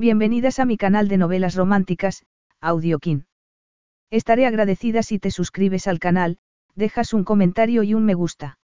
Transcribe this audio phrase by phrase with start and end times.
[0.00, 2.24] Bienvenidas a mi canal de novelas románticas,
[2.62, 3.26] Audiokin.
[4.10, 6.38] Estaré agradecida si te suscribes al canal,
[6.74, 8.58] dejas un comentario y un me gusta.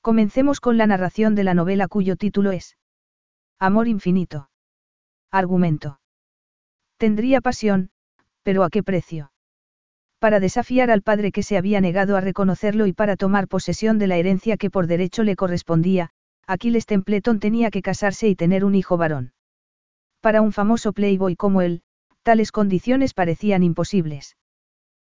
[0.00, 2.76] Comencemos con la narración de la novela cuyo título es
[3.60, 4.50] Amor infinito.
[5.30, 6.00] Argumento.
[6.96, 7.90] Tendría pasión,
[8.42, 9.30] pero ¿a qué precio?
[10.18, 14.08] Para desafiar al padre que se había negado a reconocerlo y para tomar posesión de
[14.08, 16.10] la herencia que por derecho le correspondía,
[16.48, 19.34] Aquiles Templeton tenía que casarse y tener un hijo varón.
[20.20, 21.82] Para un famoso playboy como él,
[22.22, 24.36] tales condiciones parecían imposibles.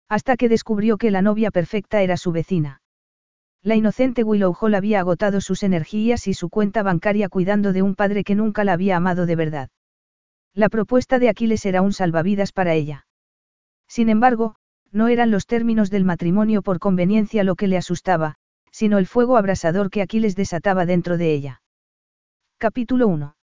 [0.08, 2.80] Hasta que descubrió que la novia perfecta era su vecina.
[3.62, 7.94] La inocente Willow Hall había agotado sus energías y su cuenta bancaria cuidando de un
[7.94, 9.70] padre que nunca la había amado de verdad.
[10.54, 13.06] La propuesta de Aquiles era un salvavidas para ella.
[13.88, 14.56] Sin embargo,
[14.92, 18.36] no eran los términos del matrimonio por conveniencia lo que le asustaba,
[18.70, 21.62] sino el fuego abrasador que Aquiles desataba dentro de ella.
[22.58, 23.37] Capítulo 1.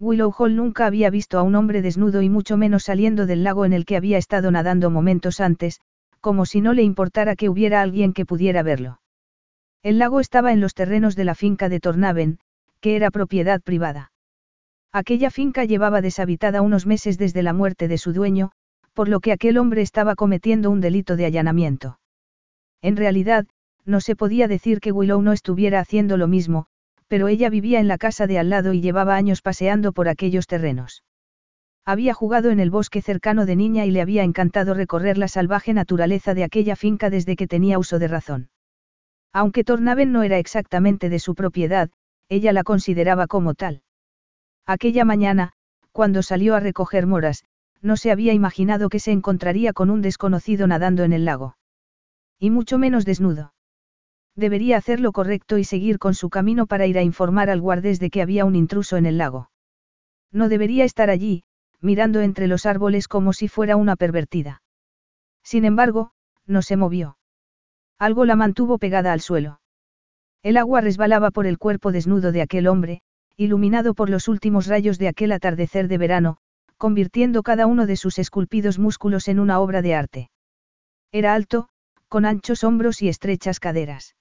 [0.00, 3.64] Willow Hall nunca había visto a un hombre desnudo y mucho menos saliendo del lago
[3.64, 5.80] en el que había estado nadando momentos antes,
[6.20, 9.00] como si no le importara que hubiera alguien que pudiera verlo.
[9.82, 12.38] El lago estaba en los terrenos de la finca de Tornaven,
[12.80, 14.12] que era propiedad privada.
[14.92, 18.52] Aquella finca llevaba deshabitada unos meses desde la muerte de su dueño,
[18.94, 21.98] por lo que aquel hombre estaba cometiendo un delito de allanamiento.
[22.82, 23.46] En realidad,
[23.84, 26.66] no se podía decir que Willow no estuviera haciendo lo mismo,
[27.08, 30.46] pero ella vivía en la casa de al lado y llevaba años paseando por aquellos
[30.46, 31.02] terrenos.
[31.84, 35.72] Había jugado en el bosque cercano de niña y le había encantado recorrer la salvaje
[35.72, 38.50] naturaleza de aquella finca desde que tenía uso de razón.
[39.32, 41.90] Aunque Tornaven no era exactamente de su propiedad,
[42.28, 43.82] ella la consideraba como tal.
[44.66, 45.54] Aquella mañana,
[45.92, 47.44] cuando salió a recoger moras,
[47.80, 51.56] no se había imaginado que se encontraría con un desconocido nadando en el lago.
[52.38, 53.52] Y mucho menos desnudo.
[54.38, 57.98] Debería hacer lo correcto y seguir con su camino para ir a informar al guardés
[57.98, 59.50] de que había un intruso en el lago.
[60.30, 61.42] No debería estar allí,
[61.80, 64.62] mirando entre los árboles como si fuera una pervertida.
[65.42, 66.12] Sin embargo,
[66.46, 67.18] no se movió.
[67.98, 69.60] Algo la mantuvo pegada al suelo.
[70.44, 73.00] El agua resbalaba por el cuerpo desnudo de aquel hombre,
[73.36, 76.36] iluminado por los últimos rayos de aquel atardecer de verano,
[76.76, 80.30] convirtiendo cada uno de sus esculpidos músculos en una obra de arte.
[81.10, 81.70] Era alto,
[82.06, 84.14] con anchos hombros y estrechas caderas.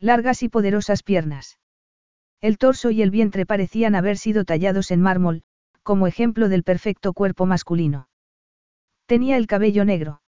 [0.00, 1.58] Largas y poderosas piernas.
[2.40, 5.42] El torso y el vientre parecían haber sido tallados en mármol,
[5.82, 8.08] como ejemplo del perfecto cuerpo masculino.
[9.04, 10.22] Tenía el cabello negro.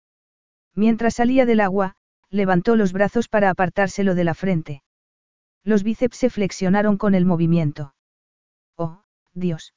[0.74, 1.94] Mientras salía del agua,
[2.30, 4.82] levantó los brazos para apartárselo de la frente.
[5.62, 7.94] Los bíceps se flexionaron con el movimiento.
[8.76, 9.02] Oh,
[9.34, 9.74] Dios.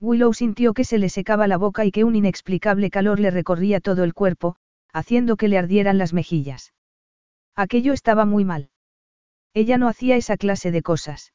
[0.00, 3.80] Willow sintió que se le secaba la boca y que un inexplicable calor le recorría
[3.80, 4.56] todo el cuerpo,
[4.92, 6.72] haciendo que le ardieran las mejillas.
[7.54, 8.70] Aquello estaba muy mal.
[9.54, 11.32] Ella no hacía esa clase de cosas.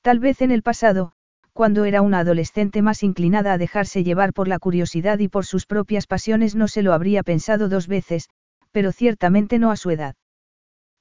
[0.00, 1.12] Tal vez en el pasado,
[1.52, 5.66] cuando era una adolescente más inclinada a dejarse llevar por la curiosidad y por sus
[5.66, 8.28] propias pasiones no se lo habría pensado dos veces,
[8.72, 10.16] pero ciertamente no a su edad.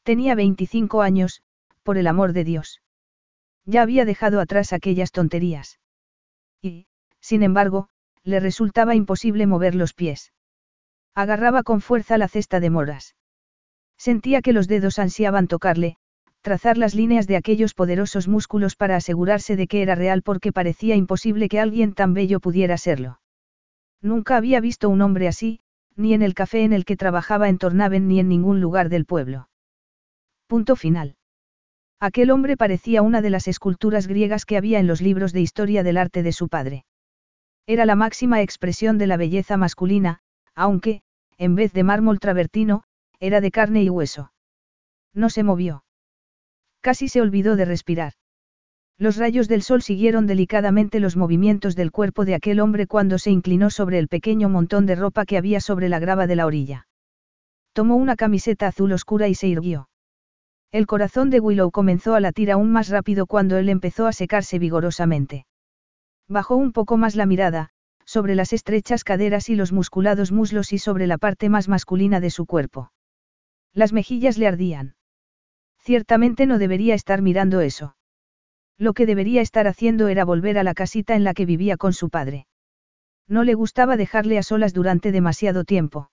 [0.04, 1.42] Tenía 25 años,
[1.84, 2.82] por el amor de Dios.
[3.66, 5.80] Ya había dejado atrás aquellas tonterías.
[6.62, 6.88] Y,
[7.20, 7.90] sin embargo,
[8.24, 10.34] le resultaba imposible mover los pies.
[11.14, 13.16] Agarraba con fuerza la cesta de moras.
[13.98, 15.98] Sentía que los dedos ansiaban tocarle,
[16.46, 20.96] trazar las líneas de aquellos poderosos músculos para asegurarse de que era real porque parecía
[20.96, 23.20] imposible que alguien tan bello pudiera serlo.
[24.00, 25.62] Nunca había visto un hombre así,
[25.96, 29.06] ni en el café en el que trabajaba en Tornaven ni en ningún lugar del
[29.06, 29.50] pueblo.
[30.46, 31.16] Punto final.
[32.00, 35.82] Aquel hombre parecía una de las esculturas griegas que había en los libros de historia
[35.82, 36.86] del arte de su padre.
[37.66, 40.20] Era la máxima expresión de la belleza masculina,
[40.54, 41.02] aunque,
[41.40, 42.84] en vez de mármol travertino,
[43.20, 44.32] era de carne y hueso.
[45.12, 45.85] No se movió.
[46.86, 48.14] Casi se olvidó de respirar.
[49.00, 53.32] Los rayos del sol siguieron delicadamente los movimientos del cuerpo de aquel hombre cuando se
[53.32, 56.88] inclinó sobre el pequeño montón de ropa que había sobre la grava de la orilla.
[57.74, 59.90] Tomó una camiseta azul oscura y se irguió.
[60.72, 64.60] El corazón de Willow comenzó a latir aún más rápido cuando él empezó a secarse
[64.60, 65.48] vigorosamente.
[66.28, 67.72] Bajó un poco más la mirada,
[68.06, 72.30] sobre las estrechas caderas y los musculados muslos y sobre la parte más masculina de
[72.30, 72.92] su cuerpo.
[73.74, 74.94] Las mejillas le ardían.
[75.86, 77.96] Ciertamente no debería estar mirando eso.
[78.80, 81.94] Lo que debería estar haciendo era volver a la casita en la que vivía con
[81.94, 82.48] su padre.
[83.28, 86.10] No le gustaba dejarle a solas durante demasiado tiempo.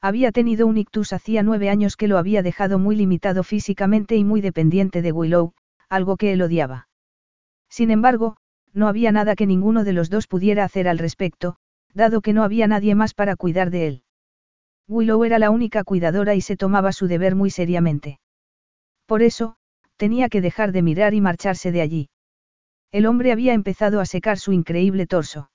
[0.00, 4.22] Había tenido un ictus hacía nueve años que lo había dejado muy limitado físicamente y
[4.22, 5.54] muy dependiente de Willow,
[5.88, 6.88] algo que él odiaba.
[7.68, 8.36] Sin embargo,
[8.72, 11.56] no había nada que ninguno de los dos pudiera hacer al respecto,
[11.94, 14.02] dado que no había nadie más para cuidar de él.
[14.86, 18.20] Willow era la única cuidadora y se tomaba su deber muy seriamente.
[19.06, 19.56] Por eso,
[19.96, 22.10] tenía que dejar de mirar y marcharse de allí.
[22.90, 25.50] El hombre había empezado a secar su increíble torso.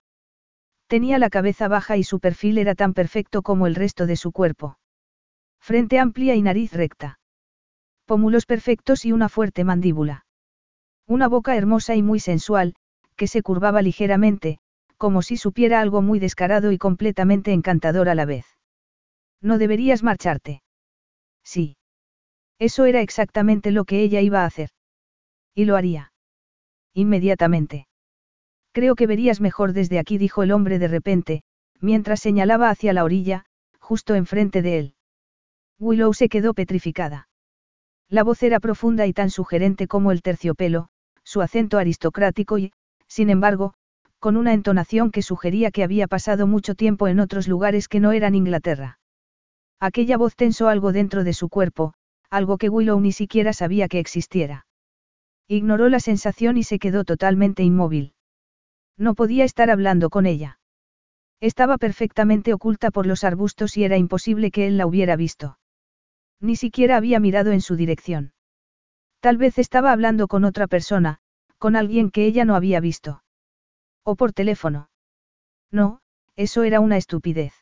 [0.87, 4.31] Tenía la cabeza baja y su perfil era tan perfecto como el resto de su
[4.31, 4.77] cuerpo.
[5.59, 7.19] Frente amplia y nariz recta.
[8.05, 10.25] Pómulos perfectos y una fuerte mandíbula.
[11.07, 12.75] Una boca hermosa y muy sensual,
[13.15, 14.59] que se curvaba ligeramente,
[14.97, 18.45] como si supiera algo muy descarado y completamente encantador a la vez.
[19.41, 20.61] No deberías marcharte.
[21.43, 21.77] Sí.
[22.59, 24.69] Eso era exactamente lo que ella iba a hacer.
[25.55, 26.11] Y lo haría.
[26.93, 27.87] Inmediatamente.
[28.73, 31.41] Creo que verías mejor desde aquí, dijo el hombre de repente,
[31.79, 33.45] mientras señalaba hacia la orilla,
[33.79, 34.95] justo enfrente de él.
[35.79, 37.29] Willow se quedó petrificada.
[38.09, 40.89] La voz era profunda y tan sugerente como el terciopelo,
[41.23, 42.73] su acento aristocrático y,
[43.07, 43.73] sin embargo,
[44.19, 48.11] con una entonación que sugería que había pasado mucho tiempo en otros lugares que no
[48.11, 48.99] eran Inglaterra.
[49.79, 51.93] Aquella voz tensó algo dentro de su cuerpo,
[52.29, 54.65] algo que Willow ni siquiera sabía que existiera.
[55.47, 58.13] Ignoró la sensación y se quedó totalmente inmóvil.
[58.97, 60.59] No podía estar hablando con ella.
[61.41, 65.57] Estaba perfectamente oculta por los arbustos y era imposible que él la hubiera visto.
[66.41, 68.33] Ni siquiera había mirado en su dirección.
[69.21, 71.19] Tal vez estaba hablando con otra persona,
[71.57, 73.23] con alguien que ella no había visto.
[74.03, 74.89] O por teléfono.
[75.71, 76.01] No,
[76.35, 77.53] eso era una estupidez.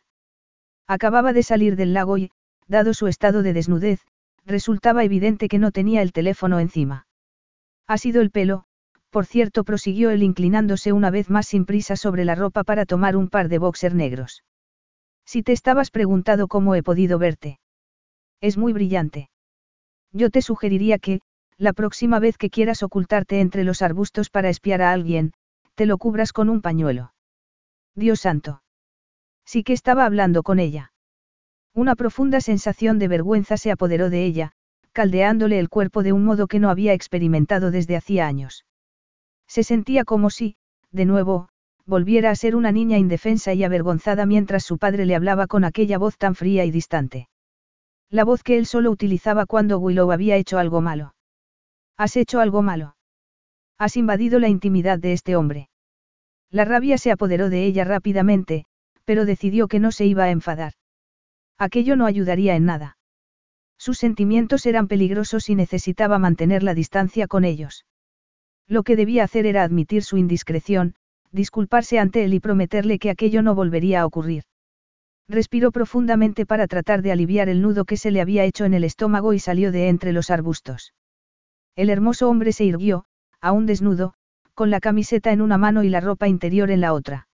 [0.87, 2.31] Acababa de salir del lago y,
[2.67, 4.01] dado su estado de desnudez,
[4.47, 7.05] resultaba evidente que no tenía el teléfono encima.
[7.85, 8.63] Ha sido el pelo,
[9.09, 13.15] por cierto, prosiguió él inclinándose una vez más sin prisa sobre la ropa para tomar
[13.15, 14.43] un par de boxer negros.
[15.25, 17.59] Si te estabas preguntado cómo he podido verte.
[18.41, 19.29] Es muy brillante.
[20.11, 21.21] Yo te sugeriría que,
[21.57, 25.33] la próxima vez que quieras ocultarte entre los arbustos para espiar a alguien,
[25.75, 27.13] te lo cubras con un pañuelo.
[27.95, 28.61] Dios santo.
[29.45, 30.91] Sí que estaba hablando con ella.
[31.77, 34.51] Una profunda sensación de vergüenza se apoderó de ella,
[34.93, 38.65] caldeándole el cuerpo de un modo que no había experimentado desde hacía años.
[39.47, 40.55] Se sentía como si,
[40.91, 41.49] de nuevo,
[41.85, 45.99] volviera a ser una niña indefensa y avergonzada mientras su padre le hablaba con aquella
[45.99, 47.29] voz tan fría y distante.
[48.09, 51.13] La voz que él solo utilizaba cuando Willow había hecho algo malo.
[51.95, 52.95] ¿Has hecho algo malo?
[53.77, 55.69] Has invadido la intimidad de este hombre.
[56.49, 58.65] La rabia se apoderó de ella rápidamente,
[59.05, 60.73] pero decidió que no se iba a enfadar.
[61.57, 62.97] Aquello no ayudaría en nada.
[63.77, 67.85] Sus sentimientos eran peligrosos y necesitaba mantener la distancia con ellos.
[68.67, 70.95] Lo que debía hacer era admitir su indiscreción,
[71.31, 74.43] disculparse ante él y prometerle que aquello no volvería a ocurrir.
[75.29, 78.83] Respiró profundamente para tratar de aliviar el nudo que se le había hecho en el
[78.83, 80.93] estómago y salió de entre los arbustos.
[81.75, 83.05] El hermoso hombre se irguió,
[83.41, 84.13] aún desnudo,
[84.53, 87.27] con la camiseta en una mano y la ropa interior en la otra.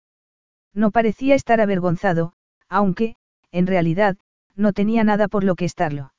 [0.74, 2.32] No parecía estar avergonzado,
[2.68, 3.14] aunque,
[3.52, 4.16] en realidad,
[4.56, 6.12] no tenía nada por lo que estarlo.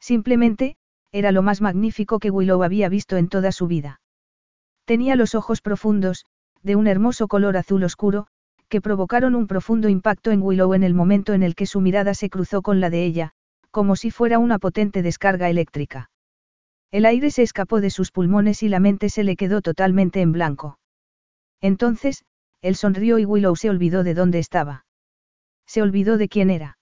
[0.00, 0.76] Simplemente,
[1.12, 4.00] era lo más magnífico que Willow había visto en toda su vida.
[4.84, 6.24] Tenía los ojos profundos,
[6.62, 8.26] de un hermoso color azul oscuro,
[8.68, 12.14] que provocaron un profundo impacto en Willow en el momento en el que su mirada
[12.14, 13.32] se cruzó con la de ella,
[13.70, 16.10] como si fuera una potente descarga eléctrica.
[16.90, 20.32] El aire se escapó de sus pulmones y la mente se le quedó totalmente en
[20.32, 20.78] blanco.
[21.60, 22.24] Entonces,
[22.62, 24.85] él sonrió y Willow se olvidó de dónde estaba.
[25.66, 26.78] Se olvidó de quién era.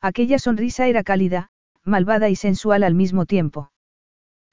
[0.00, 1.50] Aquella sonrisa era cálida,
[1.84, 3.70] malvada y sensual al mismo tiempo.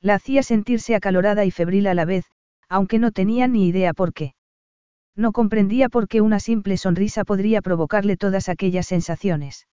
[0.01, 2.25] La hacía sentirse acalorada y febril a la vez,
[2.69, 4.35] aunque no tenía ni idea por qué.
[5.15, 9.67] No comprendía por qué una simple sonrisa podría provocarle todas aquellas sensaciones.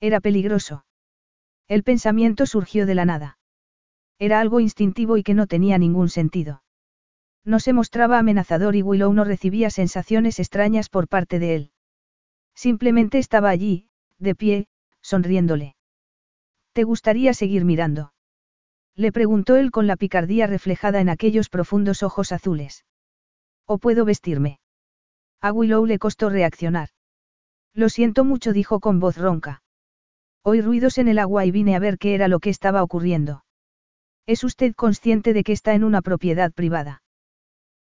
[0.00, 0.84] Era peligroso.
[1.68, 3.38] El pensamiento surgió de la nada.
[4.18, 6.62] Era algo instintivo y que no tenía ningún sentido.
[7.44, 11.70] No se mostraba amenazador y Willow no recibía sensaciones extrañas por parte de él.
[12.56, 13.86] Simplemente estaba allí,
[14.18, 14.66] de pie,
[15.02, 15.76] sonriéndole.
[16.72, 18.14] ¿Te gustaría seguir mirando?
[18.96, 22.86] Le preguntó él con la picardía reflejada en aquellos profundos ojos azules.
[23.66, 24.58] ¿O puedo vestirme?
[25.42, 26.88] A Willow le costó reaccionar.
[27.74, 29.62] Lo siento mucho, dijo con voz ronca.
[30.42, 33.44] Oí ruidos en el agua y vine a ver qué era lo que estaba ocurriendo.
[34.24, 37.02] ¿Es usted consciente de que está en una propiedad privada?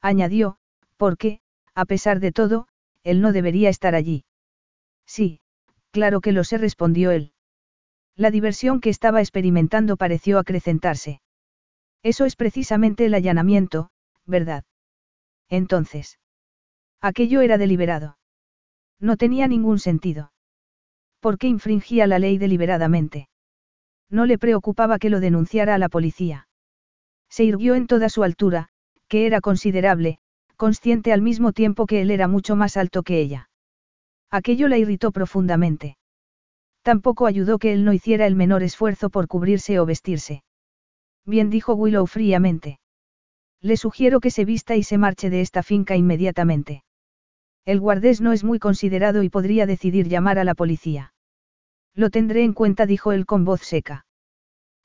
[0.01, 0.59] Añadió,
[0.97, 1.41] porque,
[1.75, 2.67] a pesar de todo,
[3.05, 4.25] él no debería estar allí.
[5.07, 5.41] Sí,
[5.91, 7.33] claro que lo sé, respondió él.
[8.17, 11.21] La diversión que estaba experimentando pareció acrecentarse.
[12.03, 13.91] Eso es precisamente el allanamiento,
[14.27, 14.65] ¿verdad?
[15.49, 16.19] Entonces.
[17.01, 18.19] Aquello era deliberado.
[19.01, 20.33] No tenía ningún sentido.
[21.21, 23.29] ¿Por qué infringía la ley deliberadamente?
[24.11, 26.49] No le preocupaba que lo denunciara a la policía.
[27.29, 28.69] Se irguió en toda su altura,
[29.09, 30.19] que era considerable,
[30.57, 33.49] consciente al mismo tiempo que él era mucho más alto que ella.
[34.35, 35.97] Aquello la irritó profundamente.
[36.83, 40.43] Tampoco ayudó que él no hiciera el menor esfuerzo por cubrirse o vestirse.
[41.25, 42.81] Bien dijo Willow fríamente.
[43.61, 46.83] Le sugiero que se vista y se marche de esta finca inmediatamente.
[47.65, 51.15] El guardés no es muy considerado y podría decidir llamar a la policía.
[51.95, 54.05] Lo tendré en cuenta, dijo él con voz seca.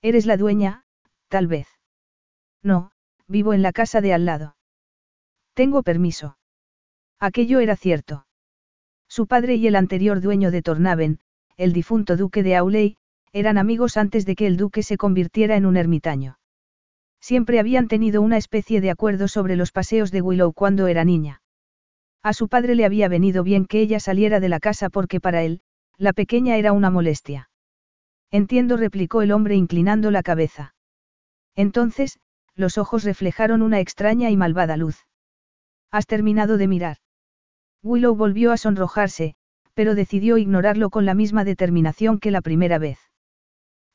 [0.03, 0.83] ¿Eres la dueña?
[1.27, 1.67] Tal vez.
[2.61, 2.91] No,
[3.27, 4.57] vivo en la casa de al lado.
[5.55, 6.37] Tengo permiso.
[7.19, 8.27] Aquello era cierto.
[9.09, 11.19] Su padre y el anterior dueño de Tornaven,
[11.57, 12.95] el difunto duque de Auley,
[13.33, 16.37] eran amigos antes de que el duque se convirtiera en un ermitaño.
[17.19, 21.41] Siempre habían tenido una especie de acuerdo sobre los paseos de Willow cuando era niña.
[22.21, 25.41] A su padre le había venido bien que ella saliera de la casa porque para
[25.41, 25.61] él,
[25.97, 27.49] la pequeña era una molestia.
[28.31, 30.75] Entiendo, replicó el hombre inclinando la cabeza.
[31.55, 32.19] Entonces,
[32.55, 35.07] los ojos reflejaron una extraña y malvada luz.
[35.91, 36.97] ¿Has terminado de mirar?
[37.83, 39.35] Willow volvió a sonrojarse,
[39.73, 42.99] pero decidió ignorarlo con la misma determinación que la primera vez.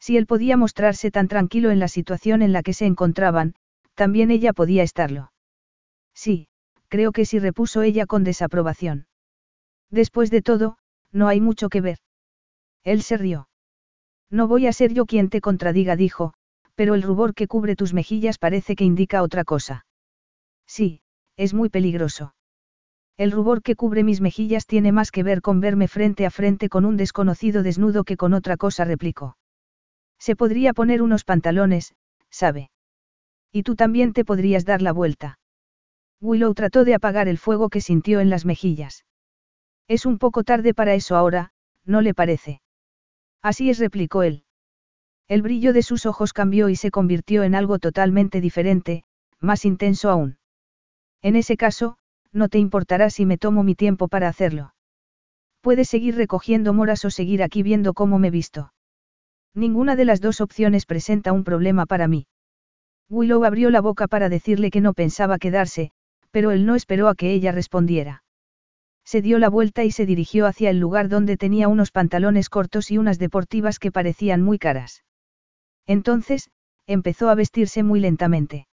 [0.01, 3.55] Si él podía mostrarse tan tranquilo en la situación en la que se encontraban,
[3.95, 5.33] también ella podía estarlo.
[6.15, 6.49] Sí,
[6.89, 9.07] creo que sí repuso ella con desaprobación.
[9.91, 10.79] Después de todo,
[11.13, 11.99] no hay mucho que ver.
[12.83, 13.49] Él se rió.
[14.31, 16.35] No voy a ser yo quien te contradiga, dijo,
[16.75, 19.87] pero el rubor que cubre tus mejillas parece que indica otra cosa.
[20.67, 21.03] Sí,
[21.37, 22.35] es muy peligroso.
[23.17, 26.69] El rubor que cubre mis mejillas tiene más que ver con verme frente a frente
[26.69, 29.37] con un desconocido desnudo que con otra cosa, replicó.
[30.19, 31.95] Se podría poner unos pantalones,
[32.31, 32.71] sabe.
[33.53, 35.39] Y tú también te podrías dar la vuelta.
[36.21, 39.05] Willow trató de apagar el fuego que sintió en las mejillas.
[39.87, 41.53] Es un poco tarde para eso ahora,
[41.85, 42.63] ¿no le parece?
[43.43, 44.45] Así es, replicó él.
[45.29, 49.05] El brillo de sus ojos cambió y se convirtió en algo totalmente diferente,
[49.39, 50.39] más intenso aún.
[51.23, 51.99] En ese caso,
[52.35, 54.75] no te importará si me tomo mi tiempo para hacerlo.
[55.63, 58.73] Puedes seguir recogiendo moras o seguir aquí viendo cómo me visto.
[59.55, 62.27] Ninguna de las dos opciones presenta un problema para mí.
[63.09, 65.93] Willow abrió la boca para decirle que no pensaba quedarse,
[66.31, 68.25] pero él no esperó a que ella respondiera.
[69.05, 72.91] Se dio la vuelta y se dirigió hacia el lugar donde tenía unos pantalones cortos
[72.91, 75.05] y unas deportivas que parecían muy caras.
[75.87, 76.51] Entonces,
[76.87, 78.67] empezó a vestirse muy lentamente.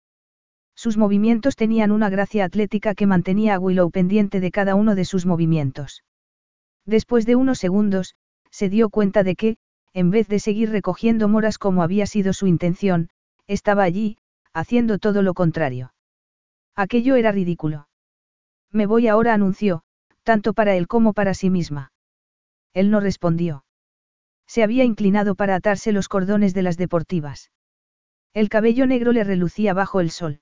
[0.84, 5.06] Sus movimientos tenían una gracia atlética que mantenía a Willow pendiente de cada uno de
[5.06, 6.04] sus movimientos.
[6.88, 8.16] Después de unos segundos,
[8.50, 9.58] se dio cuenta de que,
[9.94, 13.10] en vez de seguir recogiendo moras como había sido su intención,
[13.46, 14.18] estaba allí,
[14.54, 15.94] haciendo todo lo contrario.
[16.76, 17.88] Aquello era ridículo.
[18.72, 19.84] Me voy ahora, anunció,
[20.24, 21.92] tanto para él como para sí misma.
[22.74, 23.66] Él no respondió.
[24.48, 27.52] Se había inclinado para atarse los cordones de las deportivas.
[28.34, 30.42] El cabello negro le relucía bajo el sol.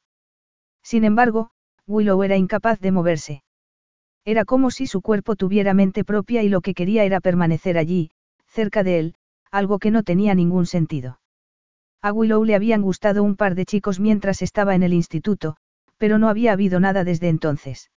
[0.89, 1.51] Sin embargo,
[1.85, 3.43] Willow era incapaz de moverse.
[4.25, 8.09] Era como si su cuerpo tuviera mente propia y lo que quería era permanecer allí,
[8.47, 9.15] cerca de él,
[9.51, 11.19] algo que no tenía ningún sentido.
[12.01, 15.57] A Willow le habían gustado un par de chicos mientras estaba en el instituto,
[15.99, 17.91] pero no había habido nada desde entonces.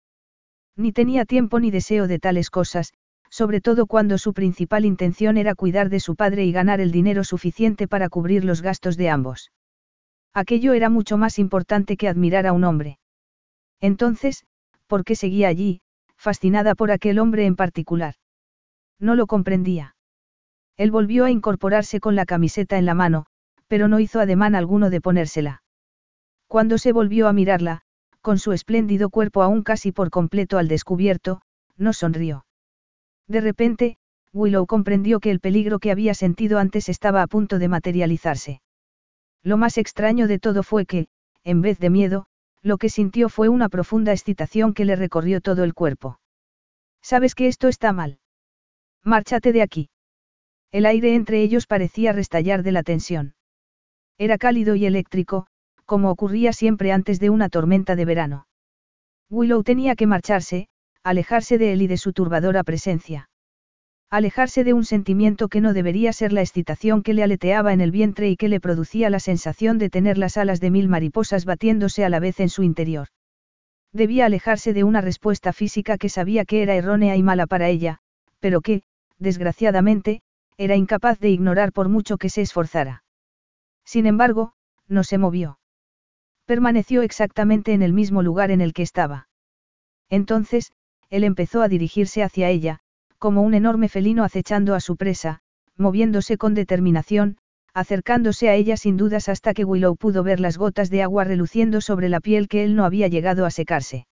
[0.77, 2.93] Ni tenía tiempo ni deseo de tales cosas,
[3.31, 7.23] sobre todo cuando su principal intención era cuidar de su padre y ganar el dinero
[7.23, 9.49] suficiente para cubrir los gastos de ambos.
[10.33, 12.97] Aquello era mucho más importante que admirar a un hombre.
[13.79, 14.45] Entonces,
[14.87, 15.81] ¿por qué seguía allí,
[16.17, 18.15] fascinada por aquel hombre en particular?
[18.99, 19.95] No lo comprendía.
[20.75, 23.25] Él volvió a incorporarse con la camiseta en la mano,
[23.67, 25.61] pero no hizo ademán alguno de ponérsela.
[26.47, 27.81] Cuando se volvió a mirarla,
[28.21, 31.41] con su espléndido cuerpo aún casi por completo al descubierto,
[31.77, 32.45] no sonrió.
[33.27, 33.97] De repente,
[34.31, 38.61] Willow comprendió que el peligro que había sentido antes estaba a punto de materializarse.
[39.43, 41.07] Lo más extraño de todo fue que,
[41.43, 42.25] en vez de miedo,
[42.61, 46.19] lo que sintió fue una profunda excitación que le recorrió todo el cuerpo.
[47.01, 48.19] Sabes que esto está mal.
[49.03, 49.89] Márchate de aquí.
[50.71, 53.35] El aire entre ellos parecía restallar de la tensión.
[54.17, 55.47] Era cálido y eléctrico,
[55.85, 58.47] como ocurría siempre antes de una tormenta de verano.
[59.29, 60.67] Willow tenía que marcharse,
[61.03, 63.29] alejarse de él y de su turbadora presencia.
[64.13, 67.89] Alejarse de un sentimiento que no debería ser la excitación que le aleteaba en el
[67.89, 72.05] vientre y que le producía la sensación de tener las alas de mil mariposas batiéndose
[72.05, 73.07] a la vez en su interior.
[73.91, 78.01] Debía alejarse de una respuesta física que sabía que era errónea y mala para ella,
[78.39, 78.83] pero que,
[79.17, 80.21] desgraciadamente,
[80.57, 83.03] era incapaz de ignorar por mucho que se esforzara.
[83.83, 84.53] Sin embargo,
[84.87, 85.57] no se movió.
[86.45, 89.27] Permaneció exactamente en el mismo lugar en el que estaba.
[90.07, 90.71] Entonces,
[91.09, 92.82] él empezó a dirigirse hacia ella,
[93.23, 95.39] como un enorme felino acechando a su presa,
[95.77, 97.37] moviéndose con determinación,
[97.73, 101.79] acercándose a ella sin dudas hasta que Willow pudo ver las gotas de agua reluciendo
[101.79, 104.07] sobre la piel que él no había llegado a secarse.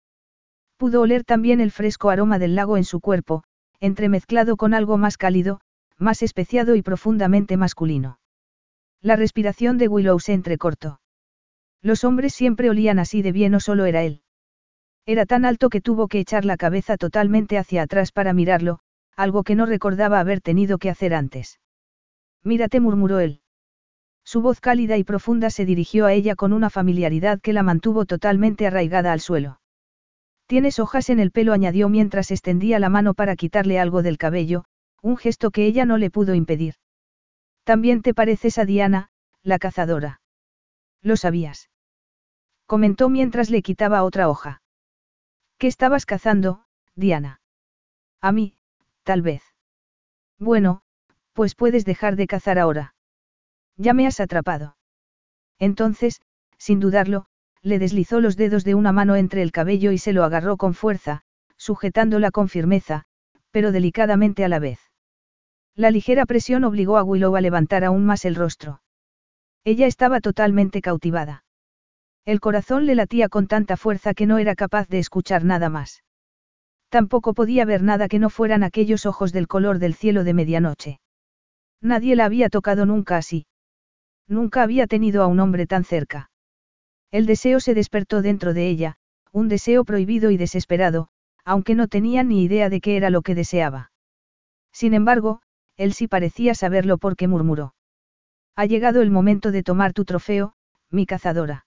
[0.75, 3.45] Pudo oler también el fresco aroma del lago en su cuerpo,
[3.79, 5.61] entremezclado con algo más cálido,
[5.97, 8.19] más especiado y profundamente masculino.
[9.01, 10.99] La respiración de Willow se entrecortó.
[11.81, 14.19] Los hombres siempre olían así de bien o solo era él.
[15.05, 18.81] Era tan alto que tuvo que echar la cabeza totalmente hacia atrás para mirarlo,
[19.17, 21.59] algo que no recordaba haber tenido que hacer antes.
[22.43, 23.41] Mírate, murmuró él.
[24.23, 28.05] Su voz cálida y profunda se dirigió a ella con una familiaridad que la mantuvo
[28.05, 29.59] totalmente arraigada al suelo.
[30.45, 34.65] Tienes hojas en el pelo, añadió mientras extendía la mano para quitarle algo del cabello,
[35.01, 36.75] un gesto que ella no le pudo impedir.
[37.63, 39.09] También te pareces a Diana,
[39.43, 40.21] la cazadora.
[41.01, 41.69] Lo sabías.
[42.65, 44.61] Comentó mientras le quitaba otra hoja.
[45.57, 47.41] ¿Qué estabas cazando, Diana?
[48.21, 48.56] A mí,
[49.07, 49.41] tal vez.
[50.37, 50.81] Bueno,
[51.31, 52.93] pues puedes dejar de cazar ahora.
[53.77, 54.75] Ya me has atrapado.
[55.59, 56.21] Entonces,
[56.57, 57.25] sin dudarlo,
[57.61, 60.73] le deslizó los dedos de una mano entre el cabello y se lo agarró con
[60.73, 61.21] fuerza,
[61.55, 63.05] sujetándola con firmeza,
[63.51, 64.79] pero delicadamente a la vez.
[65.73, 68.81] La ligera presión obligó a Willow a levantar aún más el rostro.
[69.63, 71.45] Ella estaba totalmente cautivada.
[72.25, 76.03] El corazón le latía con tanta fuerza que no era capaz de escuchar nada más.
[76.89, 80.99] Tampoco podía ver nada que no fueran aquellos ojos del color del cielo de medianoche.
[81.81, 83.45] Nadie la había tocado nunca así.
[84.27, 86.29] Nunca había tenido a un hombre tan cerca.
[87.11, 88.97] El deseo se despertó dentro de ella,
[89.31, 91.09] un deseo prohibido y desesperado,
[91.45, 93.91] aunque no tenía ni idea de qué era lo que deseaba.
[94.73, 95.41] Sin embargo,
[95.77, 97.75] él sí parecía saberlo porque murmuró.
[98.55, 100.53] Ha llegado el momento de tomar tu trofeo,
[100.89, 101.66] mi cazadora.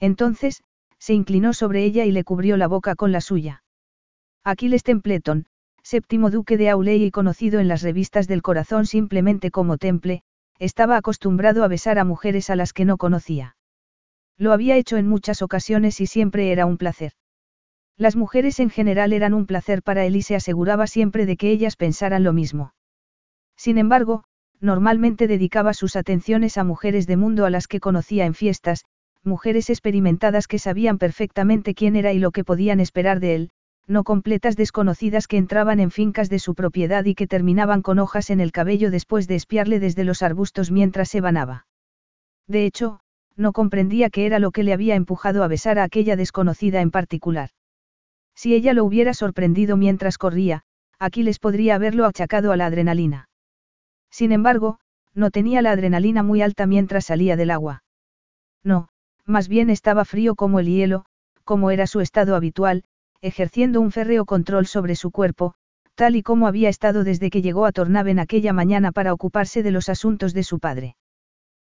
[0.00, 0.62] Entonces,
[0.98, 3.62] se inclinó sobre ella y le cubrió la boca con la suya.
[4.42, 5.46] Aquiles Templeton,
[5.82, 10.22] séptimo duque de Auley y conocido en las revistas del corazón simplemente como Temple,
[10.58, 13.56] estaba acostumbrado a besar a mujeres a las que no conocía.
[14.36, 17.12] Lo había hecho en muchas ocasiones y siempre era un placer.
[17.96, 21.50] Las mujeres en general eran un placer para él y se aseguraba siempre de que
[21.50, 22.72] ellas pensaran lo mismo.
[23.56, 24.24] Sin embargo,
[24.60, 28.86] normalmente dedicaba sus atenciones a mujeres de mundo a las que conocía en fiestas,
[29.24, 33.50] mujeres experimentadas que sabían perfectamente quién era y lo que podían esperar de él,
[33.86, 38.30] no completas desconocidas que entraban en fincas de su propiedad y que terminaban con hojas
[38.30, 41.66] en el cabello después de espiarle desde los arbustos mientras se banaba.
[42.46, 43.00] De hecho,
[43.36, 46.90] no comprendía qué era lo que le había empujado a besar a aquella desconocida en
[46.90, 47.50] particular.
[48.34, 50.62] Si ella lo hubiera sorprendido mientras corría,
[50.98, 53.28] Aquiles podría haberlo achacado a la adrenalina.
[54.10, 54.78] Sin embargo,
[55.14, 57.82] no tenía la adrenalina muy alta mientras salía del agua.
[58.62, 58.88] No,
[59.30, 61.04] más bien estaba frío como el hielo,
[61.44, 62.84] como era su estado habitual,
[63.22, 65.54] ejerciendo un férreo control sobre su cuerpo,
[65.94, 69.70] tal y como había estado desde que llegó a Tornaven aquella mañana para ocuparse de
[69.70, 70.96] los asuntos de su padre.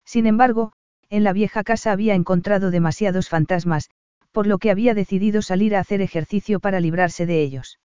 [0.05, 0.73] Sin embargo,
[1.09, 3.89] en la vieja casa había encontrado demasiados fantasmas,
[4.31, 7.79] por lo que había decidido salir a hacer ejercicio para librarse de ellos.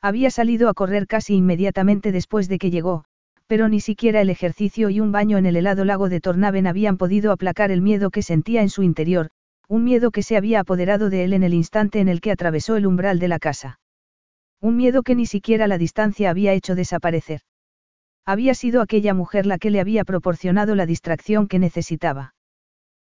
[0.00, 3.04] Había salido a correr casi inmediatamente después de que llegó,
[3.48, 6.98] pero ni siquiera el ejercicio y un baño en el helado lago de Tornaven habían
[6.98, 9.30] podido aplacar el miedo que sentía en su interior,
[9.68, 12.76] un miedo que se había apoderado de él en el instante en el que atravesó
[12.76, 13.80] el umbral de la casa.
[14.60, 17.40] Un miedo que ni siquiera la distancia había hecho desaparecer.
[18.26, 22.34] Había sido aquella mujer la que le había proporcionado la distracción que necesitaba.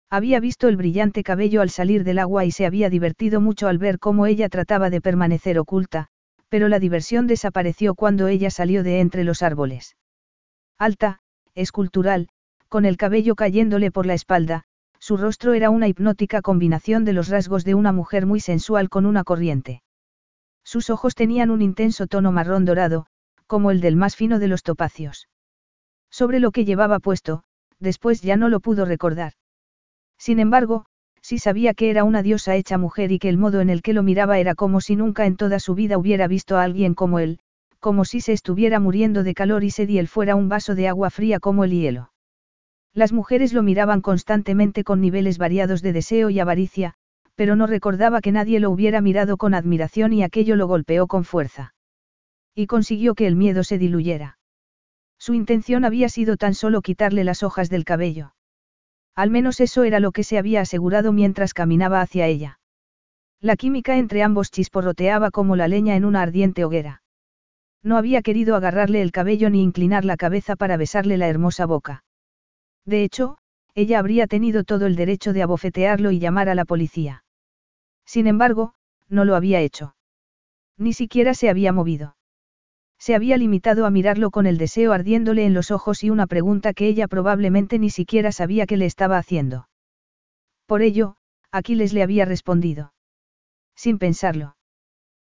[0.10, 3.78] Había visto el brillante cabello al salir del agua y se había divertido mucho al
[3.78, 6.10] ver cómo ella trataba de permanecer oculta,
[6.50, 9.96] pero la diversión desapareció cuando ella salió de entre los árboles.
[10.78, 11.20] Alta,
[11.56, 12.30] escultural,
[12.68, 14.64] con el cabello cayéndole por la espalda,
[15.00, 19.06] su rostro era una hipnótica combinación de los rasgos de una mujer muy sensual con
[19.06, 19.84] una corriente.
[20.64, 23.06] Sus ojos tenían un intenso tono marrón dorado,
[23.48, 25.28] como el del más fino de los topacios.
[26.10, 27.44] Sobre lo que llevaba puesto,
[27.80, 29.34] después ya no lo pudo recordar.
[30.18, 30.86] Sin embargo,
[31.22, 33.94] sí sabía que era una diosa hecha mujer y que el modo en el que
[33.94, 37.20] lo miraba era como si nunca en toda su vida hubiera visto a alguien como
[37.20, 37.40] él,
[37.84, 41.10] como si se estuviera muriendo de calor y sed y fuera un vaso de agua
[41.10, 42.14] fría como el hielo.
[42.94, 46.94] Las mujeres lo miraban constantemente con niveles variados de deseo y avaricia,
[47.36, 51.26] pero no recordaba que nadie lo hubiera mirado con admiración y aquello lo golpeó con
[51.26, 51.76] fuerza.
[52.56, 54.38] Y consiguió que el miedo se diluyera.
[55.20, 58.34] Su intención había sido tan solo quitarle las hojas del cabello.
[59.14, 62.60] Al menos eso era lo que se había asegurado mientras caminaba hacia ella.
[63.42, 67.03] La química entre ambos chisporroteaba como la leña en una ardiente hoguera.
[67.84, 72.04] No había querido agarrarle el cabello ni inclinar la cabeza para besarle la hermosa boca.
[72.86, 73.38] De hecho,
[73.76, 77.24] ella habría tenido todo el derecho de abofetearlo y llamar a la policía.
[78.06, 78.74] Sin embargo,
[79.10, 79.96] no lo había hecho.
[80.78, 82.16] Ni siquiera se había movido.
[82.98, 86.74] Se había limitado a mirarlo con el deseo ardiéndole en los ojos y una pregunta
[86.74, 89.68] que ella probablemente ni siquiera sabía que le estaba haciendo.
[90.68, 91.18] Por ello,
[91.52, 92.94] Aquiles le había respondido.
[93.76, 94.56] Sin pensarlo.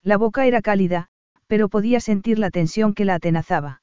[0.02, 1.10] La boca era cálida,
[1.48, 3.82] pero podía sentir la tensión que la atenazaba.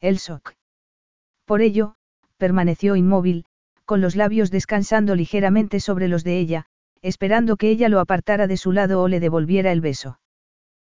[0.00, 0.54] El shock.
[1.44, 1.96] Por ello,
[2.36, 3.44] permaneció inmóvil,
[3.84, 6.66] con los labios descansando ligeramente sobre los de ella,
[7.02, 10.20] esperando que ella lo apartara de su lado o le devolviera el beso.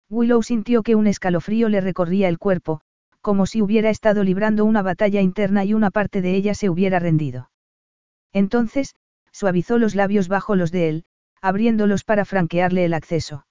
[0.09, 2.81] Willow sintió que un escalofrío le recorría el cuerpo,
[3.21, 6.99] como si hubiera estado librando una batalla interna y una parte de ella se hubiera
[6.99, 7.49] rendido.
[8.33, 8.95] Entonces,
[9.31, 11.03] suavizó los labios bajo los de él,
[11.41, 13.45] abriéndolos para franquearle el acceso.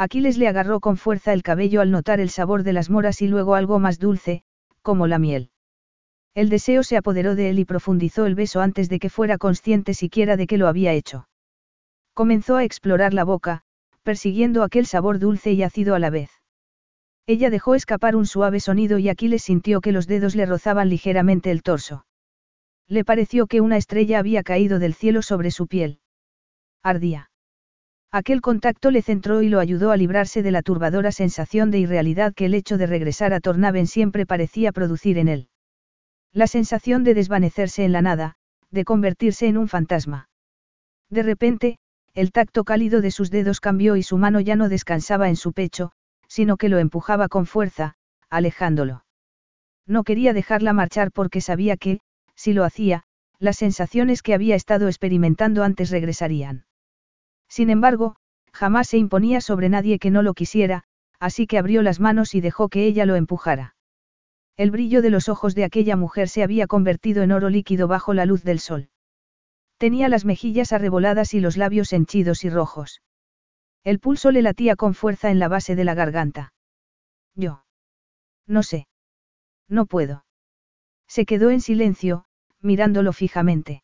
[0.00, 3.28] Aquiles le agarró con fuerza el cabello al notar el sabor de las moras y
[3.28, 4.44] luego algo más dulce,
[4.80, 5.50] como la miel.
[6.34, 9.92] El deseo se apoderó de él y profundizó el beso antes de que fuera consciente
[9.92, 11.28] siquiera de que lo había hecho.
[12.14, 13.60] Comenzó a explorar la boca,
[14.02, 16.30] persiguiendo aquel sabor dulce y ácido a la vez.
[17.26, 21.50] Ella dejó escapar un suave sonido y Aquiles sintió que los dedos le rozaban ligeramente
[21.50, 22.06] el torso.
[22.88, 26.00] Le pareció que una estrella había caído del cielo sobre su piel.
[26.82, 27.29] Ardía.
[28.12, 32.34] Aquel contacto le centró y lo ayudó a librarse de la turbadora sensación de irrealidad
[32.34, 35.48] que el hecho de regresar a Tornaven siempre parecía producir en él.
[36.32, 38.34] La sensación de desvanecerse en la nada,
[38.70, 40.28] de convertirse en un fantasma.
[41.08, 41.78] De repente,
[42.14, 45.52] el tacto cálido de sus dedos cambió y su mano ya no descansaba en su
[45.52, 45.92] pecho,
[46.26, 47.94] sino que lo empujaba con fuerza,
[48.28, 49.04] alejándolo.
[49.86, 52.00] No quería dejarla marchar porque sabía que,
[52.34, 53.04] si lo hacía,
[53.38, 56.64] las sensaciones que había estado experimentando antes regresarían.
[57.50, 58.16] Sin embargo,
[58.52, 60.84] jamás se imponía sobre nadie que no lo quisiera,
[61.18, 63.74] así que abrió las manos y dejó que ella lo empujara.
[64.56, 68.14] El brillo de los ojos de aquella mujer se había convertido en oro líquido bajo
[68.14, 68.88] la luz del sol.
[69.78, 73.02] Tenía las mejillas arreboladas y los labios henchidos y rojos.
[73.82, 76.52] El pulso le latía con fuerza en la base de la garganta.
[77.34, 77.64] Yo.
[78.46, 78.86] No sé.
[79.68, 80.24] No puedo.
[81.08, 82.26] Se quedó en silencio,
[82.60, 83.82] mirándolo fijamente.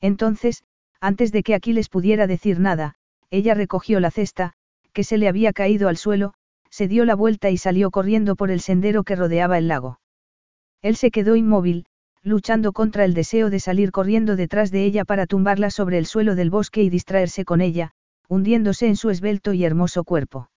[0.00, 0.62] Entonces,
[1.00, 2.94] antes de que Aquiles pudiera decir nada,
[3.30, 4.52] ella recogió la cesta,
[4.92, 6.34] que se le había caído al suelo,
[6.70, 10.00] se dio la vuelta y salió corriendo por el sendero que rodeaba el lago.
[10.82, 11.86] Él se quedó inmóvil,
[12.22, 16.34] luchando contra el deseo de salir corriendo detrás de ella para tumbarla sobre el suelo
[16.34, 17.92] del bosque y distraerse con ella,
[18.28, 20.50] hundiéndose en su esbelto y hermoso cuerpo.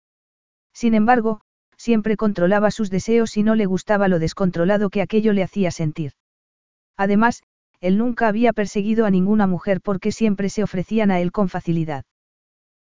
[0.74, 1.42] Sin embargo,
[1.76, 6.14] siempre controlaba sus deseos y no le gustaba lo descontrolado que aquello le hacía sentir.
[6.96, 7.44] Además,
[7.80, 12.06] él nunca había perseguido a ninguna mujer porque siempre se ofrecían a él con facilidad.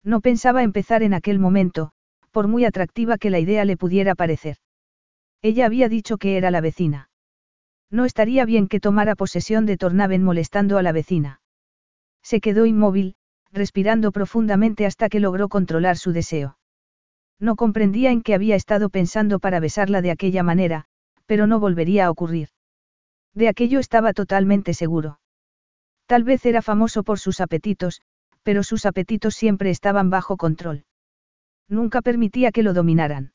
[0.05, 1.92] No pensaba empezar en aquel momento,
[2.31, 4.57] por muy atractiva que la idea le pudiera parecer.
[5.42, 7.11] Ella había dicho que era la vecina.
[7.90, 11.40] No estaría bien que tomara posesión de Tornaven molestando a la vecina.
[12.22, 13.16] Se quedó inmóvil,
[13.52, 16.59] respirando profundamente hasta que logró controlar su deseo.
[17.38, 20.87] No comprendía en qué había estado pensando para besarla de aquella manera,
[21.26, 22.48] pero no volvería a ocurrir.
[23.35, 25.18] De aquello estaba totalmente seguro.
[26.07, 28.03] Tal vez era famoso por sus apetitos,
[28.42, 30.85] pero sus apetitos siempre estaban bajo control.
[31.68, 33.33] Nunca permitía que lo dominaran.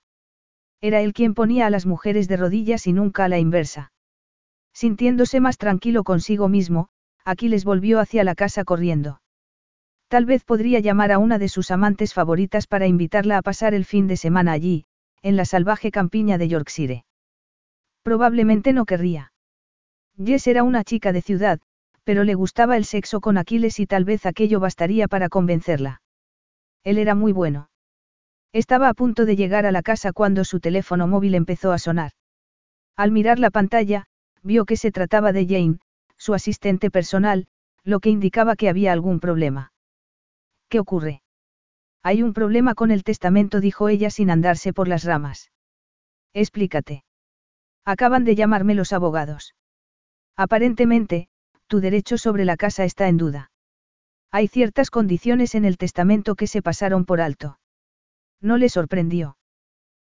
[0.81, 3.91] Era él quien ponía a las mujeres de rodillas y nunca a la inversa.
[4.73, 6.89] Sintiéndose más tranquilo consigo mismo,
[7.25, 9.21] Aquiles volvió hacia la casa corriendo.
[10.07, 13.85] Tal vez podría llamar a una de sus amantes favoritas para invitarla a pasar el
[13.85, 14.85] fin de semana allí,
[15.23, 17.05] en la salvaje campiña de Yorkshire.
[18.03, 19.31] Probablemente no querría.
[20.17, 21.59] Jess era una chica de ciudad,
[22.03, 26.01] pero le gustaba el sexo con Aquiles y tal vez aquello bastaría para convencerla.
[26.83, 27.69] Él era muy bueno.
[28.53, 32.11] Estaba a punto de llegar a la casa cuando su teléfono móvil empezó a sonar.
[32.95, 34.05] Al mirar la pantalla,
[34.41, 35.79] vio que se trataba de Jane,
[36.17, 37.47] su asistente personal,
[37.83, 39.71] lo que indicaba que había algún problema.
[40.69, 41.21] ¿Qué ocurre?
[42.03, 45.51] Hay un problema con el testamento, dijo ella sin andarse por las ramas.
[46.33, 47.03] Explícate.
[47.85, 49.53] Acaban de llamarme los abogados.
[50.37, 51.27] Aparentemente,
[51.65, 53.51] tu derecho sobre la casa está en duda.
[54.31, 57.59] Hay ciertas condiciones en el testamento que se pasaron por alto.
[58.39, 59.37] No le sorprendió.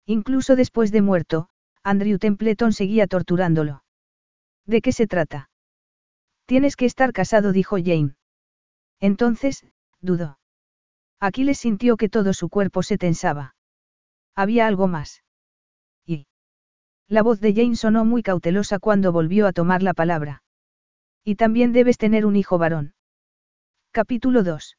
[0.06, 1.48] Incluso después de muerto,
[1.82, 3.84] Andrew Templeton seguía torturándolo.
[4.64, 5.50] ¿De qué se trata?
[6.46, 8.14] Tienes que estar casado, dijo Jane.
[9.00, 9.66] Entonces,
[10.00, 10.38] dudó.
[11.20, 13.54] Aquiles sintió que todo su cuerpo se tensaba.
[14.34, 15.22] Había algo más.
[17.09, 20.43] La voz de Jane sonó muy cautelosa cuando volvió a tomar la palabra.
[21.23, 22.95] Y también debes tener un hijo varón.
[23.93, 24.79] Capítulo 2.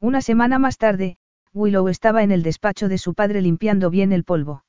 [0.00, 1.18] Una semana más tarde,
[1.52, 4.64] Willow estaba en el despacho de su padre limpiando bien el polvo.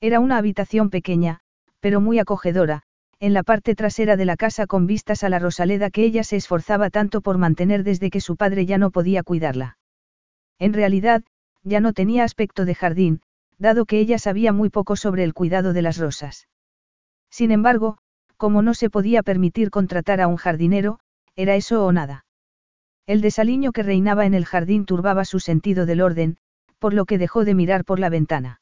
[0.00, 1.40] Era una habitación pequeña,
[1.80, 2.82] pero muy acogedora,
[3.20, 6.36] en la parte trasera de la casa con vistas a la Rosaleda que ella se
[6.36, 9.78] esforzaba tanto por mantener desde que su padre ya no podía cuidarla.
[10.60, 11.24] En realidad,
[11.64, 13.20] ya no tenía aspecto de jardín,
[13.58, 16.48] dado que ella sabía muy poco sobre el cuidado de las rosas.
[17.30, 17.98] Sin embargo,
[18.36, 21.00] como no se podía permitir contratar a un jardinero,
[21.34, 22.24] era eso o nada.
[23.06, 26.36] El desaliño que reinaba en el jardín turbaba su sentido del orden,
[26.78, 28.60] por lo que dejó de mirar por la ventana.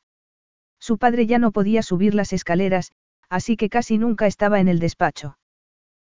[0.79, 2.93] Su padre ya no podía subir las escaleras,
[3.29, 5.37] así que casi nunca estaba en el despacho.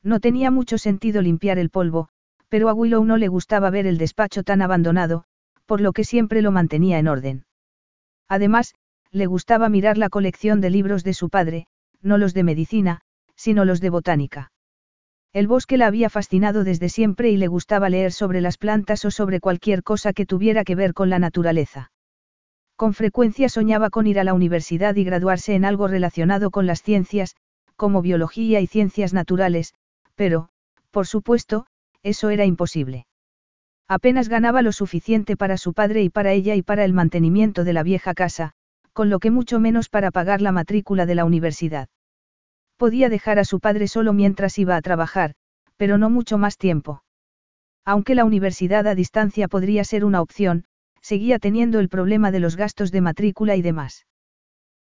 [0.04, 2.10] No tenía mucho sentido limpiar el polvo,
[2.48, 5.26] pero a Willow no le gustaba ver el despacho tan abandonado,
[5.66, 7.46] por lo que siempre lo mantenía en orden.
[8.30, 8.76] Además,
[9.12, 11.66] le gustaba mirar la colección de libros de su padre,
[12.02, 13.02] no los de medicina,
[13.36, 14.52] sino los de botánica.
[15.34, 19.12] El bosque la había fascinado desde siempre y le gustaba leer sobre las plantas o
[19.12, 21.92] sobre cualquier cosa que tuviera que ver con la naturaleza.
[22.76, 26.82] Con frecuencia soñaba con ir a la universidad y graduarse en algo relacionado con las
[26.82, 27.36] ciencias,
[27.76, 29.74] como biología y ciencias naturales,
[30.16, 30.50] pero,
[30.92, 31.66] por supuesto,
[32.04, 33.06] eso era imposible.
[33.90, 37.74] Apenas ganaba lo suficiente para su padre y para ella y para el mantenimiento de
[37.74, 38.52] la vieja casa,
[38.94, 41.90] con lo que mucho menos para pagar la matrícula de la universidad.
[42.78, 45.34] Podía dejar a su padre solo mientras iba a trabajar,
[45.76, 47.04] pero no mucho más tiempo.
[47.84, 50.66] Aunque la universidad a distancia podría ser una opción,
[51.02, 54.06] seguía teniendo el problema de los gastos de matrícula y demás.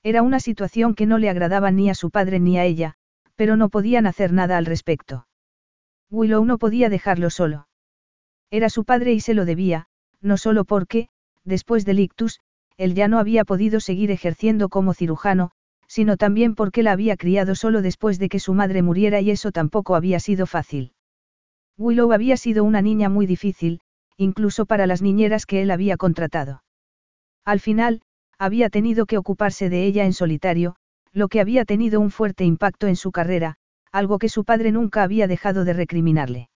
[0.02, 2.94] Era una situación que no le agradaba ni a su padre ni a ella,
[3.36, 5.26] pero no podían hacer nada al respecto.
[6.10, 7.66] Willow no podía dejarlo solo.
[8.50, 9.87] Era su padre y se lo debía,
[10.20, 11.09] no solo porque,
[11.44, 12.40] después del ictus,
[12.76, 15.50] él ya no había podido seguir ejerciendo como cirujano,
[15.87, 19.52] sino también porque la había criado solo después de que su madre muriera y eso
[19.52, 20.92] tampoco había sido fácil.
[21.76, 23.80] Willow había sido una niña muy difícil,
[24.16, 26.62] incluso para las niñeras que él había contratado.
[27.44, 28.02] Al final,
[28.38, 30.76] había tenido que ocuparse de ella en solitario,
[31.12, 33.57] lo que había tenido un fuerte impacto en su carrera,
[33.92, 36.48] algo que su padre nunca había dejado de recriminarle.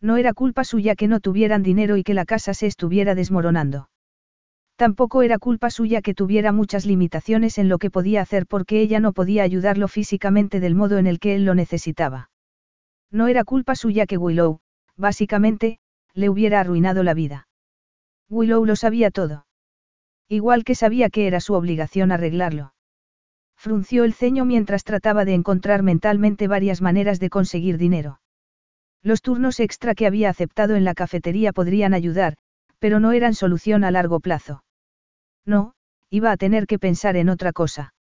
[0.00, 3.88] No era culpa suya que no tuvieran dinero y que la casa se estuviera desmoronando.
[4.76, 8.98] Tampoco era culpa suya que tuviera muchas limitaciones en lo que podía hacer porque ella
[8.98, 12.30] no podía ayudarlo físicamente del modo en el que él lo necesitaba.
[13.10, 14.58] No era culpa suya que Willow,
[14.96, 15.78] básicamente,
[16.12, 17.48] le hubiera arruinado la vida.
[18.28, 19.46] Willow lo sabía todo.
[20.28, 22.74] Igual que sabía que era su obligación arreglarlo.
[23.56, 28.20] Frunció el ceño mientras trataba de encontrar mentalmente varias maneras de conseguir dinero.
[29.04, 32.36] Los turnos extra que había aceptado en la cafetería podrían ayudar,
[32.78, 34.64] pero no eran solución a largo plazo.
[35.44, 35.74] No,
[36.08, 37.94] iba a tener que pensar en otra cosa.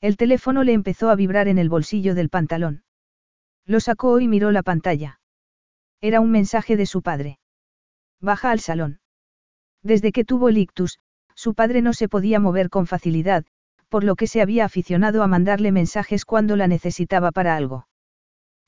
[0.00, 2.84] El teléfono le empezó a vibrar en el bolsillo del pantalón.
[3.66, 5.20] Lo sacó y miró la pantalla.
[6.00, 7.40] Era un mensaje de su padre.
[8.20, 9.00] Baja al salón.
[9.82, 11.00] Desde que tuvo el ictus,
[11.34, 13.44] su padre no se podía mover con facilidad,
[13.88, 17.88] por lo que se había aficionado a mandarle mensajes cuando la necesitaba para algo.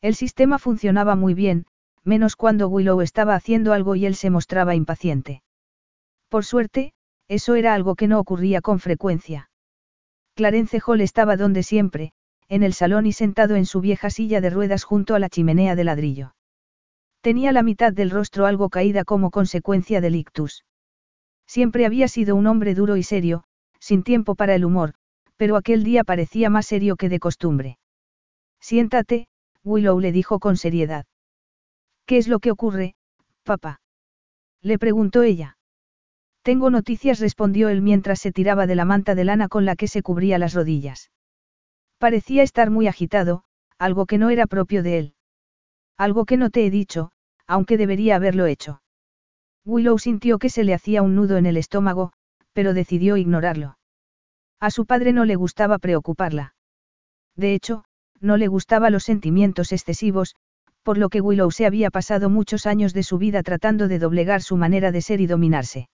[0.02, 1.64] El sistema funcionaba muy bien,
[2.02, 5.42] menos cuando Willow estaba haciendo algo y él se mostraba impaciente.
[6.28, 6.92] Por suerte,
[7.28, 9.48] eso era algo que no ocurría con frecuencia.
[10.34, 12.12] Clarence Hall estaba donde siempre,
[12.48, 15.76] en el salón y sentado en su vieja silla de ruedas junto a la chimenea
[15.76, 16.34] de ladrillo.
[17.20, 20.64] Tenía la mitad del rostro algo caída como consecuencia del ictus.
[21.46, 23.44] Siempre había sido un hombre duro y serio,
[23.78, 24.94] sin tiempo para el humor,
[25.36, 27.78] pero aquel día parecía más serio que de costumbre.
[28.60, 29.28] Siéntate,
[29.64, 31.06] Willow le dijo con seriedad.
[32.06, 32.94] ¿Qué es lo que ocurre,
[33.44, 33.80] papá?
[34.60, 35.56] Le preguntó ella.
[36.42, 39.86] Tengo noticias, respondió él mientras se tiraba de la manta de lana con la que
[39.86, 41.10] se cubría las rodillas.
[41.98, 43.44] Parecía estar muy agitado,
[43.78, 45.14] algo que no era propio de él.
[45.96, 47.12] Algo que no te he dicho,
[47.46, 48.82] aunque debería haberlo hecho.
[49.64, 52.12] Willow sintió que se le hacía un nudo en el estómago,
[52.52, 53.78] pero decidió ignorarlo.
[54.58, 56.54] A su padre no le gustaba preocuparla.
[57.36, 57.84] De hecho,
[58.22, 60.36] no le gustaban los sentimientos excesivos,
[60.82, 64.42] por lo que Willow se había pasado muchos años de su vida tratando de doblegar
[64.42, 65.88] su manera de ser y dominarse.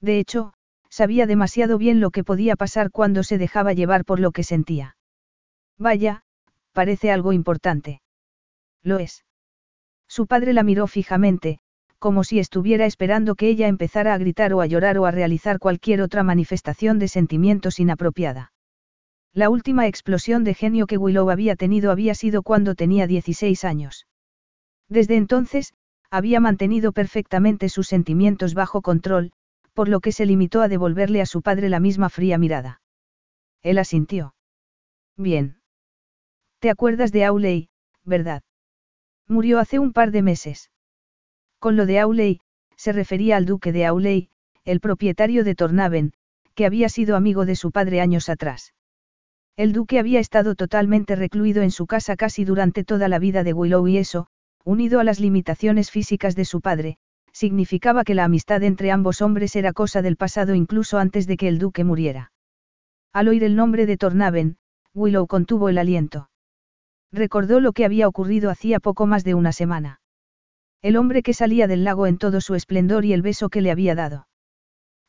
[0.00, 0.54] De hecho,
[0.90, 4.96] sabía demasiado bien lo que podía pasar cuando se dejaba llevar por lo que sentía.
[5.78, 6.22] Vaya,
[6.72, 8.02] parece algo importante.
[8.82, 9.24] Lo es.
[10.08, 11.58] Su padre la miró fijamente,
[11.98, 15.58] como si estuviera esperando que ella empezara a gritar o a llorar o a realizar
[15.58, 18.51] cualquier otra manifestación de sentimientos inapropiada.
[19.34, 24.06] La última explosión de genio que Willow había tenido había sido cuando tenía 16 años.
[24.88, 25.72] Desde entonces,
[26.10, 29.32] había mantenido perfectamente sus sentimientos bajo control,
[29.72, 32.82] por lo que se limitó a devolverle a su padre la misma fría mirada.
[33.62, 34.34] Él asintió.
[35.16, 35.56] Bien.
[36.58, 37.70] ¿Te acuerdas de Auley,
[38.04, 38.42] verdad?
[39.26, 40.70] Murió hace un par de meses.
[41.58, 42.40] Con lo de Auley,
[42.76, 44.28] se refería al duque de Auley,
[44.64, 46.12] el propietario de Tornaven,
[46.54, 48.74] que había sido amigo de su padre años atrás.
[49.56, 53.52] El duque había estado totalmente recluido en su casa casi durante toda la vida de
[53.52, 54.26] Willow y eso,
[54.64, 56.96] unido a las limitaciones físicas de su padre,
[57.32, 61.48] significaba que la amistad entre ambos hombres era cosa del pasado incluso antes de que
[61.48, 62.32] el duque muriera.
[63.12, 64.56] Al oír el nombre de Tornaven,
[64.94, 66.30] Willow contuvo el aliento.
[67.12, 70.00] Recordó lo que había ocurrido hacía poco más de una semana.
[70.80, 73.70] El hombre que salía del lago en todo su esplendor y el beso que le
[73.70, 74.26] había dado.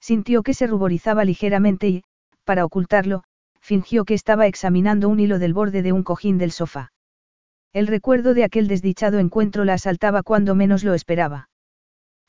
[0.02, 2.04] Sintió que se ruborizaba ligeramente y,
[2.44, 3.24] para ocultarlo,
[3.64, 6.92] fingió que estaba examinando un hilo del borde de un cojín del sofá.
[7.72, 11.50] El recuerdo de aquel desdichado encuentro la asaltaba cuando menos lo esperaba.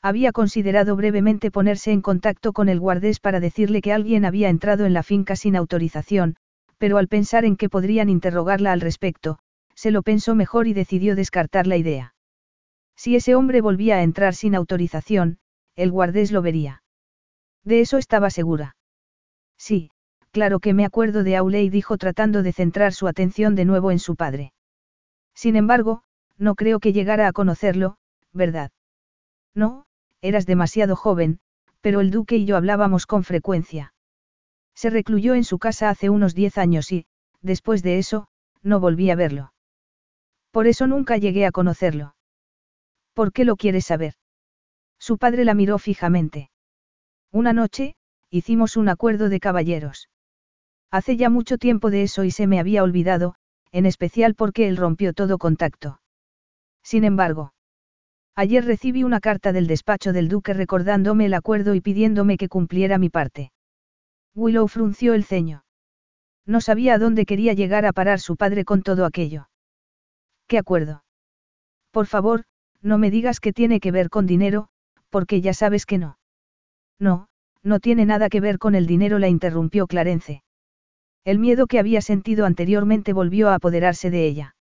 [0.01, 4.85] Había considerado brevemente ponerse en contacto con el guardés para decirle que alguien había entrado
[4.85, 6.37] en la finca sin autorización,
[6.77, 9.39] pero al pensar en que podrían interrogarla al respecto,
[9.75, 12.15] se lo pensó mejor y decidió descartar la idea.
[12.95, 15.39] Si ese hombre volvía a entrar sin autorización,
[15.75, 16.81] el guardés lo vería.
[17.65, 18.77] De eso estaba segura.
[19.57, 19.89] Sí,
[20.35, 23.99] claro que me acuerdo de Auley, dijo tratando de centrar su atención de nuevo en
[23.99, 24.51] su padre.
[25.33, 26.03] Sin embargo,
[26.37, 27.95] no creo que llegara a conocerlo,
[28.33, 28.71] ¿verdad?
[29.53, 29.85] No,
[30.19, 31.39] eras demasiado joven,
[31.79, 33.93] pero el duque y yo hablábamos con frecuencia.
[34.73, 37.05] Se recluyó en su casa hace unos diez años y,
[37.41, 38.27] después de eso,
[38.61, 39.53] no volví a verlo.
[40.51, 42.13] Por eso nunca llegué a conocerlo.
[43.13, 44.15] ¿Por qué lo quieres saber?
[44.99, 46.49] Su padre la miró fijamente.
[47.31, 47.95] Una noche,
[48.29, 50.09] hicimos un acuerdo de caballeros.
[50.91, 53.35] Hace ya mucho tiempo de eso y se me había olvidado,
[53.71, 55.99] en especial porque él rompió todo contacto.
[56.83, 57.51] Sin embargo,
[58.35, 62.97] ayer recibí una carta del despacho del duque recordándome el acuerdo y pidiéndome que cumpliera
[62.97, 63.51] mi parte.
[64.35, 65.65] Willow frunció el ceño.
[66.45, 69.49] No sabía a dónde quería llegar a parar su padre con todo aquello.
[70.47, 71.03] ¿Qué acuerdo?
[71.91, 72.43] Por favor,
[72.81, 74.67] no me digas que tiene que ver con dinero,
[75.09, 76.19] porque ya sabes que no.
[76.99, 77.27] No,
[77.63, 80.43] no tiene nada que ver con el dinero, la interrumpió Clarence.
[81.25, 84.55] El miedo que había sentido anteriormente volvió a apoderarse de ella.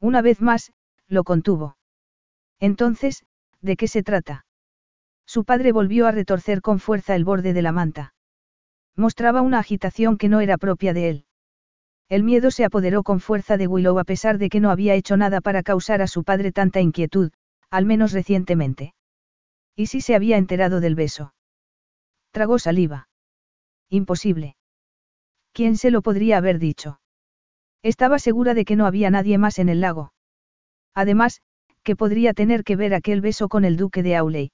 [0.00, 0.72] Una vez más,
[1.08, 1.78] lo contuvo.
[2.60, 3.24] Entonces,
[3.62, 4.44] ¿de qué se trata?
[5.26, 8.12] Su padre volvió a retorcer con fuerza el borde de la manta.
[8.96, 11.24] Mostraba una agitación que no era propia de él.
[12.10, 15.16] El miedo se apoderó con fuerza de Willow a pesar de que no había hecho
[15.16, 17.32] nada para causar a su padre tanta inquietud,
[17.70, 18.94] al menos recientemente.
[19.74, 21.32] ¿Y si se había enterado del beso?
[22.30, 23.08] Tragó saliva.
[23.88, 24.57] Imposible.
[25.58, 27.00] ¿Quién se lo podría haber dicho?
[27.82, 30.12] Estaba segura de que no había nadie más en el lago.
[30.94, 31.40] Además,
[31.82, 34.52] que podría tener que ver aquel beso con el duque de Auley.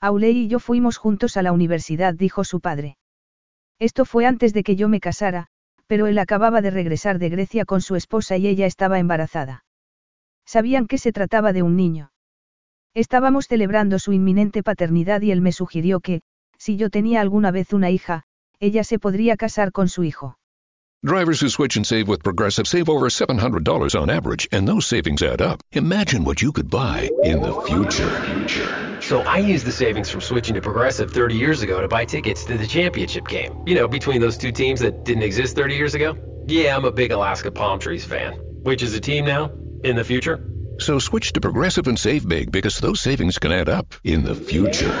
[0.00, 2.96] Auley y yo fuimos juntos a la universidad, dijo su padre.
[3.78, 5.46] Esto fue antes de que yo me casara,
[5.86, 9.64] pero él acababa de regresar de Grecia con su esposa y ella estaba embarazada.
[10.44, 12.10] Sabían que se trataba de un niño.
[12.94, 16.22] Estábamos celebrando su inminente paternidad y él me sugirió que,
[16.58, 18.24] si yo tenía alguna vez una hija,
[18.60, 20.36] ella se podría casar con su hijo.
[21.04, 25.22] Drivers who switch and save with Progressive save over $700 on average, and those savings
[25.22, 25.62] add up.
[25.72, 28.98] Imagine what you could buy in the future.
[29.02, 32.44] So I used the savings from switching to Progressive 30 years ago to buy tickets
[32.46, 33.62] to the championship game.
[33.66, 36.16] You know, between those two teams that didn't exist 30 years ago.
[36.46, 38.32] Yeah, I'm a big Alaska Palm Trees fan.
[38.62, 39.52] Which is a team now?
[39.84, 40.55] In the future?
[40.78, 44.34] So switch to Progressive and save big because those savings can add up in the
[44.34, 44.92] future.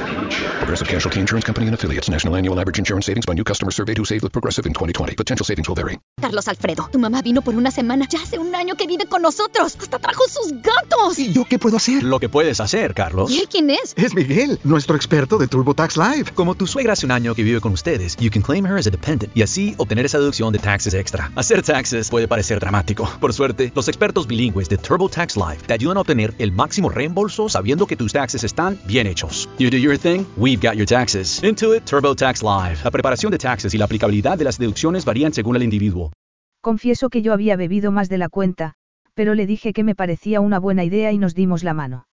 [0.58, 2.08] Progressive Casualty Insurance Company and affiliates.
[2.08, 5.16] National annual average insurance savings by new customers surveyed who saved with Progressive in 2020.
[5.16, 5.98] Potential savings will vary.
[6.20, 8.06] Carlos Alfredo, tu mamá vino por una semana.
[8.08, 9.76] Ya hace un año que vive con nosotros.
[9.78, 11.18] Hasta trajo sus gatos.
[11.18, 12.02] ¿Y yo qué puedo hacer?
[12.02, 13.30] Lo que puedes hacer, Carlos.
[13.30, 13.92] ¿Y él quién es?
[13.96, 16.30] Es Miguel, nuestro experto de TurboTax Live.
[16.34, 18.86] Como tu suegra hace un año que vive con ustedes, you can claim her as
[18.86, 21.30] a dependent y así obtener esa deducción de taxes extra.
[21.36, 23.08] Hacer taxes puede parecer dramático.
[23.20, 27.48] Por suerte, los expertos bilingües de TurboTax Live te ayudan a obtener el máximo reembolso
[27.48, 29.48] sabiendo que tus taxes están bien hechos.
[29.58, 31.42] You do your thing, we've got your taxes.
[31.42, 32.78] Intuit TurboTax Live.
[32.84, 36.12] La preparación de taxes y la aplicabilidad de las deducciones varían según el individuo.
[36.60, 38.74] Confieso que yo había bebido más de la cuenta,
[39.14, 42.06] pero le dije que me parecía una buena idea y nos dimos la mano.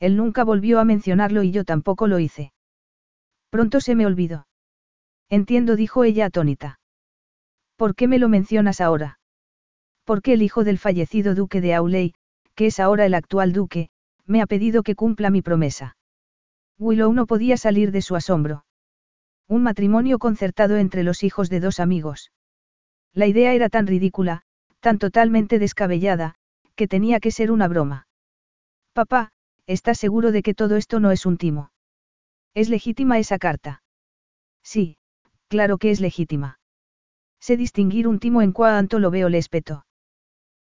[0.00, 2.52] Él nunca volvió a mencionarlo y yo tampoco lo hice.
[3.50, 4.46] Pronto se me olvidó.
[5.30, 6.78] Entiendo, dijo ella atónita.
[7.76, 9.18] ¿Por qué me lo mencionas ahora?
[10.04, 12.14] Porque el hijo del fallecido duque de Auley,
[12.56, 13.90] que es ahora el actual duque,
[14.24, 15.96] me ha pedido que cumpla mi promesa.
[16.78, 18.64] Willow no podía salir de su asombro.
[19.46, 22.32] Un matrimonio concertado entre los hijos de dos amigos.
[23.12, 24.42] La idea era tan ridícula,
[24.80, 26.34] tan totalmente descabellada,
[26.74, 28.08] que tenía que ser una broma.
[28.92, 29.30] Papá,
[29.66, 31.70] ¿estás seguro de que todo esto no es un timo?
[32.54, 33.82] ¿Es legítima esa carta?
[34.62, 34.98] Sí,
[35.48, 36.58] claro que es legítima.
[37.40, 39.85] Sé distinguir un timo en cuanto lo veo lespeto.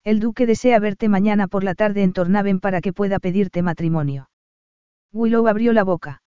[0.04, 4.30] El duque desea verte mañana por la tarde en Tornaven para que pueda pedirte matrimonio.
[5.12, 6.22] Willow abrió la boca.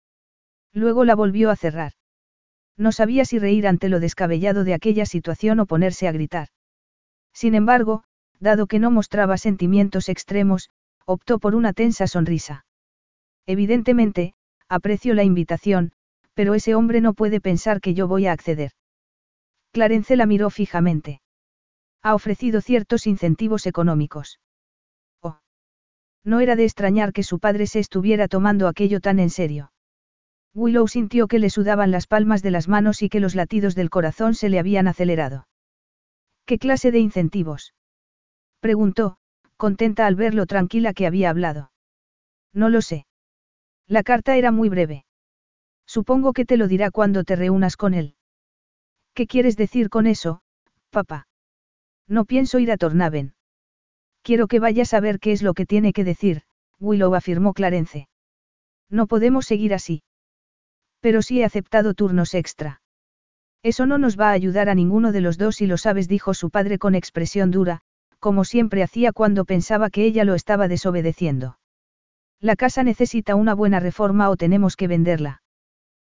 [0.74, 1.92] Luego la volvió a cerrar.
[2.76, 6.48] No sabía si reír ante lo descabellado de aquella situación o ponerse a gritar.
[7.32, 8.04] Sin embargo,
[8.40, 10.68] dado que no mostraba sentimientos extremos,
[11.06, 12.66] optó por una tensa sonrisa.
[13.46, 14.34] Evidentemente,
[14.68, 15.92] aprecio la invitación,
[16.34, 18.72] pero ese hombre no puede pensar que yo voy a acceder.
[19.72, 21.21] Clarence la miró fijamente.
[22.02, 24.40] Ha ofrecido ciertos incentivos económicos.
[25.20, 25.38] Oh.
[26.24, 29.72] No era de extrañar que su padre se estuviera tomando aquello tan en serio.
[30.54, 33.88] Willow sintió que le sudaban las palmas de las manos y que los latidos del
[33.88, 35.46] corazón se le habían acelerado.
[36.44, 37.74] ¿Qué clase de incentivos?
[38.60, 39.16] Preguntó,
[39.56, 41.72] contenta al ver lo tranquila que había hablado.
[42.52, 43.06] No lo sé.
[43.86, 45.04] La carta era muy breve.
[45.86, 48.16] Supongo que te lo dirá cuando te reúnas con él.
[49.14, 50.42] ¿Qué quieres decir con eso,
[50.90, 51.26] papá?
[52.08, 53.34] No pienso ir a Tornaven.
[54.22, 56.42] Quiero que vayas a ver qué es lo que tiene que decir,
[56.78, 58.08] Willow afirmó Clarence.
[58.88, 60.02] No podemos seguir así.
[61.00, 62.80] Pero sí he aceptado turnos extra.
[63.62, 66.34] Eso no nos va a ayudar a ninguno de los dos y lo sabes, dijo
[66.34, 67.80] su padre con expresión dura,
[68.18, 71.58] como siempre hacía cuando pensaba que ella lo estaba desobedeciendo.
[72.40, 75.42] La casa necesita una buena reforma o tenemos que venderla.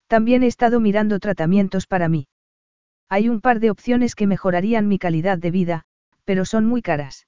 [0.06, 2.26] También he estado mirando tratamientos para mí.
[3.08, 5.84] Hay un par de opciones que mejorarían mi calidad de vida,
[6.24, 7.26] pero son muy caras.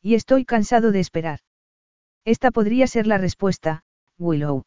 [0.00, 1.40] Y estoy cansado de esperar.
[2.24, 3.84] Esta podría ser la respuesta,
[4.18, 4.64] Willow.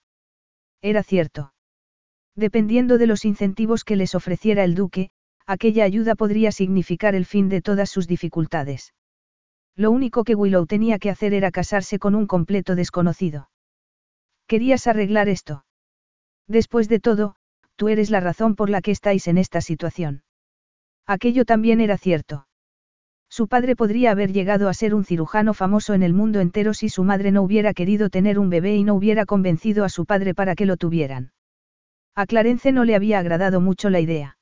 [0.82, 1.54] Era cierto.
[2.36, 5.10] Dependiendo de los incentivos que les ofreciera el duque,
[5.48, 8.94] aquella ayuda podría significar el fin de todas sus dificultades.
[9.76, 13.50] Lo único que Willow tenía que hacer era casarse con un completo desconocido.
[14.46, 15.66] ¿Querías arreglar esto?
[16.48, 17.37] Después de todo,
[17.78, 20.24] tú eres la razón por la que estáis en esta situación.
[21.06, 22.48] Aquello también era cierto.
[23.30, 26.90] Su padre podría haber llegado a ser un cirujano famoso en el mundo entero si
[26.90, 30.34] su madre no hubiera querido tener un bebé y no hubiera convencido a su padre
[30.34, 31.32] para que lo tuvieran.
[32.16, 34.38] A Clarence no le había agradado mucho la idea.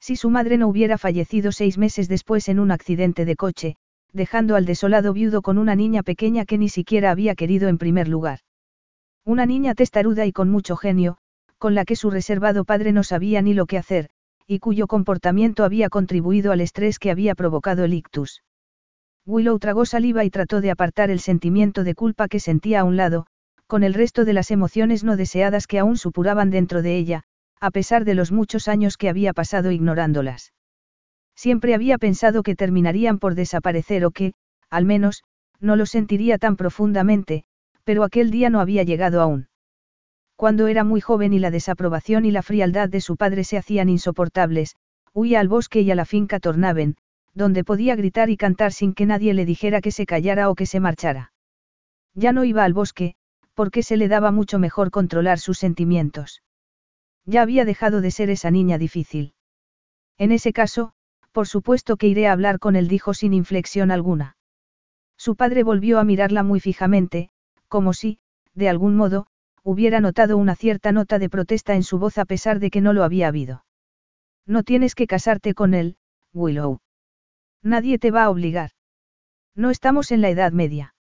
[0.00, 3.76] Si su madre no hubiera fallecido seis meses después en un accidente de coche,
[4.12, 8.08] dejando al desolado viudo con una niña pequeña que ni siquiera había querido en primer
[8.08, 8.40] lugar.
[9.24, 11.18] Una niña testaruda y con mucho genio,
[11.58, 14.10] con la que su reservado padre no sabía ni lo que hacer,
[14.46, 18.42] y cuyo comportamiento había contribuido al estrés que había provocado el ictus.
[19.26, 22.96] Willow tragó saliva y trató de apartar el sentimiento de culpa que sentía a un
[22.96, 23.26] lado,
[23.66, 27.24] con el resto de las emociones no deseadas que aún supuraban dentro de ella,
[27.60, 30.54] a pesar de los muchos años que había pasado ignorándolas.
[31.36, 34.32] Siempre había pensado que terminarían por desaparecer o que,
[34.70, 35.22] al menos,
[35.60, 37.44] no lo sentiría tan profundamente,
[37.84, 39.48] pero aquel día no había llegado aún.
[40.38, 43.88] Cuando era muy joven y la desaprobación y la frialdad de su padre se hacían
[43.88, 44.76] insoportables,
[45.12, 46.96] huía al bosque y a la finca Tornaven,
[47.34, 50.64] donde podía gritar y cantar sin que nadie le dijera que se callara o que
[50.64, 51.32] se marchara.
[52.14, 53.16] Ya no iba al bosque,
[53.54, 56.44] porque se le daba mucho mejor controlar sus sentimientos.
[57.24, 59.34] Ya había dejado de ser esa niña difícil.
[60.18, 60.92] En ese caso,
[61.32, 64.36] por supuesto que iré a hablar con él, dijo sin inflexión alguna.
[65.16, 67.30] Su padre volvió a mirarla muy fijamente,
[67.66, 68.20] como si,
[68.54, 69.26] de algún modo,
[69.62, 72.92] hubiera notado una cierta nota de protesta en su voz a pesar de que no
[72.92, 73.64] lo había habido.
[74.46, 75.96] No tienes que casarte con él,
[76.32, 76.80] Willow.
[77.62, 78.70] Nadie te va a obligar.
[79.54, 80.94] No estamos en la Edad Media.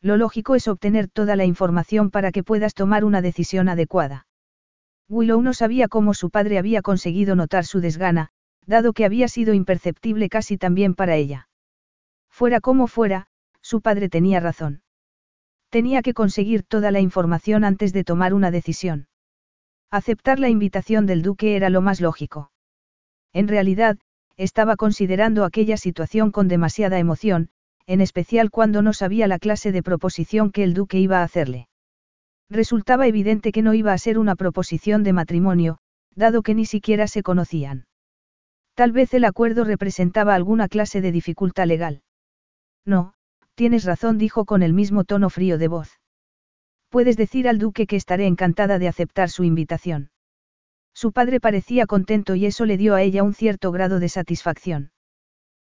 [0.00, 4.26] Lo lógico es obtener toda la información para que puedas tomar una decisión adecuada.
[5.08, 8.30] Willow no sabía cómo su padre había conseguido notar su desgana,
[8.66, 11.48] dado que había sido imperceptible casi también para ella.
[12.30, 13.28] Fuera como fuera,
[13.60, 14.82] su padre tenía razón.
[15.74, 19.08] Tenía que conseguir toda la información antes de tomar una decisión.
[19.90, 22.52] Aceptar la invitación del duque era lo más lógico.
[23.32, 23.98] En realidad,
[24.36, 27.48] estaba considerando aquella situación con demasiada emoción,
[27.88, 31.66] en especial cuando no sabía la clase de proposición que el duque iba a hacerle.
[32.48, 35.78] Resultaba evidente que no iba a ser una proposición de matrimonio,
[36.14, 37.88] dado que ni siquiera se conocían.
[38.74, 42.02] Tal vez el acuerdo representaba alguna clase de dificultad legal.
[42.86, 43.14] No,
[43.54, 46.00] tienes razón, dijo con el mismo tono frío de voz.
[46.88, 50.10] Puedes decir al duque que estaré encantada de aceptar su invitación.
[50.94, 54.92] Su padre parecía contento y eso le dio a ella un cierto grado de satisfacción.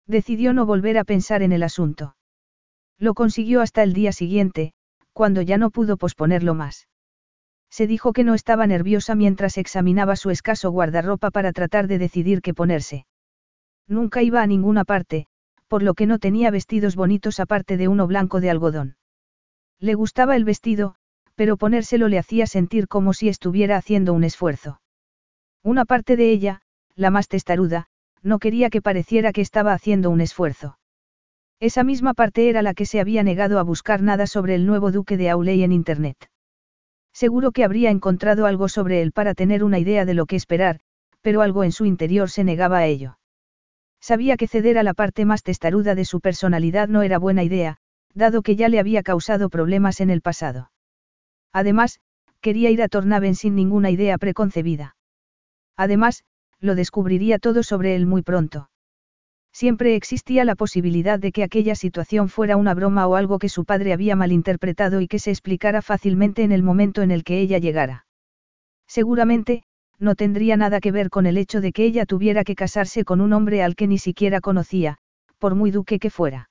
[0.06, 2.16] Decidió no volver a pensar en el asunto.
[2.98, 4.72] Lo consiguió hasta el día siguiente,
[5.12, 6.88] cuando ya no pudo posponerlo más.
[7.70, 12.40] Se dijo que no estaba nerviosa mientras examinaba su escaso guardarropa para tratar de decidir
[12.40, 13.06] qué ponerse.
[13.88, 15.26] Nunca iba a ninguna parte,
[15.68, 18.96] por lo que no tenía vestidos bonitos aparte de uno blanco de algodón.
[19.80, 20.94] Le gustaba el vestido,
[21.34, 24.80] pero ponérselo le hacía sentir como si estuviera haciendo un esfuerzo.
[25.62, 26.62] Una parte de ella,
[26.94, 27.88] la más testaruda,
[28.22, 30.78] no quería que pareciera que estaba haciendo un esfuerzo.
[31.60, 34.92] Esa misma parte era la que se había negado a buscar nada sobre el nuevo
[34.92, 36.30] duque de Auley en Internet.
[37.12, 40.80] Seguro que habría encontrado algo sobre él para tener una idea de lo que esperar,
[41.22, 43.18] pero algo en su interior se negaba a ello.
[44.00, 47.78] Sabía que ceder a la parte más testaruda de su personalidad no era buena idea,
[48.14, 50.70] dado que ya le había causado problemas en el pasado.
[51.52, 52.00] Además,
[52.40, 54.96] quería ir a Tornaven sin ninguna idea preconcebida.
[55.76, 56.24] Además,
[56.60, 58.70] lo descubriría todo sobre él muy pronto.
[59.52, 63.64] Siempre existía la posibilidad de que aquella situación fuera una broma o algo que su
[63.64, 67.58] padre había malinterpretado y que se explicara fácilmente en el momento en el que ella
[67.58, 68.06] llegara.
[68.86, 69.64] Seguramente,
[69.98, 73.20] no tendría nada que ver con el hecho de que ella tuviera que casarse con
[73.20, 74.98] un hombre al que ni siquiera conocía,
[75.38, 76.50] por muy duque que fuera.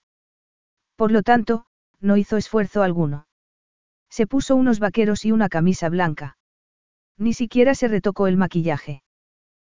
[0.95, 1.65] Por lo tanto,
[1.99, 3.27] no hizo esfuerzo alguno.
[4.09, 6.37] Se puso unos vaqueros y una camisa blanca.
[7.17, 9.03] Ni siquiera se retocó el maquillaje.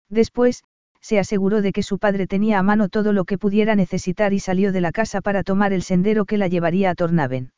[0.09, 0.63] Después,
[0.99, 4.39] se aseguró de que su padre tenía a mano todo lo que pudiera necesitar y
[4.39, 7.53] salió de la casa para tomar el sendero que la llevaría a Tornaven.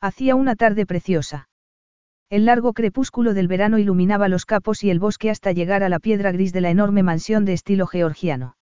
[0.00, 1.48] Hacía una tarde preciosa.
[2.28, 6.00] El largo crepúsculo del verano iluminaba los capos y el bosque hasta llegar a la
[6.00, 8.56] piedra gris de la enorme mansión de estilo georgiano.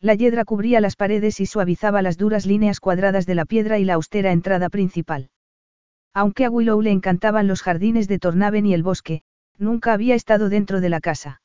[0.00, 3.84] La hiedra cubría las paredes y suavizaba las duras líneas cuadradas de la piedra y
[3.84, 5.28] la austera entrada principal.
[6.14, 9.22] Aunque a Willow le encantaban los jardines de Tornaven y el bosque,
[9.58, 11.42] nunca había estado dentro de la casa.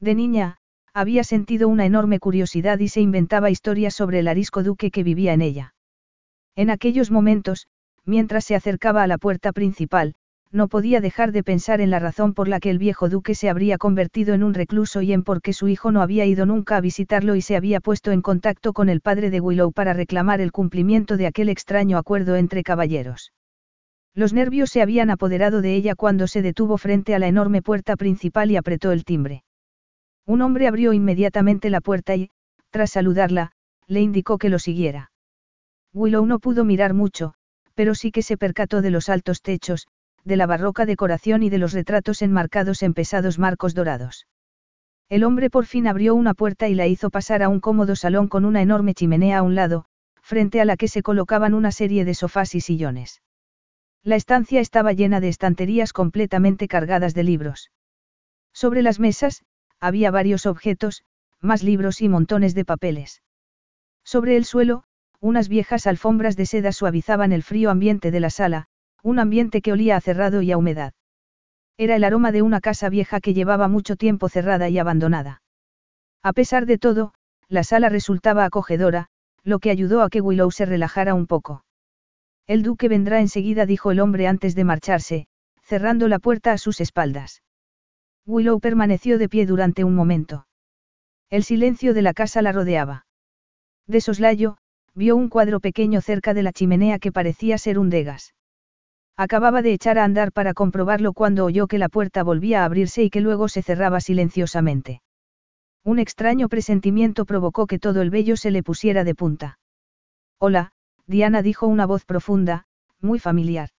[0.00, 0.56] De niña,
[0.92, 5.32] había sentido una enorme curiosidad y se inventaba historias sobre el arisco duque que vivía
[5.32, 5.74] en ella.
[6.56, 7.68] En aquellos momentos,
[8.04, 10.14] mientras se acercaba a la puerta principal,
[10.52, 13.50] no podía dejar de pensar en la razón por la que el viejo duque se
[13.50, 16.76] habría convertido en un recluso y en por qué su hijo no había ido nunca
[16.76, 20.40] a visitarlo y se había puesto en contacto con el padre de Willow para reclamar
[20.40, 23.32] el cumplimiento de aquel extraño acuerdo entre caballeros.
[24.14, 27.96] Los nervios se habían apoderado de ella cuando se detuvo frente a la enorme puerta
[27.96, 29.44] principal y apretó el timbre.
[30.24, 32.30] Un hombre abrió inmediatamente la puerta y,
[32.70, 33.52] tras saludarla,
[33.86, 35.10] le indicó que lo siguiera.
[35.92, 37.34] Willow no pudo mirar mucho,
[37.74, 39.86] pero sí que se percató de los altos techos,
[40.26, 44.26] de la barroca decoración y de los retratos enmarcados en pesados marcos dorados.
[45.08, 48.26] El hombre por fin abrió una puerta y la hizo pasar a un cómodo salón
[48.26, 49.84] con una enorme chimenea a un lado,
[50.20, 53.22] frente a la que se colocaban una serie de sofás y sillones.
[54.02, 57.70] La estancia estaba llena de estanterías completamente cargadas de libros.
[58.52, 59.44] Sobre las mesas,
[59.78, 61.04] había varios objetos,
[61.40, 63.22] más libros y montones de papeles.
[64.04, 64.82] Sobre el suelo,
[65.20, 68.66] unas viejas alfombras de seda suavizaban el frío ambiente de la sala,
[69.06, 70.92] un ambiente que olía a cerrado y a humedad.
[71.78, 75.42] Era el aroma de una casa vieja que llevaba mucho tiempo cerrada y abandonada.
[76.24, 77.14] A pesar de todo,
[77.48, 79.06] la sala resultaba acogedora,
[79.44, 81.64] lo que ayudó a que Willow se relajara un poco.
[82.48, 85.28] El duque vendrá enseguida, dijo el hombre antes de marcharse,
[85.62, 87.44] cerrando la puerta a sus espaldas.
[88.26, 90.48] Willow permaneció de pie durante un momento.
[91.30, 93.06] El silencio de la casa la rodeaba.
[93.86, 94.56] De soslayo,
[94.96, 98.32] vio un cuadro pequeño cerca de la chimenea que parecía ser un degas.
[99.16, 103.02] Acababa de echar a andar para comprobarlo cuando oyó que la puerta volvía a abrirse
[103.02, 105.00] y que luego se cerraba silenciosamente.
[105.84, 109.58] Un extraño presentimiento provocó que todo el vello se le pusiera de punta.
[110.38, 110.72] Hola,
[111.06, 112.66] Diana dijo una voz profunda,
[113.00, 113.70] muy familiar.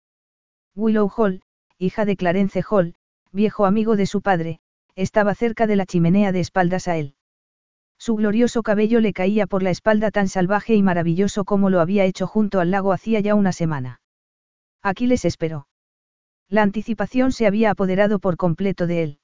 [0.74, 1.43] Willow Hall,
[1.78, 2.95] hija de Clarence Hall,
[3.32, 4.61] viejo amigo de su padre,
[4.95, 7.14] estaba cerca de la chimenea de espaldas a él.
[7.99, 12.05] Su glorioso cabello le caía por la espalda tan salvaje y maravilloso como lo había
[12.05, 14.01] hecho junto al lago hacía ya una semana.
[14.82, 15.68] Aquiles esperó.
[16.48, 19.18] La anticipación se había apoderado por completo de él.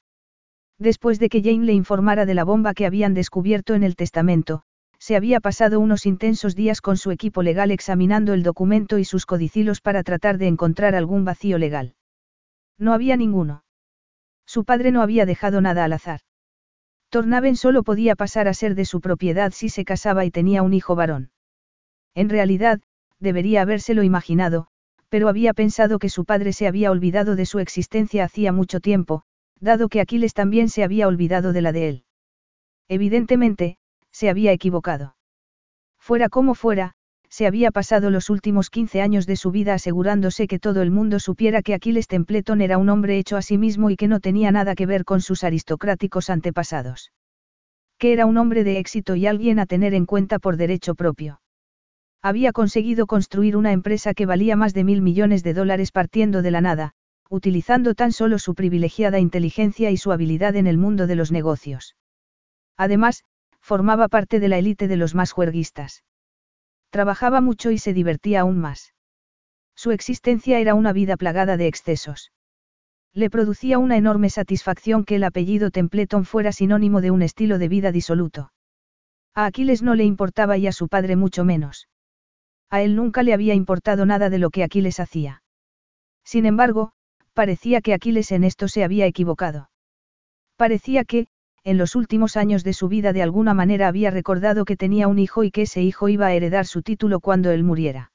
[0.78, 4.64] Después de que Jane le informara de la bomba que habían descubierto en el testamento,
[4.98, 9.26] se había pasado unos intensos días con su equipo legal examinando el documento y sus
[9.26, 11.94] codicilos para tratar de encontrar algún vacío legal.
[12.78, 13.64] No había ninguno.
[14.46, 16.20] Su padre no había dejado nada al azar.
[17.08, 20.72] Tornaven solo podía pasar a ser de su propiedad si se casaba y tenía un
[20.72, 21.30] hijo varón.
[22.14, 22.80] En realidad,
[23.18, 24.68] debería habérselo imaginado,
[25.12, 29.24] pero había pensado que su padre se había olvidado de su existencia hacía mucho tiempo,
[29.60, 32.04] dado que Aquiles también se había olvidado de la de él.
[32.88, 33.76] Evidentemente,
[34.10, 35.14] se había equivocado.
[36.00, 36.94] Fuera como fuera,
[37.28, 41.20] se había pasado los últimos 15 años de su vida asegurándose que todo el mundo
[41.20, 44.50] supiera que Aquiles Templeton era un hombre hecho a sí mismo y que no tenía
[44.50, 47.12] nada que ver con sus aristocráticos antepasados.
[47.98, 51.42] Que era un hombre de éxito y alguien a tener en cuenta por derecho propio.
[52.22, 56.52] Había conseguido construir una empresa que valía más de mil millones de dólares partiendo de
[56.52, 56.92] la nada,
[57.28, 61.96] utilizando tan solo su privilegiada inteligencia y su habilidad en el mundo de los negocios.
[62.76, 63.24] Además,
[63.60, 66.04] formaba parte de la élite de los más juerguistas.
[66.90, 68.94] Trabajaba mucho y se divertía aún más.
[69.74, 72.30] Su existencia era una vida plagada de excesos.
[73.12, 77.68] Le producía una enorme satisfacción que el apellido Templeton fuera sinónimo de un estilo de
[77.68, 78.52] vida disoluto.
[79.34, 81.88] A Aquiles no le importaba y a su padre mucho menos.
[82.72, 85.42] A él nunca le había importado nada de lo que Aquiles hacía.
[86.24, 86.92] Sin embargo,
[87.34, 89.68] parecía que Aquiles en esto se había equivocado.
[90.56, 91.26] Parecía que,
[91.64, 95.18] en los últimos años de su vida de alguna manera había recordado que tenía un
[95.18, 98.10] hijo y que ese hijo iba a heredar su título cuando él muriera.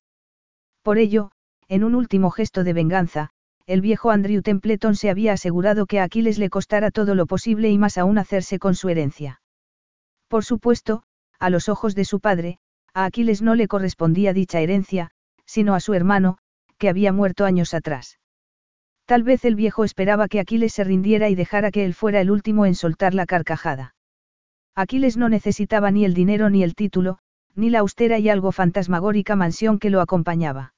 [0.82, 1.30] Por ello,
[1.68, 3.30] en un último gesto de venganza,
[3.68, 7.70] el viejo Andrew Templeton se había asegurado que a Aquiles le costara todo lo posible
[7.70, 9.40] y más aún hacerse con su herencia.
[10.28, 11.04] Por supuesto,
[11.38, 12.58] a los ojos de su padre,
[12.98, 15.12] a Aquiles no le correspondía dicha herencia,
[15.46, 16.40] sino a su hermano,
[16.80, 18.18] que había muerto años atrás.
[19.06, 22.32] Tal vez el viejo esperaba que Aquiles se rindiera y dejara que él fuera el
[22.32, 23.94] último en soltar la carcajada.
[24.74, 27.20] Aquiles no necesitaba ni el dinero ni el título,
[27.54, 30.74] ni la austera y algo fantasmagórica mansión que lo acompañaba.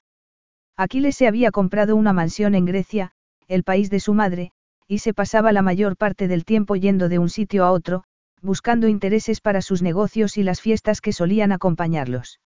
[0.75, 3.11] Aquiles se había comprado una mansión en Grecia,
[3.47, 4.51] el país de su madre,
[4.89, 8.03] y se pasaba la mayor parte del tiempo yendo de un sitio a otro,
[8.41, 12.39] buscando intereses para sus negocios y las fiestas que solían acompañarlos.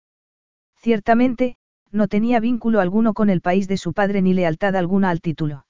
[0.75, 1.57] Ciertamente,
[1.91, 5.65] no tenía vínculo alguno con el país de su padre ni lealtad alguna al título.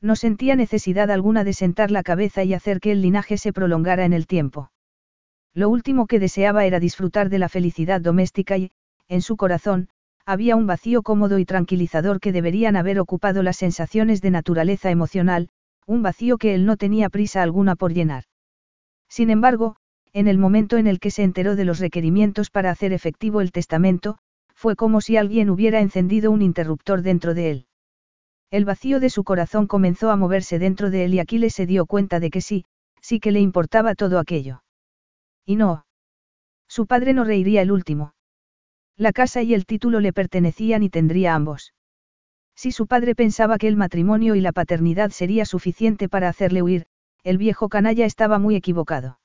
[0.00, 4.04] No sentía necesidad alguna de sentar la cabeza y hacer que el linaje se prolongara
[4.04, 4.70] en el tiempo.
[5.54, 8.72] Lo último que deseaba era disfrutar de la felicidad doméstica y,
[9.08, 9.88] en su corazón,
[10.26, 15.48] había un vacío cómodo y tranquilizador que deberían haber ocupado las sensaciones de naturaleza emocional,
[15.86, 18.24] un vacío que él no tenía prisa alguna por llenar.
[19.08, 19.76] Sin embargo,
[20.12, 23.52] en el momento en el que se enteró de los requerimientos para hacer efectivo el
[23.52, 24.18] testamento,
[24.54, 27.66] fue como si alguien hubiera encendido un interruptor dentro de él.
[28.50, 31.84] El vacío de su corazón comenzó a moverse dentro de él y Aquiles se dio
[31.84, 32.64] cuenta de que sí,
[33.02, 34.62] sí que le importaba todo aquello.
[35.44, 35.84] Y no.
[36.68, 38.14] Su padre no reiría el último.
[38.96, 41.74] La casa y el título le pertenecían y tendría ambos.
[42.54, 46.86] Si su padre pensaba que el matrimonio y la paternidad sería suficiente para hacerle huir,
[47.26, 49.18] el viejo canalla estaba muy equivocado.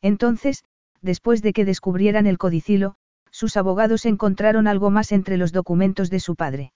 [0.00, 0.62] Entonces,
[1.02, 2.94] después de que descubrieran el codicilo,
[3.32, 6.72] sus abogados encontraron algo más entre los documentos de su padre.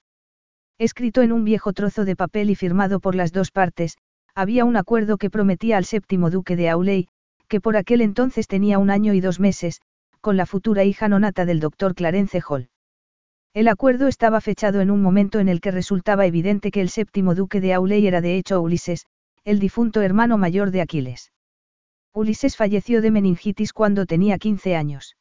[0.76, 3.96] Escrito en un viejo trozo de papel y firmado por las dos partes,
[4.34, 7.06] había un acuerdo que prometía al séptimo duque de Auley,
[7.46, 9.80] que por aquel entonces tenía un año y dos meses,
[10.20, 12.70] con la futura hija nonata del doctor Clarence Hall.
[13.54, 17.36] El acuerdo estaba fechado en un momento en el que resultaba evidente que el séptimo
[17.36, 19.06] duque de Auley era de hecho Ulises,
[19.44, 21.32] el difunto hermano mayor de Aquiles.
[22.12, 25.16] Ulises falleció de meningitis cuando tenía 15 años.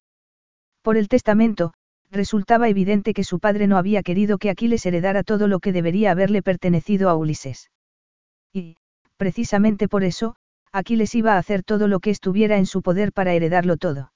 [0.81, 1.73] Por el testamento,
[2.11, 6.11] resultaba evidente que su padre no había querido que Aquiles heredara todo lo que debería
[6.11, 7.69] haberle pertenecido a Ulises.
[8.51, 8.77] Y,
[9.17, 10.35] precisamente por eso,
[10.71, 14.11] Aquiles iba a hacer todo lo que estuviera en su poder para heredarlo todo.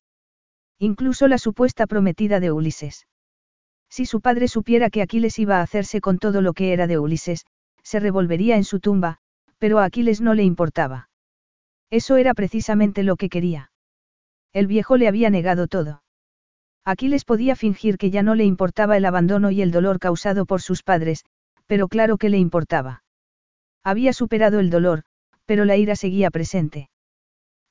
[0.80, 3.08] Incluso la supuesta prometida de Ulises.
[3.90, 6.98] Si su padre supiera que Aquiles iba a hacerse con todo lo que era de
[6.98, 7.46] Ulises,
[7.84, 9.20] se revolvería en su tumba,
[9.64, 11.08] pero a Aquiles no le importaba.
[11.90, 13.72] Eso era precisamente lo que quería.
[14.52, 16.04] El viejo le había negado todo.
[16.84, 20.62] Aquiles podía fingir que ya no le importaba el abandono y el dolor causado por
[20.62, 21.24] sus padres,
[21.66, 23.06] pero claro que le importaba.
[23.86, 25.04] Había superado el dolor,
[25.46, 26.90] pero la ira seguía presente.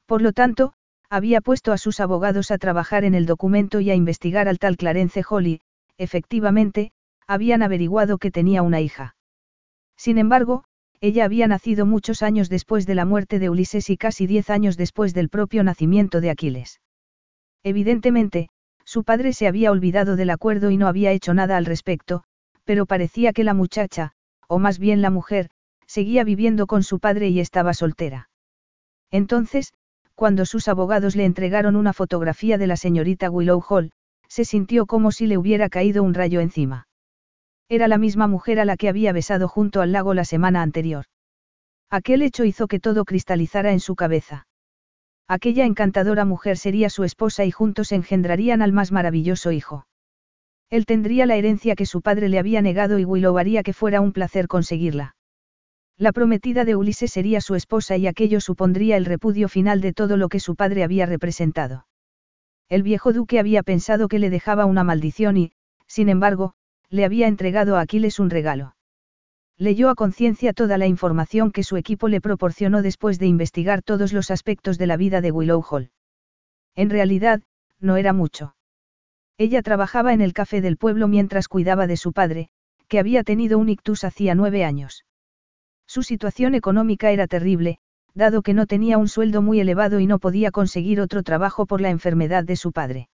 [0.06, 0.72] Por lo tanto,
[1.10, 4.78] había puesto a sus abogados a trabajar en el documento y a investigar al tal
[4.78, 5.60] Clarence Holly,
[5.98, 6.92] efectivamente,
[7.26, 9.14] habían averiguado que tenía una hija.
[9.98, 10.64] Sin embargo,
[11.02, 14.76] ella había nacido muchos años después de la muerte de Ulises y casi diez años
[14.76, 16.80] después del propio nacimiento de Aquiles.
[17.64, 18.50] Evidentemente,
[18.84, 22.22] su padre se había olvidado del acuerdo y no había hecho nada al respecto,
[22.62, 24.12] pero parecía que la muchacha,
[24.46, 25.50] o más bien la mujer,
[25.88, 28.30] seguía viviendo con su padre y estaba soltera.
[29.10, 29.72] Entonces,
[30.14, 33.90] cuando sus abogados le entregaron una fotografía de la señorita Willow Hall,
[34.28, 36.86] se sintió como si le hubiera caído un rayo encima.
[37.68, 41.06] Era la misma mujer a la que había besado junto al lago la semana anterior.
[41.90, 44.46] Aquel hecho hizo que todo cristalizara en su cabeza.
[45.28, 49.86] Aquella encantadora mujer sería su esposa y juntos engendrarían al más maravilloso hijo.
[50.70, 54.00] Él tendría la herencia que su padre le había negado y Willow haría que fuera
[54.00, 55.16] un placer conseguirla.
[55.98, 60.16] La prometida de Ulises sería su esposa y aquello supondría el repudio final de todo
[60.16, 61.86] lo que su padre había representado.
[62.68, 65.52] El viejo duque había pensado que le dejaba una maldición y,
[65.86, 66.54] sin embargo,
[66.92, 68.76] le había entregado a Aquiles un regalo.
[69.56, 74.12] Leyó a conciencia toda la información que su equipo le proporcionó después de investigar todos
[74.12, 75.90] los aspectos de la vida de Willow Hall.
[76.74, 77.40] En realidad,
[77.80, 78.56] no era mucho.
[79.38, 82.50] Ella trabajaba en el café del pueblo mientras cuidaba de su padre,
[82.88, 85.06] que había tenido un ictus hacía nueve años.
[85.86, 87.78] Su situación económica era terrible,
[88.14, 91.80] dado que no tenía un sueldo muy elevado y no podía conseguir otro trabajo por
[91.80, 93.08] la enfermedad de su padre.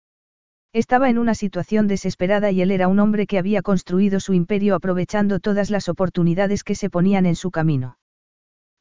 [0.75, 4.75] Estaba en una situación desesperada y él era un hombre que había construido su imperio
[4.75, 7.97] aprovechando todas las oportunidades que se ponían en su camino.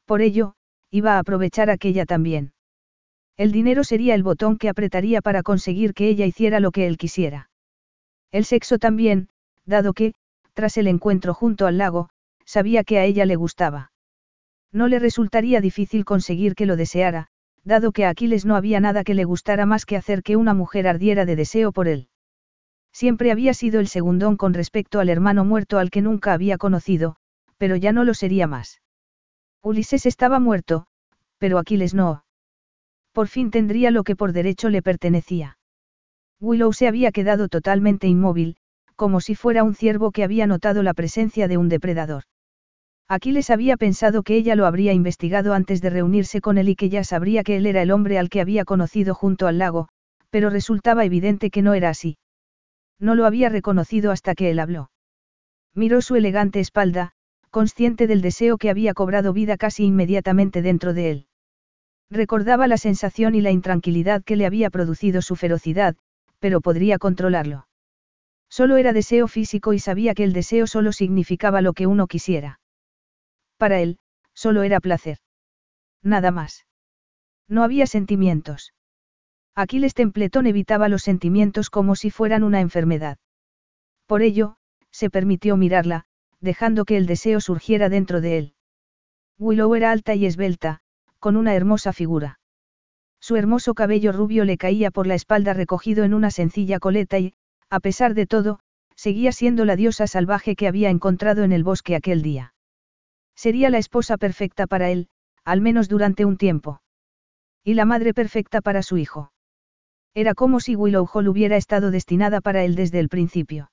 [0.04, 0.56] Por ello,
[0.90, 2.52] iba a aprovechar aquella también.
[3.36, 6.98] El dinero sería el botón que apretaría para conseguir que ella hiciera lo que él
[6.98, 7.48] quisiera.
[8.32, 9.28] El sexo también,
[9.64, 10.14] dado que,
[10.52, 12.08] tras el encuentro junto al lago,
[12.44, 13.92] sabía que a ella le gustaba.
[14.72, 17.28] No le resultaría difícil conseguir que lo deseara,
[17.64, 20.54] dado que a Aquiles no había nada que le gustara más que hacer que una
[20.54, 22.08] mujer ardiera de deseo por él.
[22.92, 27.16] Siempre había sido el segundón con respecto al hermano muerto al que nunca había conocido,
[27.58, 28.82] pero ya no lo sería más.
[29.62, 30.86] Ulises estaba muerto,
[31.38, 32.24] pero Aquiles no.
[33.12, 35.58] Por fin tendría lo que por derecho le pertenecía.
[36.40, 38.56] Willow se había quedado totalmente inmóvil,
[38.96, 42.24] como si fuera un ciervo que había notado la presencia de un depredador.
[43.08, 46.88] Aquiles había pensado que ella lo habría investigado antes de reunirse con él y que
[46.88, 49.88] ya sabría que él era el hombre al que había conocido junto al lago,
[50.30, 52.16] pero resultaba evidente que no era así.
[52.98, 54.90] No lo había reconocido hasta que él habló.
[55.74, 57.12] Miró su elegante espalda,
[57.50, 61.26] consciente del deseo que había cobrado vida casi inmediatamente dentro de él.
[62.10, 65.94] Recordaba la sensación y la intranquilidad que le había producido su ferocidad,
[66.38, 67.66] pero podría controlarlo.
[68.48, 72.60] Solo era deseo físico y sabía que el deseo solo significaba lo que uno quisiera.
[73.64, 73.96] Para él,
[74.34, 75.16] solo era placer.
[76.02, 76.66] Nada más.
[77.48, 78.74] No había sentimientos.
[79.54, 83.16] Aquiles Templetón evitaba los sentimientos como si fueran una enfermedad.
[84.06, 84.56] Por ello,
[84.90, 86.04] se permitió mirarla,
[86.40, 88.54] dejando que el deseo surgiera dentro de él.
[89.38, 90.80] Willow era alta y esbelta,
[91.18, 92.40] con una hermosa figura.
[93.18, 97.32] Su hermoso cabello rubio le caía por la espalda recogido en una sencilla coleta y,
[97.70, 98.60] a pesar de todo,
[98.94, 102.53] seguía siendo la diosa salvaje que había encontrado en el bosque aquel día.
[103.34, 105.08] Sería la esposa perfecta para él,
[105.44, 106.80] al menos durante un tiempo.
[107.62, 109.32] Y la madre perfecta para su hijo.
[110.14, 113.70] Era como si Willow Hall hubiera estado destinada para él desde el principio.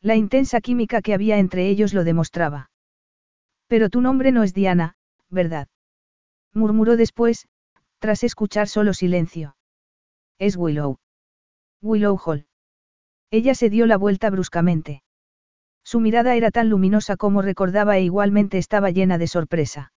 [0.00, 2.70] La intensa química que había entre ellos lo demostraba.
[3.68, 4.96] Pero tu nombre no es Diana,
[5.30, 5.68] ¿verdad?
[6.52, 7.46] murmuró después,
[8.00, 9.56] tras escuchar solo silencio.
[10.38, 10.98] Es Willow.
[11.80, 12.46] Willow Hall.
[13.30, 15.02] Ella se dio la vuelta bruscamente.
[15.92, 19.92] Su mirada era tan luminosa como recordaba e igualmente estaba llena de sorpresa.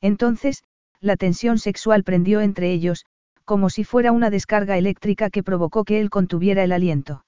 [0.00, 0.64] Entonces,
[0.98, 3.04] la tensión sexual prendió entre ellos,
[3.44, 7.26] como si fuera una descarga eléctrica que provocó que él contuviera el aliento.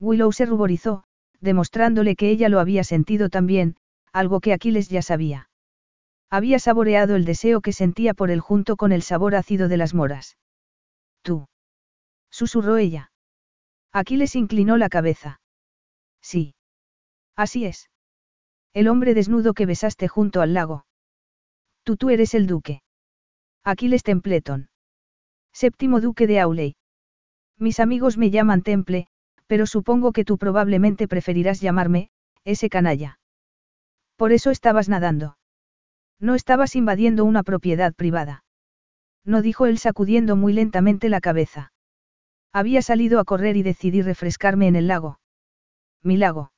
[0.00, 1.04] Willow se ruborizó,
[1.38, 3.76] demostrándole que ella lo había sentido también,
[4.14, 5.50] algo que Aquiles ya sabía.
[6.30, 9.92] Había saboreado el deseo que sentía por él junto con el sabor ácido de las
[9.92, 10.38] moras.
[11.20, 11.44] Tú.
[12.30, 13.12] Susurró ella.
[13.92, 15.40] Aquiles inclinó la cabeza.
[16.22, 16.54] Sí.
[17.36, 17.90] Así es.
[18.72, 20.86] El hombre desnudo que besaste junto al lago.
[21.84, 22.82] Tú tú eres el duque.
[23.64, 24.68] Aquiles Templeton.
[25.52, 26.76] Séptimo duque de Auley.
[27.58, 29.06] Mis amigos me llaman Temple,
[29.46, 32.10] pero supongo que tú probablemente preferirás llamarme,
[32.44, 33.18] ese canalla.
[34.16, 35.36] Por eso estabas nadando.
[36.18, 38.44] No estabas invadiendo una propiedad privada.
[39.24, 41.72] No dijo él sacudiendo muy lentamente la cabeza.
[42.52, 45.18] Había salido a correr y decidí refrescarme en el lago.
[46.02, 46.51] Mi lago.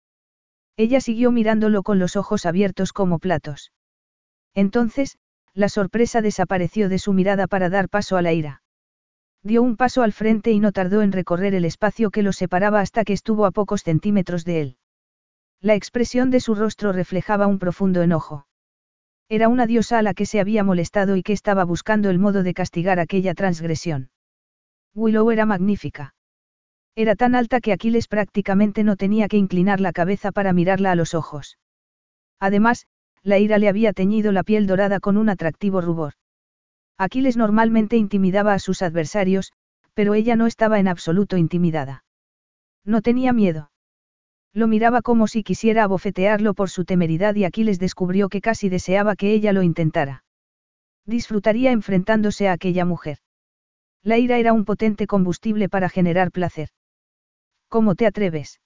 [0.77, 3.72] Ella siguió mirándolo con los ojos abiertos como platos.
[4.55, 5.18] Entonces,
[5.53, 8.62] la sorpresa desapareció de su mirada para dar paso a la ira.
[9.43, 12.81] Dio un paso al frente y no tardó en recorrer el espacio que lo separaba
[12.81, 14.77] hasta que estuvo a pocos centímetros de él.
[15.61, 18.47] La expresión de su rostro reflejaba un profundo enojo.
[19.29, 22.43] Era una diosa a la que se había molestado y que estaba buscando el modo
[22.43, 24.11] de castigar aquella transgresión.
[24.95, 26.14] Willow era magnífica.
[26.97, 30.95] Era tan alta que Aquiles prácticamente no tenía que inclinar la cabeza para mirarla a
[30.95, 31.59] los ojos.
[32.38, 32.86] Además,
[33.22, 36.12] la ira le había teñido la piel dorada con un atractivo rubor.
[36.97, 39.53] Aquiles normalmente intimidaba a sus adversarios,
[39.95, 42.05] pero ella no estaba en absoluto intimidada.
[42.84, 43.70] No tenía miedo.
[44.53, 49.16] Lo miraba como si quisiera abofetearlo por su temeridad y Aquiles descubrió que casi deseaba
[49.16, 50.22] que ella lo intentara.
[51.07, 53.18] Disfrutaría enfrentándose a aquella mujer.
[54.05, 56.68] La ira era un potente combustible para generar placer.
[57.69, 58.61] ¿Cómo te atreves?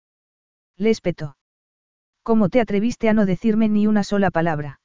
[0.76, 1.36] Le espetó.
[2.22, 4.80] ¿Cómo te atreviste a no decirme ni una sola palabra?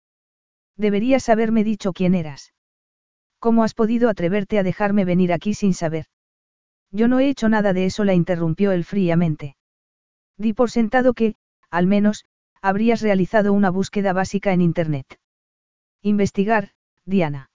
[0.77, 2.53] Deberías haberme dicho quién eras.
[3.39, 6.05] ¿Cómo has podido atreverte a dejarme venir aquí sin saber?
[6.91, 9.57] Yo no he hecho nada de eso, la interrumpió él fríamente.
[10.37, 11.35] Di por sentado que,
[11.69, 12.25] al menos,
[12.61, 15.19] habrías realizado una búsqueda básica en Internet.
[16.01, 16.71] Investigar,
[17.05, 17.49] Diana.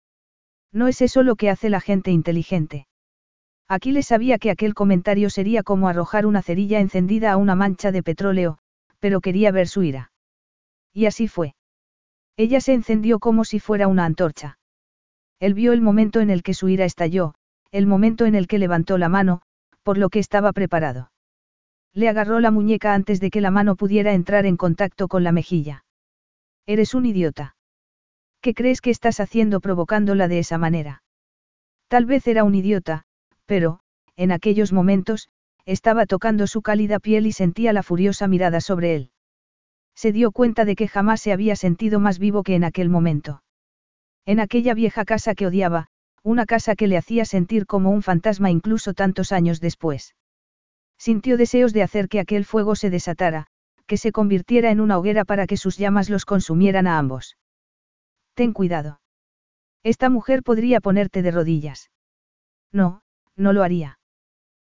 [0.72, 2.86] No es eso lo que hace la gente inteligente.
[3.74, 8.04] Aquiles sabía que aquel comentario sería como arrojar una cerilla encendida a una mancha de
[8.04, 8.58] petróleo,
[9.00, 10.12] pero quería ver su ira.
[10.92, 11.56] Y así fue.
[12.36, 14.60] Ella se encendió como si fuera una antorcha.
[15.40, 17.34] Él vio el momento en el que su ira estalló,
[17.72, 19.42] el momento en el que levantó la mano,
[19.82, 21.10] por lo que estaba preparado.
[21.92, 25.32] Le agarró la muñeca antes de que la mano pudiera entrar en contacto con la
[25.32, 25.84] mejilla.
[26.64, 27.56] Eres un idiota.
[28.40, 31.02] ¿Qué crees que estás haciendo provocándola de esa manera?
[31.88, 33.04] Tal vez era un idiota,
[33.46, 33.80] pero,
[34.16, 35.28] en aquellos momentos,
[35.66, 39.10] estaba tocando su cálida piel y sentía la furiosa mirada sobre él.
[39.94, 43.42] Se dio cuenta de que jamás se había sentido más vivo que en aquel momento.
[44.26, 45.88] En aquella vieja casa que odiaba,
[46.22, 50.14] una casa que le hacía sentir como un fantasma incluso tantos años después.
[50.98, 53.46] Sintió deseos de hacer que aquel fuego se desatara,
[53.86, 57.36] que se convirtiera en una hoguera para que sus llamas los consumieran a ambos.
[58.34, 59.00] Ten cuidado.
[59.82, 61.90] Esta mujer podría ponerte de rodillas.
[62.72, 63.02] No,
[63.36, 63.98] no lo haría.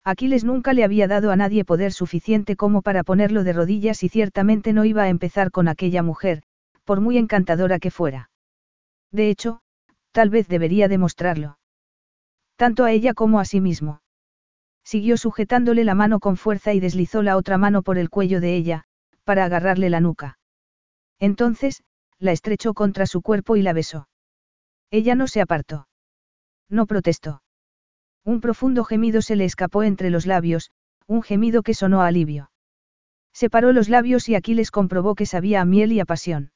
[0.04, 4.08] Aquiles nunca le había dado a nadie poder suficiente como para ponerlo de rodillas y
[4.08, 6.42] ciertamente no iba a empezar con aquella mujer,
[6.84, 8.30] por muy encantadora que fuera.
[9.12, 9.60] De hecho,
[10.12, 11.58] tal vez debería demostrarlo.
[12.56, 14.00] Tanto a ella como a sí mismo.
[14.82, 18.56] Siguió sujetándole la mano con fuerza y deslizó la otra mano por el cuello de
[18.56, 18.84] ella,
[19.24, 20.38] para agarrarle la nuca.
[21.18, 21.82] Entonces,
[22.18, 24.08] la estrechó contra su cuerpo y la besó.
[24.90, 25.88] Ella no se apartó.
[26.70, 27.42] No protestó.
[28.28, 30.70] Un profundo gemido se le escapó entre los labios,
[31.06, 32.50] un gemido que sonó alivio.
[33.32, 36.52] Separó los labios y Aquiles comprobó que sabía a miel y a pasión.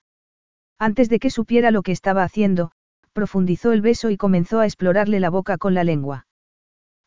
[0.79, 2.73] Antes de que supiera lo que estaba haciendo,
[3.14, 6.27] profundizó el beso y comenzó a explorarle la boca con la lengua.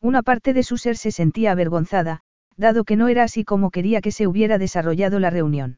[0.02, 2.22] Una parte de su ser se sentía avergonzada,
[2.58, 5.78] dado que no era así como quería que se hubiera desarrollado la reunión.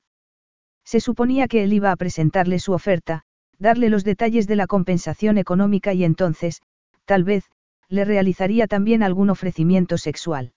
[0.86, 3.24] Se suponía que él iba a presentarle su oferta,
[3.60, 6.62] darle los detalles de la compensación económica y entonces,
[7.04, 7.50] tal vez,
[7.90, 10.54] le realizaría también algún ofrecimiento sexual.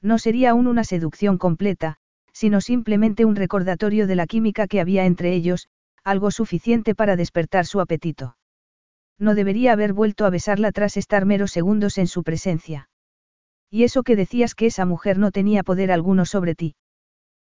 [0.00, 1.96] No sería aún una seducción completa,
[2.32, 5.68] sino simplemente un recordatorio de la química que había entre ellos,
[6.04, 8.36] algo suficiente para despertar su apetito.
[9.18, 12.88] No debería haber vuelto a besarla tras estar meros segundos en su presencia.
[13.70, 16.74] Y eso que decías que esa mujer no tenía poder alguno sobre ti.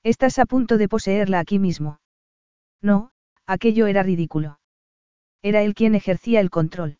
[0.02, 2.00] Estás a punto de poseerla aquí mismo.
[2.80, 3.10] No,
[3.46, 4.58] aquello era ridículo.
[5.42, 6.97] Era él quien ejercía el control.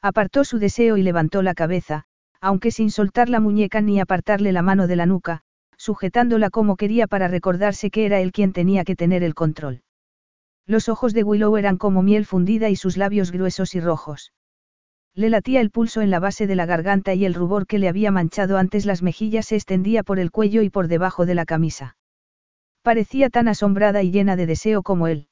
[0.00, 2.04] Apartó su deseo y levantó la cabeza,
[2.40, 5.42] aunque sin soltar la muñeca ni apartarle la mano de la nuca,
[5.76, 9.82] sujetándola como quería para recordarse que era él quien tenía que tener el control.
[10.66, 14.32] Los ojos de Willow eran como miel fundida y sus labios gruesos y rojos.
[15.14, 17.88] Le latía el pulso en la base de la garganta y el rubor que le
[17.88, 21.44] había manchado antes las mejillas se extendía por el cuello y por debajo de la
[21.44, 21.96] camisa.
[22.82, 25.26] Parecía tan asombrada y llena de deseo como él.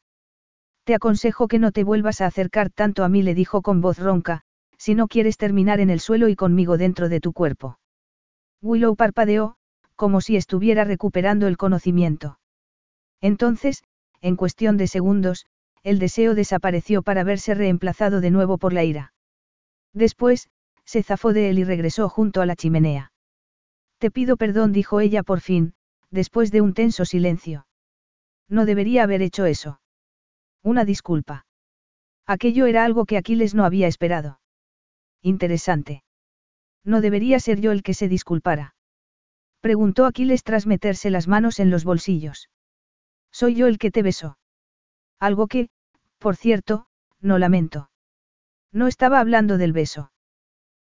[0.84, 3.98] Te aconsejo que no te vuelvas a acercar tanto a mí, le dijo con voz
[3.98, 4.45] ronca,
[4.78, 7.78] si no quieres terminar en el suelo y conmigo dentro de tu cuerpo.
[8.62, 9.56] Willow parpadeó,
[9.94, 12.38] como si estuviera recuperando el conocimiento.
[13.20, 13.82] Entonces,
[14.20, 15.46] en cuestión de segundos,
[15.82, 19.12] el deseo desapareció para verse reemplazado de nuevo por la ira.
[19.92, 20.48] Después,
[20.84, 23.12] se zafó de él y regresó junto a la chimenea.
[23.98, 25.74] Te pido perdón, dijo ella por fin,
[26.10, 27.66] después de un tenso silencio.
[28.48, 29.80] No debería haber hecho eso.
[30.62, 31.46] Una disculpa.
[32.26, 34.40] Aquello era algo que Aquiles no había esperado.
[35.26, 36.04] Interesante.
[36.84, 38.76] No debería ser yo el que se disculpara.
[39.60, 42.48] Preguntó Aquiles tras meterse las manos en los bolsillos.
[43.32, 44.38] Soy yo el que te besó.
[45.18, 45.68] Algo que,
[46.18, 46.86] por cierto,
[47.20, 47.90] no lamento.
[48.70, 50.12] No estaba hablando del beso.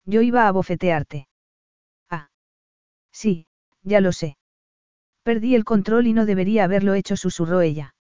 [0.04, 1.28] Yo iba a bofetearte.
[2.10, 2.28] Ah.
[3.10, 3.46] Sí,
[3.84, 4.36] ya lo sé.
[5.22, 7.94] Perdí el control y no debería haberlo hecho, susurró ella.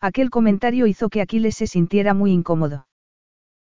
[0.00, 2.86] Aquel comentario hizo que Aquiles se sintiera muy incómodo.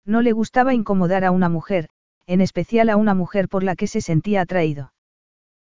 [0.06, 1.88] No le gustaba incomodar a una mujer,
[2.26, 4.92] en especial a una mujer por la que se sentía atraído.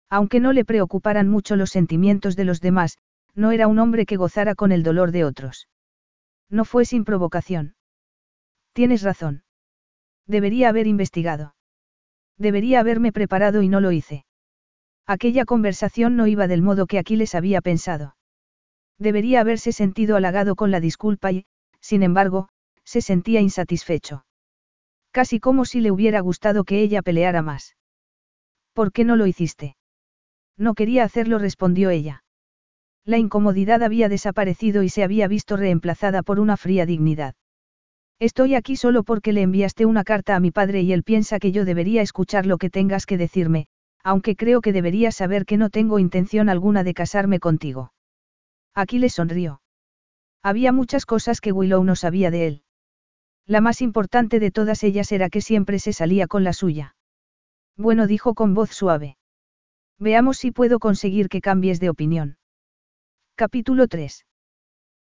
[0.09, 2.97] Aunque no le preocuparan mucho los sentimientos de los demás,
[3.35, 5.69] no era un hombre que gozara con el dolor de otros.
[6.49, 7.75] No fue sin provocación.
[8.73, 9.43] Tienes razón.
[10.27, 11.55] Debería haber investigado.
[12.37, 14.25] Debería haberme preparado y no lo hice.
[15.05, 18.15] Aquella conversación no iba del modo que Aquiles había pensado.
[18.97, 21.45] Debería haberse sentido halagado con la disculpa y,
[21.79, 22.49] sin embargo,
[22.83, 24.25] se sentía insatisfecho.
[25.11, 27.75] Casi como si le hubiera gustado que ella peleara más.
[28.73, 29.75] ¿Por qué no lo hiciste?
[30.57, 32.23] No quería hacerlo, respondió ella.
[33.03, 37.35] La incomodidad había desaparecido y se había visto reemplazada por una fría dignidad.
[38.19, 41.51] Estoy aquí solo porque le enviaste una carta a mi padre y él piensa que
[41.51, 43.65] yo debería escuchar lo que tengas que decirme,
[44.03, 47.91] aunque creo que deberías saber que no tengo intención alguna de casarme contigo.
[48.75, 49.61] Aquí le sonrió.
[50.43, 52.63] Había muchas cosas que Willow no sabía de él.
[53.51, 56.95] La más importante de todas ellas era que siempre se salía con la suya.
[57.75, 59.17] Bueno, dijo con voz suave.
[59.99, 62.37] Veamos si puedo conseguir que cambies de opinión.
[63.35, 64.25] Capítulo 3.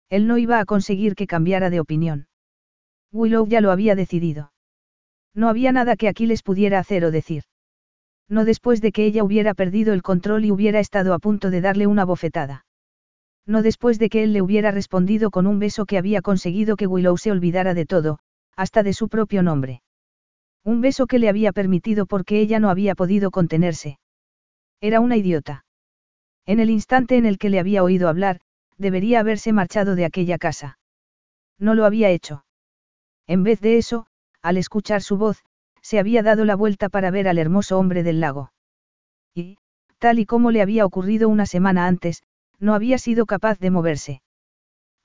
[0.09, 2.27] Él no iba a conseguir que cambiara de opinión.
[3.13, 4.51] Willow ya lo había decidido.
[5.33, 7.43] No había nada que Aquiles pudiera hacer o decir.
[8.27, 11.61] No después de que ella hubiera perdido el control y hubiera estado a punto de
[11.61, 12.65] darle una bofetada.
[13.45, 16.85] No después de que él le hubiera respondido con un beso que había conseguido que
[16.85, 18.19] Willow se olvidara de todo,
[18.55, 19.81] hasta de su propio nombre.
[20.63, 23.99] Un beso que le había permitido porque ella no había podido contenerse.
[24.79, 25.65] Era una idiota.
[26.45, 28.41] En el instante en el que le había oído hablar,
[28.77, 30.79] debería haberse marchado de aquella casa.
[31.57, 32.45] No lo había hecho.
[33.27, 34.07] En vez de eso,
[34.41, 35.43] al escuchar su voz,
[35.81, 38.51] se había dado la vuelta para ver al hermoso hombre del lago.
[39.33, 39.57] Y,
[39.99, 42.23] tal y como le había ocurrido una semana antes,
[42.59, 44.21] no había sido capaz de moverse.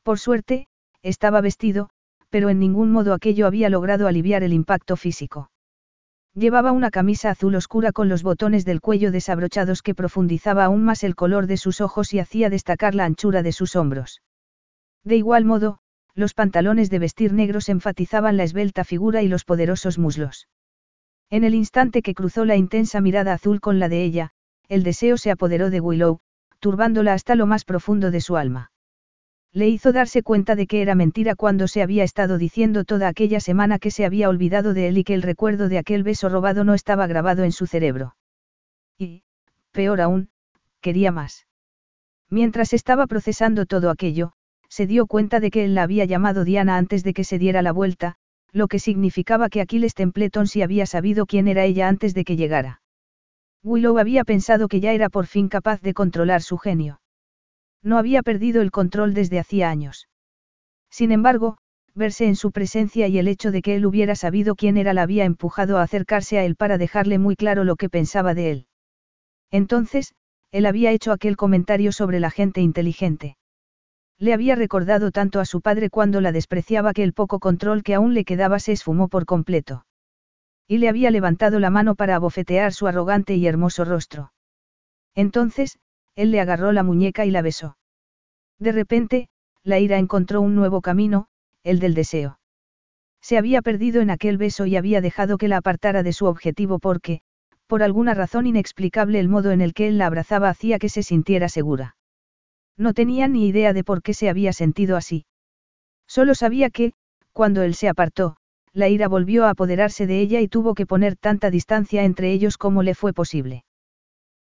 [0.03, 0.68] Por suerte,
[1.03, 1.90] estaba vestido,
[2.31, 5.51] pero en ningún modo aquello había logrado aliviar el impacto físico.
[6.35, 11.03] Llevaba una camisa azul oscura con los botones del cuello desabrochados que profundizaba aún más
[11.03, 14.20] el color de sus ojos y hacía destacar la anchura de sus hombros.
[15.03, 15.79] De igual modo,
[16.14, 20.49] los pantalones de vestir negros enfatizaban la esbelta figura y los poderosos muslos.
[21.31, 24.31] En el instante que cruzó la intensa mirada azul con la de ella,
[24.68, 26.18] el deseo se apoderó de Willow,
[26.61, 28.72] turbándola hasta lo más profundo de su alma.
[29.57, 33.40] Le hizo darse cuenta de que era mentira cuando se había estado diciendo toda aquella
[33.40, 36.62] semana que se había olvidado de él y que el recuerdo de aquel beso robado
[36.62, 38.16] no estaba grabado en su cerebro.
[38.98, 39.22] Y,
[39.72, 40.28] peor aún,
[40.82, 41.46] quería más.
[42.28, 44.32] Mientras estaba procesando todo aquello,
[44.68, 47.62] se dio cuenta de que él la había llamado Diana antes de que se diera
[47.62, 48.16] la vuelta,
[48.52, 52.36] lo que significaba que Aquiles Templeton sí había sabido quién era ella antes de que
[52.36, 52.82] llegara.
[53.62, 57.00] Willow había pensado que ya era por fin capaz de controlar su genio.
[57.87, 60.09] No había perdido el control desde hacía años.
[60.91, 61.57] Sin embargo,
[61.95, 65.03] verse en su presencia y el hecho de que él hubiera sabido quién era la
[65.03, 68.66] había empujado a acercarse a él para dejarle muy claro lo que pensaba de él.
[69.53, 70.16] Entonces,
[70.51, 73.37] él había hecho aquel comentario sobre la gente inteligente.
[74.18, 77.95] Le había recordado tanto a su padre cuando la despreciaba que el poco control que
[77.95, 79.87] aún le quedaba se esfumó por completo.
[80.66, 84.32] Y le había levantado la mano para abofetear su arrogante y hermoso rostro.
[85.14, 85.78] Entonces,
[86.16, 87.76] él le agarró la muñeca y la besó.
[88.58, 89.28] De repente,
[89.62, 91.28] la ira encontró un nuevo camino,
[91.62, 92.40] el del deseo.
[93.20, 96.78] Se había perdido en aquel beso y había dejado que la apartara de su objetivo
[96.78, 97.20] porque,
[97.66, 101.02] por alguna razón inexplicable el modo en el que él la abrazaba hacía que se
[101.02, 101.96] sintiera segura.
[102.76, 105.26] No tenía ni idea de por qué se había sentido así.
[106.06, 106.92] Solo sabía que,
[107.32, 108.36] cuando él se apartó,
[108.72, 112.58] la ira volvió a apoderarse de ella y tuvo que poner tanta distancia entre ellos
[112.58, 113.64] como le fue posible.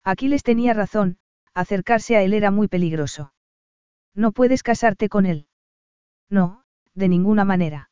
[0.05, 1.17] Aquiles tenía razón,
[1.55, 3.33] acercarse a él era muy peligroso.
[4.15, 5.47] No puedes casarte con él.
[6.31, 6.63] No,
[6.95, 7.91] de ninguna manera.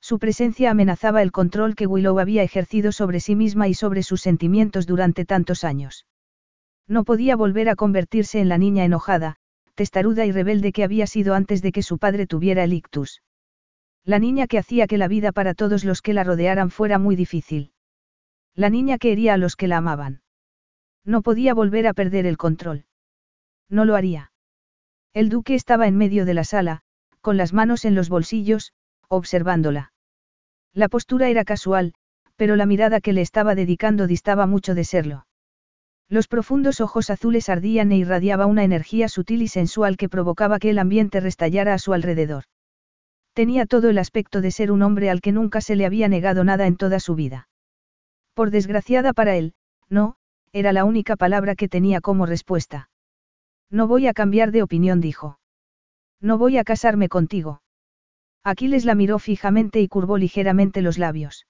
[0.00, 4.20] Su presencia amenazaba el control que Willow había ejercido sobre sí misma y sobre sus
[4.20, 6.06] sentimientos durante tantos años.
[6.86, 9.36] No podía volver a convertirse en la niña enojada,
[9.74, 13.22] testaruda y rebelde que había sido antes de que su padre tuviera el ictus.
[14.04, 17.16] La niña que hacía que la vida para todos los que la rodearan fuera muy
[17.16, 17.72] difícil.
[18.54, 20.20] La niña que hería a los que la amaban.
[21.04, 22.84] No podía volver a perder el control.
[23.68, 24.32] No lo haría.
[25.12, 26.80] El duque estaba en medio de la sala,
[27.20, 28.72] con las manos en los bolsillos,
[29.08, 29.92] observándola.
[30.72, 31.94] La postura era casual,
[32.36, 35.26] pero la mirada que le estaba dedicando distaba mucho de serlo.
[36.08, 40.70] Los profundos ojos azules ardían e irradiaba una energía sutil y sensual que provocaba que
[40.70, 42.44] el ambiente restallara a su alrededor.
[43.32, 46.44] Tenía todo el aspecto de ser un hombre al que nunca se le había negado
[46.44, 47.48] nada en toda su vida.
[48.34, 49.54] Por desgraciada para él,
[49.88, 50.16] no,
[50.54, 52.88] era la única palabra que tenía como respuesta.
[53.70, 55.40] No voy a cambiar de opinión, dijo.
[56.20, 57.60] No voy a casarme contigo.
[58.44, 61.46] Aquiles la miró fijamente y curvó ligeramente los labios.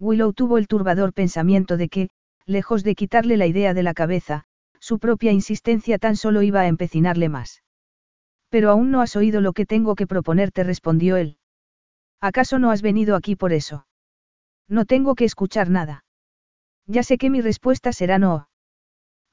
[0.00, 2.08] Willow tuvo el turbador pensamiento de que,
[2.46, 4.46] lejos de quitarle la idea de la cabeza,
[4.80, 7.62] Su propia insistencia tan solo iba a empecinarle más.
[8.50, 11.38] Pero aún no has oído lo que tengo que proponerte, respondió él.
[12.20, 13.86] ¿Acaso no has venido aquí por eso?
[14.68, 16.03] No tengo que escuchar nada.
[16.86, 18.48] Ya sé que mi respuesta será no.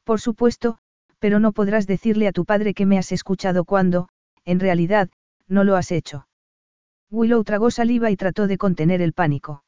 [0.03, 0.77] Por supuesto,
[1.19, 4.09] pero no podrás decirle a tu padre que me has escuchado cuando,
[4.45, 5.09] en realidad,
[5.47, 6.27] no lo has hecho.
[7.09, 9.63] Willow tragó saliva y trató de contener el pánico.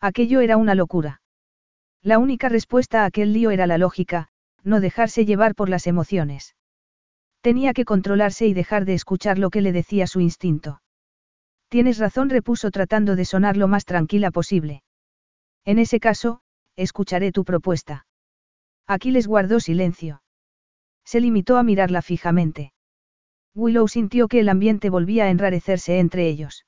[0.00, 1.22] Aquello era una locura.
[2.02, 4.28] La única respuesta a aquel lío era la lógica,
[4.62, 6.56] no dejarse llevar por las emociones.
[7.40, 10.82] Tenía que controlarse y dejar de escuchar lo que le decía su instinto.
[11.68, 14.82] Tienes razón, repuso tratando de sonar lo más tranquila posible.
[15.64, 16.40] En ese caso,
[16.76, 18.06] escucharé tu propuesta.
[18.86, 20.22] Aquiles guardó silencio.
[21.04, 22.72] Se limitó a mirarla fijamente.
[23.54, 26.66] Willow sintió que el ambiente volvía a enrarecerse entre ellos.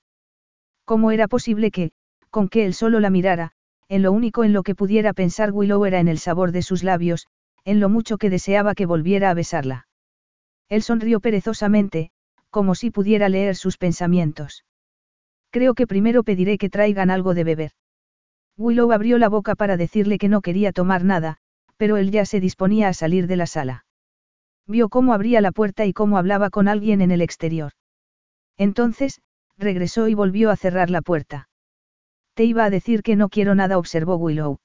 [0.84, 1.92] ¿Cómo era posible que,
[2.30, 3.52] con que él solo la mirara,
[3.88, 6.82] en lo único en lo que pudiera pensar Willow era en el sabor de sus
[6.82, 7.26] labios,
[7.64, 9.88] en lo mucho que deseaba que volviera a besarla?
[10.68, 12.10] Él sonrió perezosamente,
[12.50, 14.64] como si pudiera leer sus pensamientos.
[15.50, 17.72] Creo que primero pediré que traigan algo de beber.
[18.58, 21.38] Willow abrió la boca para decirle que no quería tomar nada,
[21.76, 23.86] pero él ya se disponía a salir de la sala.
[24.66, 27.72] Vio cómo abría la puerta y cómo hablaba con alguien en el exterior.
[28.56, 29.20] Entonces,
[29.56, 31.48] regresó y volvió a cerrar la puerta.
[32.34, 34.58] Te iba a decir que no quiero nada, observó Willow.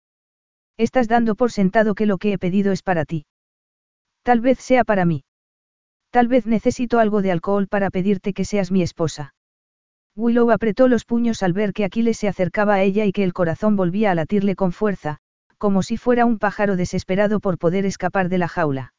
[0.76, 3.28] Estás dando por sentado que lo que he pedido es para ti.
[4.24, 5.24] Tal vez sea para mí.
[6.10, 9.36] Tal vez necesito algo de alcohol para pedirte que seas mi esposa.
[10.16, 13.34] Willow apretó los puños al ver que Aquiles se acercaba a ella y que el
[13.34, 15.18] corazón volvía a latirle con fuerza,
[15.58, 18.94] como si fuera un pájaro desesperado por poder escapar de la jaula.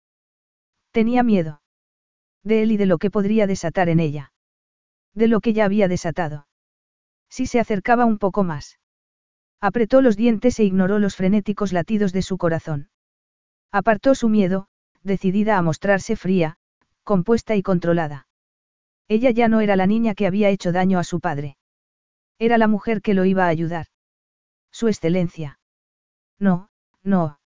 [0.91, 1.61] Tenía miedo.
[2.43, 4.33] De él y de lo que podría desatar en ella.
[5.15, 6.47] De lo que ya había desatado.
[7.29, 8.79] Si se acercaba un poco más.
[9.61, 12.91] Apretó los dientes e ignoró los frenéticos latidos de su corazón.
[13.71, 14.69] Apartó su miedo,
[15.03, 16.57] decidida a mostrarse fría,
[17.03, 18.27] compuesta y controlada.
[19.09, 21.57] Ella ya no era la niña que había hecho daño a su padre.
[22.39, 23.87] Era la mujer que lo iba a ayudar.
[24.73, 25.59] Su excelencia.
[26.39, 26.69] No,
[27.03, 27.39] no.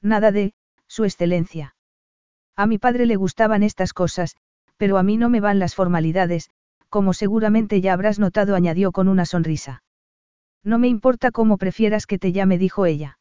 [0.00, 0.54] Nada de,
[0.86, 1.74] su excelencia.
[2.56, 4.36] A mi padre le gustaban estas cosas,
[4.76, 6.50] pero a mí no me van las formalidades,
[6.88, 9.82] como seguramente ya habrás notado, añadió con una sonrisa.
[10.62, 13.18] No me importa cómo prefieras que te llame, dijo ella.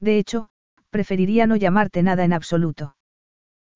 [0.00, 0.50] De hecho,
[0.90, 2.96] preferiría no llamarte nada en absoluto.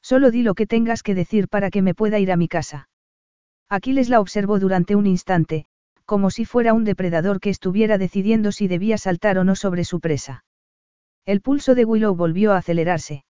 [0.00, 2.88] Solo di lo que tengas que decir para que me pueda ir a mi casa.
[3.70, 5.66] Aquiles la observó durante un instante,
[6.06, 10.00] como si fuera un depredador que estuviera decidiendo si debía saltar o no sobre su
[10.00, 10.42] presa.
[11.26, 13.24] El pulso de Willow volvió a acelerarse.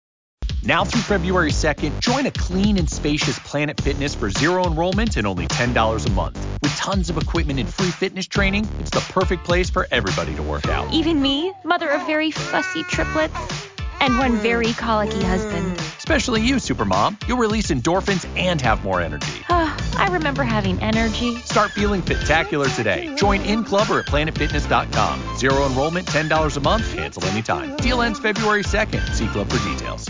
[0.61, 5.25] Now through February 2nd, join a clean and spacious Planet Fitness for zero enrollment and
[5.25, 6.37] only $10 a month.
[6.61, 10.43] With tons of equipment and free fitness training, it's the perfect place for everybody to
[10.43, 10.91] work out.
[10.91, 13.33] Even me, mother of very fussy triplets,
[14.01, 15.77] and one very colicky husband.
[15.97, 17.15] Especially you, Supermom.
[17.27, 19.45] You'll release endorphins and have more energy.
[19.97, 21.37] I remember having energy.
[21.41, 23.13] Start feeling spectacular today.
[23.15, 25.37] Join in club or at planetfitness.com.
[25.37, 27.75] Zero enrollment, $10 a month, cancel anytime.
[27.77, 29.13] Deal ends February 2nd.
[29.13, 30.09] See club for details.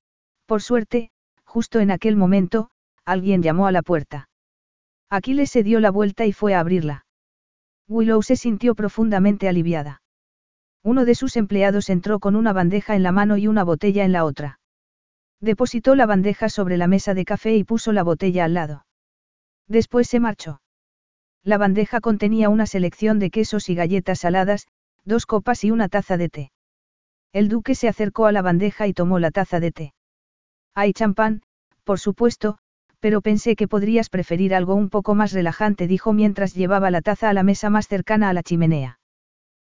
[0.45, 1.11] Por suerte,
[1.43, 2.69] justo en aquel momento,
[3.05, 4.29] alguien llamó a la puerta.
[5.09, 7.05] Aquiles se dio la vuelta y fue a abrirla.
[7.87, 10.01] Willow se sintió profundamente aliviada.
[10.83, 14.13] Uno de sus empleados entró con una bandeja en la mano y una botella en
[14.13, 14.59] la otra.
[15.41, 18.85] Depositó la bandeja sobre la mesa de café y puso la botella al lado.
[19.67, 20.61] Después se marchó.
[21.43, 24.67] La bandeja contenía una selección de quesos y galletas saladas,
[25.03, 26.51] dos copas y una taza de té.
[27.33, 29.93] El duque se acercó a la bandeja y tomó la taza de té.
[30.73, 31.41] Hay champán,
[31.83, 32.57] por supuesto,
[32.99, 37.29] pero pensé que podrías preferir algo un poco más relajante, dijo mientras llevaba la taza
[37.29, 38.99] a la mesa más cercana a la chimenea.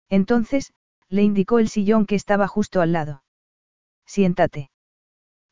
[0.09, 0.73] Entonces,
[1.09, 3.23] le indicó el sillón que estaba justo al lado.
[4.05, 4.71] Siéntate.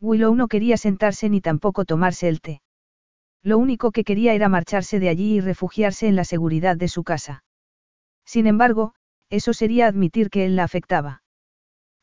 [0.01, 2.61] Willow no quería sentarse ni tampoco tomarse el té.
[3.43, 7.03] Lo único que quería era marcharse de allí y refugiarse en la seguridad de su
[7.03, 7.43] casa.
[8.25, 8.93] Sin embargo,
[9.29, 11.21] eso sería admitir que él la afectaba.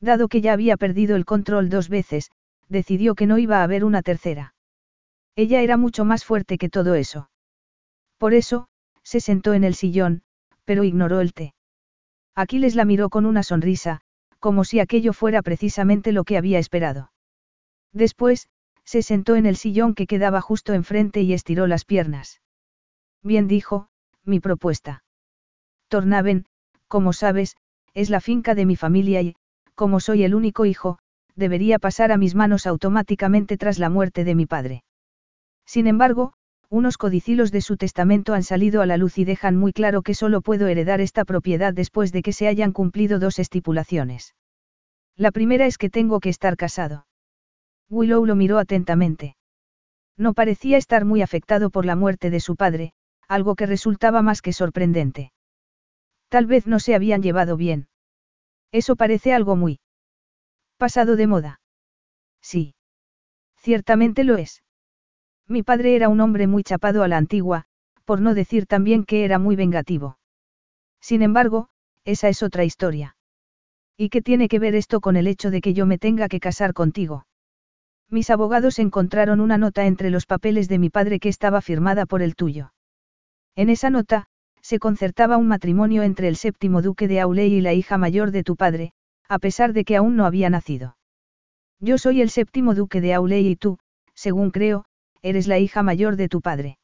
[0.01, 2.31] Dado que ya había perdido el control dos veces,
[2.69, 4.55] decidió que no iba a haber una tercera.
[5.36, 7.31] Ella era mucho más fuerte que todo eso.
[8.19, 8.69] Por eso,
[9.03, 10.23] se sentó en el sillón,
[10.65, 11.55] pero ignoró el té.
[12.35, 14.01] Aquiles la miró con una sonrisa,
[14.39, 17.12] como si aquello fuera precisamente lo que había esperado.
[17.93, 18.49] Después,
[18.85, 22.41] se sentó en el sillón que quedaba justo enfrente y estiró las piernas.
[23.23, 23.89] Bien dijo,
[24.24, 25.05] mi propuesta.
[25.89, 26.47] Tornaven,
[26.89, 27.57] como sabes,
[27.95, 29.36] es la finca de mi familia y,
[29.74, 30.99] como soy el único hijo,
[31.36, 34.85] debería pasar a mis manos automáticamente tras la muerte de mi padre.
[35.66, 36.35] Sin embargo,
[36.70, 40.15] unos codicilos de su testamento han salido a la luz y dejan muy claro que
[40.15, 44.35] solo puedo heredar esta propiedad después de que se hayan cumplido dos estipulaciones.
[45.16, 47.06] La primera es que tengo que estar casado.
[47.89, 49.36] Willow lo miró atentamente.
[50.16, 52.93] No parecía estar muy afectado por la muerte de su padre,
[53.28, 55.32] algo que resultaba más que sorprendente.
[56.28, 57.86] Tal vez no se habían llevado bien.
[58.73, 59.78] Eso parece algo muy
[60.85, 61.61] pasado de moda.
[62.43, 62.74] Sí.
[63.56, 64.62] Ciertamente lo es.
[65.48, 67.65] Mi padre era un hombre muy chapado a la antigua,
[68.05, 70.19] por no decir también que era muy vengativo.
[71.01, 71.69] Sin embargo,
[72.05, 73.16] esa es otra historia.
[73.97, 76.39] ¿Y qué tiene que ver esto con el hecho de que yo me tenga que
[76.39, 77.27] casar contigo?
[78.11, 82.20] Mis abogados encontraron una nota entre los papeles de mi padre que estaba firmada por
[82.20, 82.74] el tuyo.
[83.56, 84.27] En esa nota,
[84.61, 88.44] se concertaba un matrimonio entre el séptimo duque de Auley y la hija mayor de
[88.44, 88.93] tu padre,
[89.29, 90.97] a pesar de que aún no había nacido.
[91.81, 93.79] Yo soy el séptimo duque de Auley y tú,
[94.15, 94.85] según creo,
[95.23, 96.79] eres la hija mayor de tu padre.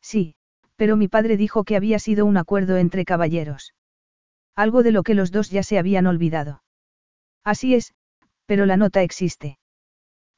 [0.00, 0.36] Sí,
[0.76, 3.74] pero mi padre dijo que había sido un acuerdo entre caballeros.
[4.54, 6.62] Algo de lo que los dos ya se habían olvidado.
[7.44, 7.94] Así es,
[8.46, 9.58] pero la nota existe.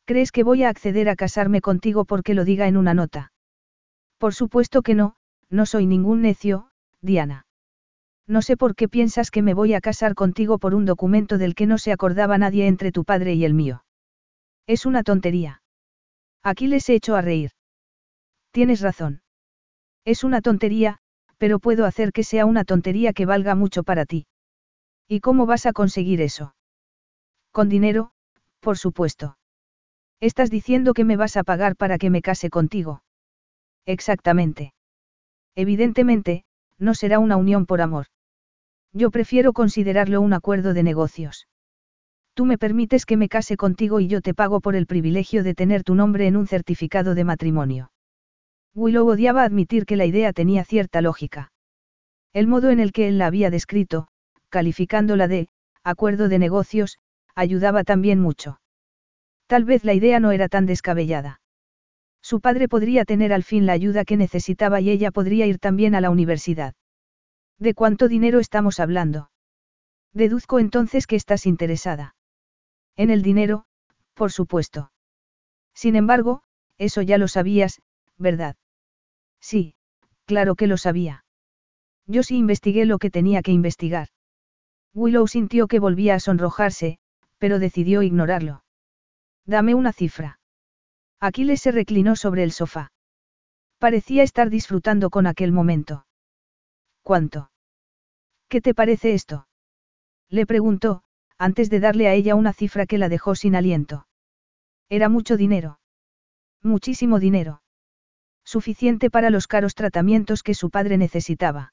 [0.05, 3.33] ¿Crees que voy a acceder a casarme contigo porque lo diga en una nota?
[4.19, 5.17] Por supuesto que no,
[5.51, 7.47] no soy ningún necio, Diana.
[8.29, 11.55] No sé por qué piensas que me voy a casar contigo por un documento del
[11.55, 13.85] que no se acordaba nadie entre tu padre y el mío.
[14.67, 15.63] Es una tontería.
[16.43, 17.53] Aquí les he hecho a reír.
[18.51, 19.23] Tienes razón.
[20.05, 20.99] Es una tontería,
[21.39, 24.27] pero puedo hacer que sea una tontería que valga mucho para ti.
[25.09, 26.55] ¿Y cómo vas a conseguir eso?
[27.51, 28.13] Con dinero,
[28.61, 29.39] por supuesto.
[30.21, 33.03] Estás diciendo que me vas a pagar para que me case contigo.
[33.87, 34.75] Exactamente.
[35.55, 36.45] Evidentemente,
[36.77, 38.07] no será una unión por amor.
[38.93, 41.47] Yo prefiero considerarlo un acuerdo de negocios.
[42.35, 45.55] Tú me permites que me case contigo y yo te pago por el privilegio de
[45.55, 47.91] tener tu nombre en un certificado de matrimonio.
[48.75, 51.53] Willow odiaba admitir que la idea tenía cierta lógica.
[52.33, 54.09] El modo en el que él la había descrito,
[54.51, 55.49] calificándola de,
[55.83, 56.99] acuerdo de negocios,
[57.35, 58.61] ayudaba también mucho.
[59.47, 61.41] Tal vez la idea no era tan descabellada.
[62.23, 65.95] Su padre podría tener al fin la ayuda que necesitaba y ella podría ir también
[65.95, 66.75] a la universidad.
[67.59, 69.31] ¿De cuánto dinero estamos hablando?
[70.13, 72.15] Deduzco entonces que estás interesada.
[72.97, 73.67] En el dinero,
[74.15, 74.93] por supuesto.
[75.75, 76.43] Sin embargo,
[76.77, 77.81] eso ya lo sabías,
[78.17, 78.57] ¿verdad?
[79.41, 79.75] Sí,
[80.25, 81.25] claro que lo sabía.
[82.07, 84.09] Yo sí investigué lo que tenía que investigar.
[84.95, 86.99] Willow sintió que volvía a sonrojarse,
[87.39, 88.65] pero decidió ignorarlo.
[89.45, 90.41] Dame una cifra.
[91.21, 92.93] Aquiles se reclinó sobre el sofá.
[93.79, 96.08] Parecía estar disfrutando con aquel momento.
[97.09, 97.51] ¿Cuánto?
[98.51, 99.49] ¿Qué te parece esto?
[100.29, 101.05] Le preguntó,
[101.39, 104.07] antes de darle a ella una cifra que la dejó sin aliento.
[104.91, 105.81] Era mucho dinero.
[106.63, 107.63] Muchísimo dinero.
[108.45, 111.73] Suficiente para los caros tratamientos que su padre necesitaba.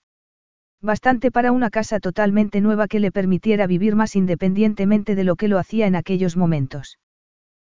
[0.82, 5.50] Bastante para una casa totalmente nueva que le permitiera vivir más independientemente de lo que
[5.50, 6.98] lo hacía en aquellos momentos.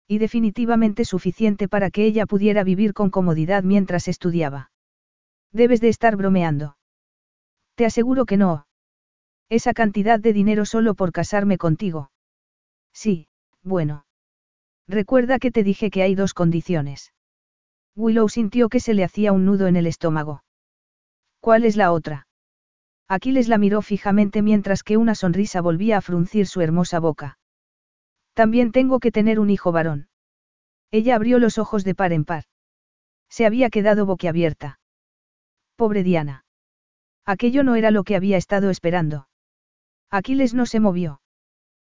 [0.09, 4.73] Y definitivamente suficiente para que ella pudiera vivir con comodidad mientras estudiaba.
[5.53, 6.75] Debes de estar bromeando.
[7.74, 8.66] Te aseguro que no.
[9.49, 12.11] Esa cantidad de dinero solo por casarme contigo.
[12.93, 13.28] Sí,
[13.62, 14.07] bueno.
[14.89, 17.12] Recuerda que te dije que hay dos condiciones.
[17.94, 20.43] Willow sintió que se le hacía un nudo en el estómago.
[21.40, 22.27] ¿Cuál es la otra?
[23.09, 27.39] Aquiles la miró fijamente mientras que una sonrisa volvía a fruncir su hermosa boca.
[28.32, 30.09] También tengo que tener un hijo varón.
[30.90, 32.44] Ella abrió los ojos de par en par.
[33.28, 34.78] Se había quedado boquiabierta.
[35.77, 36.41] Pobre Diana.
[37.24, 39.28] Aquello no era lo que había estado esperando.
[40.11, 41.20] Aquiles no se movió.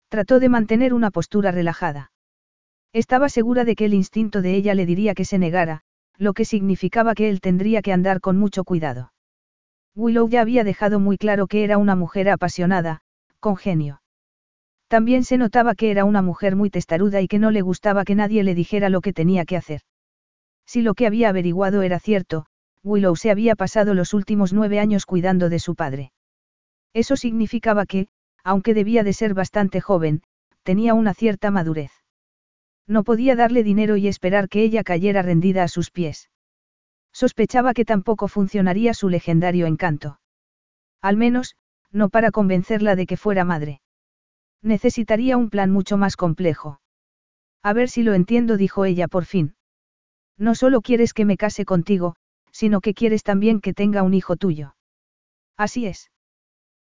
[0.09, 2.13] Trató de mantener una postura relajada.
[2.93, 5.81] Estaba segura de que el instinto de ella le diría que se negara,
[6.17, 9.13] lo que significaba que él tendría que andar con mucho cuidado.
[9.97, 13.01] Willow ya había dejado muy claro que era una mujer apasionada,
[13.41, 14.01] con genio.
[14.89, 18.15] También se notaba que era una mujer muy testaruda y que no le gustaba que
[18.15, 19.81] nadie le dijera lo que tenía que hacer.
[20.67, 22.47] Si lo que había averiguado era cierto,
[22.85, 26.13] Willow se había pasado los últimos nueve años cuidando de su padre.
[26.93, 28.09] Eso significaba que,
[28.45, 30.23] aunque debía de ser bastante joven,
[30.63, 31.91] tenía una cierta madurez.
[32.87, 36.29] No podía darle dinero y esperar que ella cayera rendida a sus pies.
[37.13, 40.21] Sospechaba que tampoco funcionaría su legendario encanto.
[41.01, 41.57] Al menos,
[41.91, 43.81] no para convencerla de que fuera madre.
[44.61, 46.81] Necesitaría un plan mucho más complejo.
[47.63, 49.55] A ver si lo entiendo, dijo ella por fin.
[50.37, 52.17] No solo quieres que me case contigo,
[52.55, 54.77] sino que quieres también que tenga un hijo tuyo.
[55.57, 56.13] Así es.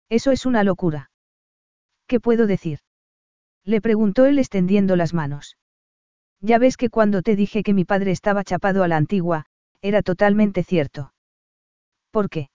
[0.10, 1.12] Eso es una locura.
[2.08, 2.80] ¿Qué puedo decir?
[3.64, 5.58] Le preguntó él extendiendo las manos.
[6.42, 9.46] Ya ves que cuando te dije que mi padre estaba chapado a la antigua,
[9.82, 11.14] era totalmente cierto.
[12.10, 12.50] ¿Por qué?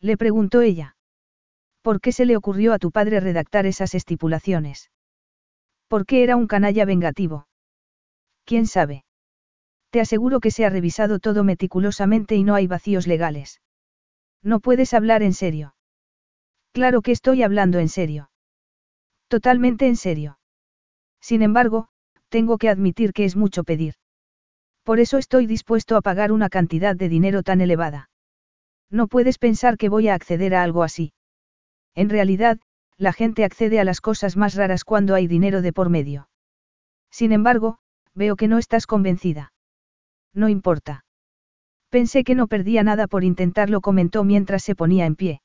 [0.00, 0.96] Le preguntó ella.
[1.82, 4.92] ¿Por qué se le ocurrió a tu padre redactar esas estipulaciones?
[5.88, 7.48] ¿Por qué era un canalla vengativo?
[8.44, 9.04] ¿Quién sabe?
[9.90, 13.60] Te aseguro que se ha revisado todo meticulosamente y no hay vacíos legales.
[14.42, 15.74] No puedes hablar en serio.
[16.72, 18.30] Claro que estoy hablando en serio.
[19.28, 20.38] Totalmente en serio.
[21.20, 21.88] Sin embargo,
[22.28, 23.94] tengo que admitir que es mucho pedir.
[24.84, 28.10] Por eso estoy dispuesto a pagar una cantidad de dinero tan elevada.
[28.90, 31.12] No puedes pensar que voy a acceder a algo así.
[31.94, 32.58] En realidad,
[32.96, 36.28] la gente accede a las cosas más raras cuando hay dinero de por medio.
[37.10, 37.78] Sin embargo,
[38.14, 39.52] veo que no estás convencida.
[40.38, 41.04] No importa.
[41.88, 45.42] Pensé que no perdía nada por intentarlo, comentó mientras se ponía en pie.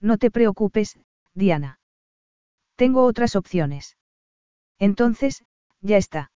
[0.00, 0.98] No te preocupes,
[1.34, 1.80] Diana.
[2.76, 3.98] Tengo otras opciones.
[4.78, 5.44] Entonces,
[5.82, 6.30] ya está.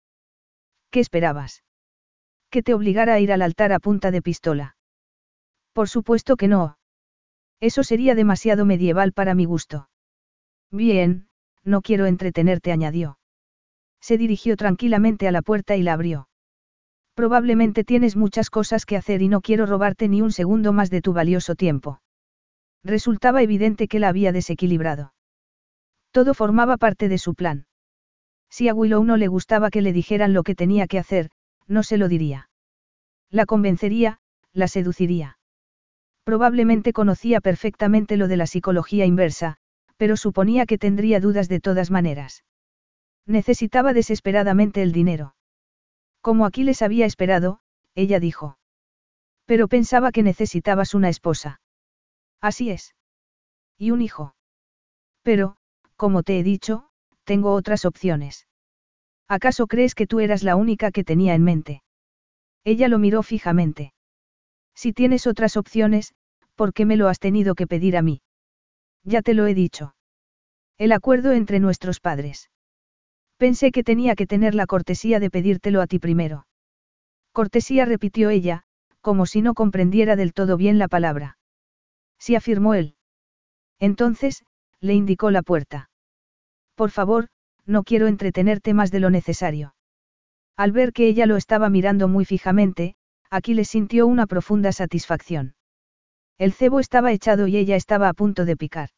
[0.91, 1.64] ¿Qué esperabas?
[2.49, 4.76] Que te obligara a ir al altar a punta de pistola.
[5.72, 6.77] Por supuesto que no.
[7.61, 9.89] Eso sería demasiado medieval para mi gusto.
[10.69, 11.30] Bien,
[11.64, 13.19] no quiero entretenerte, añadió.
[14.01, 16.28] Se dirigió tranquilamente a la puerta y la abrió.
[17.19, 21.01] Probablemente tienes muchas cosas que hacer y no quiero robarte ni un segundo más de
[21.01, 21.99] tu valioso tiempo.
[22.81, 25.13] Resultaba evidente que la había desequilibrado.
[26.11, 27.65] Todo formaba parte de su plan.
[28.49, 31.29] Si a Willow no le gustaba que le dijeran lo que tenía que hacer,
[31.67, 32.49] no se lo diría.
[33.29, 34.19] La convencería,
[34.53, 35.39] la seduciría.
[36.23, 39.57] Probablemente conocía perfectamente lo de la psicología inversa,
[39.97, 42.45] pero suponía que tendría dudas de todas maneras.
[43.25, 45.35] Necesitaba desesperadamente el dinero.
[46.21, 47.59] Como Aquiles había esperado,
[47.95, 48.57] ella dijo.
[49.45, 51.61] Pero pensaba que necesitabas una esposa.
[52.41, 52.95] Así es.
[53.77, 54.35] Y un hijo.
[55.23, 55.57] Pero,
[55.95, 56.89] como te he dicho,
[57.23, 58.47] tengo otras opciones.
[59.27, 61.83] ¿Acaso crees que tú eras la única que tenía en mente?
[62.63, 63.93] Ella lo miró fijamente.
[64.75, 66.13] Si tienes otras opciones,
[66.55, 68.21] ¿por qué me lo has tenido que pedir a mí?
[69.03, 69.95] Ya te lo he dicho.
[70.77, 72.49] El acuerdo entre nuestros padres.
[73.40, 76.45] Pensé que tenía que tener la cortesía de pedírtelo a ti primero.
[77.32, 78.64] Cortesía repitió ella,
[78.99, 81.38] como si no comprendiera del todo bien la palabra.
[82.20, 82.95] Sí afirmó él.
[83.80, 84.44] Entonces,
[84.82, 85.90] le indicó la puerta.
[86.76, 87.30] Por favor,
[87.66, 89.74] no quiero entretenerte más de lo necesario.
[90.57, 92.95] Al ver que ella lo estaba mirando muy fijamente,
[93.45, 95.56] le sintió una profunda satisfacción.
[96.38, 98.90] El cebo estaba echado y ella estaba a punto de picar.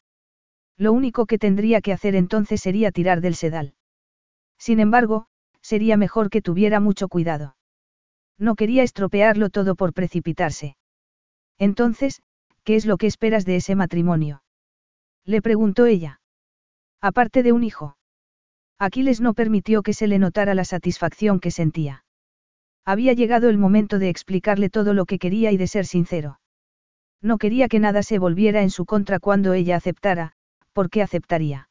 [0.76, 3.74] Lo único que tendría que hacer entonces sería tirar del sedal.
[4.62, 5.26] Sin embargo,
[5.60, 7.56] sería mejor que tuviera mucho cuidado.
[8.38, 10.76] No quería estropearlo todo por precipitarse.
[11.58, 12.22] Entonces,
[12.62, 14.44] ¿qué es lo que esperas de ese matrimonio?
[15.24, 16.20] Le preguntó ella.
[17.00, 17.96] Aparte de un hijo.
[18.78, 22.04] Aquiles no permitió que se le notara la satisfacción que sentía.
[22.84, 26.38] Había llegado el momento de explicarle todo lo que quería y de ser sincero.
[27.20, 30.34] No quería que nada se volviera en su contra cuando ella aceptara,
[30.72, 31.68] porque aceptaría.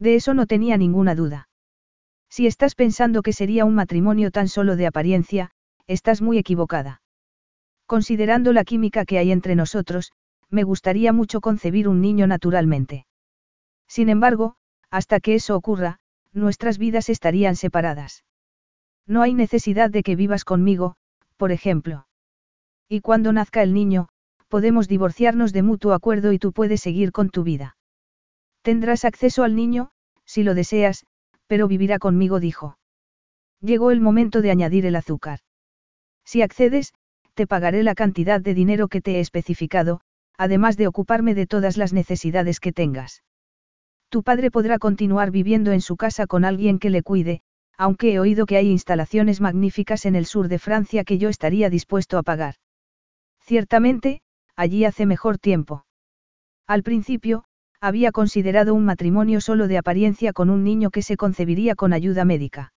[0.00, 1.49] De eso no tenía ninguna duda.
[2.30, 5.50] Si estás pensando que sería un matrimonio tan solo de apariencia,
[5.86, 7.02] estás muy equivocada.
[7.86, 10.12] Considerando la química que hay entre nosotros,
[10.48, 13.06] me gustaría mucho concebir un niño naturalmente.
[13.88, 14.54] Sin embargo,
[14.90, 15.98] hasta que eso ocurra,
[16.32, 18.24] nuestras vidas estarían separadas.
[19.06, 20.94] No hay necesidad de que vivas conmigo,
[21.36, 22.06] por ejemplo.
[22.88, 24.08] Y cuando nazca el niño,
[24.46, 27.76] podemos divorciarnos de mutuo acuerdo y tú puedes seguir con tu vida.
[28.62, 29.90] Tendrás acceso al niño,
[30.24, 31.06] si lo deseas,
[31.50, 32.78] pero vivirá conmigo, dijo.
[33.60, 35.40] Llegó el momento de añadir el azúcar.
[36.24, 36.94] Si accedes,
[37.34, 40.00] te pagaré la cantidad de dinero que te he especificado,
[40.38, 43.24] además de ocuparme de todas las necesidades que tengas.
[44.10, 47.40] Tu padre podrá continuar viviendo en su casa con alguien que le cuide,
[47.76, 51.68] aunque he oído que hay instalaciones magníficas en el sur de Francia que yo estaría
[51.68, 52.54] dispuesto a pagar.
[53.40, 54.22] Ciertamente,
[54.54, 55.84] allí hace mejor tiempo.
[56.68, 57.42] Al principio,
[57.80, 62.24] había considerado un matrimonio solo de apariencia con un niño que se concebiría con ayuda
[62.24, 62.72] médica.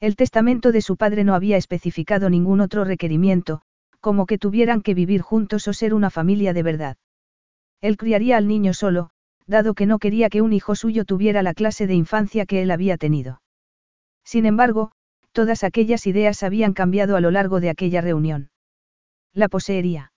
[0.00, 3.62] El testamento de su padre no había especificado ningún otro requerimiento,
[4.00, 6.96] como que tuvieran que vivir juntos o ser una familia de verdad.
[7.80, 9.10] Él criaría al niño solo,
[9.46, 12.70] dado que no quería que un hijo suyo tuviera la clase de infancia que él
[12.70, 13.40] había tenido.
[14.24, 14.90] Sin embargo,
[15.32, 18.50] todas aquellas ideas habían cambiado a lo largo de aquella reunión.
[19.32, 20.12] La poseería.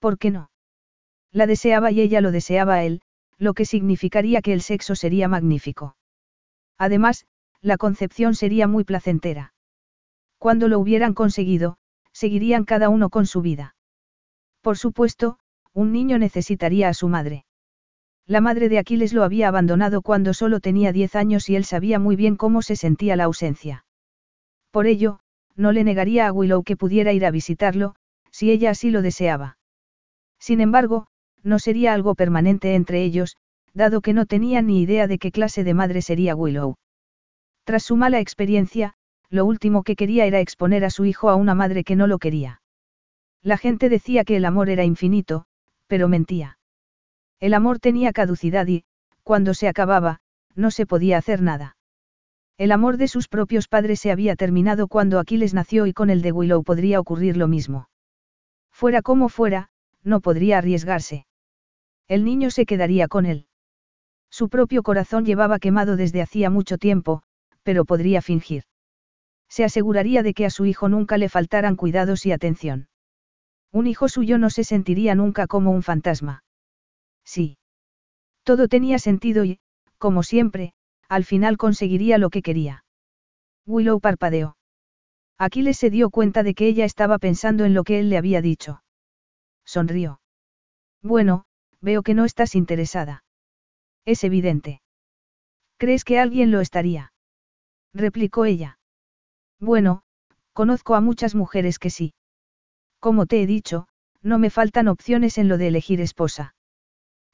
[0.00, 0.50] ¿Por qué no?
[1.32, 3.00] La deseaba y ella lo deseaba a él,
[3.38, 5.96] lo que significaría que el sexo sería magnífico.
[6.78, 7.26] Además,
[7.60, 9.52] la concepción sería muy placentera.
[10.38, 11.78] Cuando lo hubieran conseguido,
[12.12, 13.74] seguirían cada uno con su vida.
[14.60, 15.38] Por supuesto,
[15.72, 17.44] un niño necesitaría a su madre.
[18.26, 21.98] La madre de Aquiles lo había abandonado cuando solo tenía diez años y él sabía
[21.98, 23.84] muy bien cómo se sentía la ausencia.
[24.70, 25.20] Por ello,
[25.54, 27.94] no le negaría a Willow que pudiera ir a visitarlo,
[28.30, 29.58] si ella así lo deseaba.
[30.38, 31.06] Sin embargo,
[31.46, 33.36] no sería algo permanente entre ellos,
[33.72, 36.74] dado que no tenía ni idea de qué clase de madre sería Willow.
[37.64, 38.94] Tras su mala experiencia,
[39.30, 42.18] lo último que quería era exponer a su hijo a una madre que no lo
[42.18, 42.62] quería.
[43.42, 45.44] La gente decía que el amor era infinito,
[45.86, 46.58] pero mentía.
[47.38, 48.84] El amor tenía caducidad y,
[49.22, 50.18] cuando se acababa,
[50.56, 51.76] no se podía hacer nada.
[52.58, 56.22] El amor de sus propios padres se había terminado cuando Aquiles nació y con el
[56.22, 57.88] de Willow podría ocurrir lo mismo.
[58.72, 59.68] Fuera como fuera,
[60.02, 61.25] no podría arriesgarse.
[62.08, 63.46] El niño se quedaría con él.
[64.30, 67.22] Su propio corazón llevaba quemado desde hacía mucho tiempo,
[67.62, 68.64] pero podría fingir.
[69.48, 72.88] Se aseguraría de que a su hijo nunca le faltaran cuidados y atención.
[73.72, 76.44] Un hijo suyo no se sentiría nunca como un fantasma.
[77.24, 77.58] Sí.
[78.42, 79.58] Todo tenía sentido y,
[79.98, 80.72] como siempre,
[81.08, 82.84] al final conseguiría lo que quería.
[83.66, 84.56] Willow parpadeó.
[85.38, 88.40] Aquiles se dio cuenta de que ella estaba pensando en lo que él le había
[88.40, 88.82] dicho.
[89.64, 90.20] Sonrió.
[91.02, 91.44] Bueno,
[91.80, 93.24] veo que no estás interesada.
[94.04, 94.80] Es evidente.
[95.78, 97.12] ¿Crees que alguien lo estaría?
[97.92, 98.78] replicó ella.
[99.60, 100.02] Bueno,
[100.52, 102.14] conozco a muchas mujeres que sí.
[103.00, 103.88] Como te he dicho,
[104.22, 106.54] no me faltan opciones en lo de elegir esposa.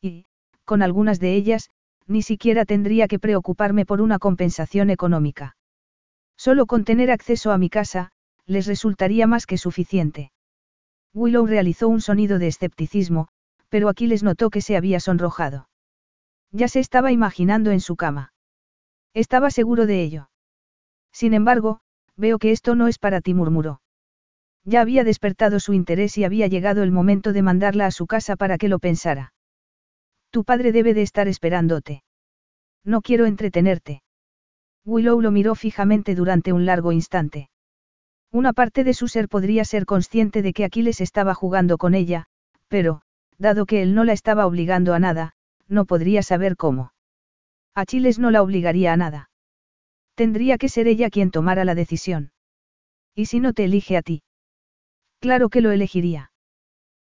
[0.00, 0.26] Y,
[0.64, 1.70] con algunas de ellas,
[2.06, 5.56] ni siquiera tendría que preocuparme por una compensación económica.
[6.36, 8.10] Solo con tener acceso a mi casa,
[8.46, 10.32] les resultaría más que suficiente.
[11.14, 13.28] Willow realizó un sonido de escepticismo,
[13.72, 15.66] pero Aquiles notó que se había sonrojado.
[16.50, 18.34] Ya se estaba imaginando en su cama.
[19.14, 20.28] Estaba seguro de ello.
[21.10, 21.80] Sin embargo,
[22.14, 23.80] veo que esto no es para ti, murmuró.
[24.62, 28.36] Ya había despertado su interés y había llegado el momento de mandarla a su casa
[28.36, 29.32] para que lo pensara.
[30.30, 32.04] Tu padre debe de estar esperándote.
[32.84, 34.02] No quiero entretenerte.
[34.84, 37.48] Willow lo miró fijamente durante un largo instante.
[38.30, 42.26] Una parte de su ser podría ser consciente de que Aquiles estaba jugando con ella,
[42.68, 43.00] pero,
[43.42, 45.34] dado que él no la estaba obligando a nada,
[45.68, 46.94] no podría saber cómo.
[47.74, 49.30] Aquiles no la obligaría a nada.
[50.14, 52.32] Tendría que ser ella quien tomara la decisión.
[53.14, 54.22] ¿Y si no te elige a ti?
[55.20, 56.32] Claro que lo elegiría.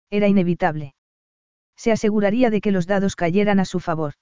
[0.10, 0.96] Era inevitable
[1.80, 4.16] se aseguraría de que los dados cayeran a su favor.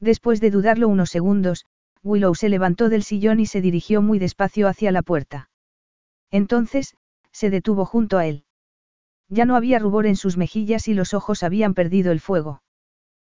[0.00, 1.66] Después de dudarlo unos segundos,
[2.02, 5.50] Willow se levantó del sillón y se dirigió muy despacio hacia la puerta.
[6.30, 6.96] Entonces,
[7.32, 8.44] se detuvo junto a él.
[9.30, 12.62] Ya no había rubor en sus mejillas y los ojos habían perdido el fuego.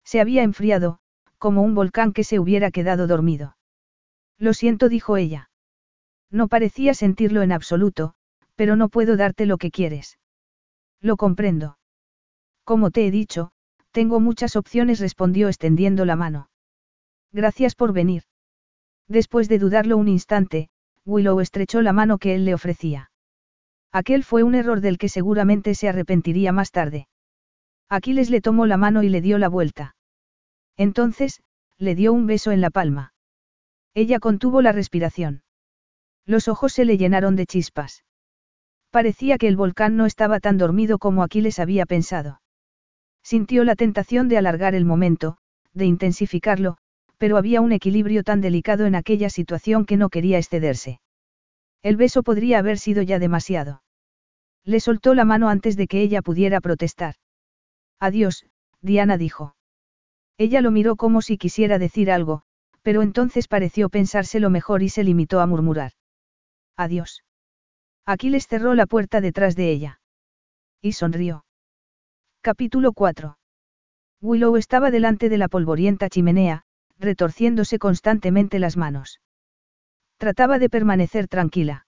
[0.04, 1.00] Se había enfriado,
[1.38, 3.56] como un volcán que se hubiera quedado dormido.
[4.38, 5.50] Lo siento, dijo ella.
[6.30, 8.14] No parecía sentirlo en absoluto,
[8.54, 10.18] pero no puedo darte lo que quieres.
[11.00, 11.76] Lo comprendo.
[12.62, 13.50] Como te he dicho,
[13.90, 16.50] tengo muchas opciones, respondió extendiendo la mano.
[17.32, 18.22] Gracias por venir.
[19.08, 20.68] Después de dudarlo un instante,
[21.04, 23.09] Willow estrechó la mano que él le ofrecía.
[23.92, 27.08] Aquel fue un error del que seguramente se arrepentiría más tarde.
[27.88, 29.96] Aquiles le tomó la mano y le dio la vuelta.
[30.76, 31.42] Entonces,
[31.76, 33.14] le dio un beso en la palma.
[33.94, 35.42] Ella contuvo la respiración.
[36.24, 38.04] Los ojos se le llenaron de chispas.
[38.90, 42.40] Parecía que el volcán no estaba tan dormido como Aquiles había pensado.
[43.22, 45.36] Sintió la tentación de alargar el momento,
[45.72, 46.76] de intensificarlo,
[47.18, 51.00] pero había un equilibrio tan delicado en aquella situación que no quería excederse.
[51.82, 53.82] El beso podría haber sido ya demasiado.
[54.64, 57.14] Le soltó la mano antes de que ella pudiera protestar.
[57.98, 58.46] Adiós,
[58.82, 59.56] Diana dijo.
[60.36, 62.42] Ella lo miró como si quisiera decir algo,
[62.82, 65.92] pero entonces pareció pensárselo mejor y se limitó a murmurar.
[66.76, 67.24] Adiós.
[68.06, 70.00] Aquiles cerró la puerta detrás de ella.
[70.80, 71.44] Y sonrió.
[72.40, 73.36] Capítulo 4.
[74.22, 76.64] Willow estaba delante de la polvorienta chimenea,
[76.98, 79.20] retorciéndose constantemente las manos.
[80.20, 81.86] Trataba de permanecer tranquila.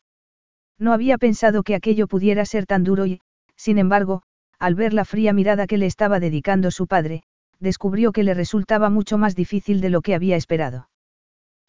[0.79, 3.21] No había pensado que aquello pudiera ser tan duro y,
[3.57, 4.23] sin embargo,
[4.59, 7.25] al ver la fría mirada que le estaba dedicando su padre,
[7.61, 10.89] descubrió que le resultaba mucho más difícil de lo que había esperado.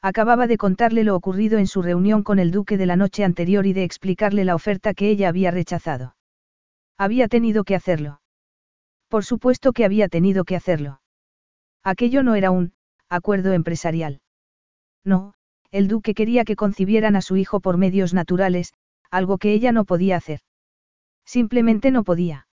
[0.01, 3.65] Acababa de contarle lo ocurrido en su reunión con el duque de la noche anterior
[3.65, 6.15] y de explicarle la oferta que ella había rechazado.
[6.97, 8.21] Había tenido que hacerlo.
[9.09, 11.01] Por supuesto que había tenido que hacerlo.
[11.83, 12.71] Aquello no era un
[13.09, 14.21] acuerdo empresarial.
[15.03, 15.33] No,
[15.73, 18.73] el duque quería que concibieran a su hijo por medios naturales,
[19.09, 20.41] algo que ella no podía hacer.
[21.25, 22.47] Simplemente no podía.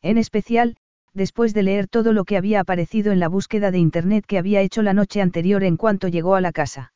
[0.00, 0.76] En especial,
[1.12, 4.60] después de leer todo lo que había aparecido en la búsqueda de Internet que había
[4.60, 6.92] hecho la noche anterior en cuanto llegó a la casa.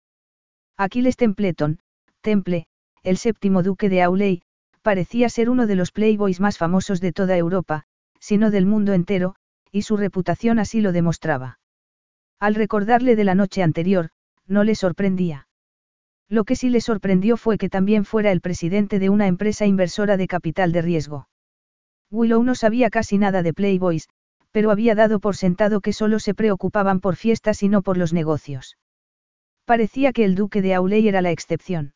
[0.77, 1.81] Aquiles Templeton,
[2.20, 2.68] Temple,
[3.02, 4.43] el séptimo duque de Auley,
[4.82, 7.86] parecía ser uno de los playboys más famosos de toda Europa,
[8.20, 9.35] si no del mundo entero,
[9.72, 11.59] y su reputación así lo demostraba.
[12.39, 14.10] Al recordarle de la noche anterior,
[14.51, 15.47] no le sorprendía.
[16.28, 20.16] Lo que sí le sorprendió fue que también fuera el presidente de una empresa inversora
[20.16, 21.28] de capital de riesgo.
[22.10, 24.09] Willow no sabía casi nada de Playboys,
[24.51, 28.12] pero había dado por sentado que solo se preocupaban por fiestas y no por los
[28.12, 28.77] negocios.
[29.64, 31.94] Parecía que el duque de Auley era la excepción.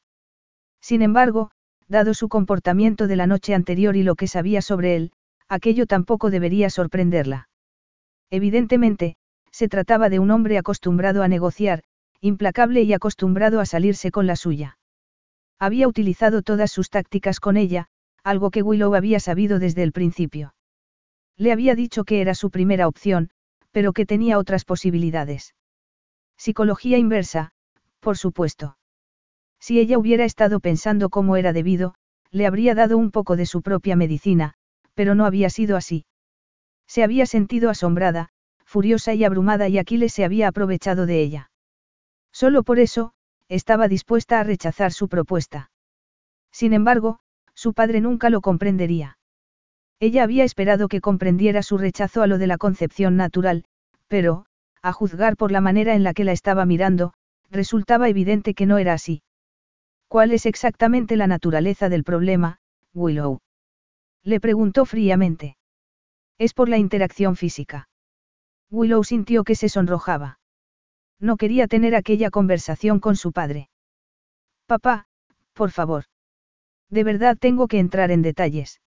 [0.80, 1.50] Sin embargo,
[1.88, 5.12] dado su comportamiento de la noche anterior y lo que sabía sobre él,
[5.48, 7.48] aquello tampoco debería sorprenderla.
[8.30, 9.16] Evidentemente,
[9.50, 11.82] se trataba de un hombre acostumbrado a negociar,
[12.24, 14.78] implacable y acostumbrado a salirse con la suya.
[15.58, 17.88] Había utilizado todas sus tácticas con ella,
[18.22, 20.54] algo que Willow había sabido desde el principio.
[21.36, 23.28] Le había dicho que era su primera opción,
[23.72, 25.54] pero que tenía otras posibilidades.
[26.38, 27.52] Psicología inversa,
[28.00, 28.78] por supuesto.
[29.60, 31.94] Si ella hubiera estado pensando cómo era debido,
[32.30, 34.54] le habría dado un poco de su propia medicina,
[34.94, 36.06] pero no había sido así.
[36.86, 38.30] Se había sentido asombrada,
[38.64, 41.50] furiosa y abrumada y Aquiles se había aprovechado de ella.
[42.34, 43.12] Solo por eso,
[43.48, 45.70] estaba dispuesta a rechazar su propuesta.
[46.50, 47.20] Sin embargo,
[47.54, 49.18] su padre nunca lo comprendería.
[50.00, 53.64] Ella había esperado que comprendiera su rechazo a lo de la concepción natural,
[54.08, 54.46] pero,
[54.82, 57.14] a juzgar por la manera en la que la estaba mirando,
[57.50, 59.22] resultaba evidente que no era así.
[60.08, 62.58] ¿Cuál es exactamente la naturaleza del problema,
[62.94, 63.38] Willow?
[64.24, 65.56] Le preguntó fríamente.
[66.38, 67.88] Es por la interacción física.
[68.70, 70.40] Willow sintió que se sonrojaba.
[71.20, 73.68] No quería tener aquella conversación con su padre.
[74.66, 75.06] Papá,
[75.52, 76.04] por favor.
[76.90, 78.80] De verdad tengo que entrar en detalles.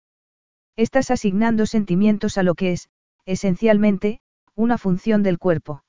[0.76, 2.90] Estás asignando sentimientos a lo que es,
[3.26, 4.20] esencialmente,
[4.56, 5.84] una función del cuerpo.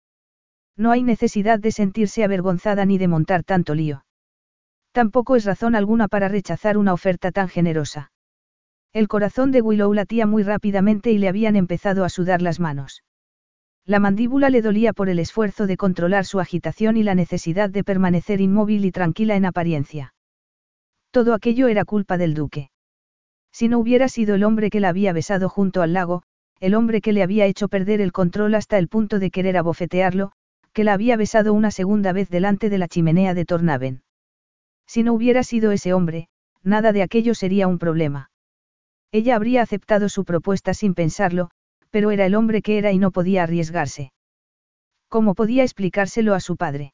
[0.76, 4.04] No hay necesidad de sentirse avergonzada ni de montar tanto lío.
[4.92, 8.12] Tampoco es razón alguna para rechazar una oferta tan generosa.
[8.92, 13.02] El corazón de Willow latía muy rápidamente y le habían empezado a sudar las manos.
[13.88, 17.82] La mandíbula le dolía por el esfuerzo de controlar su agitación y la necesidad de
[17.82, 20.12] permanecer inmóvil y tranquila en apariencia.
[21.10, 22.70] Todo aquello era culpa del duque.
[23.50, 26.22] Si no hubiera sido el hombre que la había besado junto al lago,
[26.60, 30.32] el hombre que le había hecho perder el control hasta el punto de querer abofetearlo,
[30.74, 34.02] que la había besado una segunda vez delante de la chimenea de Tornaven.
[34.86, 36.28] Si no hubiera sido ese hombre,
[36.62, 38.30] nada de aquello sería un problema.
[39.12, 41.48] Ella habría aceptado su propuesta sin pensarlo,
[41.90, 44.12] pero era el hombre que era y no podía arriesgarse.
[45.08, 46.92] ¿Cómo podía explicárselo a su padre?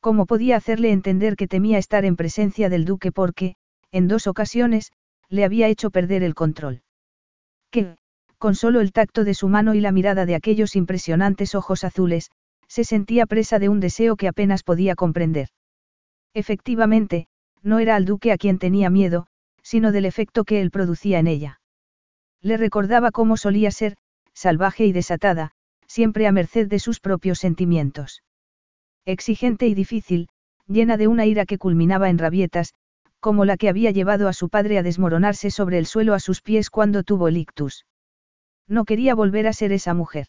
[0.00, 3.54] ¿Cómo podía hacerle entender que temía estar en presencia del duque porque,
[3.92, 4.92] en dos ocasiones,
[5.28, 6.82] le había hecho perder el control?
[7.70, 7.96] Que,
[8.38, 12.30] con solo el tacto de su mano y la mirada de aquellos impresionantes ojos azules,
[12.66, 15.48] se sentía presa de un deseo que apenas podía comprender.
[16.34, 17.26] Efectivamente,
[17.62, 19.26] no era al duque a quien tenía miedo,
[19.62, 21.59] sino del efecto que él producía en ella.
[22.42, 23.96] Le recordaba cómo solía ser,
[24.32, 25.52] salvaje y desatada,
[25.86, 28.22] siempre a merced de sus propios sentimientos.
[29.04, 30.28] Exigente y difícil,
[30.66, 32.74] llena de una ira que culminaba en rabietas,
[33.18, 36.40] como la que había llevado a su padre a desmoronarse sobre el suelo a sus
[36.40, 37.84] pies cuando tuvo el ictus.
[38.66, 40.28] No quería volver a ser esa mujer.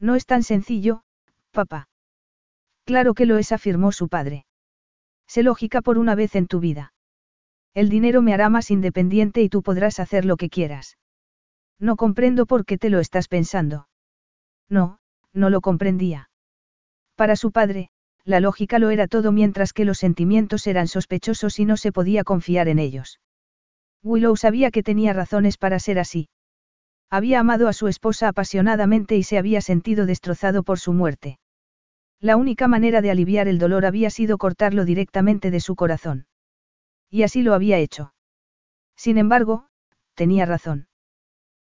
[0.00, 1.02] No es tan sencillo,
[1.50, 1.88] papá.
[2.84, 4.46] Claro que lo es, afirmó su padre.
[5.26, 6.94] Sé lógica por una vez en tu vida.
[7.74, 10.96] El dinero me hará más independiente y tú podrás hacer lo que quieras.
[11.78, 13.88] No comprendo por qué te lo estás pensando.
[14.68, 14.98] No,
[15.32, 16.30] no lo comprendía.
[17.14, 17.90] Para su padre,
[18.24, 22.24] la lógica lo era todo mientras que los sentimientos eran sospechosos y no se podía
[22.24, 23.20] confiar en ellos.
[24.02, 26.28] Willow sabía que tenía razones para ser así.
[27.10, 31.38] Había amado a su esposa apasionadamente y se había sentido destrozado por su muerte.
[32.20, 36.26] La única manera de aliviar el dolor había sido cortarlo directamente de su corazón.
[37.10, 38.12] Y así lo había hecho.
[38.96, 39.68] Sin embargo,
[40.14, 40.88] tenía razón.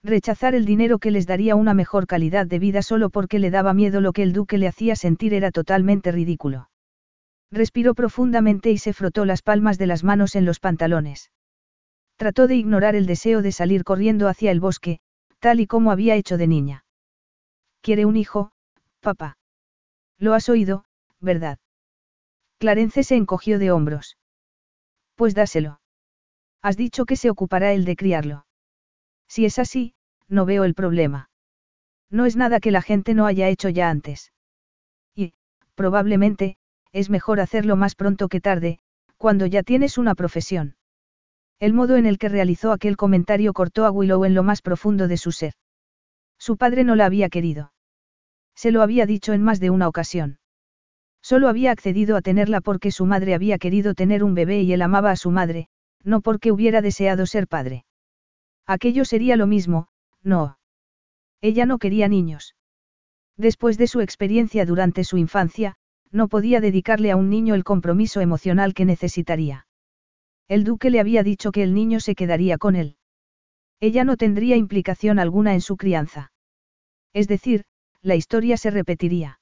[0.03, 3.73] Rechazar el dinero que les daría una mejor calidad de vida solo porque le daba
[3.73, 6.69] miedo lo que el duque le hacía sentir era totalmente ridículo.
[7.51, 11.31] Respiró profundamente y se frotó las palmas de las manos en los pantalones.
[12.15, 14.99] Trató de ignorar el deseo de salir corriendo hacia el bosque,
[15.39, 16.85] tal y como había hecho de niña.
[17.81, 18.51] ¿Quiere un hijo,
[19.01, 19.37] papá?
[20.17, 20.85] Lo has oído,
[21.19, 21.59] ¿verdad?
[22.57, 24.17] Clarence se encogió de hombros.
[25.15, 25.81] Pues dáselo.
[26.61, 28.45] Has dicho que se ocupará él de criarlo.
[29.33, 29.93] Si es así,
[30.27, 31.29] no veo el problema.
[32.09, 34.33] No es nada que la gente no haya hecho ya antes.
[35.15, 35.31] Y,
[35.73, 36.57] probablemente,
[36.91, 38.79] es mejor hacerlo más pronto que tarde,
[39.15, 40.75] cuando ya tienes una profesión.
[41.61, 45.07] El modo en el que realizó aquel comentario cortó a Willow en lo más profundo
[45.07, 45.53] de su ser.
[46.37, 47.71] Su padre no la había querido.
[48.53, 50.39] Se lo había dicho en más de una ocasión.
[51.21, 54.81] Solo había accedido a tenerla porque su madre había querido tener un bebé y él
[54.81, 55.69] amaba a su madre,
[56.03, 57.85] no porque hubiera deseado ser padre.
[58.71, 59.89] Aquello sería lo mismo,
[60.23, 60.57] no.
[61.41, 62.55] Ella no quería niños.
[63.35, 65.75] Después de su experiencia durante su infancia,
[66.09, 69.67] no podía dedicarle a un niño el compromiso emocional que necesitaría.
[70.47, 72.95] El duque le había dicho que el niño se quedaría con él.
[73.81, 76.31] Ella no tendría implicación alguna en su crianza.
[77.11, 77.65] Es decir,
[78.01, 79.41] la historia se repetiría.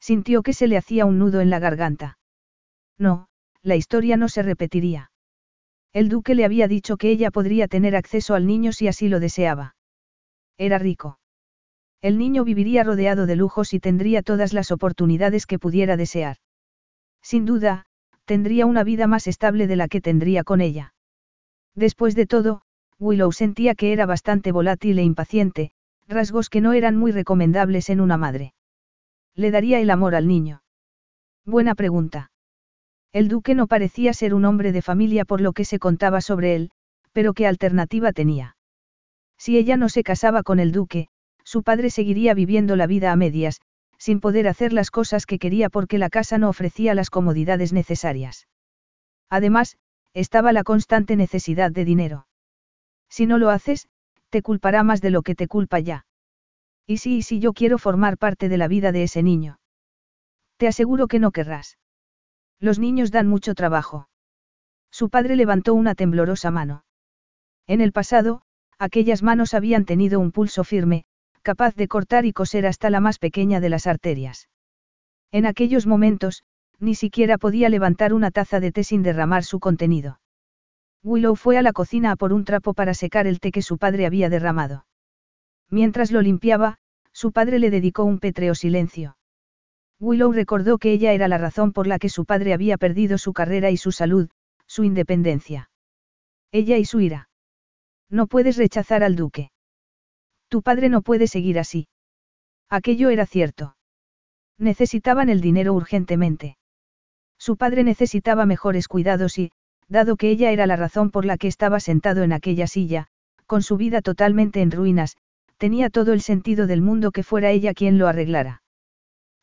[0.00, 2.18] Sintió que se le hacía un nudo en la garganta.
[2.98, 3.28] No,
[3.62, 5.09] la historia no se repetiría.
[5.92, 9.18] El duque le había dicho que ella podría tener acceso al niño si así lo
[9.18, 9.74] deseaba.
[10.56, 11.18] Era rico.
[12.00, 16.36] El niño viviría rodeado de lujos y tendría todas las oportunidades que pudiera desear.
[17.22, 17.86] Sin duda,
[18.24, 20.94] tendría una vida más estable de la que tendría con ella.
[21.74, 22.62] Después de todo,
[22.98, 25.72] Willow sentía que era bastante volátil e impaciente,
[26.06, 28.54] rasgos que no eran muy recomendables en una madre.
[29.34, 30.62] ¿Le daría el amor al niño?
[31.44, 32.29] Buena pregunta.
[33.12, 36.54] El duque no parecía ser un hombre de familia por lo que se contaba sobre
[36.54, 36.70] él,
[37.12, 38.56] pero ¿qué alternativa tenía?
[39.36, 41.08] Si ella no se casaba con el duque,
[41.44, 43.60] su padre seguiría viviendo la vida a medias,
[43.98, 48.46] sin poder hacer las cosas que quería porque la casa no ofrecía las comodidades necesarias.
[49.28, 49.76] Además,
[50.14, 52.26] estaba la constante necesidad de dinero.
[53.08, 53.88] Si no lo haces,
[54.28, 56.06] te culpará más de lo que te culpa ya.
[56.86, 59.58] Y sí, y si yo quiero formar parte de la vida de ese niño.
[60.58, 61.79] Te aseguro que no querrás.
[62.60, 64.08] Los niños dan mucho trabajo.
[64.90, 66.84] Su padre levantó una temblorosa mano.
[67.66, 68.42] En el pasado,
[68.78, 71.04] aquellas manos habían tenido un pulso firme,
[71.42, 74.48] capaz de cortar y coser hasta la más pequeña de las arterias.
[75.32, 76.42] En aquellos momentos,
[76.78, 80.20] ni siquiera podía levantar una taza de té sin derramar su contenido.
[81.02, 83.78] Willow fue a la cocina a por un trapo para secar el té que su
[83.78, 84.86] padre había derramado.
[85.70, 86.78] Mientras lo limpiaba,
[87.12, 89.16] su padre le dedicó un pétreo silencio.
[90.00, 93.34] Willow recordó que ella era la razón por la que su padre había perdido su
[93.34, 94.30] carrera y su salud,
[94.66, 95.70] su independencia.
[96.52, 97.28] Ella y su ira.
[98.08, 99.52] No puedes rechazar al duque.
[100.48, 101.86] Tu padre no puede seguir así.
[102.70, 103.76] Aquello era cierto.
[104.58, 106.56] Necesitaban el dinero urgentemente.
[107.38, 109.52] Su padre necesitaba mejores cuidados y,
[109.88, 113.08] dado que ella era la razón por la que estaba sentado en aquella silla,
[113.46, 115.16] con su vida totalmente en ruinas,
[115.56, 118.62] tenía todo el sentido del mundo que fuera ella quien lo arreglara.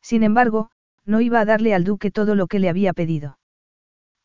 [0.02, 0.70] Sin embargo,
[1.04, 3.38] no iba a darle al duque todo lo que le había pedido.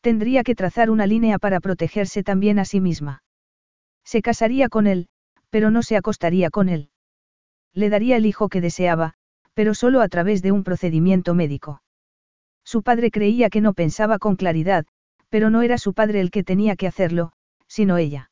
[0.00, 3.22] Tendría que trazar una línea para protegerse también a sí misma.
[4.04, 5.08] Se casaría con él,
[5.50, 6.90] pero no se acostaría con él.
[7.72, 9.14] Le daría el hijo que deseaba,
[9.54, 11.82] pero solo a través de un procedimiento médico.
[12.64, 14.84] Su padre creía que no pensaba con claridad,
[15.28, 17.32] pero no era su padre el que tenía que hacerlo,
[17.66, 18.30] sino ella.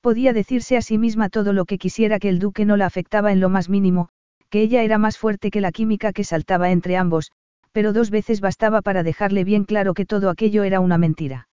[0.00, 3.32] Podía decirse a sí misma todo lo que quisiera que el duque no la afectaba
[3.32, 4.08] en lo más mínimo,
[4.50, 7.32] que ella era más fuerte que la química que saltaba entre ambos,
[7.72, 11.48] pero dos veces bastaba para dejarle bien claro que todo aquello era una mentira.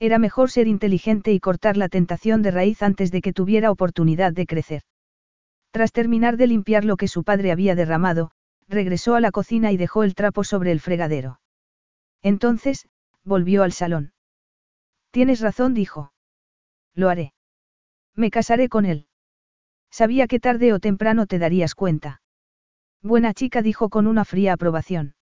[0.00, 4.32] Era mejor ser inteligente y cortar la tentación de raíz antes de que tuviera oportunidad
[4.32, 4.82] de crecer.
[5.70, 8.30] Tras terminar de limpiar lo que su padre había derramado,
[8.68, 11.40] regresó a la cocina y dejó el trapo sobre el fregadero.
[12.22, 12.88] Entonces,
[13.24, 14.12] volvió al salón.
[15.10, 16.12] Tienes razón, dijo.
[16.94, 17.32] Lo haré.
[18.14, 19.07] Me casaré con él.
[19.90, 22.20] Sabía que tarde o temprano te darías cuenta.
[23.02, 25.14] Buena chica, dijo con una fría aprobación.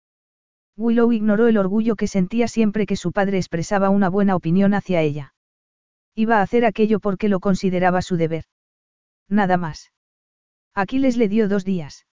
[0.76, 5.00] Willow ignoró el orgullo que sentía siempre que su padre expresaba una buena opinión hacia
[5.02, 5.34] ella.
[6.14, 8.44] Iba a hacer aquello porque lo consideraba su deber.
[9.28, 9.92] Nada más.
[10.74, 12.06] Aquiles le dio dos días.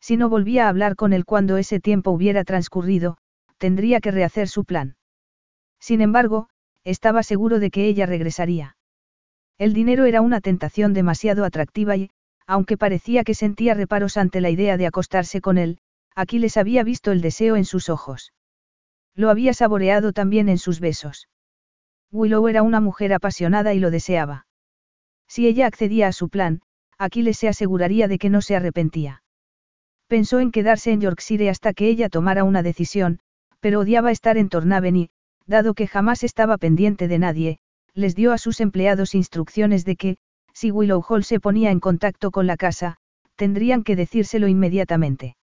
[0.00, 3.18] Si no volvía a hablar con él cuando ese tiempo hubiera transcurrido,
[3.58, 4.96] tendría que rehacer su plan.
[5.80, 6.48] Sin embargo,
[6.84, 8.76] estaba seguro de que ella regresaría.
[9.58, 12.10] El dinero era una tentación demasiado atractiva y,
[12.46, 15.78] aunque parecía que sentía reparos ante la idea de acostarse con él,
[16.14, 18.32] Aquiles había visto el deseo en sus ojos.
[19.14, 21.28] Lo había saboreado también en sus besos.
[22.12, 24.46] Willow era una mujer apasionada y lo deseaba.
[25.26, 26.62] Si ella accedía a su plan,
[26.96, 29.22] Aquiles se aseguraría de que no se arrepentía.
[30.06, 33.18] Pensó en quedarse en Yorkshire hasta que ella tomara una decisión,
[33.60, 35.10] pero odiaba estar en Tornaven y,
[35.46, 37.58] dado que jamás estaba pendiente de nadie,
[37.98, 40.16] les dio a sus empleados instrucciones de que,
[40.54, 42.96] si Willow Hall se ponía en contacto con la casa,
[43.34, 45.36] tendrían que decírselo inmediatamente.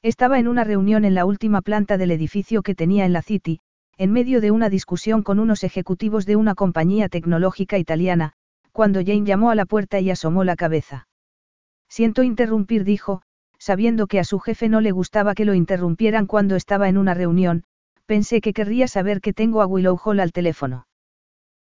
[0.00, 3.58] Estaba en una reunión en la última planta del edificio que tenía en la City,
[3.98, 8.32] en medio de una discusión con unos ejecutivos de una compañía tecnológica italiana,
[8.70, 11.08] cuando Jane llamó a la puerta y asomó la cabeza.
[11.88, 13.22] Siento interrumpir, dijo,
[13.58, 17.14] sabiendo que a su jefe no le gustaba que lo interrumpieran cuando estaba en una
[17.14, 17.64] reunión,
[18.06, 20.86] pensé que querría saber que tengo a Willow Hall al teléfono.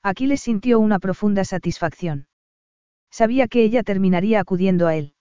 [0.09, 2.29] Aquiles sintió una profunda satisfacción.
[3.11, 5.15] Sabía que ella terminaría acudiendo a él.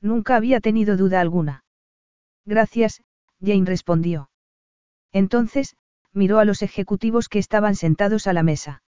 [0.00, 1.62] Nunca había tenido duda alguna.
[2.44, 3.04] Gracias,
[3.40, 4.28] Jane respondió.
[5.12, 5.76] Entonces,
[6.12, 8.82] miró a los ejecutivos que estaban sentados a la mesa.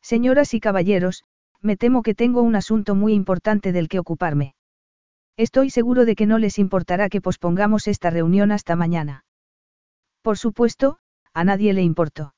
[0.00, 1.24] Señoras y caballeros,
[1.60, 4.54] me temo que tengo un asunto muy importante del que ocuparme.
[5.36, 9.26] Estoy seguro de que no les importará que pospongamos esta reunión hasta mañana.
[10.22, 11.00] Por supuesto,
[11.34, 12.32] a nadie le importó.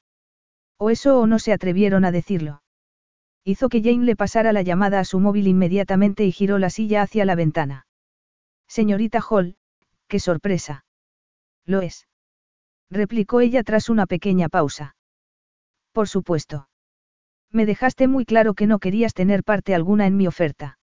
[0.82, 2.62] O eso o no se atrevieron a decirlo.
[3.44, 7.02] Hizo que Jane le pasara la llamada a su móvil inmediatamente y giró la silla
[7.02, 7.86] hacia la ventana.
[8.66, 9.56] Señorita Hall,
[10.08, 10.86] qué sorpresa.
[11.66, 12.08] Lo es.
[12.90, 14.96] Replicó ella tras una pequeña pausa.
[15.92, 16.70] Por supuesto.
[17.52, 20.78] Me dejaste muy claro que no querías tener parte alguna en mi oferta.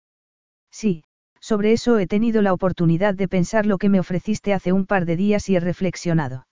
[0.70, 1.04] Sí,
[1.38, 5.04] sobre eso he tenido la oportunidad de pensar lo que me ofreciste hace un par
[5.04, 6.46] de días y he reflexionado.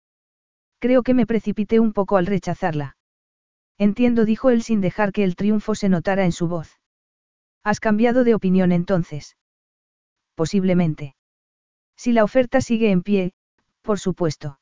[0.80, 2.97] Creo que me precipité un poco al rechazarla.
[3.78, 6.80] Entiendo, dijo él sin dejar que el triunfo se notara en su voz.
[7.62, 9.36] ¿Has cambiado de opinión entonces?
[10.34, 11.14] Posiblemente.
[11.96, 13.32] Si la oferta sigue en pie,
[13.82, 14.58] por supuesto.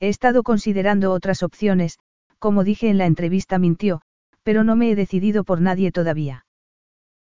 [0.00, 1.98] He estado considerando otras opciones,
[2.38, 4.02] como dije en la entrevista mintió,
[4.42, 6.46] pero no me he decidido por nadie todavía.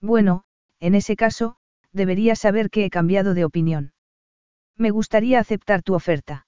[0.00, 0.44] Bueno,
[0.78, 1.56] en ese caso,
[1.92, 3.92] deberías saber que he cambiado de opinión.
[4.76, 6.46] Me gustaría aceptar tu oferta.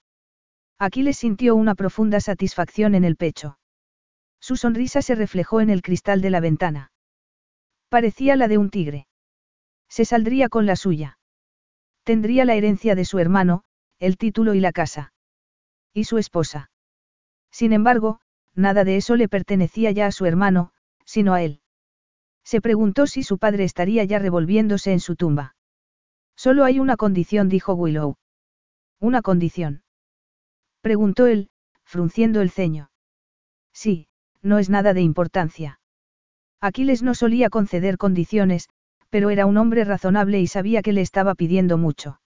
[0.79, 3.59] Aquiles sintió una profunda satisfacción en el pecho.
[4.43, 6.90] Su sonrisa se reflejó en el cristal de la ventana.
[7.89, 9.06] Parecía la de un tigre.
[9.89, 11.19] Se saldría con la suya.
[12.02, 13.62] Tendría la herencia de su hermano,
[14.01, 15.12] el título y la casa.
[15.94, 16.73] Y su esposa.
[17.52, 18.19] Sin embargo,
[18.52, 20.73] nada de eso le pertenecía ya a su hermano,
[21.05, 21.60] sino a él.
[22.43, 25.55] Se preguntó si su padre estaría ya revolviéndose en su tumba.
[26.35, 28.16] Solo hay una condición, dijo Willow.
[28.98, 29.85] ¿Una condición?
[30.81, 31.51] Preguntó él,
[31.85, 32.90] frunciendo el ceño.
[33.73, 34.09] Sí,
[34.43, 35.81] no es nada de importancia.
[36.60, 38.69] Aquiles no solía conceder condiciones,
[39.10, 42.20] pero era un hombre razonable y sabía que le estaba pidiendo mucho.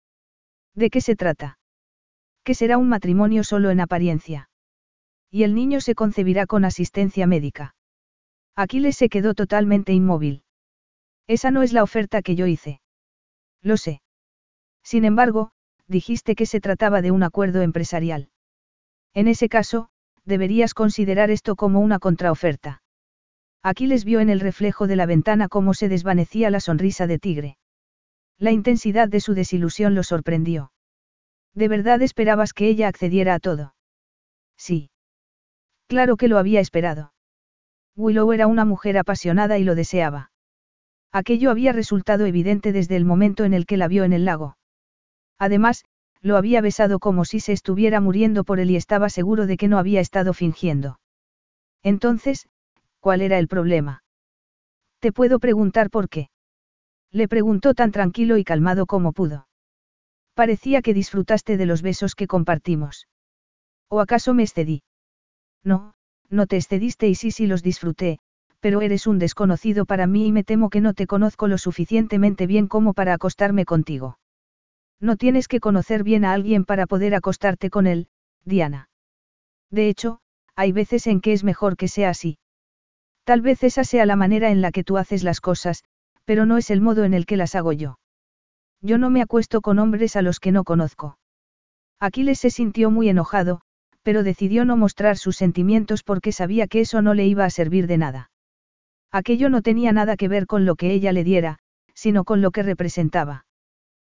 [0.74, 1.58] ¿De qué se trata?
[2.42, 4.50] Que será un matrimonio solo en apariencia.
[5.30, 7.74] Y el niño se concebirá con asistencia médica.
[8.56, 10.42] Aquiles se quedó totalmente inmóvil.
[11.26, 12.80] Esa no es la oferta que yo hice.
[13.62, 14.02] Lo sé.
[14.82, 15.52] Sin embargo,
[15.88, 18.28] dijiste que se trataba de un acuerdo empresarial.
[19.14, 19.88] En ese caso,
[20.24, 22.82] deberías considerar esto como una contraoferta.
[23.62, 27.56] Aquiles vio en el reflejo de la ventana cómo se desvanecía la sonrisa de tigre.
[28.38, 30.72] La intensidad de su desilusión lo sorprendió.
[31.54, 33.74] ¿De verdad esperabas que ella accediera a todo?
[34.56, 34.90] Sí.
[35.86, 37.12] Claro que lo había esperado.
[37.96, 40.32] Willow era una mujer apasionada y lo deseaba.
[41.12, 44.56] Aquello había resultado evidente desde el momento en el que la vio en el lago.
[45.38, 45.84] Además,
[46.24, 49.68] lo había besado como si se estuviera muriendo por él y estaba seguro de que
[49.68, 50.98] no había estado fingiendo.
[51.82, 52.48] Entonces,
[52.98, 54.02] ¿cuál era el problema?
[55.00, 56.30] Te puedo preguntar por qué.
[57.12, 59.46] Le preguntó tan tranquilo y calmado como pudo.
[60.32, 63.06] Parecía que disfrutaste de los besos que compartimos.
[63.90, 64.82] ¿O acaso me excedí?
[65.62, 65.92] No,
[66.30, 68.18] no te excediste y sí sí los disfruté,
[68.60, 72.46] pero eres un desconocido para mí y me temo que no te conozco lo suficientemente
[72.46, 74.16] bien como para acostarme contigo.
[75.00, 78.08] No tienes que conocer bien a alguien para poder acostarte con él,
[78.44, 78.88] Diana.
[79.70, 80.20] De hecho,
[80.56, 82.38] hay veces en que es mejor que sea así.
[83.24, 85.84] Tal vez esa sea la manera en la que tú haces las cosas,
[86.24, 87.98] pero no es el modo en el que las hago yo.
[88.80, 91.18] Yo no me acuesto con hombres a los que no conozco.
[92.00, 93.62] Aquiles se sintió muy enojado,
[94.02, 97.86] pero decidió no mostrar sus sentimientos porque sabía que eso no le iba a servir
[97.86, 98.30] de nada.
[99.10, 101.58] Aquello no tenía nada que ver con lo que ella le diera,
[101.94, 103.46] sino con lo que representaba.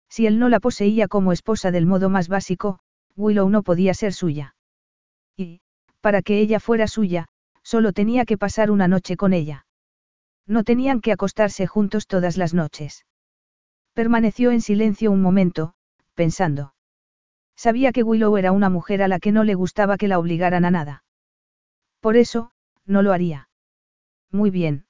[0.09, 2.79] Si él no la poseía como esposa del modo más básico,
[3.17, 4.55] Willow no podía ser suya.
[5.37, 5.61] Y,
[6.01, 7.27] para que ella fuera suya,
[7.63, 9.67] solo tenía que pasar una noche con ella.
[10.47, 13.05] No tenían que acostarse juntos todas las noches.
[13.93, 15.75] Permaneció en silencio un momento,
[16.15, 16.75] pensando.
[17.57, 20.65] Sabía que Willow era una mujer a la que no le gustaba que la obligaran
[20.65, 21.05] a nada.
[22.01, 22.53] Por eso,
[22.85, 23.49] no lo haría.
[24.31, 24.87] Muy bien.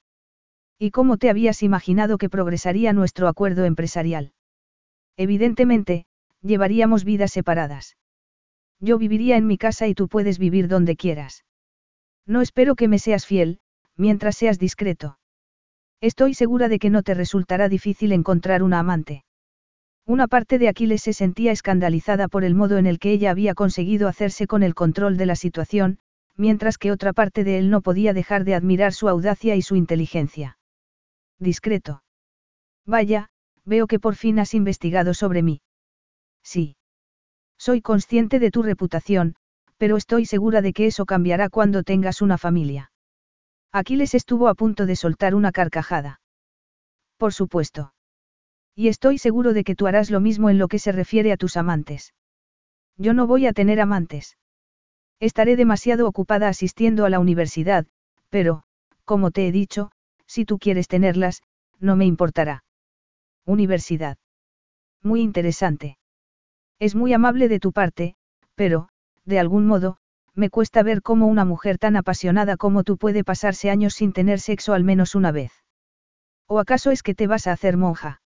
[0.78, 4.32] ¿Y cómo te habías imaginado que progresaría nuestro acuerdo empresarial?
[5.16, 6.06] Evidentemente,
[6.42, 7.96] llevaríamos vidas separadas.
[8.80, 11.44] Yo viviría en mi casa y tú puedes vivir donde quieras.
[12.26, 13.60] No espero que me seas fiel,
[13.96, 15.18] mientras seas discreto.
[16.00, 19.24] Estoy segura de que no te resultará difícil encontrar una amante.
[20.04, 23.54] Una parte de Aquiles se sentía escandalizada por el modo en el que ella había
[23.54, 25.98] conseguido hacerse con el control de la situación,
[26.36, 29.74] mientras que otra parte de él no podía dejar de admirar su audacia y su
[29.74, 30.58] inteligencia.
[31.38, 32.02] Discreto.
[32.84, 33.30] Vaya,
[33.66, 35.60] veo que por fin has investigado sobre mí.
[36.42, 36.76] Sí.
[37.58, 39.34] Soy consciente de tu reputación,
[39.76, 42.92] pero estoy segura de que eso cambiará cuando tengas una familia.
[43.72, 46.20] Aquiles estuvo a punto de soltar una carcajada.
[47.18, 47.92] Por supuesto.
[48.74, 51.36] Y estoy seguro de que tú harás lo mismo en lo que se refiere a
[51.36, 52.14] tus amantes.
[52.96, 54.36] Yo no voy a tener amantes.
[55.18, 57.86] Estaré demasiado ocupada asistiendo a la universidad,
[58.28, 58.62] pero,
[59.04, 59.90] como te he dicho,
[60.26, 61.42] si tú quieres tenerlas,
[61.80, 62.65] no me importará.
[63.46, 64.18] Universidad.
[65.02, 65.98] Muy interesante.
[66.80, 68.16] Es muy amable de tu parte,
[68.56, 68.88] pero,
[69.24, 69.98] de algún modo,
[70.34, 74.40] me cuesta ver cómo una mujer tan apasionada como tú puede pasarse años sin tener
[74.40, 75.52] sexo al menos una vez.
[76.46, 78.20] ¿O acaso es que te vas a hacer monja?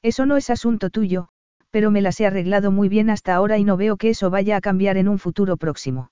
[0.00, 1.28] Eso no es asunto tuyo,
[1.70, 4.56] pero me las he arreglado muy bien hasta ahora y no veo que eso vaya
[4.56, 6.10] a cambiar en un futuro próximo.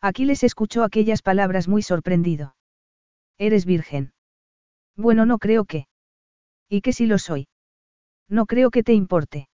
[0.00, 2.56] Aquiles escuchó aquellas palabras muy sorprendido.
[3.38, 4.12] ¿Eres virgen?
[4.96, 5.86] Bueno, no creo que.
[6.76, 7.46] ¿Y que si lo soy?
[8.28, 9.48] No creo que te importe.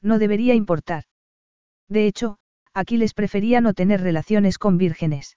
[0.00, 1.02] No debería importar.
[1.88, 2.38] De hecho,
[2.72, 5.36] Aquiles prefería no tener relaciones con vírgenes.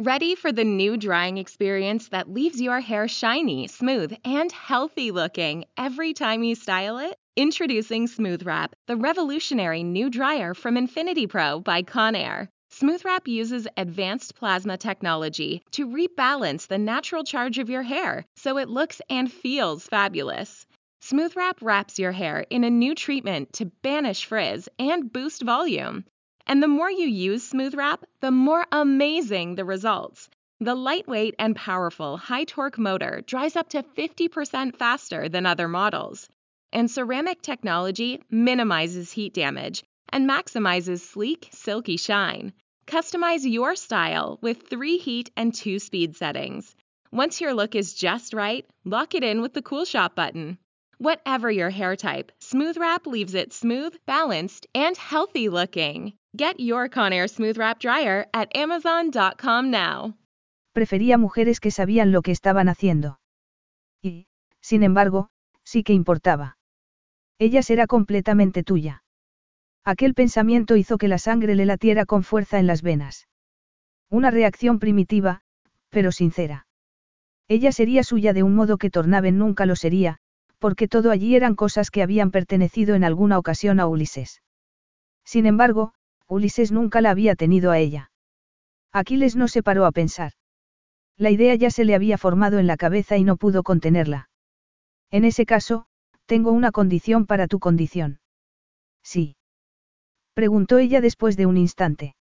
[0.00, 5.66] Ready for the new drying experience that leaves your hair shiny, smooth, and healthy looking
[5.76, 7.16] every time you style it?
[7.36, 12.48] Introducing Smooth Wrap, the revolutionary new dryer from Infinity Pro by Conair.
[12.72, 18.58] Smooth Wrap uses advanced plasma technology to rebalance the natural charge of your hair so
[18.58, 20.66] it looks and feels fabulous.
[21.02, 26.04] Smooth Wrap wraps your hair in a new treatment to banish frizz and boost volume.
[26.46, 30.28] And the more you use Smooth Wrap, the more amazing the results.
[30.60, 36.28] The lightweight and powerful high torque motor dries up to 50% faster than other models.
[36.70, 42.52] And ceramic technology minimizes heat damage and maximizes sleek, silky shine.
[42.86, 46.76] Customize your style with three heat and two speed settings.
[47.10, 50.58] Once your look is just right, lock it in with the Cool Shop button.
[50.98, 56.12] Whatever your hair type, Smooth Wrap leaves it smooth, balanced, and healthy looking.
[56.36, 60.16] Get your Conair Smooth Wrap Dryer at Amazon.com now.
[60.72, 63.20] Prefería mujeres que sabían lo que estaban haciendo.
[64.02, 64.26] Y,
[64.60, 65.28] sin embargo,
[65.62, 66.56] sí que importaba.
[67.38, 69.04] Ella será completamente tuya.
[69.84, 73.28] Aquel pensamiento hizo que la sangre le latiera con fuerza en las venas.
[74.10, 75.42] Una reacción primitiva,
[75.88, 76.66] pero sincera.
[77.46, 80.18] Ella sería suya de un modo que Tornaven nunca lo sería,
[80.58, 84.42] porque todo allí eran cosas que habían pertenecido en alguna ocasión a Ulises.
[85.24, 85.94] Sin embargo,
[86.28, 88.10] Ulises nunca la había tenido a ella.
[88.92, 90.32] Aquiles no se paró a pensar.
[91.16, 94.28] La idea ya se le había formado en la cabeza y no pudo contenerla.
[95.10, 95.86] En ese caso,
[96.26, 98.20] tengo una condición para tu condición.
[99.02, 99.36] Sí.
[100.32, 102.16] Preguntó ella después de un instante.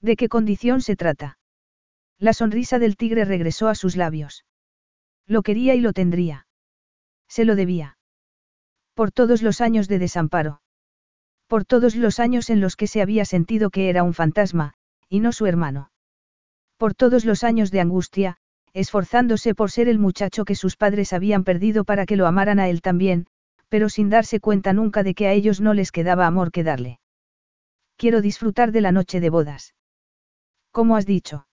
[0.00, 1.38] ¿De qué condición se trata?
[2.18, 4.44] La sonrisa del tigre regresó a sus labios.
[5.26, 6.46] Lo quería y lo tendría.
[7.28, 7.98] Se lo debía.
[8.94, 10.60] Por todos los años de desamparo.
[11.48, 14.74] Por todos los años en los que se había sentido que era un fantasma,
[15.08, 15.90] y no su hermano.
[16.76, 18.36] Por todos los años de angustia,
[18.74, 22.68] esforzándose por ser el muchacho que sus padres habían perdido para que lo amaran a
[22.68, 23.26] él también,
[23.70, 27.00] pero sin darse cuenta nunca de que a ellos no les quedaba amor que darle.
[27.96, 29.74] Quiero disfrutar de la noche de bodas.
[30.70, 31.46] ¿Cómo has dicho?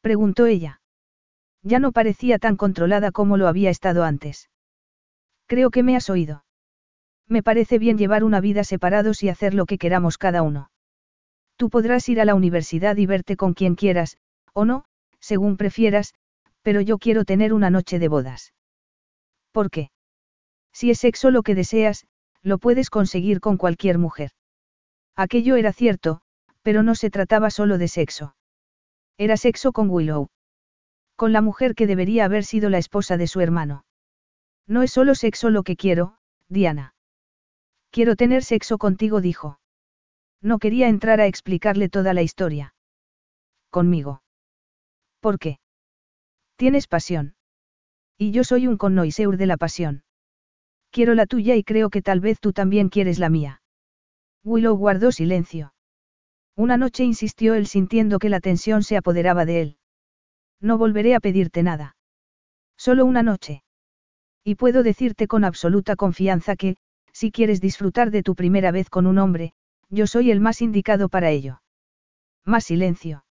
[0.00, 0.80] preguntó ella.
[1.62, 4.50] Ya no parecía tan controlada como lo había estado antes.
[5.46, 6.44] Creo que me has oído.
[7.28, 10.70] Me parece bien llevar una vida separados y hacer lo que queramos cada uno.
[11.56, 14.18] Tú podrás ir a la universidad y verte con quien quieras,
[14.52, 14.84] o no,
[15.20, 16.14] según prefieras,
[16.62, 18.52] pero yo quiero tener una noche de bodas.
[19.52, 19.90] ¿Por qué?
[20.72, 22.06] Si es sexo lo que deseas,
[22.42, 24.32] lo puedes conseguir con cualquier mujer.
[25.16, 26.20] Aquello era cierto,
[26.62, 28.34] pero no se trataba solo de sexo.
[29.16, 30.28] Era sexo con Willow.
[31.14, 33.84] Con la mujer que debería haber sido la esposa de su hermano.
[34.66, 36.16] No es solo sexo lo que quiero,
[36.48, 36.93] Diana.
[37.94, 39.60] Quiero tener sexo contigo, dijo.
[40.42, 42.74] No quería entrar a explicarle toda la historia.
[43.70, 44.20] Conmigo.
[45.20, 45.60] ¿Por qué?
[46.56, 47.36] Tienes pasión.
[48.18, 50.02] Y yo soy un connoisseur de la pasión.
[50.90, 53.62] Quiero la tuya y creo que tal vez tú también quieres la mía.
[54.42, 55.72] Willow guardó silencio.
[56.56, 59.78] Una noche insistió él sintiendo que la tensión se apoderaba de él.
[60.60, 61.96] No volveré a pedirte nada.
[62.76, 63.62] Solo una noche.
[64.42, 66.76] Y puedo decirte con absoluta confianza que,
[67.14, 69.54] si quieres disfrutar de tu primera vez con un hombre,
[69.88, 71.62] yo soy el más indicado para ello.
[72.44, 73.24] Más silencio.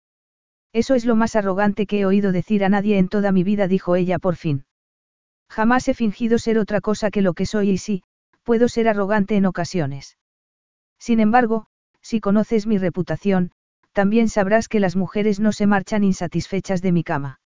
[0.73, 3.67] Eso es lo más arrogante que he oído decir a nadie en toda mi vida,
[3.67, 4.67] dijo ella por fin.
[5.49, 8.05] Jamás he fingido ser otra cosa que lo que soy y sí,
[8.45, 10.19] puedo ser arrogante en ocasiones.
[10.99, 11.67] Sin embargo,
[12.03, 13.51] si conoces mi reputación,
[13.93, 17.41] también sabrás que las mujeres no se marchan insatisfechas de mi cama.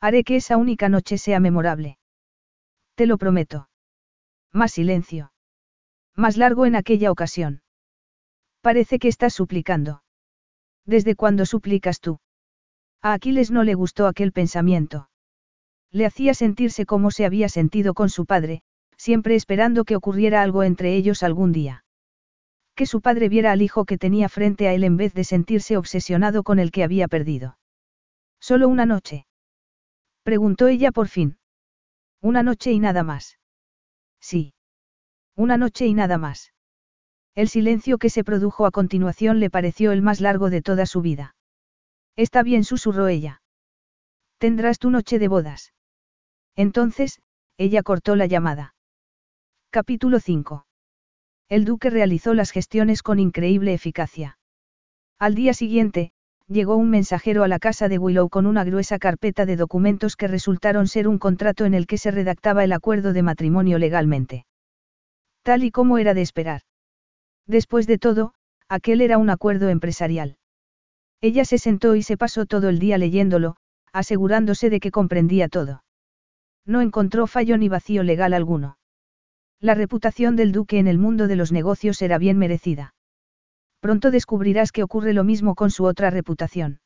[0.00, 1.98] Haré que esa única noche sea memorable.
[2.96, 3.68] Te lo prometo.
[4.52, 5.32] Más silencio.
[6.20, 7.62] Más largo en aquella ocasión.
[8.60, 10.02] Parece que estás suplicando.
[10.84, 12.20] ¿Desde cuándo suplicas tú?
[13.00, 15.08] A Aquiles no le gustó aquel pensamiento.
[15.90, 18.60] Le hacía sentirse como se había sentido con su padre,
[18.98, 21.86] siempre esperando que ocurriera algo entre ellos algún día.
[22.74, 25.78] Que su padre viera al hijo que tenía frente a él en vez de sentirse
[25.78, 27.56] obsesionado con el que había perdido.
[28.40, 29.24] ¿Solo una noche?
[30.22, 31.38] Preguntó ella por fin.
[32.20, 33.38] Una noche y nada más.
[34.20, 34.52] Sí.
[35.36, 36.52] Una noche y nada más.
[37.34, 41.00] El silencio que se produjo a continuación le pareció el más largo de toda su
[41.00, 41.34] vida.
[42.16, 43.40] Está bien, susurró ella.
[44.38, 45.72] Tendrás tu noche de bodas.
[46.56, 47.20] Entonces,
[47.56, 48.74] ella cortó la llamada.
[49.70, 50.66] Capítulo 5.
[51.48, 54.38] El duque realizó las gestiones con increíble eficacia.
[55.18, 56.12] Al día siguiente,
[56.48, 60.28] llegó un mensajero a la casa de Willow con una gruesa carpeta de documentos que
[60.28, 64.46] resultaron ser un contrato en el que se redactaba el acuerdo de matrimonio legalmente.
[65.50, 66.60] Tal y como era de esperar.
[67.48, 68.34] Después de todo,
[68.68, 70.36] aquel era un acuerdo empresarial.
[71.20, 73.56] Ella se sentó y se pasó todo el día leyéndolo,
[73.92, 75.82] asegurándose de que comprendía todo.
[76.64, 78.78] No encontró fallo ni vacío legal alguno.
[79.58, 82.94] La reputación del duque en el mundo de los negocios era bien merecida.
[83.80, 86.78] Pronto descubrirás que ocurre lo mismo con su otra reputación.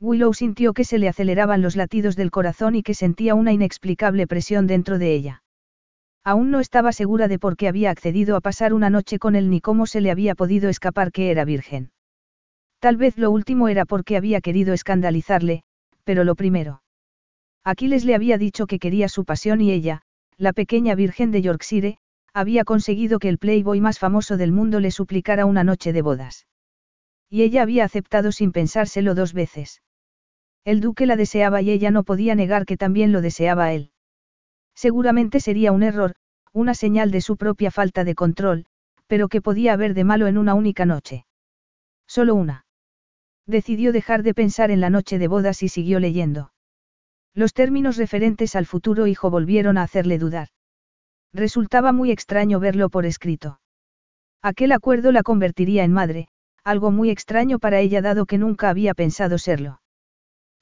[0.00, 4.26] Willow sintió que se le aceleraban los latidos del corazón y que sentía una inexplicable
[4.26, 5.42] presión dentro de ella.
[6.26, 9.48] Aún no estaba segura de por qué había accedido a pasar una noche con él
[9.48, 11.92] ni cómo se le había podido escapar que era virgen.
[12.80, 15.62] Tal vez lo último era porque había querido escandalizarle,
[16.02, 16.82] pero lo primero.
[17.62, 20.02] Aquiles le había dicho que quería su pasión y ella,
[20.36, 21.98] la pequeña virgen de Yorkshire,
[22.34, 26.48] había conseguido que el playboy más famoso del mundo le suplicara una noche de bodas.
[27.30, 29.80] Y ella había aceptado sin pensárselo dos veces.
[30.64, 33.92] El duque la deseaba y ella no podía negar que también lo deseaba a él.
[34.76, 36.14] Seguramente sería un error,
[36.52, 38.66] una señal de su propia falta de control,
[39.06, 41.24] pero que podía haber de malo en una única noche.
[42.06, 42.66] Solo una.
[43.46, 46.52] Decidió dejar de pensar en la noche de bodas y siguió leyendo.
[47.34, 50.48] Los términos referentes al futuro hijo volvieron a hacerle dudar.
[51.32, 53.60] Resultaba muy extraño verlo por escrito.
[54.42, 56.28] Aquel acuerdo la convertiría en madre,
[56.64, 59.80] algo muy extraño para ella dado que nunca había pensado serlo.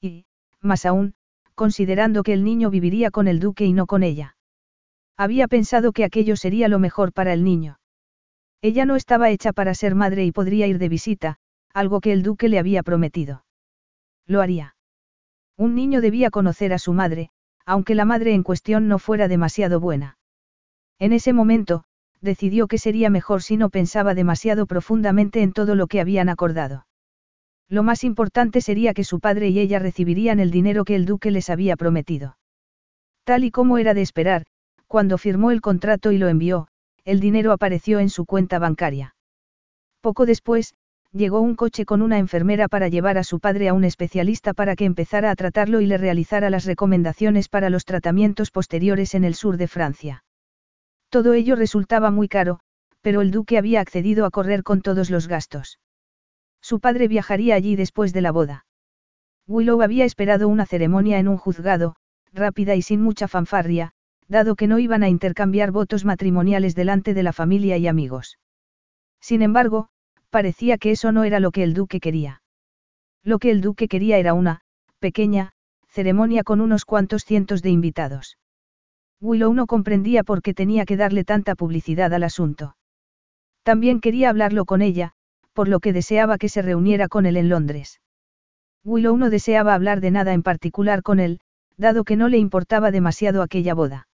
[0.00, 0.26] Y,
[0.60, 1.14] más aún,
[1.54, 4.36] considerando que el niño viviría con el duque y no con ella.
[5.16, 7.78] Había pensado que aquello sería lo mejor para el niño.
[8.62, 11.36] Ella no estaba hecha para ser madre y podría ir de visita,
[11.72, 13.44] algo que el duque le había prometido.
[14.26, 14.74] Lo haría.
[15.56, 17.30] Un niño debía conocer a su madre,
[17.66, 20.18] aunque la madre en cuestión no fuera demasiado buena.
[20.98, 21.84] En ese momento,
[22.20, 26.86] decidió que sería mejor si no pensaba demasiado profundamente en todo lo que habían acordado.
[27.68, 31.30] Lo más importante sería que su padre y ella recibirían el dinero que el duque
[31.30, 32.36] les había prometido.
[33.24, 34.44] Tal y como era de esperar,
[34.86, 36.68] cuando firmó el contrato y lo envió,
[37.04, 39.14] el dinero apareció en su cuenta bancaria.
[40.00, 40.74] Poco después,
[41.12, 44.76] llegó un coche con una enfermera para llevar a su padre a un especialista para
[44.76, 49.34] que empezara a tratarlo y le realizara las recomendaciones para los tratamientos posteriores en el
[49.34, 50.24] sur de Francia.
[51.08, 52.60] Todo ello resultaba muy caro,
[53.00, 55.78] pero el duque había accedido a correr con todos los gastos.
[56.64, 58.64] Su padre viajaría allí después de la boda.
[59.46, 61.94] Willow había esperado una ceremonia en un juzgado,
[62.32, 63.92] rápida y sin mucha fanfarria,
[64.28, 68.38] dado que no iban a intercambiar votos matrimoniales delante de la familia y amigos.
[69.20, 69.88] Sin embargo,
[70.30, 72.40] parecía que eso no era lo que el duque quería.
[73.22, 74.62] Lo que el duque quería era una,
[75.00, 75.52] pequeña,
[75.86, 78.38] ceremonia con unos cuantos cientos de invitados.
[79.20, 82.74] Willow no comprendía por qué tenía que darle tanta publicidad al asunto.
[83.64, 85.13] También quería hablarlo con ella,
[85.54, 88.00] por lo que deseaba que se reuniera con él en Londres.
[88.84, 91.40] Willow no deseaba hablar de nada en particular con él,
[91.78, 94.08] dado que no le importaba demasiado aquella boda.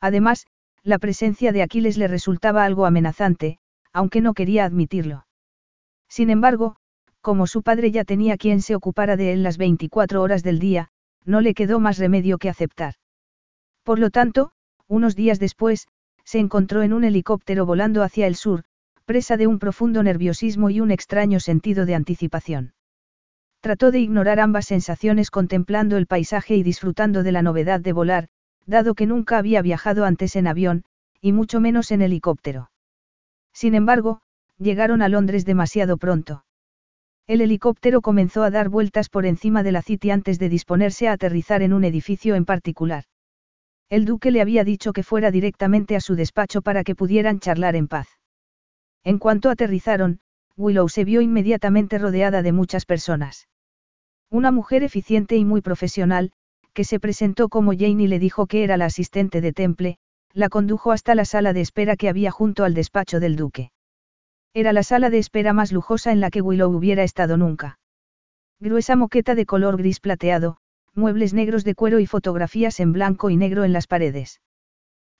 [0.00, 0.46] Además,
[0.82, 3.58] la presencia de Aquiles le resultaba algo amenazante,
[3.92, 5.26] aunque no quería admitirlo.
[6.08, 6.76] Sin embargo,
[7.20, 10.90] como su padre ya tenía quien se ocupara de él las 24 horas del día,
[11.24, 12.94] no le quedó más remedio que aceptar.
[13.82, 14.52] Por lo tanto,
[14.86, 15.88] unos días después,
[16.24, 18.64] se encontró en un helicóptero volando hacia el sur,
[19.06, 22.74] presa de un profundo nerviosismo y un extraño sentido de anticipación.
[23.60, 28.28] Trató de ignorar ambas sensaciones contemplando el paisaje y disfrutando de la novedad de volar,
[28.66, 30.84] dado que nunca había viajado antes en avión,
[31.20, 32.70] y mucho menos en helicóptero.
[33.52, 34.20] Sin embargo,
[34.58, 36.44] llegaron a Londres demasiado pronto.
[37.28, 41.12] El helicóptero comenzó a dar vueltas por encima de la City antes de disponerse a
[41.12, 43.04] aterrizar en un edificio en particular.
[43.88, 47.76] El duque le había dicho que fuera directamente a su despacho para que pudieran charlar
[47.76, 48.15] en paz.
[49.06, 50.18] En cuanto aterrizaron,
[50.56, 53.46] Willow se vio inmediatamente rodeada de muchas personas.
[54.32, 56.32] Una mujer eficiente y muy profesional,
[56.72, 59.98] que se presentó como Jane y le dijo que era la asistente de Temple,
[60.32, 63.70] la condujo hasta la sala de espera que había junto al despacho del duque.
[64.52, 67.78] Era la sala de espera más lujosa en la que Willow hubiera estado nunca.
[68.58, 70.56] Gruesa moqueta de color gris plateado,
[70.94, 74.40] muebles negros de cuero y fotografías en blanco y negro en las paredes.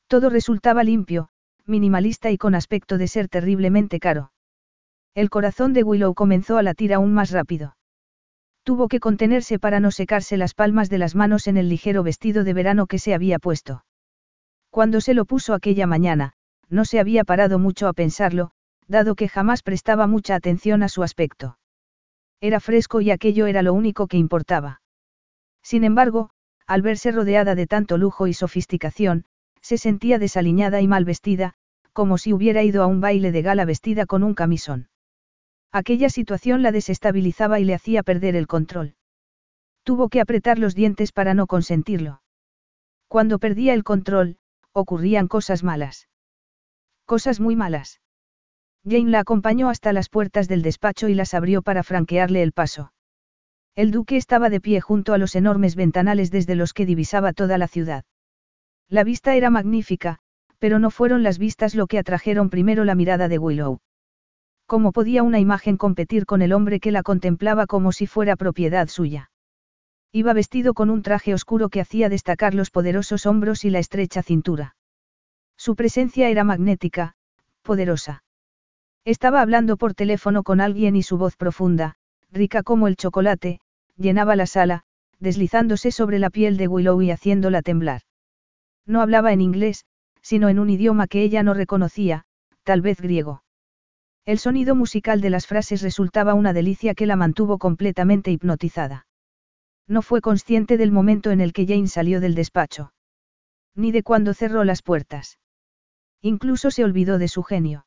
[0.09, 1.29] Todo resultaba limpio,
[1.67, 4.33] minimalista y con aspecto de ser terriblemente caro.
[5.15, 7.77] El corazón de Willow comenzó a latir aún más rápido.
[8.63, 12.45] Tuvo que contenerse para no secarse las palmas de las manos en el ligero vestido
[12.45, 13.85] de verano que se había puesto.
[14.71, 16.33] Cuando se lo puso aquella mañana,
[16.69, 18.51] no se había parado mucho a pensarlo,
[18.89, 21.59] dado que jamás prestaba mucha atención a su aspecto.
[22.41, 24.83] Era fresco y aquello era lo único que importaba.
[25.63, 26.31] Sin embargo,
[26.67, 29.25] al verse rodeada de tanto lujo y sofisticación,
[29.67, 31.55] se sentía desaliñada y mal vestida,
[31.93, 34.89] como si hubiera ido a un baile de gala vestida con un camisón.
[35.73, 38.95] Aquella situación la desestabilizaba y le hacía perder el control.
[39.83, 42.23] Tuvo que apretar los dientes para no consentirlo.
[43.09, 44.37] Cuando perdía el control,
[44.73, 46.09] ocurrían cosas malas.
[47.05, 48.01] Cosas muy malas.
[48.85, 52.93] Jane la acompañó hasta las puertas del despacho y las abrió para franquearle el paso.
[53.75, 57.59] El duque estaba de pie junto a los enormes ventanales desde los que divisaba toda
[57.59, 58.05] la ciudad.
[58.89, 60.19] La vista era magnífica,
[60.59, 63.81] pero no fueron las vistas lo que atrajeron primero la mirada de Willow.
[64.67, 68.89] ¿Cómo podía una imagen competir con el hombre que la contemplaba como si fuera propiedad
[68.89, 69.31] suya?
[70.13, 74.23] Iba vestido con un traje oscuro que hacía destacar los poderosos hombros y la estrecha
[74.23, 74.77] cintura.
[75.57, 77.15] Su presencia era magnética,
[77.63, 78.23] poderosa.
[79.05, 81.97] Estaba hablando por teléfono con alguien y su voz profunda,
[82.33, 83.61] rica como el chocolate,
[83.97, 84.85] llenaba la sala,
[85.19, 88.03] deslizándose sobre la piel de Willow y haciéndola temblar.
[88.87, 89.85] No hablaba en inglés,
[90.23, 92.25] sino en un idioma que ella no reconocía,
[92.63, 93.43] tal vez griego.
[94.25, 99.07] El sonido musical de las frases resultaba una delicia que la mantuvo completamente hipnotizada.
[99.89, 102.93] No fue consciente del momento en el que Jane salió del despacho.
[103.77, 105.39] Ni de cuando cerró las puertas.
[106.23, 107.87] Incluso se olvidó de su genio.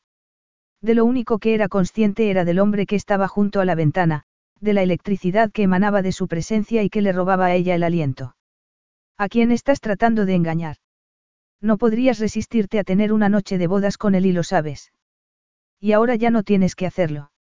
[0.82, 4.24] De lo único que era consciente era del hombre que estaba junto a la ventana,
[4.62, 7.84] de la electricidad que emanaba de su presencia y que le robaba a ella el
[7.84, 8.36] aliento.
[9.18, 10.78] ¿A quién estás tratando de engañar?
[11.62, 14.92] No podrías resistirte a tener una noche de bodas con él y lo sabes.
[15.80, 17.32] Y ahora ya no tienes que hacerlo.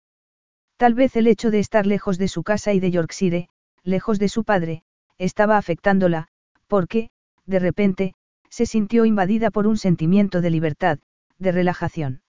[0.76, 3.48] Tal vez el hecho de estar lejos de su casa y de Yorkshire,
[3.82, 4.82] lejos de su padre,
[5.18, 6.28] estaba afectándola,
[6.66, 7.10] porque,
[7.46, 8.14] de repente,
[8.48, 10.98] se sintió invadida por un sentimiento de libertad,
[11.38, 12.22] de relajación.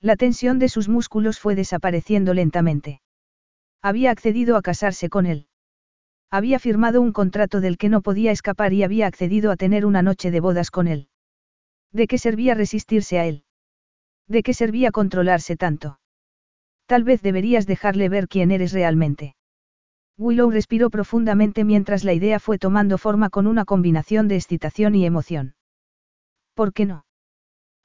[0.00, 3.00] La tensión de sus músculos fue desapareciendo lentamente.
[3.82, 5.46] Había accedido a casarse con él.
[6.36, 10.02] Había firmado un contrato del que no podía escapar y había accedido a tener una
[10.02, 11.06] noche de bodas con él.
[11.92, 13.44] ¿De qué servía resistirse a él?
[14.26, 16.00] ¿De qué servía controlarse tanto?
[16.86, 19.36] Tal vez deberías dejarle ver quién eres realmente.
[20.18, 25.06] Willow respiró profundamente mientras la idea fue tomando forma con una combinación de excitación y
[25.06, 25.54] emoción.
[26.54, 27.06] ¿Por qué no?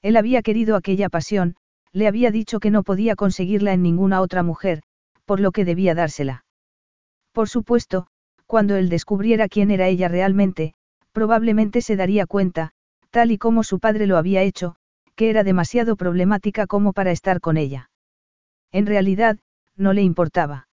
[0.01, 1.55] Él había querido aquella pasión,
[1.91, 4.81] le había dicho que no podía conseguirla en ninguna otra mujer,
[5.25, 6.45] por lo que debía dársela.
[7.31, 8.07] Por supuesto,
[8.49, 10.73] cuando él descubriera quién era ella realmente,
[11.11, 12.71] probablemente se daría cuenta,
[13.11, 14.75] tal y como su padre lo había hecho,
[15.13, 17.91] que era demasiado problemática como para estar con ella.
[18.71, 19.37] En realidad,
[19.75, 20.67] no le importaba.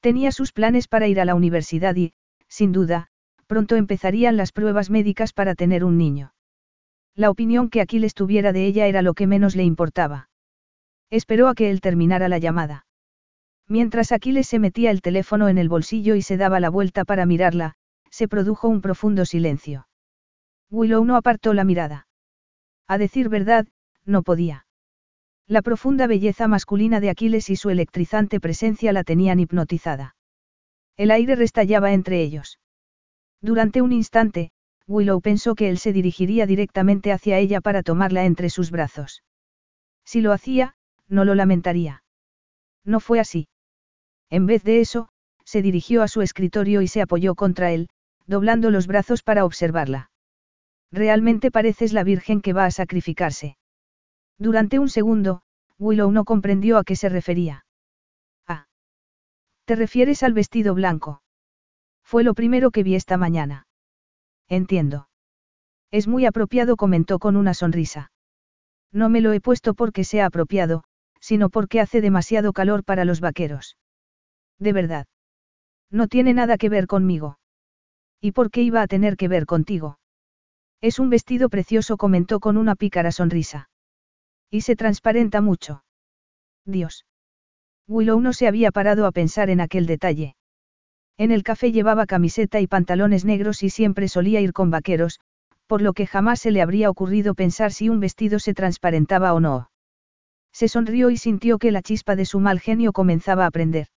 [0.00, 2.14] Tenía sus planes para ir a la universidad y,
[2.48, 3.08] sin duda,
[3.46, 6.32] pronto empezarían las pruebas médicas para tener un niño.
[7.14, 10.30] La opinión que Aquiles tuviera de ella era lo que menos le importaba.
[11.10, 12.86] Esperó a que él terminara la llamada.
[13.68, 17.26] Mientras Aquiles se metía el teléfono en el bolsillo y se daba la vuelta para
[17.26, 17.74] mirarla,
[18.10, 19.88] se produjo un profundo silencio.
[20.70, 22.06] Willow no apartó la mirada.
[22.86, 23.66] A decir verdad,
[24.04, 24.66] no podía.
[25.48, 30.16] La profunda belleza masculina de Aquiles y su electrizante presencia la tenían hipnotizada.
[30.96, 32.58] El aire restallaba entre ellos.
[33.40, 34.50] Durante un instante,
[34.86, 39.24] Willow pensó que él se dirigiría directamente hacia ella para tomarla entre sus brazos.
[40.04, 40.76] Si lo hacía,
[41.08, 42.04] no lo lamentaría.
[42.84, 43.48] No fue así.
[44.30, 45.08] En vez de eso,
[45.44, 47.88] se dirigió a su escritorio y se apoyó contra él,
[48.26, 50.10] doblando los brazos para observarla.
[50.90, 53.56] Realmente pareces la Virgen que va a sacrificarse.
[54.38, 55.42] Durante un segundo,
[55.78, 57.64] Willow no comprendió a qué se refería.
[58.46, 58.66] Ah.
[59.64, 61.22] ¿Te refieres al vestido blanco?
[62.02, 63.66] Fue lo primero que vi esta mañana.
[64.48, 65.08] Entiendo.
[65.90, 68.10] Es muy apropiado, comentó con una sonrisa.
[68.92, 70.84] No me lo he puesto porque sea apropiado,
[71.20, 73.76] sino porque hace demasiado calor para los vaqueros.
[74.58, 75.06] De verdad.
[75.90, 77.38] No tiene nada que ver conmigo.
[78.20, 79.98] ¿Y por qué iba a tener que ver contigo?
[80.80, 83.68] Es un vestido precioso, comentó con una pícara sonrisa.
[84.50, 85.84] Y se transparenta mucho.
[86.64, 87.06] Dios.
[87.88, 90.36] Willow no se había parado a pensar en aquel detalle.
[91.18, 95.20] En el café llevaba camiseta y pantalones negros y siempre solía ir con vaqueros,
[95.66, 99.40] por lo que jamás se le habría ocurrido pensar si un vestido se transparentaba o
[99.40, 99.70] no.
[100.52, 103.88] Se sonrió y sintió que la chispa de su mal genio comenzaba a prender.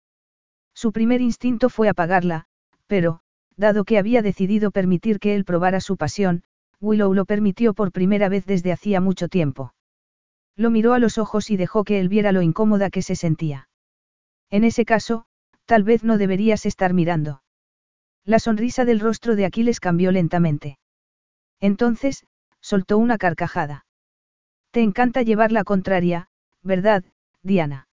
[0.80, 2.44] Su primer instinto fue apagarla,
[2.86, 3.18] pero,
[3.56, 6.44] dado que había decidido permitir que él probara su pasión,
[6.80, 9.74] Willow lo permitió por primera vez desde hacía mucho tiempo.
[10.54, 13.68] Lo miró a los ojos y dejó que él viera lo incómoda que se sentía.
[14.50, 15.24] En ese caso,
[15.64, 17.42] tal vez no deberías estar mirando.
[18.24, 20.78] La sonrisa del rostro de Aquiles cambió lentamente.
[21.58, 22.24] Entonces,
[22.60, 23.84] soltó una carcajada.
[24.70, 26.28] Te encanta llevar la contraria,
[26.62, 27.02] ¿verdad,
[27.42, 27.88] Diana?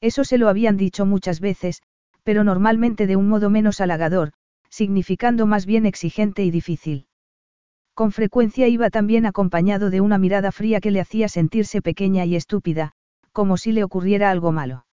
[0.00, 1.82] Eso se lo habían dicho muchas veces,
[2.24, 4.32] pero normalmente de un modo menos halagador,
[4.68, 7.06] significando más bien exigente y difícil.
[7.94, 12.36] Con frecuencia iba también acompañado de una mirada fría que le hacía sentirse pequeña y
[12.36, 12.92] estúpida,
[13.32, 14.86] como si le ocurriera algo malo.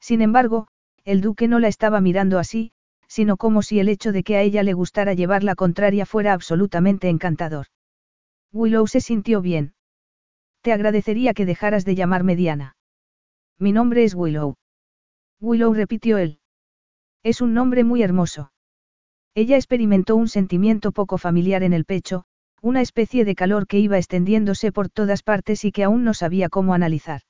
[0.00, 0.68] Sin embargo,
[1.04, 2.72] el duque no la estaba mirando así,
[3.06, 6.32] sino como si el hecho de que a ella le gustara llevar la contraria fuera
[6.32, 7.66] absolutamente encantador.
[8.52, 9.74] Willow se sintió bien.
[10.62, 12.76] Te agradecería que dejaras de llamarme Diana.
[13.58, 14.54] Mi nombre es Willow.
[15.40, 16.38] Willow repitió él.
[17.22, 18.52] Es un nombre muy hermoso.
[19.34, 22.24] Ella experimentó un sentimiento poco familiar en el pecho,
[22.60, 26.48] una especie de calor que iba extendiéndose por todas partes y que aún no sabía
[26.48, 27.22] cómo analizar.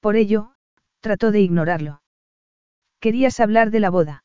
[0.00, 0.52] Por ello,
[1.00, 2.02] trató de ignorarlo.
[3.00, 4.24] Querías hablar de la boda.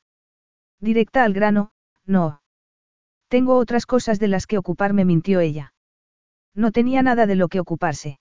[0.80, 1.72] Directa al grano,
[2.06, 2.42] no.
[3.30, 5.74] Tengo otras cosas de las que ocuparme, mintió ella.
[6.54, 8.20] No tenía nada de lo que ocuparse.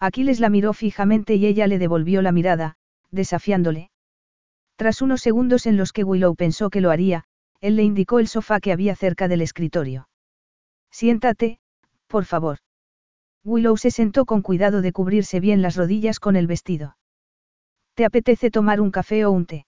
[0.00, 2.76] Aquiles la miró fijamente y ella le devolvió la mirada,
[3.10, 3.90] desafiándole.
[4.76, 7.24] Tras unos segundos en los que Willow pensó que lo haría,
[7.60, 10.08] él le indicó el sofá que había cerca del escritorio.
[10.90, 11.58] Siéntate,
[12.06, 12.58] por favor.
[13.44, 16.96] Willow se sentó con cuidado de cubrirse bien las rodillas con el vestido.
[17.94, 19.66] ¿Te apetece tomar un café o un té?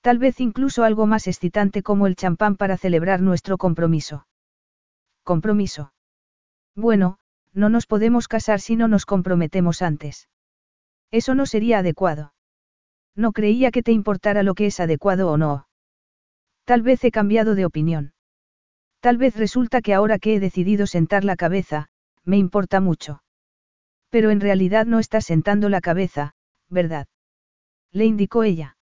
[0.00, 4.26] Tal vez incluso algo más excitante como el champán para celebrar nuestro compromiso.
[5.22, 5.92] Compromiso.
[6.76, 7.18] Bueno,
[7.52, 10.28] no nos podemos casar si no nos comprometemos antes.
[11.10, 12.33] Eso no sería adecuado.
[13.16, 15.68] No creía que te importara lo que es adecuado o no.
[16.64, 18.12] Tal vez he cambiado de opinión.
[19.00, 21.88] Tal vez resulta que ahora que he decidido sentar la cabeza,
[22.24, 23.22] me importa mucho.
[24.10, 26.34] Pero en realidad no estás sentando la cabeza,
[26.70, 27.06] ¿verdad?
[27.92, 28.76] Le indicó ella.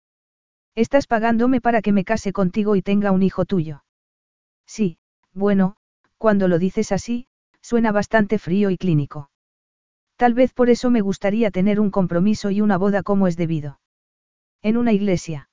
[0.76, 3.84] Estás pagándome para que me case contigo y tenga un hijo tuyo.
[4.66, 5.00] Sí,
[5.34, 5.76] bueno,
[6.18, 7.28] cuando lo dices así,
[7.62, 9.30] suena bastante frío y clínico.
[10.16, 13.80] Tal vez por eso me gustaría tener un compromiso y una boda como es debido.
[14.64, 15.50] En una iglesia.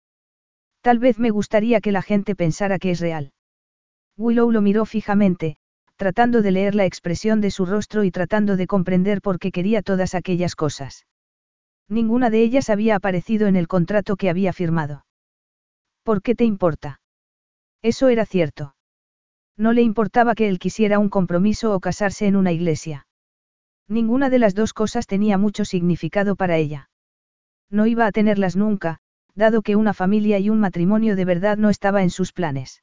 [0.82, 3.32] Tal vez me gustaría que la gente pensara que es real.
[4.16, 5.56] Willow lo miró fijamente,
[5.97, 9.82] tratando de leer la expresión de su rostro y tratando de comprender por qué quería
[9.82, 11.06] todas aquellas cosas.
[11.89, 15.06] Ninguna de ellas había aparecido en el contrato que había firmado.
[16.02, 17.01] ¿Por qué te importa?
[17.82, 18.74] Eso era cierto.
[19.56, 23.06] No le importaba que él quisiera un compromiso o casarse en una iglesia.
[23.89, 26.90] Ninguna de las dos cosas tenía mucho significado para ella.
[27.70, 28.98] No iba a tenerlas nunca,
[29.34, 32.82] dado que una familia y un matrimonio de verdad no estaba en sus planes.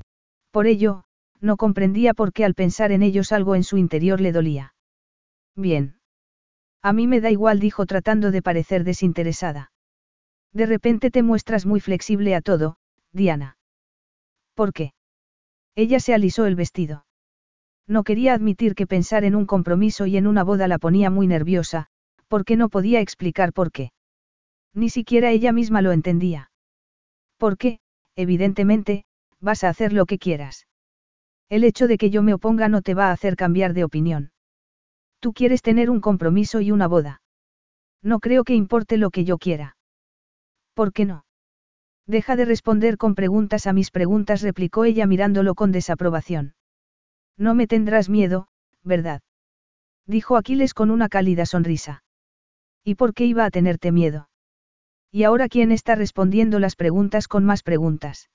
[0.51, 1.03] Por ello,
[1.39, 4.73] no comprendía por qué al pensar en ellos algo en su interior le dolía.
[5.55, 5.95] Bien.
[6.81, 9.71] A mí me da igual, dijo tratando de parecer desinteresada.
[10.53, 12.77] De repente te muestras muy flexible a todo,
[13.13, 13.57] Diana.
[14.53, 14.93] ¿Por qué?
[15.75, 17.05] Ella se alisó el vestido.
[17.87, 21.27] No quería admitir que pensar en un compromiso y en una boda la ponía muy
[21.27, 21.87] nerviosa,
[22.27, 23.91] porque no podía explicar por qué.
[24.73, 26.51] Ni siquiera ella misma lo entendía.
[27.37, 27.79] Porque,
[28.15, 29.05] evidentemente,
[29.41, 30.67] vas a hacer lo que quieras.
[31.49, 34.31] El hecho de que yo me oponga no te va a hacer cambiar de opinión.
[35.19, 37.21] Tú quieres tener un compromiso y una boda.
[38.01, 39.75] No creo que importe lo que yo quiera.
[40.73, 41.25] ¿Por qué no?
[42.07, 46.55] Deja de responder con preguntas a mis preguntas, replicó ella mirándolo con desaprobación.
[47.37, 48.47] No me tendrás miedo,
[48.83, 49.21] ¿verdad?
[50.07, 52.03] Dijo Aquiles con una cálida sonrisa.
[52.83, 54.29] ¿Y por qué iba a tenerte miedo?
[55.11, 58.29] ¿Y ahora quién está respondiendo las preguntas con más preguntas?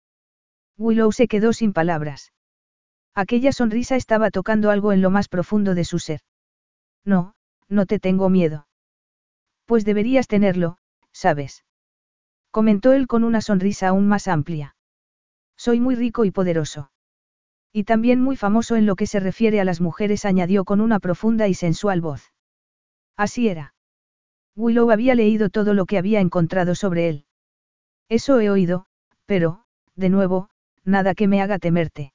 [0.79, 2.33] Willow se quedó sin palabras.
[3.15, 6.21] Aquella sonrisa estaba tocando algo en lo más profundo de su ser.
[7.05, 7.35] No,
[7.69, 8.67] no te tengo miedo.
[9.65, 10.79] Pues deberías tenerlo,
[11.13, 11.65] ¿sabes?
[12.51, 14.77] Comentó él con una sonrisa aún más amplia.
[15.57, 16.91] Soy muy rico y poderoso.
[17.73, 21.01] Y también muy famoso en lo que se refiere a las mujeres, añadió con una
[21.01, 22.33] profunda y sensual voz.
[23.17, 23.75] Así era.
[24.55, 27.27] Willow había leído todo lo que había encontrado sobre él.
[28.09, 28.87] Eso he oído,
[29.27, 30.49] pero, de nuevo,
[30.87, 32.13] nada que me haga temerte.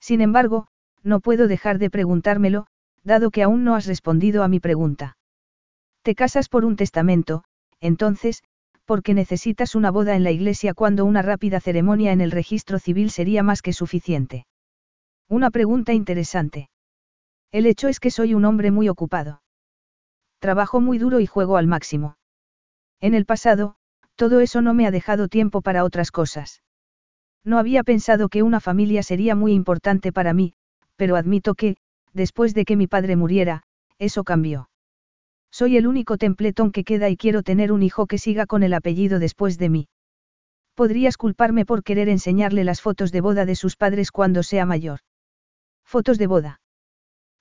[0.00, 0.66] Sin embargo,
[1.02, 2.66] no puedo dejar de preguntármelo,
[3.04, 5.16] dado que aún no has respondido a mi pregunta.
[6.02, 7.44] Te casas por un testamento,
[7.80, 8.42] entonces,
[8.84, 13.10] porque necesitas una boda en la iglesia cuando una rápida ceremonia en el registro civil
[13.10, 14.46] sería más que suficiente.
[15.28, 16.68] Una pregunta interesante.
[17.52, 19.42] El hecho es que soy un hombre muy ocupado.
[20.40, 22.16] Trabajo muy duro y juego al máximo.
[23.00, 23.76] En el pasado,
[24.16, 26.62] todo eso no me ha dejado tiempo para otras cosas.
[27.44, 30.54] No había pensado que una familia sería muy importante para mí,
[30.96, 31.76] pero admito que,
[32.12, 33.64] después de que mi padre muriera,
[33.98, 34.68] eso cambió.
[35.50, 38.74] Soy el único templetón que queda y quiero tener un hijo que siga con el
[38.74, 39.88] apellido después de mí.
[40.74, 45.00] Podrías culparme por querer enseñarle las fotos de boda de sus padres cuando sea mayor.
[45.84, 46.60] ¿Fotos de boda?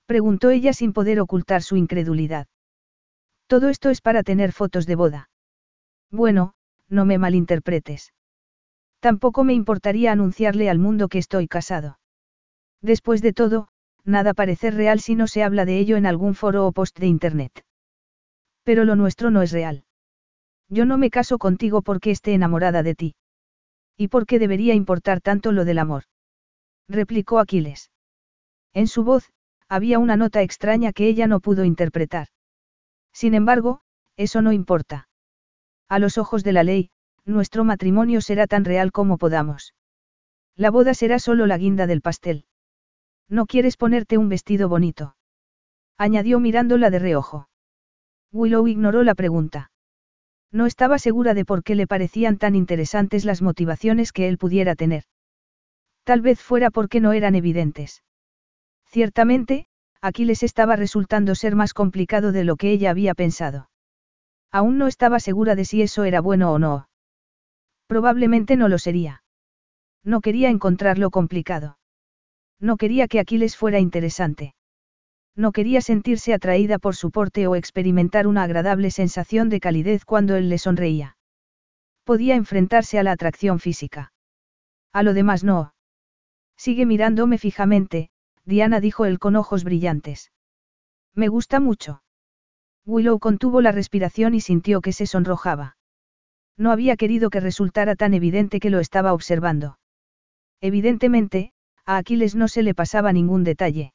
[0.05, 2.47] Preguntó ella sin poder ocultar su incredulidad.
[3.47, 5.29] Todo esto es para tener fotos de boda.
[6.09, 6.53] Bueno,
[6.89, 8.11] no me malinterpretes.
[9.01, 11.97] Tampoco me importaría anunciarle al mundo que estoy casado.
[12.81, 13.67] Después de todo,
[14.05, 17.07] nada parece real si no se habla de ello en algún foro o post de
[17.07, 17.65] Internet.
[18.63, 19.85] Pero lo nuestro no es real.
[20.69, 23.15] Yo no me caso contigo porque esté enamorada de ti.
[23.97, 26.03] ¿Y por qué debería importar tanto lo del amor?
[26.87, 27.91] replicó Aquiles.
[28.71, 29.31] En su voz,
[29.67, 32.27] había una nota extraña que ella no pudo interpretar.
[33.13, 33.81] Sin embargo,
[34.15, 35.09] eso no importa.
[35.89, 36.91] A los ojos de la ley,
[37.25, 39.73] nuestro matrimonio será tan real como podamos.
[40.55, 42.45] La boda será solo la guinda del pastel.
[43.29, 45.15] ¿No quieres ponerte un vestido bonito?
[45.97, 47.47] Añadió mirándola de reojo.
[48.31, 49.71] Willow ignoró la pregunta.
[50.51, 54.75] No estaba segura de por qué le parecían tan interesantes las motivaciones que él pudiera
[54.75, 55.03] tener.
[56.03, 58.03] Tal vez fuera porque no eran evidentes.
[58.85, 59.67] Ciertamente,
[60.01, 63.69] aquí les estaba resultando ser más complicado de lo que ella había pensado.
[64.51, 66.89] Aún no estaba segura de si eso era bueno o no.
[67.91, 69.21] Probablemente no lo sería.
[70.01, 71.77] No quería encontrarlo complicado.
[72.57, 74.55] No quería que Aquiles fuera interesante.
[75.35, 80.37] No quería sentirse atraída por su porte o experimentar una agradable sensación de calidez cuando
[80.37, 81.17] él le sonreía.
[82.05, 84.13] Podía enfrentarse a la atracción física.
[84.93, 85.73] A lo demás no.
[86.55, 88.09] Sigue mirándome fijamente,
[88.45, 90.31] Diana dijo él con ojos brillantes.
[91.13, 92.03] Me gusta mucho.
[92.85, 95.75] Willow contuvo la respiración y sintió que se sonrojaba.
[96.61, 99.79] No había querido que resultara tan evidente que lo estaba observando.
[100.61, 101.53] Evidentemente,
[101.87, 103.93] a Aquiles no se le pasaba ningún detalle.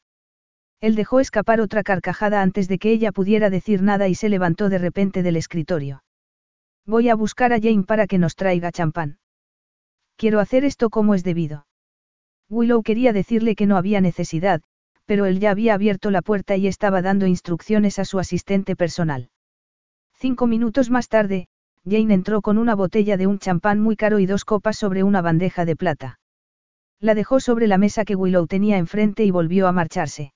[0.80, 4.68] Él dejó escapar otra carcajada antes de que ella pudiera decir nada y se levantó
[4.68, 6.02] de repente del escritorio.
[6.84, 9.20] Voy a buscar a Jane para que nos traiga champán.
[10.16, 11.68] Quiero hacer esto como es debido.
[12.50, 14.60] Willow quería decirle que no había necesidad,
[15.04, 19.30] pero él ya había abierto la puerta y estaba dando instrucciones a su asistente personal.
[20.14, 21.46] Cinco minutos más tarde,
[21.88, 25.22] Jane entró con una botella de un champán muy caro y dos copas sobre una
[25.22, 26.18] bandeja de plata.
[26.98, 30.32] La dejó sobre la mesa que Willow tenía enfrente y volvió a marcharse.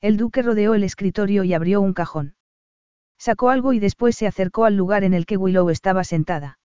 [0.00, 2.34] El duque rodeó el escritorio y abrió un cajón.
[3.18, 6.58] Sacó algo y después se acercó al lugar en el que Willow estaba sentada.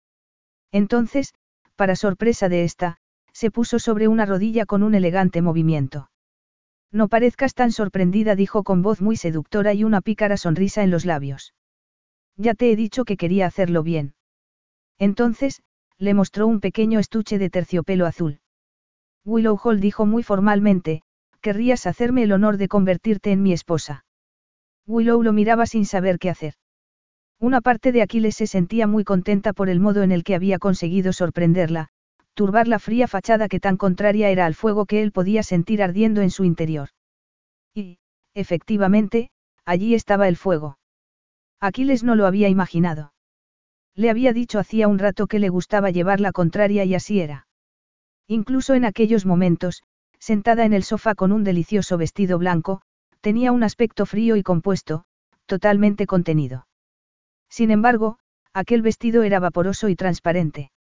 [0.71, 1.35] Entonces,
[1.75, 2.99] para sorpresa de esta,
[3.33, 6.11] se puso sobre una rodilla con un elegante movimiento.
[6.93, 11.05] No parezcas tan sorprendida, dijo con voz muy seductora y una pícara sonrisa en los
[11.05, 11.55] labios.
[12.37, 14.15] Ya te he dicho que quería hacerlo bien.
[14.99, 15.63] Entonces,
[15.99, 18.41] le mostró un pequeño estuche de terciopelo azul.
[19.25, 21.03] Willow Hall dijo muy formalmente,
[21.41, 24.05] querrías hacerme el honor de convertirte en mi esposa.
[24.87, 26.55] Willow lo miraba sin saber qué hacer.
[27.41, 30.59] Una parte de Aquiles se sentía muy contenta por el modo en el que había
[30.59, 31.89] conseguido sorprenderla,
[32.35, 36.21] turbar la fría fachada que tan contraria era al fuego que él podía sentir ardiendo
[36.21, 36.89] en su interior.
[37.75, 37.99] Y,
[38.35, 39.31] efectivamente,
[39.65, 40.77] allí estaba el fuego.
[41.61, 43.13] Aquiles no lo había imaginado.
[43.95, 47.47] Le había dicho hacía un rato que le gustaba llevar la contraria y así era.
[48.27, 49.83] Incluso en aquellos momentos,
[50.19, 52.81] sentada en el sofá con un delicioso vestido blanco,
[53.21, 55.05] tenía un aspecto frío y compuesto,
[55.47, 56.67] totalmente contenido.
[57.49, 58.19] Sin embargo,
[58.53, 60.73] aquel vestido era vaporoso y transparente.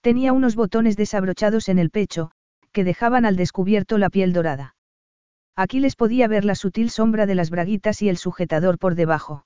[0.00, 2.30] Tenía unos botones desabrochados en el pecho,
[2.72, 4.76] que dejaban al descubierto la piel dorada.
[5.56, 9.44] Aquiles podía ver la sutil sombra de las braguitas y el sujetador por debajo.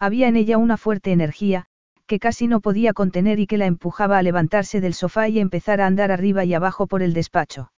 [0.00, 1.66] Había en ella una fuerte energía,
[2.06, 5.82] que casi no podía contener y que la empujaba a levantarse del sofá y empezar
[5.82, 7.70] a andar arriba y abajo por el despacho.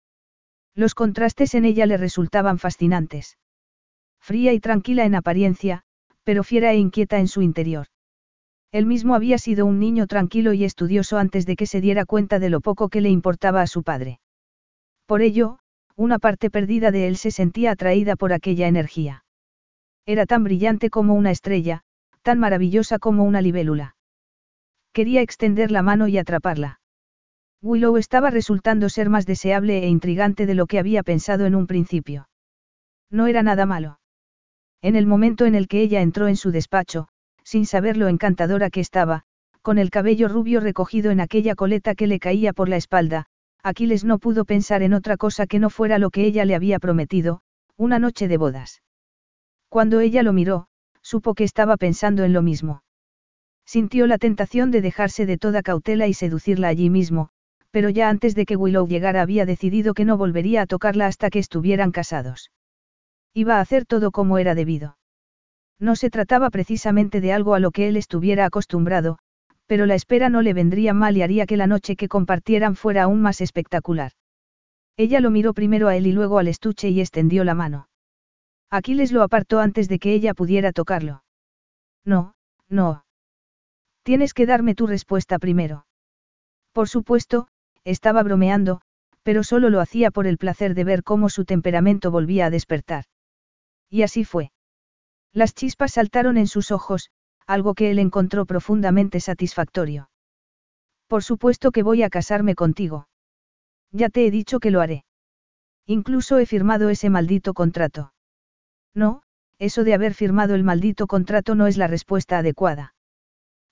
[0.75, 3.39] Los contrastes en ella le resultaban fascinantes.
[4.21, 5.81] Fría y tranquila en apariencia,
[6.23, 7.87] pero fiera e inquieta en su interior.
[8.71, 12.37] Él mismo había sido un niño tranquilo y estudioso antes de que se diera cuenta
[12.37, 14.19] de lo poco que le importaba a su padre.
[15.07, 15.57] Por ello,
[15.95, 19.25] una parte perdida de él se sentía atraída por aquella energía.
[20.05, 21.83] Era tan brillante como una estrella,
[22.21, 23.95] tan maravillosa como una libélula.
[24.93, 26.79] Quería extender la mano y atraparla.
[27.61, 31.67] Willow estaba resultando ser más deseable e intrigante de lo que había pensado en un
[31.67, 32.27] principio.
[33.09, 33.99] No era nada malo.
[34.81, 37.07] En el momento en el que ella entró en su despacho,
[37.43, 39.23] sin saber lo encantadora que estaba,
[39.61, 43.27] con el cabello rubio recogido en aquella coleta que le caía por la espalda,
[43.63, 46.79] Aquiles no pudo pensar en otra cosa que no fuera lo que ella le había
[46.79, 47.41] prometido,
[47.77, 48.81] una noche de bodas.
[49.69, 50.67] Cuando ella lo miró,
[51.11, 52.83] supo que estaba pensando en lo mismo.
[53.65, 57.29] Sintió la tentación de dejarse de toda cautela y seducirla allí mismo,
[57.69, 61.29] pero ya antes de que Willow llegara había decidido que no volvería a tocarla hasta
[61.29, 62.51] que estuvieran casados.
[63.33, 64.97] Iba a hacer todo como era debido.
[65.79, 69.17] No se trataba precisamente de algo a lo que él estuviera acostumbrado,
[69.67, 73.03] pero la espera no le vendría mal y haría que la noche que compartieran fuera
[73.03, 74.13] aún más espectacular.
[74.95, 77.89] Ella lo miró primero a él y luego al estuche y extendió la mano.
[78.71, 81.23] Aquiles lo apartó antes de que ella pudiera tocarlo.
[82.05, 82.33] No,
[82.69, 83.03] no.
[84.03, 85.85] Tienes que darme tu respuesta primero.
[86.71, 87.49] Por supuesto,
[87.83, 88.81] estaba bromeando,
[89.23, 93.05] pero solo lo hacía por el placer de ver cómo su temperamento volvía a despertar.
[93.89, 94.51] Y así fue.
[95.33, 97.11] Las chispas saltaron en sus ojos,
[97.45, 100.09] algo que él encontró profundamente satisfactorio.
[101.07, 103.09] Por supuesto que voy a casarme contigo.
[103.91, 105.03] Ya te he dicho que lo haré.
[105.85, 108.13] Incluso he firmado ese maldito contrato.
[108.93, 109.23] No,
[109.59, 112.95] eso de haber firmado el maldito contrato no es la respuesta adecuada.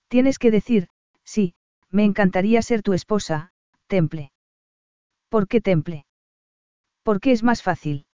[0.08, 0.88] Tienes que decir,
[1.24, 1.54] sí,
[1.90, 3.52] me encantaría ser tu esposa,
[3.86, 4.32] Temple.
[5.28, 6.06] ¿Por qué Temple?
[7.02, 8.06] Porque es más fácil.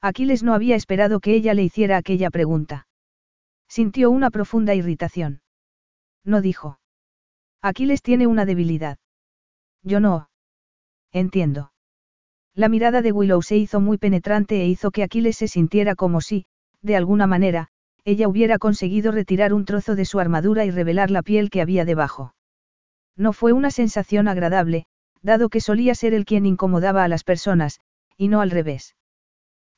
[0.00, 2.86] Aquiles no había esperado que ella le hiciera aquella pregunta.
[3.68, 5.42] Sintió una profunda irritación.
[6.24, 6.78] No dijo.
[7.62, 8.98] Aquiles tiene una debilidad.
[9.82, 10.28] Yo no.
[11.12, 11.71] Entiendo.
[12.54, 16.20] La mirada de Willow se hizo muy penetrante e hizo que Aquiles se sintiera como
[16.20, 16.44] si,
[16.82, 17.68] de alguna manera,
[18.04, 21.84] ella hubiera conseguido retirar un trozo de su armadura y revelar la piel que había
[21.84, 22.34] debajo.
[23.16, 24.84] No fue una sensación agradable,
[25.22, 27.80] dado que solía ser el quien incomodaba a las personas,
[28.18, 28.96] y no al revés.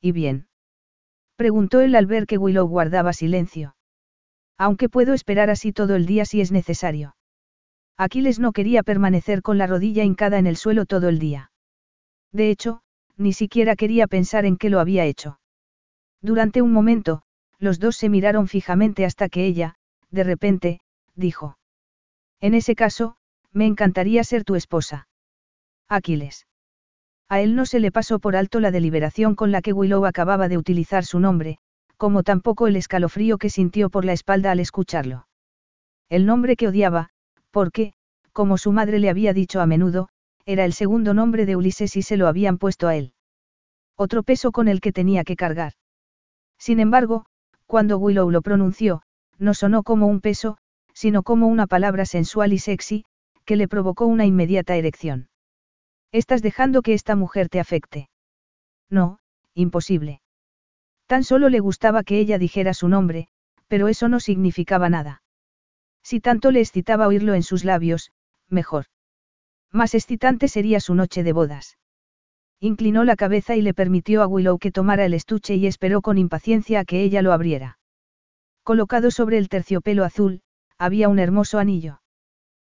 [0.01, 0.47] ¿Y bien?
[1.37, 3.75] Preguntó él al ver que Willow guardaba silencio.
[4.57, 7.15] Aunque puedo esperar así todo el día si es necesario.
[7.97, 11.51] Aquiles no quería permanecer con la rodilla hincada en el suelo todo el día.
[12.35, 12.81] De hecho,
[13.15, 15.39] ni siquiera quería pensar en qué lo había hecho.
[16.21, 17.21] Durante un momento,
[17.59, 19.75] los dos se miraron fijamente hasta que ella,
[20.11, 20.81] de repente,
[21.15, 21.57] dijo.
[22.41, 23.15] En ese caso,
[23.53, 25.07] me encantaría ser tu esposa.
[25.87, 26.45] Aquiles.
[27.29, 30.49] A él no se le pasó por alto la deliberación con la que Willow acababa
[30.49, 31.59] de utilizar su nombre,
[31.95, 35.25] como tampoco el escalofrío que sintió por la espalda al escucharlo.
[36.09, 37.11] El nombre que odiaba,
[37.51, 37.93] porque,
[38.33, 40.09] como su madre le había dicho a menudo,
[40.45, 43.13] era el segundo nombre de Ulises y se lo habían puesto a él.
[43.95, 45.73] Otro peso con el que tenía que cargar.
[46.59, 47.25] Sin embargo,
[47.65, 49.01] cuando Willow lo pronunció,
[49.37, 50.57] no sonó como un peso,
[50.93, 53.05] sino como una palabra sensual y sexy,
[53.43, 55.29] que le provocó una inmediata erección.
[56.11, 58.09] Estás dejando que esta mujer te afecte.
[58.89, 59.19] No,
[59.53, 60.21] imposible.
[61.07, 63.27] Tan solo le gustaba que ella dijera su nombre,
[63.67, 65.21] pero eso no significaba nada.
[66.03, 68.11] Si tanto le excitaba oírlo en sus labios,
[68.47, 68.85] mejor.
[69.75, 71.77] Más excitante sería su noche de bodas.
[72.61, 76.17] Inclinó la cabeza y le permitió a Willow que tomara el estuche y esperó con
[76.17, 77.77] impaciencia a que ella lo abriera.
[78.63, 80.39] Colocado sobre el terciopelo azul,
[80.77, 81.99] había un hermoso anillo.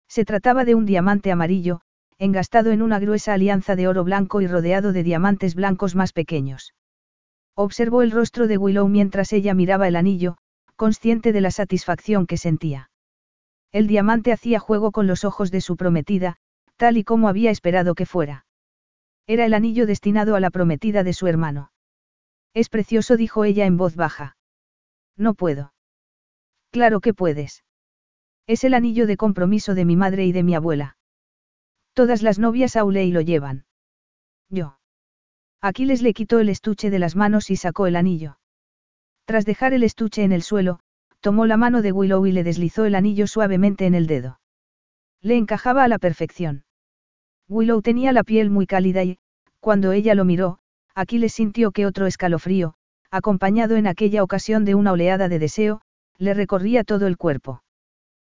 [0.09, 1.81] Se trataba de un diamante amarillo,
[2.19, 6.75] engastado en una gruesa alianza de oro blanco y rodeado de diamantes blancos más pequeños.
[7.55, 10.37] Observó el rostro de Willow mientras ella miraba el anillo,
[10.77, 12.91] consciente de la satisfacción que sentía.
[13.73, 16.37] El diamante hacía juego con los ojos de su prometida,
[16.81, 18.47] tal y como había esperado que fuera.
[19.27, 21.73] Era el anillo destinado a la prometida de su hermano.
[22.55, 24.39] Es precioso, dijo ella en voz baja.
[25.15, 25.75] No puedo.
[26.71, 27.65] Claro que puedes.
[28.47, 30.97] Es el anillo de compromiso de mi madre y de mi abuela.
[31.93, 33.67] Todas las novias Auley lo llevan.
[34.49, 34.79] Yo.
[35.61, 38.39] Aquiles le quitó el estuche de las manos y sacó el anillo.
[39.27, 40.81] Tras dejar el estuche en el suelo,
[41.21, 44.41] tomó la mano de Willow y le deslizó el anillo suavemente en el dedo.
[45.21, 46.65] Le encajaba a la perfección.
[47.51, 49.19] Willow tenía la piel muy cálida y,
[49.59, 50.61] cuando ella lo miró,
[50.95, 52.75] Aquiles sintió que otro escalofrío,
[53.11, 55.81] acompañado en aquella ocasión de una oleada de deseo,
[56.17, 57.65] le recorría todo el cuerpo.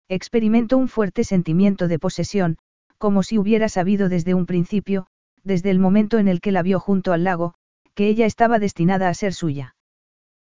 [0.10, 2.58] Experimentó un fuerte sentimiento de posesión,
[2.98, 5.06] como si hubiera sabido desde un principio,
[5.44, 7.54] desde el momento en el que la vio junto al lago,
[7.94, 9.76] que ella estaba destinada a ser suya.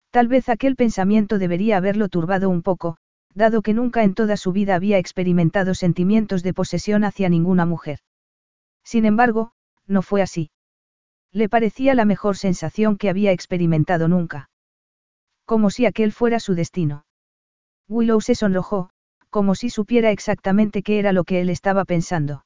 [0.10, 2.95] Tal vez aquel pensamiento debería haberlo turbado un poco,
[3.35, 7.99] dado que nunca en toda su vida había experimentado sentimientos de posesión hacia ninguna mujer.
[8.84, 9.51] Sin embargo,
[9.88, 10.51] no fue así.
[11.31, 14.49] Le parecía la mejor sensación que había experimentado nunca.
[15.45, 17.05] Como si aquel fuera su destino.
[17.88, 18.89] Willow se sonrojó,
[19.30, 22.45] como si supiera exactamente qué era lo que él estaba pensando.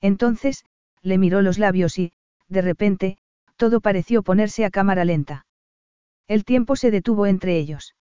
[0.00, 0.64] Entonces,
[1.02, 2.12] le miró los labios y,
[2.48, 3.18] de repente,
[3.56, 5.46] todo pareció ponerse a cámara lenta.
[6.28, 7.94] El tiempo se detuvo entre ellos.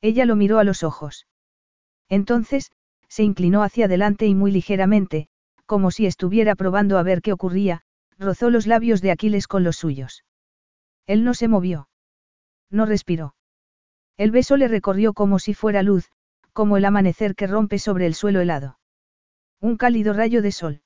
[0.00, 1.26] Ella lo miró a los ojos.
[2.08, 2.72] Entonces,
[3.08, 5.28] se inclinó hacia adelante y muy ligeramente,
[5.70, 7.82] como si estuviera probando a ver qué ocurría,
[8.18, 10.24] rozó los labios de Aquiles con los suyos.
[11.06, 11.88] Él no se movió.
[12.72, 13.36] No respiró.
[14.16, 16.10] El beso le recorrió como si fuera luz,
[16.52, 18.80] como el amanecer que rompe sobre el suelo helado.
[19.60, 20.82] Un cálido rayo de sol.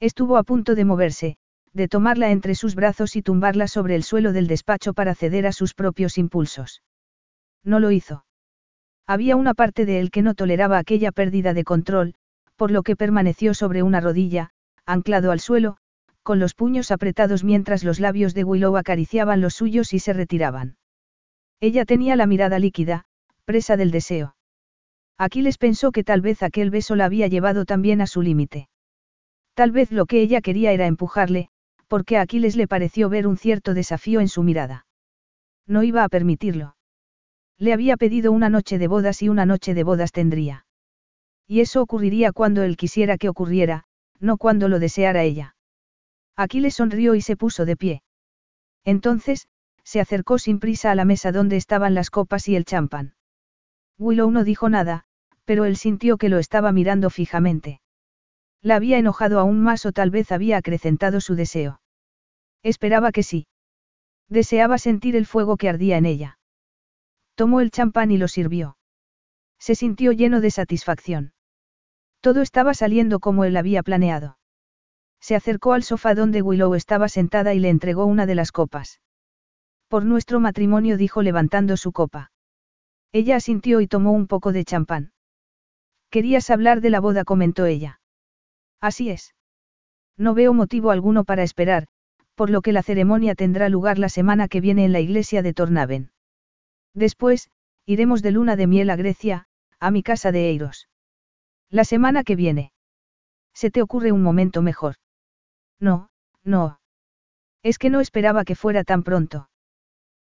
[0.00, 1.38] Estuvo a punto de moverse,
[1.72, 5.52] de tomarla entre sus brazos y tumbarla sobre el suelo del despacho para ceder a
[5.52, 6.82] sus propios impulsos.
[7.64, 8.26] No lo hizo.
[9.06, 12.16] Había una parte de él que no toleraba aquella pérdida de control,
[12.56, 14.50] por lo que permaneció sobre una rodilla,
[14.86, 15.76] anclado al suelo,
[16.22, 20.76] con los puños apretados mientras los labios de Willow acariciaban los suyos y se retiraban.
[21.60, 23.04] Ella tenía la mirada líquida,
[23.44, 24.36] presa del deseo.
[25.18, 28.68] Aquiles pensó que tal vez aquel beso la había llevado también a su límite.
[29.54, 31.48] Tal vez lo que ella quería era empujarle,
[31.86, 34.86] porque a Aquiles le pareció ver un cierto desafío en su mirada.
[35.66, 36.76] No iba a permitirlo.
[37.58, 40.66] Le había pedido una noche de bodas y una noche de bodas tendría.
[41.46, 43.84] Y eso ocurriría cuando él quisiera que ocurriera,
[44.18, 45.56] no cuando lo deseara ella.
[46.36, 48.02] Aquiles sonrió y se puso de pie.
[48.84, 49.48] Entonces,
[49.84, 53.14] se acercó sin prisa a la mesa donde estaban las copas y el champán.
[53.98, 55.04] Willow no dijo nada,
[55.44, 57.80] pero él sintió que lo estaba mirando fijamente.
[58.62, 61.82] La había enojado aún más o tal vez había acrecentado su deseo.
[62.62, 63.46] Esperaba que sí.
[64.30, 66.38] Deseaba sentir el fuego que ardía en ella.
[67.34, 68.78] Tomó el champán y lo sirvió.
[69.58, 71.33] Se sintió lleno de satisfacción.
[72.24, 74.38] Todo estaba saliendo como él había planeado.
[75.20, 79.02] Se acercó al sofá donde Willow estaba sentada y le entregó una de las copas.
[79.88, 82.32] Por nuestro matrimonio dijo levantando su copa.
[83.12, 85.12] Ella asintió y tomó un poco de champán.
[86.08, 88.00] Querías hablar de la boda, comentó ella.
[88.80, 89.34] Así es.
[90.16, 91.88] No veo motivo alguno para esperar,
[92.34, 95.52] por lo que la ceremonia tendrá lugar la semana que viene en la iglesia de
[95.52, 96.10] Tornaven.
[96.94, 97.50] Después,
[97.84, 99.46] iremos de luna de miel a Grecia,
[99.78, 100.88] a mi casa de Eiros.
[101.74, 102.70] La semana que viene.
[103.52, 104.94] ¿Se te ocurre un momento mejor?
[105.80, 106.08] No,
[106.44, 106.78] no.
[107.64, 109.48] Es que no esperaba que fuera tan pronto.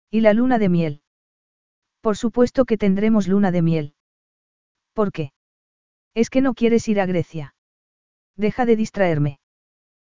[0.09, 1.01] ¿Y la luna de miel?
[2.01, 3.93] Por supuesto que tendremos luna de miel.
[4.93, 5.31] ¿Por qué?
[6.15, 7.53] Es que no quieres ir a Grecia.
[8.35, 9.39] Deja de distraerme.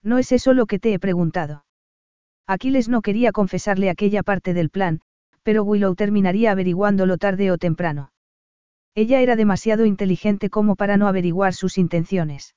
[0.02, 1.66] No es eso lo que te he preguntado.
[2.48, 5.02] Aquiles no quería confesarle aquella parte del plan,
[5.44, 8.14] pero Willow terminaría averiguándolo tarde o temprano.
[8.96, 12.56] Ella era demasiado inteligente como para no averiguar sus intenciones.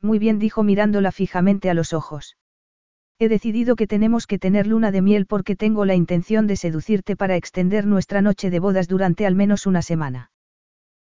[0.00, 2.36] Muy bien dijo mirándola fijamente a los ojos.
[3.18, 7.16] He decidido que tenemos que tener luna de miel porque tengo la intención de seducirte
[7.16, 10.30] para extender nuestra noche de bodas durante al menos una semana.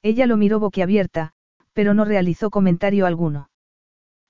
[0.00, 1.32] Ella lo miró boquiabierta,
[1.74, 3.50] pero no realizó comentario alguno.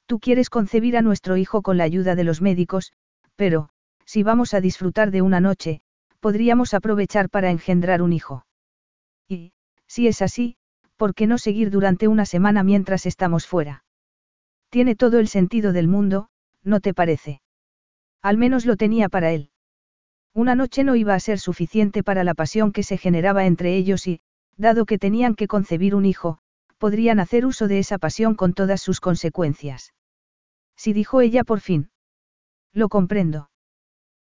[0.06, 2.92] Tú quieres concebir a nuestro hijo con la ayuda de los médicos,
[3.36, 3.68] pero,
[4.04, 5.82] si vamos a disfrutar de una noche,
[6.18, 8.44] podríamos aprovechar para engendrar un hijo.
[9.28, 9.52] Y,
[9.88, 10.56] si es así,
[10.96, 13.84] ¿por qué no seguir durante una semana mientras estamos fuera?
[14.70, 16.28] Tiene todo el sentido del mundo,
[16.62, 17.40] ¿no te parece?
[18.22, 19.50] Al menos lo tenía para él.
[20.34, 24.06] Una noche no iba a ser suficiente para la pasión que se generaba entre ellos
[24.06, 24.20] y,
[24.56, 26.38] dado que tenían que concebir un hijo,
[26.78, 29.94] podrían hacer uso de esa pasión con todas sus consecuencias.
[30.76, 31.90] Si dijo ella por fin.
[32.72, 33.50] Lo comprendo.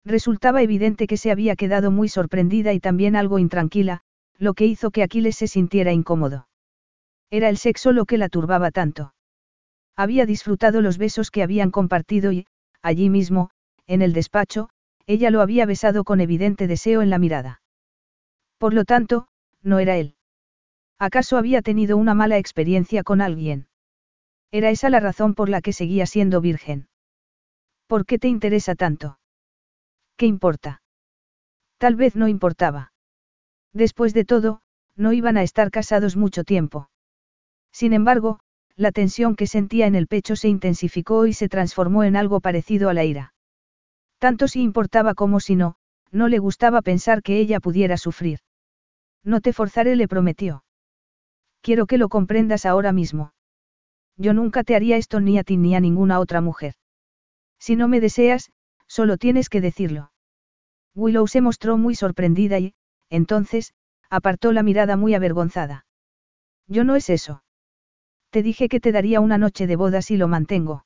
[0.03, 4.01] Resultaba evidente que se había quedado muy sorprendida y también algo intranquila,
[4.41, 6.47] lo que hizo que Aquiles se sintiera incómodo.
[7.29, 9.13] Era el sexo lo que la turbaba tanto.
[9.95, 12.47] Había disfrutado los besos que habían compartido y,
[12.81, 13.51] allí mismo,
[13.85, 14.69] en el despacho,
[15.05, 17.61] ella lo había besado con evidente deseo en la mirada.
[18.57, 19.27] Por lo tanto,
[19.61, 20.15] no era él.
[20.97, 23.67] ¿Acaso había tenido una mala experiencia con alguien?
[24.49, 26.87] Era esa la razón por la que seguía siendo virgen.
[27.85, 29.19] ¿Por qué te interesa tanto?
[30.17, 30.81] ¿Qué importa?
[31.77, 32.90] Tal vez no importaba.
[33.73, 34.61] Después de todo,
[34.95, 36.89] No iban a estar casados mucho tiempo.
[37.71, 38.39] Sin embargo,
[38.75, 42.89] la tensión que sentía en el pecho se intensificó y se transformó en algo parecido
[42.89, 43.33] a la ira.
[44.19, 45.75] Tanto si importaba como si no,
[46.11, 48.39] no le gustaba pensar que ella pudiera sufrir.
[49.23, 50.63] No te forzaré, le prometió.
[51.61, 53.33] Quiero que lo comprendas ahora mismo.
[54.17, 56.73] Yo nunca te haría esto ni a ti ni a ninguna otra mujer.
[57.59, 58.51] Si no me deseas,
[58.87, 60.11] solo tienes que decirlo.
[60.95, 62.73] Willow se mostró muy sorprendida y,
[63.11, 63.75] entonces,
[64.09, 65.85] apartó la mirada muy avergonzada.
[66.67, 67.43] Yo no es eso.
[68.31, 70.85] Te dije que te daría una noche de bodas y lo mantengo.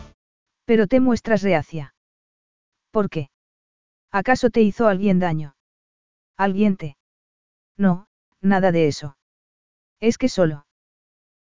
[0.65, 1.93] Pero te muestras reacia.
[2.91, 3.29] ¿Por qué?
[4.11, 5.55] ¿Acaso te hizo alguien daño?
[6.37, 6.97] ¿Alguien te?
[7.77, 8.07] No,
[8.41, 9.17] nada de eso.
[9.99, 10.65] Es que solo.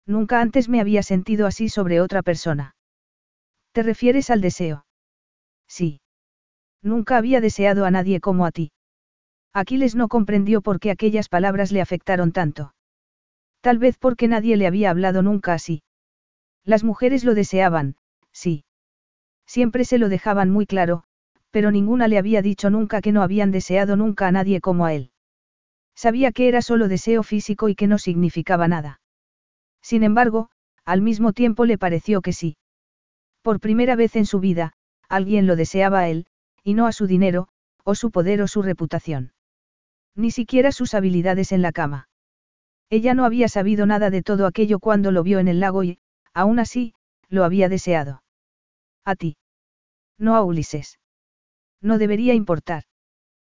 [0.05, 2.75] Nunca antes me había sentido así sobre otra persona.
[3.71, 4.85] ¿Te refieres al deseo?
[5.67, 6.01] Sí.
[6.81, 8.71] Nunca había deseado a nadie como a ti.
[9.53, 12.73] Aquiles no comprendió por qué aquellas palabras le afectaron tanto.
[13.61, 15.83] Tal vez porque nadie le había hablado nunca así.
[16.63, 17.95] Las mujeres lo deseaban,
[18.31, 18.63] sí.
[19.49, 21.05] Siempre se lo dejaban muy claro,
[21.49, 24.93] pero ninguna le había dicho nunca que no habían deseado nunca a nadie como a
[24.93, 25.09] él.
[25.95, 29.01] Sabía que era solo deseo físico y que no significaba nada.
[29.81, 30.51] Sin embargo,
[30.85, 32.57] al mismo tiempo le pareció que sí.
[33.41, 34.73] Por primera vez en su vida,
[35.07, 36.27] alguien lo deseaba a él,
[36.63, 37.47] y no a su dinero,
[37.83, 39.33] o su poder o su reputación.
[40.15, 42.07] Ni siquiera sus habilidades en la cama.
[42.91, 45.97] Ella no había sabido nada de todo aquello cuando lo vio en el lago y,
[46.35, 46.93] aún así,
[47.29, 48.21] lo había deseado.
[49.11, 49.37] A ti.
[50.19, 50.99] No a Ulises.
[51.81, 52.83] No debería importar.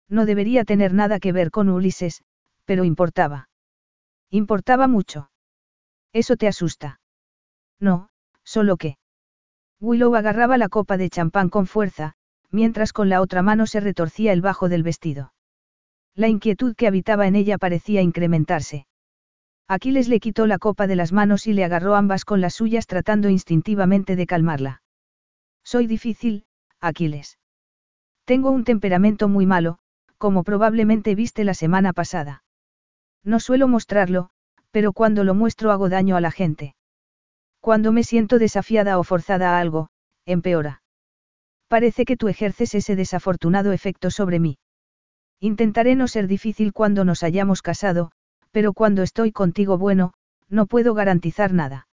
[0.08, 2.22] No debería tener nada que ver con Ulises,
[2.64, 3.48] pero importaba.
[4.30, 5.32] Importaba mucho.
[6.12, 7.00] Eso te asusta.
[7.80, 8.10] No,
[8.44, 8.96] solo que.
[9.80, 12.14] Willow agarraba la copa de champán con fuerza,
[12.52, 15.32] mientras con la otra mano se retorcía el bajo del vestido.
[16.14, 18.86] La inquietud que habitaba en ella parecía incrementarse.
[19.66, 22.86] Aquiles le quitó la copa de las manos y le agarró ambas con las suyas
[22.86, 24.82] tratando instintivamente de calmarla.
[25.64, 26.44] Soy difícil,
[26.80, 27.38] Aquiles.
[28.24, 29.78] Tengo un temperamento muy malo,
[30.18, 32.44] como probablemente viste la semana pasada.
[33.24, 34.30] No suelo mostrarlo,
[34.70, 36.74] pero cuando lo muestro hago daño a la gente.
[37.60, 39.90] Cuando me siento desafiada o forzada a algo,
[40.26, 40.82] empeora.
[41.68, 44.58] Parece que tú ejerces ese desafortunado efecto sobre mí.
[45.40, 48.12] Intentaré no ser difícil cuando nos hayamos casado,
[48.50, 50.12] pero cuando estoy contigo bueno,
[50.48, 51.86] no puedo garantizar nada.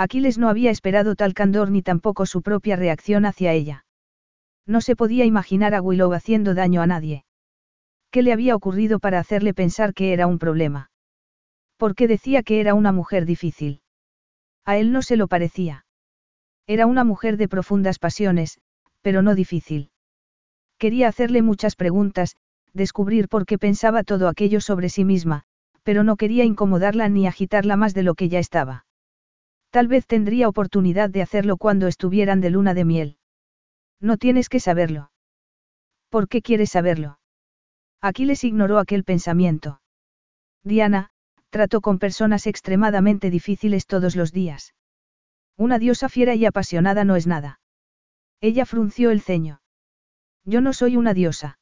[0.00, 3.84] Aquiles no había esperado tal candor ni tampoco su propia reacción hacia ella.
[4.64, 7.24] No se podía imaginar a Willow haciendo daño a nadie.
[8.12, 10.92] ¿Qué le había ocurrido para hacerle pensar que era un problema?
[11.76, 13.80] ¿Por qué decía que era una mujer difícil?
[14.64, 15.84] A él no se lo parecía.
[16.68, 18.60] Era una mujer de profundas pasiones,
[19.02, 19.90] pero no difícil.
[20.78, 22.36] Quería hacerle muchas preguntas,
[22.72, 25.42] descubrir por qué pensaba todo aquello sobre sí misma,
[25.82, 28.84] pero no quería incomodarla ni agitarla más de lo que ya estaba.
[29.70, 33.18] Tal vez tendría oportunidad de hacerlo cuando estuvieran de luna de miel.
[34.00, 35.10] No tienes que saberlo.
[36.08, 37.18] ¿Por qué quieres saberlo?
[38.00, 39.80] Aquiles ignoró aquel pensamiento.
[40.62, 41.10] Diana,
[41.50, 44.74] trato con personas extremadamente difíciles todos los días.
[45.56, 47.60] Una diosa fiera y apasionada no es nada.
[48.40, 49.60] Ella frunció el ceño.
[50.44, 51.58] Yo no soy una diosa.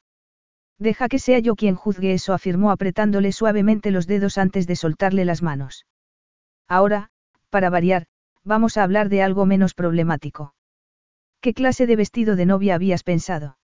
[0.77, 5.25] Deja que sea yo quien juzgue eso, afirmó apretándole suavemente los dedos antes de soltarle
[5.25, 5.87] las manos.
[6.67, 7.09] Ahora,
[7.49, 8.05] para variar,
[8.43, 10.53] vamos a hablar de algo menos problemático.
[11.41, 13.57] ¿Qué clase de vestido de novia habías pensado?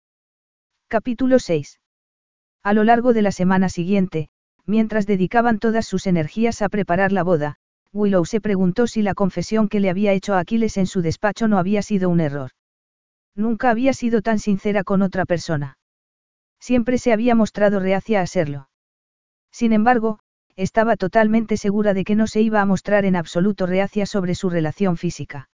[0.88, 1.80] Capítulo 6.
[2.62, 4.28] A lo largo de la semana siguiente,
[4.66, 7.56] mientras dedicaban todas sus energías a preparar la boda,
[7.92, 11.48] Willow se preguntó si la confesión que le había hecho a Aquiles en su despacho
[11.48, 12.50] no había sido un error.
[13.34, 15.78] Nunca había sido tan sincera con otra persona.
[16.60, 18.68] Siempre se había mostrado reacia a serlo.
[19.50, 20.20] Sin embargo,
[20.60, 24.50] estaba totalmente segura de que no se iba a mostrar en absoluto reacia sobre su
[24.50, 25.48] relación física.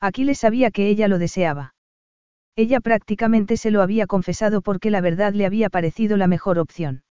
[0.00, 1.74] Aquiles sabía que ella lo deseaba.
[2.54, 7.02] Ella prácticamente se lo había confesado porque la verdad le había parecido la mejor opción.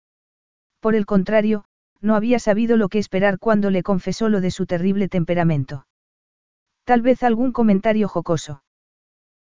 [0.80, 1.66] Por el contrario,
[2.00, 5.88] no había sabido lo que esperar cuando le confesó lo de su terrible temperamento.
[6.86, 8.64] Tal vez algún comentario jocoso.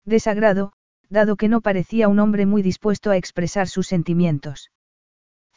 [0.03, 0.73] Desagrado,
[1.09, 4.69] dado que no parecía un hombre muy dispuesto a expresar sus sentimientos.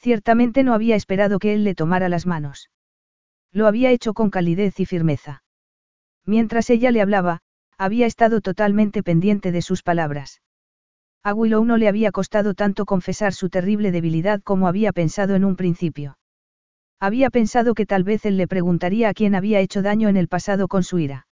[0.02, 2.70] Ciertamente no había esperado que él le tomara las manos.
[3.52, 5.44] Lo había hecho con calidez y firmeza.
[6.26, 7.38] Mientras ella le hablaba,
[7.78, 10.42] había estado totalmente pendiente de sus palabras.
[11.22, 15.44] A Willow no le había costado tanto confesar su terrible debilidad como había pensado en
[15.44, 16.18] un principio.
[16.98, 20.26] Había pensado que tal vez él le preguntaría a quién había hecho daño en el
[20.26, 21.28] pasado con su ira.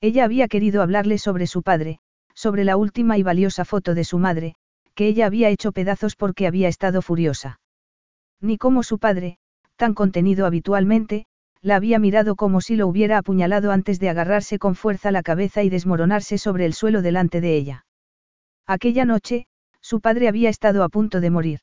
[0.00, 2.00] Ella había querido hablarle sobre su padre,
[2.34, 4.56] sobre la última y valiosa foto de su madre,
[4.96, 7.60] que ella había hecho pedazos porque había estado furiosa.
[8.44, 9.38] Ni como su padre,
[9.76, 11.24] tan contenido habitualmente,
[11.62, 15.62] la había mirado como si lo hubiera apuñalado antes de agarrarse con fuerza la cabeza
[15.62, 17.86] y desmoronarse sobre el suelo delante de ella.
[18.66, 19.46] Aquella noche,
[19.80, 21.60] su padre había estado a punto de morir.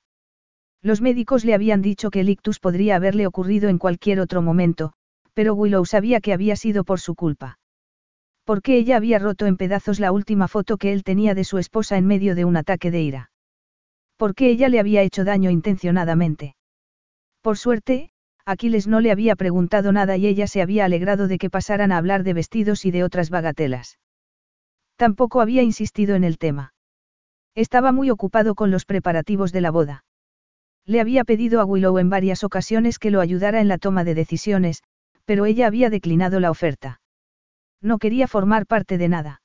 [0.81, 4.93] Los médicos le habían dicho que el ictus podría haberle ocurrido en cualquier otro momento,
[5.35, 7.59] pero Willow sabía que había sido por su culpa.
[8.43, 11.97] Porque ella había roto en pedazos la última foto que él tenía de su esposa
[11.97, 13.31] en medio de un ataque de ira.
[14.17, 16.55] Porque ella le había hecho daño intencionadamente.
[17.41, 18.11] Por suerte,
[18.45, 21.97] Aquiles no le había preguntado nada y ella se había alegrado de que pasaran a
[21.97, 23.99] hablar de vestidos y de otras bagatelas.
[24.95, 26.73] Tampoco había insistido en el tema.
[27.55, 30.03] Estaba muy ocupado con los preparativos de la boda.
[30.85, 34.15] Le había pedido a Willow en varias ocasiones que lo ayudara en la toma de
[34.15, 34.83] decisiones,
[35.25, 37.01] pero ella había declinado la oferta.
[37.81, 39.41] No quería formar parte de nada.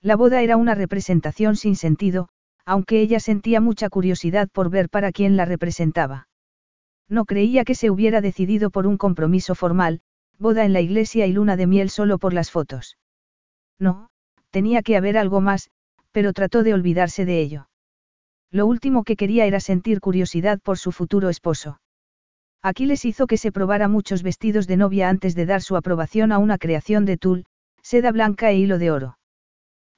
[0.00, 2.30] La boda era una representación sin sentido,
[2.64, 6.29] aunque ella sentía mucha curiosidad por ver para quién la representaba.
[7.10, 10.00] No creía que se hubiera decidido por un compromiso formal,
[10.38, 12.96] boda en la iglesia y luna de miel solo por las fotos.
[13.78, 14.08] No,
[14.50, 15.70] tenía que haber algo más,
[16.12, 17.68] pero trató de olvidarse de ello.
[18.52, 21.80] Lo último que quería era sentir curiosidad por su futuro esposo.
[22.62, 26.38] Aquiles hizo que se probara muchos vestidos de novia antes de dar su aprobación a
[26.38, 27.44] una creación de tul,
[27.82, 29.18] seda blanca e hilo de oro.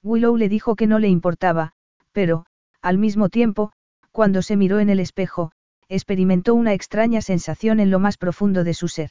[0.03, 1.73] Willow le dijo que no le importaba,
[2.13, 2.47] pero,
[2.81, 3.73] al mismo tiempo,
[4.13, 5.53] cuando se miró en el espejo,
[5.95, 9.11] experimentó una extraña sensación en lo más profundo de su ser.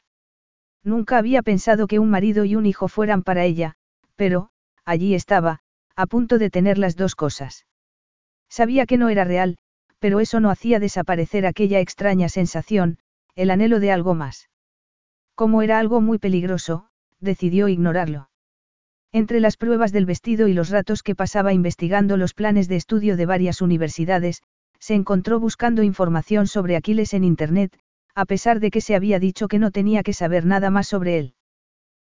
[0.83, 3.75] Nunca había pensado que un marido y un hijo fueran para ella,
[4.15, 4.49] pero,
[4.83, 5.59] allí estaba,
[5.95, 7.67] a punto de tener las dos cosas.
[8.49, 9.57] Sabía que no era real,
[9.99, 12.97] pero eso no hacía desaparecer aquella extraña sensación,
[13.35, 14.49] el anhelo de algo más.
[15.35, 16.87] Como era algo muy peligroso,
[17.19, 18.29] decidió ignorarlo.
[19.11, 23.17] Entre las pruebas del vestido y los ratos que pasaba investigando los planes de estudio
[23.17, 24.41] de varias universidades,
[24.81, 27.77] se encontró buscando información sobre Aquiles en Internet,
[28.15, 31.19] a pesar de que se había dicho que no tenía que saber nada más sobre
[31.19, 31.35] él.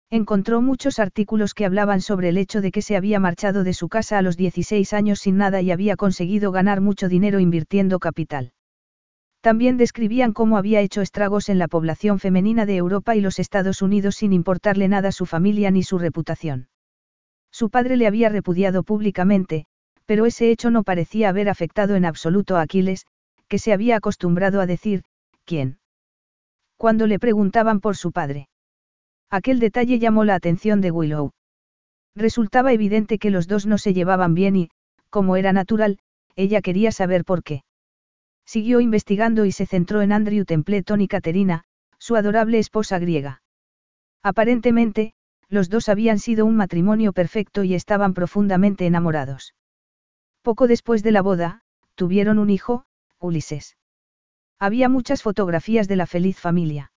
[0.09, 3.89] Encontró muchos artículos que hablaban sobre el hecho de que se había marchado de su
[3.89, 8.53] casa a los 16 años sin nada y había conseguido ganar mucho dinero invirtiendo capital.
[9.41, 13.81] También describían cómo había hecho estragos en la población femenina de Europa y los Estados
[13.81, 16.69] Unidos sin importarle nada su familia ni su reputación.
[17.51, 19.65] Su padre le había repudiado públicamente,
[20.05, 23.05] pero ese hecho no parecía haber afectado en absoluto a Aquiles,
[23.47, 25.03] que se había acostumbrado a decir,
[25.45, 25.79] ¿quién?
[26.77, 28.49] Cuando le preguntaban por su padre.
[29.29, 31.31] Aquel detalle llamó la atención de Willow.
[32.15, 34.69] Resultaba evidente que los dos no se llevaban bien y,
[35.09, 35.99] como era natural,
[36.35, 37.63] ella quería saber por qué.
[38.45, 41.63] Siguió investigando y se centró en Andrew Templeton y Caterina,
[41.97, 43.41] su adorable esposa griega.
[44.21, 45.13] Aparentemente,
[45.49, 49.53] los dos habían sido un matrimonio perfecto y estaban profundamente enamorados.
[50.43, 51.61] Poco después de la boda,
[51.95, 52.83] tuvieron un hijo,
[53.19, 53.77] Ulises.
[54.59, 56.91] Había muchas fotografías de la feliz familia.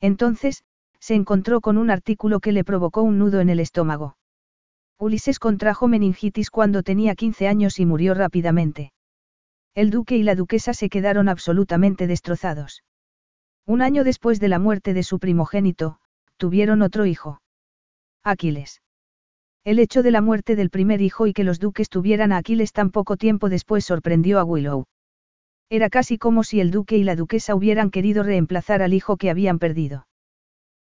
[0.00, 0.62] Entonces,
[1.00, 4.16] se encontró con un artículo que le provocó un nudo en el estómago.
[4.98, 8.92] Ulises contrajo meningitis cuando tenía 15 años y murió rápidamente.
[9.74, 12.84] El duque y la duquesa se quedaron absolutamente destrozados.
[13.66, 15.98] Un año después de la muerte de su primogénito,
[16.36, 17.40] tuvieron otro hijo.
[18.22, 18.80] Aquiles.
[19.62, 22.72] El hecho de la muerte del primer hijo y que los duques tuvieran a Aquiles
[22.72, 24.86] tan poco tiempo después sorprendió a Willow.
[25.68, 29.28] Era casi como si el duque y la duquesa hubieran querido reemplazar al hijo que
[29.28, 30.06] habían perdido.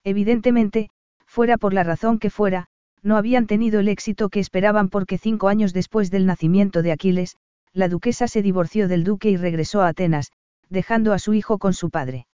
[0.03, 0.91] Evidentemente,
[1.25, 2.67] fuera por la razón que fuera,
[3.01, 7.37] no habían tenido el éxito que esperaban porque cinco años después del nacimiento de Aquiles,
[7.73, 10.33] la duquesa se divorció del duque y regresó a Atenas,
[10.69, 12.27] dejando a su hijo con su padre.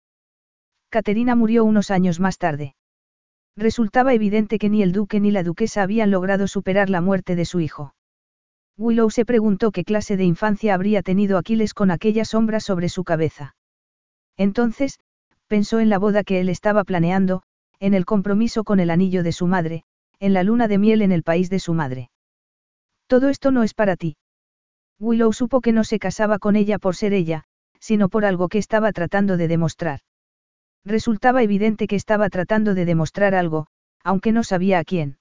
[0.88, 2.74] Caterina murió unos años más tarde.
[3.56, 7.44] Resultaba evidente que ni el duque ni la duquesa habían logrado superar la muerte de
[7.44, 7.94] su hijo.
[8.78, 13.04] Willow se preguntó qué clase de infancia habría tenido Aquiles con aquella sombra sobre su
[13.04, 13.54] cabeza.
[14.36, 14.98] Entonces,
[15.48, 17.42] pensó en la boda que él estaba planeando,
[17.78, 19.84] en el compromiso con el anillo de su madre,
[20.18, 22.10] en la luna de miel en el país de su madre.
[23.06, 24.16] Todo esto no es para ti.
[24.98, 27.44] Willow supo que no se casaba con ella por ser ella,
[27.80, 30.00] sino por algo que estaba tratando de demostrar.
[30.84, 33.66] Resultaba evidente que estaba tratando de demostrar algo,
[34.02, 35.18] aunque no sabía a quién.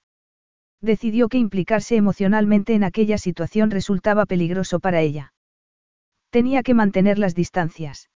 [0.80, 5.34] Decidió que implicarse emocionalmente en aquella situación resultaba peligroso para ella.
[6.30, 8.08] Tenía que mantener las distancias.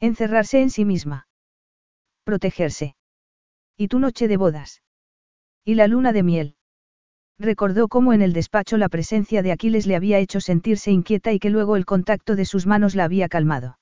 [0.00, 1.28] Encerrarse en sí misma.
[2.24, 2.94] Protegerse.
[3.76, 4.82] ¿Y tu noche de bodas?
[5.64, 6.56] ¿Y la luna de miel?
[7.38, 11.38] Recordó cómo en el despacho la presencia de Aquiles le había hecho sentirse inquieta y
[11.38, 13.77] que luego el contacto de sus manos la había calmado.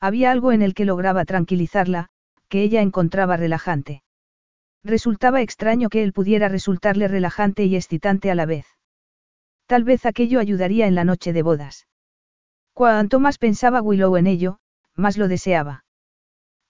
[0.00, 2.08] Había algo en el que lograba tranquilizarla,
[2.48, 4.02] que ella encontraba relajante.
[4.84, 8.66] Resultaba extraño que él pudiera resultarle relajante y excitante a la vez.
[9.66, 11.88] Tal vez aquello ayudaría en la noche de bodas.
[12.72, 14.60] Cuanto más pensaba Willow en ello,
[14.94, 15.84] más lo deseaba.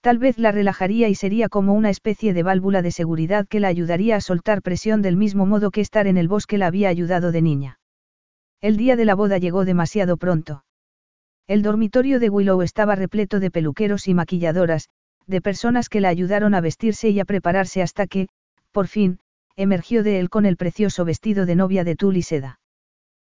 [0.01, 3.67] Tal vez la relajaría y sería como una especie de válvula de seguridad que la
[3.67, 7.31] ayudaría a soltar presión del mismo modo que estar en el bosque la había ayudado
[7.31, 7.79] de niña.
[8.61, 10.63] El día de la boda llegó demasiado pronto.
[11.49, 14.87] El dormitorio de Willow estaba repleto de peluqueros y maquilladoras,
[15.25, 18.27] de personas que la ayudaron a vestirse y a prepararse hasta que,
[18.71, 19.17] por fin,
[19.55, 22.59] emergió de él con el precioso vestido de novia de tul y seda.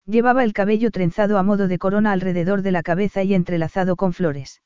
[0.06, 4.14] Llevaba el cabello trenzado a modo de corona alrededor de la cabeza y entrelazado con
[4.14, 4.61] flores.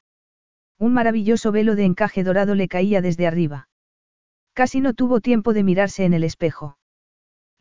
[0.77, 3.69] Un maravilloso velo de encaje dorado le caía desde arriba.
[4.53, 6.77] Casi no tuvo tiempo de mirarse en el espejo.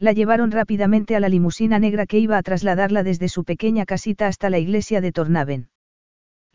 [0.00, 4.26] La llevaron rápidamente a la limusina negra que iba a trasladarla desde su pequeña casita
[4.26, 5.68] hasta la iglesia de Tornaven.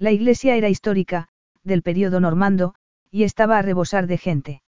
[0.01, 1.27] La iglesia era histórica,
[1.63, 2.73] del periodo normando,
[3.11, 4.63] y estaba a rebosar de gente.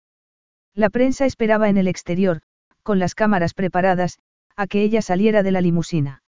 [0.75, 2.43] La prensa esperaba en el exterior,
[2.83, 4.19] con las cámaras preparadas,
[4.57, 6.23] a que ella saliera de la limusina.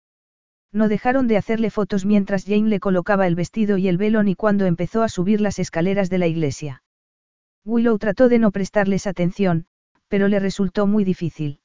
[0.72, 4.36] No dejaron de hacerle fotos mientras Jane le colocaba el vestido y el velo ni
[4.36, 6.84] cuando empezó a subir las escaleras de la iglesia.
[7.66, 9.66] Willow trató de no prestarles atención,
[10.10, 11.60] pero le resultó muy difícil.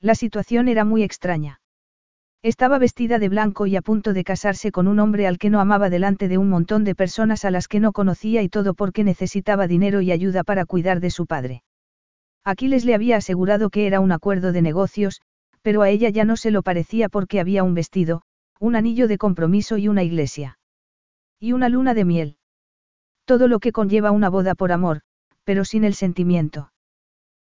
[0.00, 1.57] La situación era muy extraña.
[2.42, 5.58] Estaba vestida de blanco y a punto de casarse con un hombre al que no
[5.58, 9.02] amaba delante de un montón de personas a las que no conocía y todo porque
[9.02, 11.64] necesitaba dinero y ayuda para cuidar de su padre.
[12.44, 15.20] Aquiles le había asegurado que era un acuerdo de negocios,
[15.62, 18.22] pero a ella ya no se lo parecía porque había un vestido,
[18.60, 20.60] un anillo de compromiso y una iglesia.
[21.40, 22.36] Y una luna de miel.
[23.24, 25.00] Todo lo que conlleva una boda por amor,
[25.42, 26.70] pero sin el sentimiento.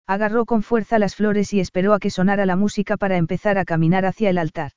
[0.06, 3.64] Agarró con fuerza las flores y esperó a que sonara la música para empezar a
[3.64, 4.74] caminar hacia el altar.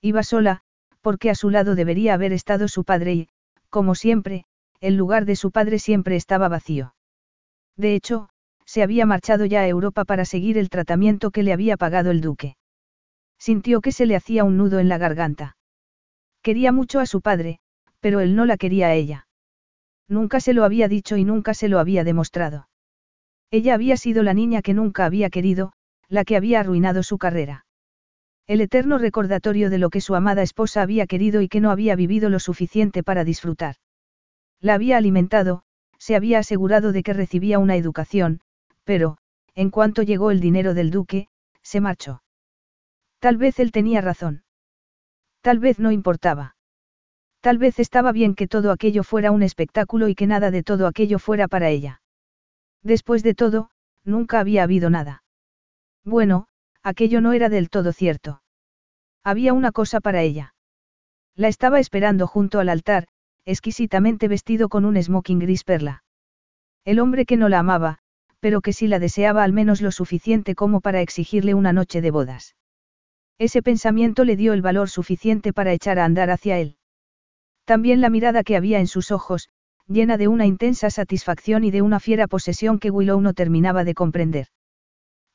[0.00, 0.62] Iba sola,
[1.00, 3.28] porque a su lado debería haber estado su padre y,
[3.70, 4.44] como siempre,
[4.80, 6.94] el lugar de su padre siempre estaba vacío.
[7.76, 8.28] De hecho,
[8.64, 12.20] se había marchado ya a Europa para seguir el tratamiento que le había pagado el
[12.20, 12.56] duque.
[13.38, 15.56] Sintió que se le hacía un nudo en la garganta.
[16.42, 17.58] Quería mucho a su padre,
[18.00, 19.28] pero él no la quería a ella.
[20.08, 22.68] Nunca se lo había dicho y nunca se lo había demostrado.
[23.50, 25.72] Ella había sido la niña que nunca había querido,
[26.08, 27.65] la que había arruinado su carrera.
[28.46, 31.96] El eterno recordatorio de lo que su amada esposa había querido y que no había
[31.96, 33.76] vivido lo suficiente para disfrutar.
[34.60, 35.64] La había alimentado,
[35.98, 38.40] se había asegurado de que recibía una educación,
[38.84, 39.18] pero,
[39.54, 41.28] en cuanto llegó el dinero del duque,
[41.62, 42.22] se marchó.
[43.18, 44.44] Tal vez él tenía razón.
[45.40, 46.56] Tal vez no importaba.
[47.40, 50.86] Tal vez estaba bien que todo aquello fuera un espectáculo y que nada de todo
[50.86, 52.00] aquello fuera para ella.
[52.82, 53.70] Después de todo,
[54.04, 55.24] nunca había habido nada.
[56.04, 56.46] Bueno,
[56.86, 58.42] Aquello no era del todo cierto.
[59.24, 60.54] Había una cosa para ella.
[61.34, 63.08] La estaba esperando junto al altar,
[63.44, 66.04] exquisitamente vestido con un smoking gris perla.
[66.84, 67.98] El hombre que no la amaba,
[68.38, 72.12] pero que sí la deseaba al menos lo suficiente como para exigirle una noche de
[72.12, 72.54] bodas.
[73.36, 76.76] Ese pensamiento le dio el valor suficiente para echar a andar hacia él.
[77.64, 79.48] También la mirada que había en sus ojos,
[79.88, 83.94] llena de una intensa satisfacción y de una fiera posesión que Willow no terminaba de
[83.94, 84.46] comprender.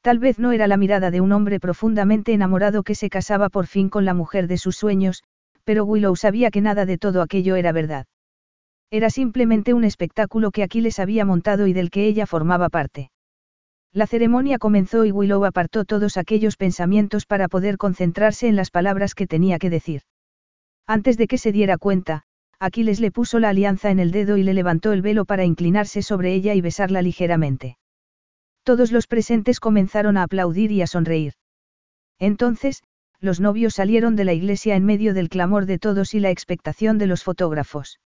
[0.01, 3.67] Tal vez no era la mirada de un hombre profundamente enamorado que se casaba por
[3.67, 5.23] fin con la mujer de sus sueños,
[5.63, 8.07] pero Willow sabía que nada de todo aquello era verdad.
[8.89, 13.11] Era simplemente un espectáculo que Aquiles había montado y del que ella formaba parte.
[13.93, 19.13] La ceremonia comenzó y Willow apartó todos aquellos pensamientos para poder concentrarse en las palabras
[19.13, 20.01] que tenía que decir.
[20.88, 22.23] Antes de que se diera cuenta,
[22.59, 26.01] Aquiles le puso la alianza en el dedo y le levantó el velo para inclinarse
[26.01, 27.77] sobre ella y besarla ligeramente.
[28.64, 31.33] Todos los presentes comenzaron a aplaudir y a sonreír.
[32.19, 32.83] Entonces,
[33.19, 36.98] los novios salieron de la iglesia en medio del clamor de todos y la expectación
[36.98, 37.99] de los fotógrafos.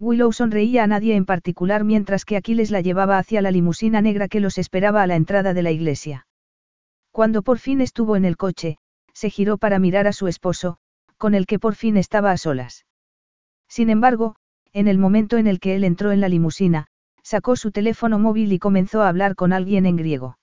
[0.00, 4.28] Willow sonreía a nadie en particular mientras que Aquiles la llevaba hacia la limusina negra
[4.28, 6.26] que los esperaba a la entrada de la iglesia.
[7.10, 8.78] Cuando por fin estuvo en el coche,
[9.12, 10.78] se giró para mirar a su esposo,
[11.16, 12.86] con el que por fin estaba a solas.
[13.68, 14.36] Sin embargo,
[14.72, 16.86] en el momento en el que él entró en la limusina,
[17.28, 20.38] Sacó su teléfono móvil y comenzó a hablar con alguien en griego.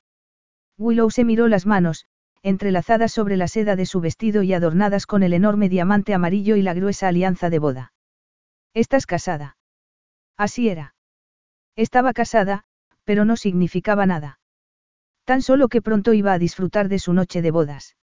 [0.77, 2.05] Willow se miró las manos,
[2.43, 6.61] entrelazadas sobre la seda de su vestido y adornadas con el enorme diamante amarillo y
[6.61, 7.93] la gruesa alianza de boda.
[8.75, 9.57] ¿Estás casada?
[10.37, 10.93] Así era.
[11.75, 12.65] Estaba casada,
[13.03, 14.39] pero no significaba nada.
[15.23, 17.95] Tan solo que pronto iba a disfrutar de su noche de bodas.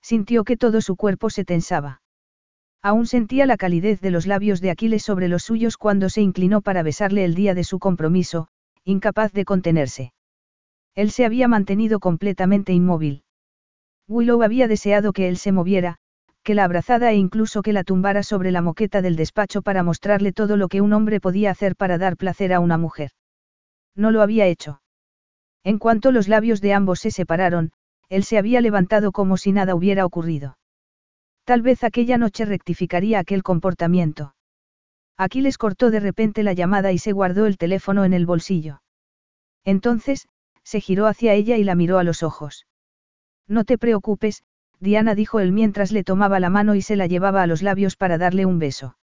[0.00, 2.00] Sintió que todo su cuerpo se tensaba.
[2.82, 6.60] Aún sentía la calidez de los labios de Aquiles sobre los suyos cuando se inclinó
[6.60, 8.48] para besarle el día de su compromiso,
[8.84, 10.12] incapaz de contenerse.
[10.94, 13.24] Él se había mantenido completamente inmóvil.
[14.08, 15.96] Willow había deseado que él se moviera,
[16.42, 20.32] que la abrazada e incluso que la tumbara sobre la moqueta del despacho para mostrarle
[20.32, 23.10] todo lo que un hombre podía hacer para dar placer a una mujer.
[23.94, 24.80] No lo había hecho.
[25.64, 27.72] En cuanto los labios de ambos se separaron,
[28.08, 30.56] él se había levantado como si nada hubiera ocurrido.
[31.48, 34.34] Tal vez aquella noche rectificaría aquel comportamiento.
[35.16, 38.82] Aquiles cortó de repente la llamada y se guardó el teléfono en el bolsillo.
[39.64, 40.28] Entonces,
[40.62, 42.66] se giró hacia ella y la miró a los ojos.
[43.46, 44.42] No te preocupes,
[44.78, 47.96] Diana dijo él mientras le tomaba la mano y se la llevaba a los labios
[47.96, 48.98] para darle un beso.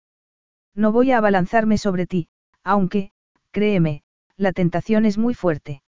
[0.75, 2.29] No voy a abalanzarme sobre ti,
[2.63, 3.13] aunque,
[3.53, 4.03] créeme,
[4.37, 5.83] la tentación es muy fuerte.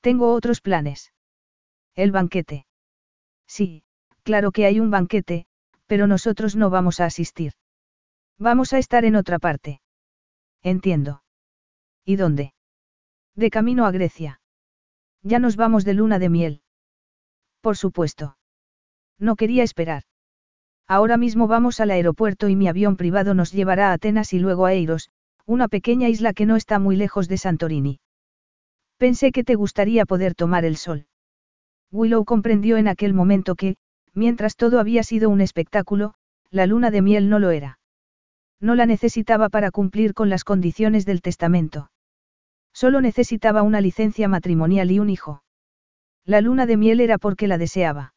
[0.00, 1.12] Tengo otros planes.
[1.96, 2.68] El banquete.
[3.48, 3.82] Sí,
[4.22, 5.45] claro que hay un banquete,
[5.86, 7.52] pero nosotros no vamos a asistir.
[8.38, 9.80] Vamos a estar en otra parte.
[10.62, 11.22] Entiendo.
[12.04, 12.52] ¿Y dónde?
[13.34, 14.40] De camino a Grecia.
[15.22, 16.62] Ya nos vamos de luna de miel.
[17.60, 18.36] Por supuesto.
[19.18, 20.02] No quería esperar.
[20.86, 24.66] Ahora mismo vamos al aeropuerto y mi avión privado nos llevará a Atenas y luego
[24.66, 25.10] a Eiros,
[25.44, 28.00] una pequeña isla que no está muy lejos de Santorini.
[28.98, 31.06] Pensé que te gustaría poder tomar el sol.
[31.90, 33.76] Willow comprendió en aquel momento que,
[34.16, 36.14] mientras todo había sido un espectáculo,
[36.50, 37.78] la luna de miel no lo era.
[38.58, 41.90] No la necesitaba para cumplir con las condiciones del testamento.
[42.72, 45.42] Solo necesitaba una licencia matrimonial y un hijo.
[46.24, 48.14] La luna de miel era porque la deseaba.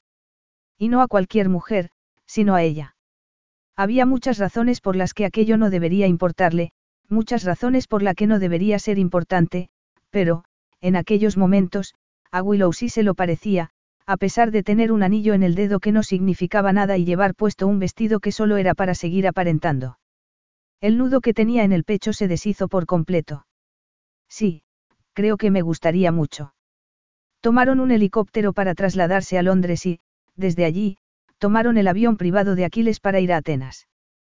[0.78, 1.90] Y no a cualquier mujer,
[2.26, 2.96] sino a ella.
[3.76, 6.72] Había muchas razones por las que aquello no debería importarle,
[7.10, 9.70] muchas razones por las que no debería ser importante,
[10.10, 10.44] pero,
[10.80, 11.94] en aquellos momentos,
[12.32, 13.72] a Willow sí se lo parecía,
[14.10, 17.36] a pesar de tener un anillo en el dedo que no significaba nada y llevar
[17.36, 20.00] puesto un vestido que solo era para seguir aparentando.
[20.82, 23.46] El nudo que tenía en el pecho se deshizo por completo.
[24.28, 24.64] Sí,
[25.14, 26.56] creo que me gustaría mucho.
[27.40, 30.00] Tomaron un helicóptero para trasladarse a Londres y,
[30.36, 30.98] desde allí,
[31.38, 33.88] tomaron el avión privado de Aquiles para ir a Atenas.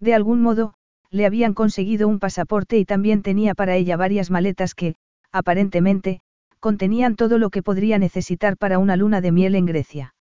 [0.00, 0.74] De algún modo,
[1.10, 4.96] le habían conseguido un pasaporte y también tenía para ella varias maletas que,
[5.30, 6.22] aparentemente,
[6.58, 10.14] contenían todo lo que podría necesitar para una luna de miel en Grecia.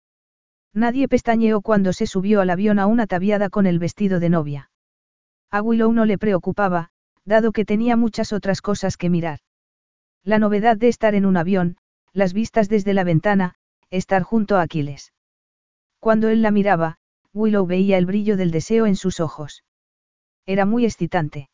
[0.74, 4.70] Nadie pestañeó cuando se subió al avión a una tabiada con el vestido de novia.
[5.50, 6.90] A Willow no le preocupaba,
[7.24, 9.40] dado que tenía muchas otras cosas que mirar.
[10.24, 11.76] La novedad de estar en un avión,
[12.12, 13.54] las vistas desde la ventana,
[13.90, 15.12] estar junto a Aquiles.
[16.00, 16.98] Cuando él la miraba,
[17.32, 19.62] Willow veía el brillo del deseo en sus ojos.
[20.48, 21.50] Era muy excitante.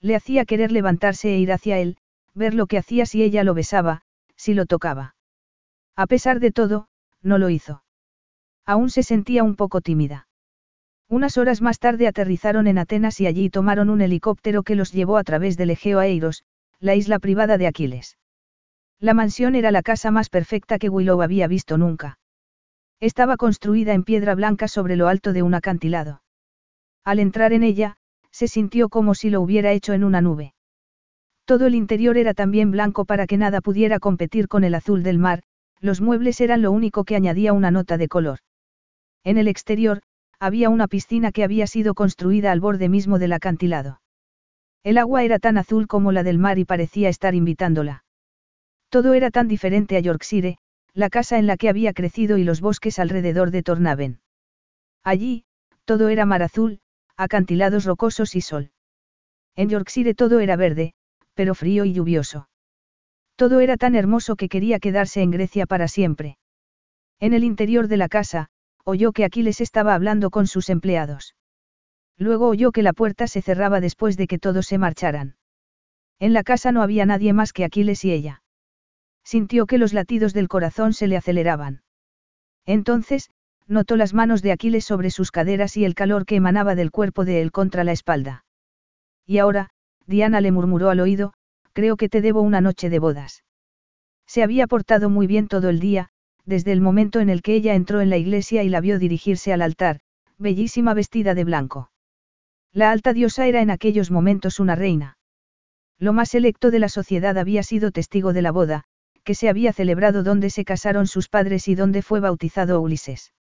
[0.00, 1.98] Le hacía querer levantarse e ir hacia él,
[2.34, 4.02] ver lo que hacía si ella lo besaba,
[4.34, 5.14] si lo tocaba.
[5.94, 6.88] A pesar de todo,
[7.22, 7.84] no lo hizo.
[8.66, 10.26] Aún se sentía un poco tímida.
[11.08, 15.16] Unas horas más tarde aterrizaron en Atenas y allí tomaron un helicóptero que los llevó
[15.16, 16.42] a través del Egeo a Eiros,
[16.80, 18.18] la isla privada de Aquiles.
[18.98, 22.18] La mansión era la casa más perfecta que Willow había visto nunca.
[22.98, 26.20] Estaba construida en piedra blanca sobre lo alto de un acantilado.
[27.04, 27.96] Al entrar en ella,
[28.32, 30.54] se sintió como si lo hubiera hecho en una nube.
[31.44, 35.18] Todo el interior era también blanco para que nada pudiera competir con el azul del
[35.18, 35.42] mar,
[35.80, 38.40] los muebles eran lo único que añadía una nota de color.
[39.24, 40.02] En el exterior,
[40.40, 44.00] había una piscina que había sido construida al borde mismo del acantilado.
[44.84, 48.04] El agua era tan azul como la del mar y parecía estar invitándola.
[48.88, 50.58] Todo era tan diferente a Yorkshire,
[50.94, 54.20] la casa en la que había crecido y los bosques alrededor de Tornaven.
[55.04, 55.44] Allí,
[55.84, 56.80] todo era mar azul,
[57.18, 58.70] acantilados rocosos y sol.
[59.56, 60.94] En Yorkshire todo era verde,
[61.34, 62.48] pero frío y lluvioso.
[63.36, 66.38] Todo era tan hermoso que quería quedarse en Grecia para siempre.
[67.20, 68.48] En el interior de la casa,
[68.84, 71.34] oyó que Aquiles estaba hablando con sus empleados.
[72.16, 75.36] Luego oyó que la puerta se cerraba después de que todos se marcharan.
[76.18, 78.42] En la casa no había nadie más que Aquiles y ella.
[79.24, 81.82] Sintió que los latidos del corazón se le aceleraban.
[82.64, 83.30] Entonces,
[83.68, 87.24] notó las manos de Aquiles sobre sus caderas y el calor que emanaba del cuerpo
[87.24, 88.44] de él contra la espalda.
[89.26, 89.68] Y ahora,
[90.06, 91.34] Diana le murmuró al oído,
[91.74, 93.44] creo que te debo una noche de bodas.
[94.26, 96.08] Se había portado muy bien todo el día,
[96.44, 99.52] desde el momento en el que ella entró en la iglesia y la vio dirigirse
[99.52, 100.00] al altar,
[100.38, 101.90] bellísima vestida de blanco.
[102.72, 105.18] La alta diosa era en aquellos momentos una reina.
[105.98, 108.84] Lo más selecto de la sociedad había sido testigo de la boda,
[109.24, 113.32] que se había celebrado donde se casaron sus padres y donde fue bautizado Ulises.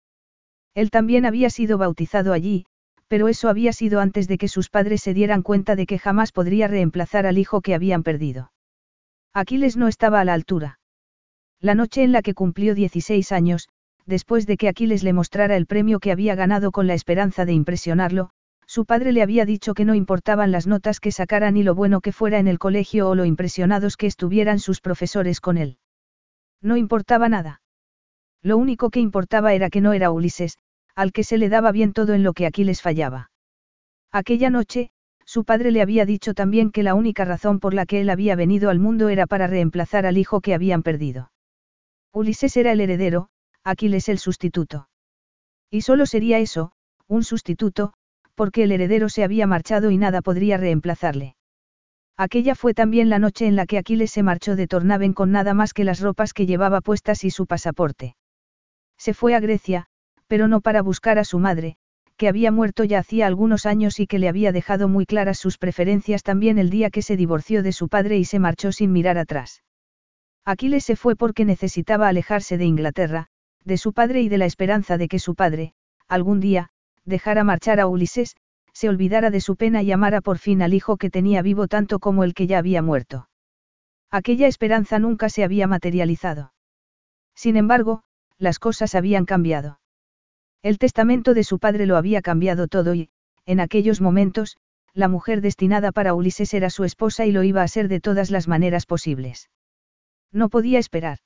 [0.78, 2.68] Él también había sido bautizado allí,
[3.08, 6.32] pero eso había sido antes de que sus padres se dieran cuenta de que jamás
[6.32, 8.52] podría reemplazar al hijo que habían perdido.
[9.34, 10.80] Aquiles no estaba a la altura.
[11.60, 13.70] La noche en la que cumplió 16 años,
[14.06, 17.54] después de que Aquiles le mostrara el premio que había ganado con la esperanza de
[17.54, 18.30] impresionarlo,
[18.68, 22.02] su padre le había dicho que no importaban las notas que sacara ni lo bueno
[22.02, 25.80] que fuera en el colegio o lo impresionados que estuvieran sus profesores con él.
[26.62, 27.62] No importaba nada.
[28.44, 30.60] Lo único que importaba era que no era Ulises,
[30.98, 33.30] al que se le daba bien todo en lo que Aquiles fallaba.
[34.12, 34.90] Aquella noche,
[35.26, 38.36] su padre le había dicho también que la única razón por la que él había
[38.36, 41.32] venido al mundo era para reemplazar al hijo que habían perdido.
[42.12, 43.30] Ulises era el heredero,
[43.64, 44.90] Aquiles el sustituto.
[45.70, 46.72] Y solo sería eso,
[47.06, 47.94] un sustituto,
[48.34, 51.36] porque el heredero se había marchado y nada podría reemplazarle.
[52.18, 55.54] Aquella fue también la noche en la que Aquiles se marchó de Tornaven con nada
[55.54, 58.16] más que las ropas que llevaba puestas y su pasaporte.
[58.98, 59.90] Se fue a Grecia,
[60.28, 61.78] pero no para buscar a su madre,
[62.18, 65.58] que había muerto ya hacía algunos años y que le había dejado muy claras sus
[65.58, 69.18] preferencias también el día que se divorció de su padre y se marchó sin mirar
[69.18, 69.64] atrás.
[70.44, 73.28] Aquiles se fue porque necesitaba alejarse de Inglaterra,
[73.64, 75.74] de su padre y de la esperanza de que su padre,
[76.08, 76.70] algún día,
[77.06, 78.36] dejara marchar a Ulises,
[78.74, 82.00] se olvidara de su pena y amara por fin al hijo que tenía vivo tanto
[82.00, 83.28] como el que ya había muerto.
[84.10, 86.54] Aquella esperanza nunca se había materializado.
[87.36, 88.04] Sin embargo,
[88.38, 89.80] las cosas habían cambiado.
[90.62, 93.10] El testamento de su padre lo había cambiado todo y,
[93.46, 94.58] en aquellos momentos,
[94.94, 98.32] la mujer destinada para Ulises era su esposa y lo iba a ser de todas
[98.32, 99.50] las maneras posibles.
[100.32, 101.20] No podía esperar.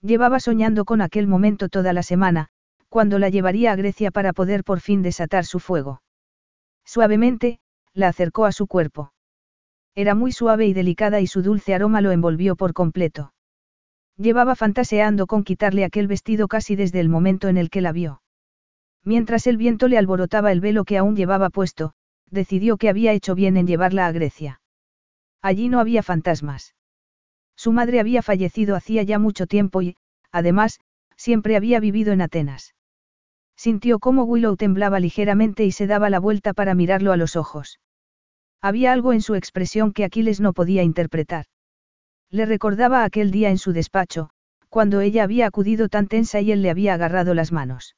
[0.00, 2.48] Llevaba soñando con aquel momento toda la semana,
[2.88, 6.02] cuando la llevaría a Grecia para poder por fin desatar su fuego.
[6.84, 7.58] Suavemente,
[7.92, 9.12] la acercó a su cuerpo.
[9.94, 13.32] Era muy suave y delicada y su dulce aroma lo envolvió por completo.
[14.16, 18.22] Llevaba fantaseando con quitarle aquel vestido casi desde el momento en el que la vio.
[19.04, 21.92] Mientras el viento le alborotaba el velo que aún llevaba puesto,
[22.30, 24.60] decidió que había hecho bien en llevarla a Grecia.
[25.42, 26.74] Allí no había fantasmas.
[27.54, 29.96] Su madre había fallecido hacía ya mucho tiempo y,
[30.32, 30.80] además,
[31.16, 32.74] siempre había vivido en Atenas.
[33.56, 37.78] Sintió cómo Willow temblaba ligeramente y se daba la vuelta para mirarlo a los ojos.
[38.60, 41.44] Había algo en su expresión que Aquiles no podía interpretar.
[42.30, 44.30] Le recordaba aquel día en su despacho,
[44.70, 47.94] cuando ella había acudido tan tensa y él le había agarrado las manos.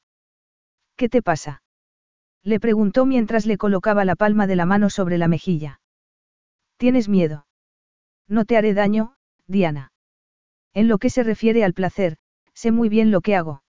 [0.97, 1.61] ¿Qué te pasa?
[2.43, 5.79] Le preguntó mientras le colocaba la palma de la mano sobre la mejilla.
[6.77, 7.45] ¿Tienes miedo?
[8.27, 9.91] No te haré daño, Diana.
[10.73, 12.17] En lo que se refiere al placer,
[12.53, 13.63] sé muy bien lo que hago.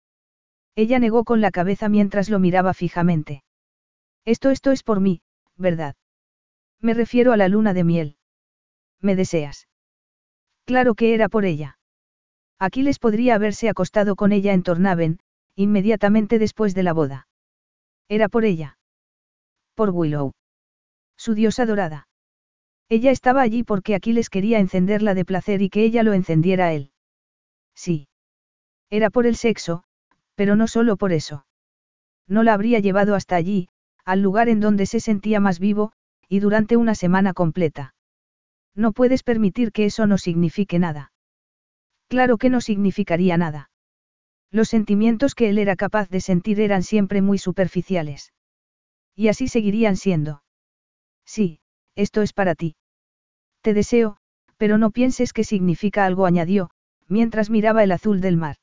[0.76, 3.44] Ella negó con la cabeza mientras lo miraba fijamente.
[4.24, 5.22] Esto esto es por mí,
[5.58, 5.96] ¿verdad?
[6.80, 8.18] Me refiero a la luna de miel.
[9.02, 9.68] ¿Me deseas?
[10.66, 11.78] Claro que era por ella.
[12.60, 15.20] Aquiles podría haberse acostado con ella en Tornaven,
[15.58, 17.27] inmediatamente después de la boda.
[18.08, 18.77] Era por ella.
[19.76, 20.32] Por Willow.
[21.18, 22.08] Su diosa dorada.
[22.90, 26.74] Ella estaba allí porque Aquiles quería encenderla de placer y que ella lo encendiera a
[26.74, 26.92] él.
[27.76, 28.08] Sí.
[28.90, 29.84] Era por el sexo,
[30.36, 31.45] pero no solo por eso.
[32.27, 33.68] No la habría llevado hasta allí,
[34.06, 35.92] al lugar en donde se sentía más vivo,
[36.30, 37.95] y durante una semana completa.
[38.76, 41.11] No puedes permitir que eso no signifique nada.
[42.08, 43.72] Claro que no significaría nada.
[44.51, 48.34] Los sentimientos que él era capaz de sentir eran siempre muy superficiales.
[49.16, 50.43] Y así seguirían siendo.
[51.26, 51.59] Sí,
[51.95, 52.76] esto es para ti.
[53.61, 54.17] Te deseo,
[54.58, 56.69] pero no pienses que significa algo, añadió,
[57.08, 58.58] mientras miraba el azul del mar.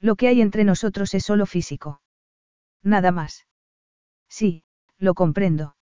[0.00, 2.00] Lo que hay entre nosotros es solo físico.
[2.82, 3.46] Nada más.
[4.28, 4.64] Sí,
[4.98, 5.76] lo comprendo.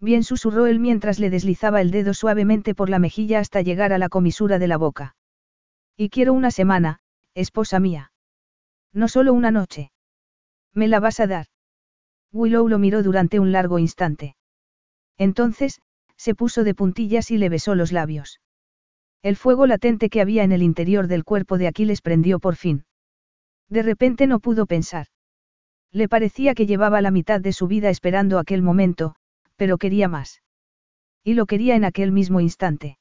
[0.00, 3.98] Bien susurró él mientras le deslizaba el dedo suavemente por la mejilla hasta llegar a
[3.98, 5.16] la comisura de la boca.
[5.96, 7.00] Y quiero una semana,
[7.34, 8.12] esposa mía.
[8.92, 9.90] No solo una noche.
[10.74, 11.46] ¿Me la vas a dar?
[12.32, 14.36] Willow lo miró durante un largo instante.
[15.16, 15.80] Entonces,
[16.16, 18.40] se puso de puntillas y le besó los labios.
[19.22, 22.84] El fuego latente que había en el interior del cuerpo de Aquiles prendió por fin.
[23.68, 25.06] De repente no pudo pensar.
[25.90, 29.14] Le parecía que llevaba la mitad de su vida esperando aquel momento,
[29.56, 30.42] pero quería más.
[31.24, 32.98] Y lo quería en aquel mismo instante.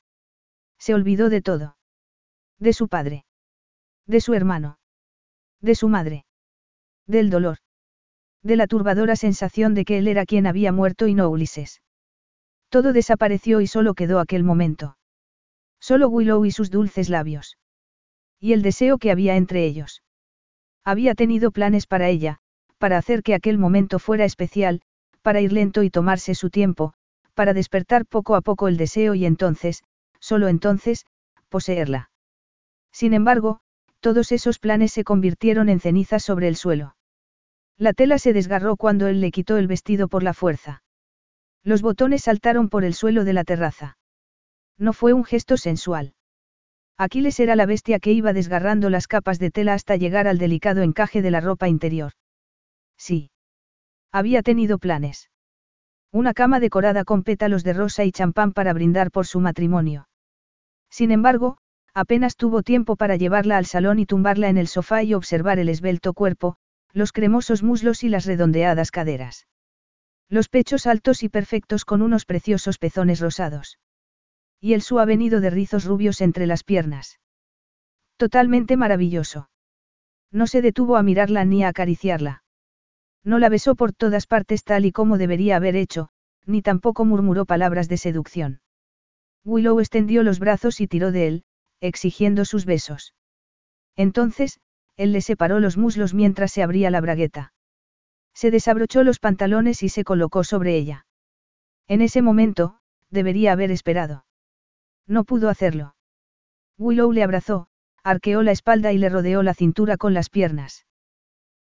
[0.79, 1.77] Se olvidó de todo.
[2.59, 3.25] De su padre.
[4.05, 4.79] De su hermano.
[5.61, 6.25] De su madre.
[7.07, 7.57] Del dolor.
[8.43, 11.81] De la turbadora sensación de que él era quien había muerto y no Ulises.
[12.69, 14.97] Todo desapareció y solo quedó aquel momento.
[15.79, 17.57] Solo Willow y sus dulces labios.
[18.39, 20.03] Y el deseo que había entre ellos.
[20.83, 22.39] Había tenido planes para ella,
[22.77, 24.81] para hacer que aquel momento fuera especial,
[25.21, 26.93] para ir lento y tomarse su tiempo,
[27.33, 29.83] para despertar poco a poco el deseo y entonces,
[30.19, 31.05] solo entonces,
[31.49, 32.09] poseerla.
[32.91, 33.59] Sin embargo,
[33.99, 36.95] todos esos planes se convirtieron en cenizas sobre el suelo.
[37.77, 40.83] La tela se desgarró cuando él le quitó el vestido por la fuerza.
[41.63, 43.97] Los botones saltaron por el suelo de la terraza.
[44.77, 46.13] No fue un gesto sensual.
[46.97, 50.81] Aquiles era la bestia que iba desgarrando las capas de tela hasta llegar al delicado
[50.81, 52.13] encaje de la ropa interior.
[52.97, 53.29] Sí.
[54.11, 55.29] Había tenido planes.
[56.11, 60.07] Una cama decorada con pétalos de rosa y champán para brindar por su matrimonio.
[60.89, 61.57] Sin embargo,
[61.97, 65.67] apenas tuvo tiempo para llevarla al salón y tumbarla en el sofá y observar el
[65.67, 66.55] esbelto cuerpo,
[66.93, 69.47] los cremosos muslos y las redondeadas caderas.
[70.29, 73.79] Los pechos altos y perfectos con unos preciosos pezones rosados.
[74.61, 77.19] Y el suave nido de rizos rubios entre las piernas.
[78.15, 79.49] Totalmente maravilloso.
[80.31, 82.43] No se detuvo a mirarla ni a acariciarla.
[83.23, 86.09] No la besó por todas partes tal y como debería haber hecho,
[86.45, 88.61] ni tampoco murmuró palabras de seducción.
[89.43, 91.43] Willow extendió los brazos y tiró de él,
[91.79, 93.13] exigiendo sus besos.
[93.95, 94.59] Entonces,
[94.95, 97.53] él le separó los muslos mientras se abría la bragueta.
[98.33, 101.05] Se desabrochó los pantalones y se colocó sobre ella.
[101.87, 104.25] En ese momento, debería haber esperado.
[105.07, 105.95] No pudo hacerlo.
[106.77, 107.67] Willow le abrazó,
[108.03, 110.85] arqueó la espalda y le rodeó la cintura con las piernas.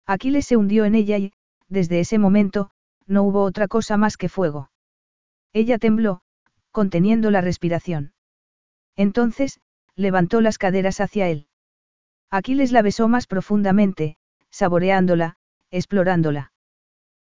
[0.07, 1.33] Aquiles se hundió en ella y,
[1.69, 2.71] desde ese momento,
[3.07, 4.71] no hubo otra cosa más que fuego.
[5.53, 6.21] Ella tembló,
[6.71, 8.13] conteniendo la respiración.
[8.97, 9.61] Entonces,
[9.97, 11.47] levantó las caderas hacia él.
[12.31, 14.17] Aquiles la besó más profundamente,
[14.51, 15.37] saboreándola,
[15.71, 16.53] explorándola.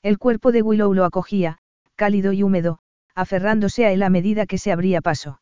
[0.01, 1.59] El cuerpo de Willow lo acogía,
[1.95, 2.79] cálido y húmedo,
[3.13, 5.41] aferrándose a él a medida que se abría paso.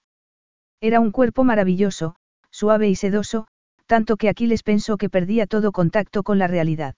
[0.82, 2.16] Era un cuerpo maravilloso,
[2.52, 3.48] suave y sedoso,
[3.85, 6.95] tanto que Aquiles pensó que perdía todo contacto con la realidad.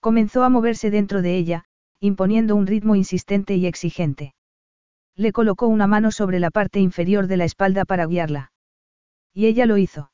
[0.00, 1.64] Comenzó a moverse dentro de ella,
[2.00, 4.34] imponiendo un ritmo insistente y exigente.
[5.14, 8.52] Le colocó una mano sobre la parte inferior de la espalda para guiarla.
[9.32, 10.10] Y ella lo hizo.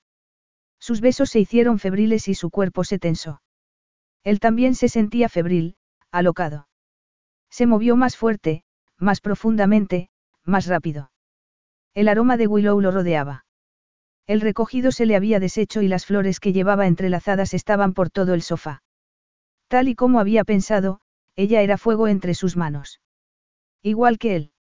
[0.78, 3.42] Sus besos se hicieron febriles y su cuerpo se tensó.
[4.22, 5.76] Él también se sentía febril,
[6.10, 6.68] alocado.
[7.50, 8.64] Se movió más fuerte,
[8.98, 10.10] más profundamente,
[10.44, 11.10] más rápido.
[11.94, 13.46] El aroma de Willow lo rodeaba.
[14.26, 18.34] El recogido se le había deshecho y las flores que llevaba entrelazadas estaban por todo
[18.34, 18.82] el sofá.
[19.68, 21.00] Tal y como había pensado,
[21.36, 23.00] ella era fuego entre sus manos.
[23.82, 24.52] Igual que él.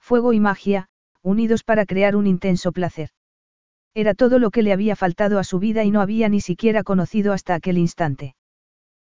[0.00, 0.88] Fuego y magia,
[1.22, 3.10] unidos para crear un intenso placer.
[3.94, 6.84] Era todo lo que le había faltado a su vida y no había ni siquiera
[6.84, 8.36] conocido hasta aquel instante.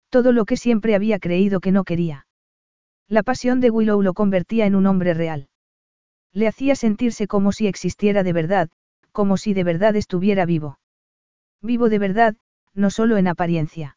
[0.08, 2.26] Todo lo que siempre había creído que no quería.
[3.08, 5.48] La pasión de Willow lo convertía en un hombre real.
[6.32, 8.68] Le hacía sentirse como si existiera de verdad,
[9.12, 10.78] como si de verdad estuviera vivo.
[11.60, 12.36] Vivo de verdad,
[12.74, 13.97] no solo en apariencia.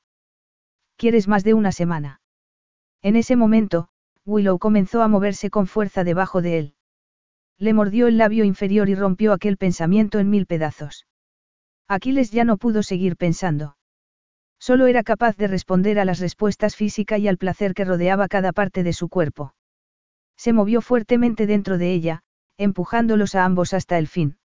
[0.98, 2.22] ¿Quieres más de una semana?
[3.02, 3.90] En ese momento,
[4.26, 6.76] Willow comenzó a moverse con fuerza debajo de él.
[7.62, 11.06] Le mordió el labio inferior y rompió aquel pensamiento en mil pedazos.
[11.88, 13.78] Aquiles ya no pudo seguir pensando.
[14.60, 18.52] Solo era capaz de responder a las respuestas físicas y al placer que rodeaba cada
[18.52, 19.54] parte de su cuerpo.
[20.36, 22.24] Se movió fuertemente dentro de ella,
[22.58, 24.40] empujándolos a ambos hasta el fin.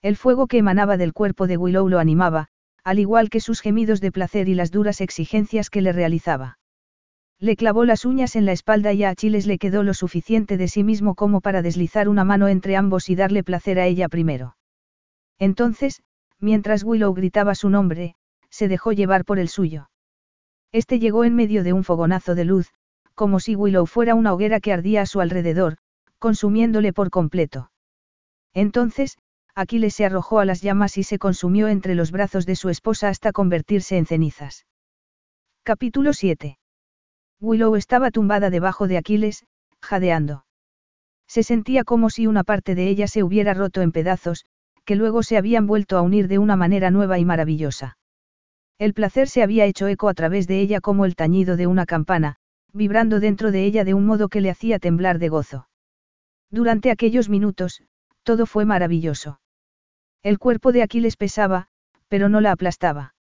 [0.00, 2.48] El fuego que emanaba del cuerpo de Willow lo animaba,
[2.82, 6.58] al igual que sus gemidos de placer y las duras exigencias que le realizaba.
[7.42, 10.68] Le clavó las uñas en la espalda y a Achiles le quedó lo suficiente de
[10.68, 14.56] sí mismo como para deslizar una mano entre ambos y darle placer a ella primero.
[15.40, 16.04] Entonces,
[16.38, 18.14] mientras Willow gritaba su nombre,
[18.48, 19.90] se dejó llevar por el suyo.
[20.70, 22.70] Este llegó en medio de un fogonazo de luz,
[23.16, 25.78] como si Willow fuera una hoguera que ardía a su alrededor,
[26.20, 27.72] consumiéndole por completo.
[28.54, 29.18] Entonces,
[29.56, 33.08] Aquiles se arrojó a las llamas y se consumió entre los brazos de su esposa
[33.08, 34.64] hasta convertirse en cenizas.
[35.64, 36.60] Capítulo 7.
[37.42, 39.44] Willow estaba tumbada debajo de Aquiles,
[39.80, 40.44] jadeando.
[41.26, 44.46] Se sentía como si una parte de ella se hubiera roto en pedazos,
[44.84, 47.98] que luego se habían vuelto a unir de una manera nueva y maravillosa.
[48.78, 51.84] El placer se había hecho eco a través de ella como el tañido de una
[51.84, 52.36] campana,
[52.72, 55.68] vibrando dentro de ella de un modo que le hacía temblar de gozo.
[56.48, 57.82] Durante aquellos minutos,
[58.22, 59.40] todo fue maravilloso.
[60.22, 61.66] El cuerpo de Aquiles pesaba,
[62.06, 63.14] pero no la aplastaba.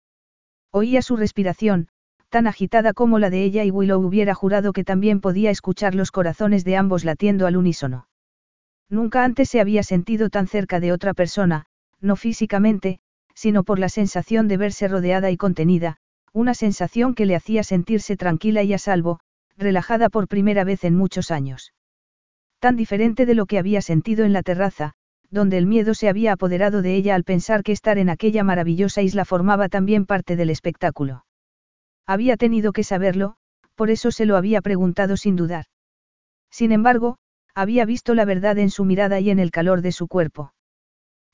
[0.71, 1.87] Oía su respiración,
[2.29, 6.11] tan agitada como la de ella y Willow hubiera jurado que también podía escuchar los
[6.11, 8.07] corazones de ambos latiendo al unísono.
[8.89, 11.65] Nunca antes se había sentido tan cerca de otra persona,
[12.01, 12.99] no físicamente,
[13.33, 15.97] sino por la sensación de verse rodeada y contenida,
[16.33, 19.19] una sensación que le hacía sentirse tranquila y a salvo,
[19.57, 21.73] relajada por primera vez en muchos años.
[22.59, 24.93] Tan diferente de lo que había sentido en la terraza,
[25.31, 29.01] donde el miedo se había apoderado de ella al pensar que estar en aquella maravillosa
[29.01, 31.23] isla formaba también parte del espectáculo.
[32.09, 33.35] Había tenido que saberlo,
[33.75, 35.65] por eso se lo había preguntado sin dudar.
[36.49, 37.19] Sin embargo,
[37.53, 40.51] había visto la verdad en su mirada y en el calor de su cuerpo.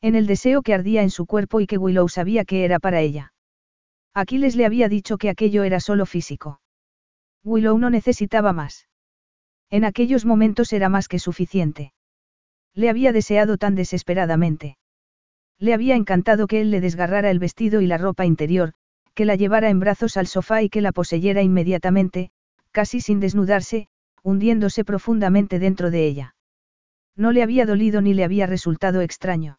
[0.02, 3.00] En el deseo que ardía en su cuerpo y que Willow sabía que era para
[3.00, 3.32] ella.
[4.14, 6.60] Aquiles le había dicho que aquello era solo físico.
[7.46, 8.90] Willow no necesitaba más.
[9.70, 11.94] En aquellos momentos era más que suficiente.
[12.74, 14.78] Le había deseado tan desesperadamente.
[15.58, 18.74] Le había encantado que él le desgarrara el vestido y la ropa interior,
[19.16, 22.30] que la llevara en brazos al sofá y que la poseyera inmediatamente,
[22.72, 23.88] casi sin desnudarse,
[24.22, 26.36] hundiéndose profundamente dentro de ella.
[27.16, 29.58] No le había dolido ni le había resultado extraño.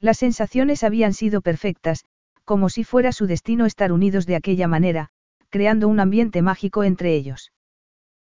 [0.00, 2.04] Las sensaciones habían sido perfectas,
[2.44, 5.10] como si fuera su destino estar unidos de aquella manera,
[5.50, 7.52] creando un ambiente mágico entre ellos.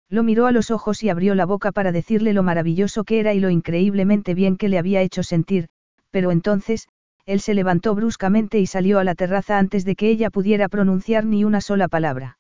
[0.10, 3.36] Lo miró a los ojos y abrió la boca para decirle lo maravilloso que era
[3.36, 5.68] y lo increíblemente bien que le había hecho sentir,
[6.10, 6.88] pero entonces,
[7.30, 11.26] él se levantó bruscamente y salió a la terraza antes de que ella pudiera pronunciar
[11.26, 12.40] ni una sola palabra.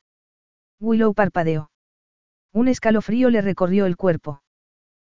[0.79, 1.69] Willow parpadeó.
[2.51, 4.41] Un escalofrío le recorrió el cuerpo.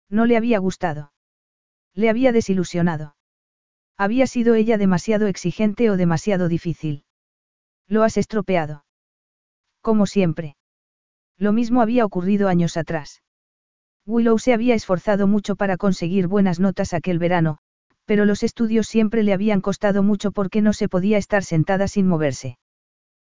[0.08, 1.12] No le había gustado.
[1.92, 3.16] Le había desilusionado.
[3.96, 7.02] Había sido ella demasiado exigente o demasiado difícil.
[7.88, 8.84] Lo has estropeado.
[9.80, 10.56] Como siempre.
[11.36, 13.24] Lo mismo había ocurrido años atrás.
[14.06, 17.58] Willow se había esforzado mucho para conseguir buenas notas aquel verano,
[18.04, 22.06] pero los estudios siempre le habían costado mucho porque no se podía estar sentada sin
[22.06, 22.58] moverse.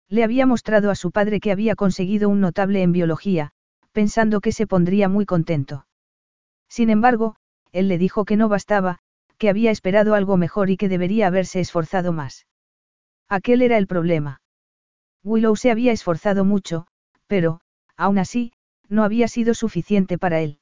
[0.09, 3.51] Le había mostrado a su padre que había conseguido un notable en biología,
[3.91, 5.85] pensando que se pondría muy contento.
[6.67, 7.35] Sin embargo,
[7.71, 8.99] él le dijo que no bastaba,
[9.37, 12.47] que había esperado algo mejor y que debería haberse esforzado más.
[13.29, 14.41] Aquel era el problema.
[15.23, 16.87] Willow se había esforzado mucho,
[17.27, 17.61] pero,
[17.95, 18.53] aún así,
[18.89, 20.59] no había sido suficiente para él.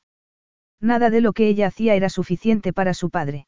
[0.80, 3.48] Nada de lo que ella hacía era suficiente para su padre.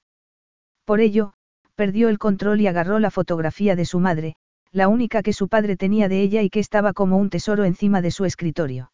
[0.85, 1.33] Por ello,
[1.75, 4.35] perdió el control y agarró la fotografía de su madre,
[4.71, 8.01] la única que su padre tenía de ella y que estaba como un tesoro encima
[8.01, 8.91] de su escritorio.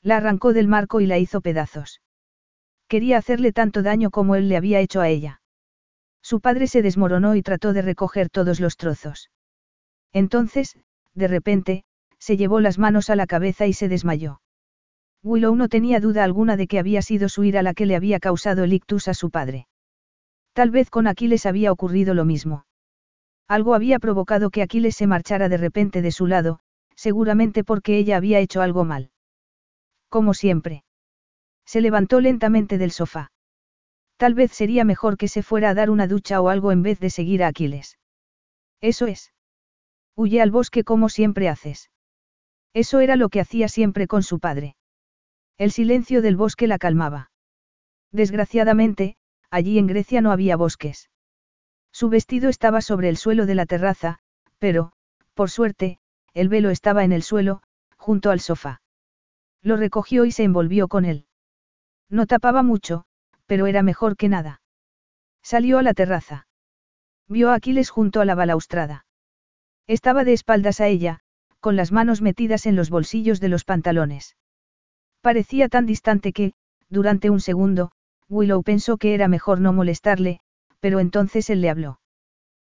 [0.00, 2.00] La arrancó del marco y la hizo pedazos.
[2.88, 5.40] Quería hacerle tanto daño como él le había hecho a ella.
[6.22, 9.30] Su padre se desmoronó y trató de recoger todos los trozos.
[10.12, 10.76] Entonces,
[11.14, 11.84] de repente,
[12.18, 14.40] se llevó las manos a la cabeza y se desmayó.
[15.24, 18.20] Willow no tenía duda alguna de que había sido su ira la que le había
[18.20, 19.66] causado el ictus a su padre.
[20.52, 22.66] Tal vez con Aquiles había ocurrido lo mismo.
[23.48, 26.60] Algo había provocado que Aquiles se marchara de repente de su lado,
[26.94, 29.10] seguramente porque ella había hecho algo mal.
[30.08, 30.84] Como siempre.
[31.64, 33.32] Se levantó lentamente del sofá.
[34.16, 37.00] Tal vez sería mejor que se fuera a dar una ducha o algo en vez
[37.00, 37.98] de seguir a Aquiles.
[38.80, 39.32] Eso es.
[40.14, 41.90] Huye al bosque como siempre haces.
[42.74, 44.76] Eso era lo que hacía siempre con su padre.
[45.58, 47.30] El silencio del bosque la calmaba.
[48.12, 49.16] Desgraciadamente,
[49.52, 51.10] allí en Grecia no había bosques.
[51.92, 54.18] Su vestido estaba sobre el suelo de la terraza,
[54.58, 54.92] pero,
[55.34, 55.98] por suerte,
[56.32, 57.62] el velo estaba en el suelo,
[57.98, 58.80] junto al sofá.
[59.60, 61.26] Lo recogió y se envolvió con él.
[62.08, 63.04] No tapaba mucho,
[63.46, 64.62] pero era mejor que nada.
[65.42, 66.46] Salió a la terraza.
[67.28, 69.04] Vio a Aquiles junto a la balaustrada.
[69.86, 71.20] Estaba de espaldas a ella,
[71.60, 74.36] con las manos metidas en los bolsillos de los pantalones.
[75.20, 76.54] Parecía tan distante que,
[76.88, 77.92] durante un segundo,
[78.32, 80.40] Willow pensó que era mejor no molestarle,
[80.80, 82.00] pero entonces él le habló.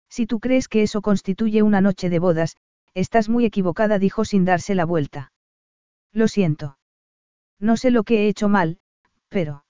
[0.08, 2.56] Si tú crees que eso constituye una noche de bodas,
[2.94, 5.32] estás muy equivocada, dijo sin darse la vuelta.
[6.12, 6.78] Lo siento.
[7.58, 8.78] No sé lo que he hecho mal,
[9.28, 9.64] pero...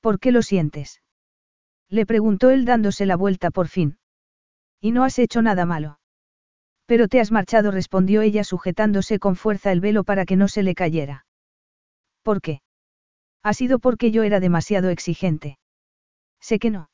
[0.00, 1.00] ¿Por qué lo sientes?
[1.88, 3.98] Le preguntó él dándose la vuelta por fin.
[4.80, 6.00] Y no has hecho nada malo.
[6.86, 10.62] Pero te has marchado, respondió ella sujetándose con fuerza el velo para que no se
[10.62, 11.24] le cayera.
[12.22, 12.62] ¿Por qué?
[13.42, 15.58] Ha sido porque yo era demasiado exigente.
[16.40, 16.90] Sé que no.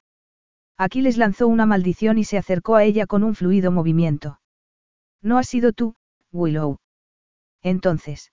[0.77, 4.41] Aquiles lanzó una maldición y se acercó a ella con un fluido movimiento.
[5.23, 5.95] No has sido tú,
[6.33, 6.79] Willow.
[7.63, 8.33] Entonces.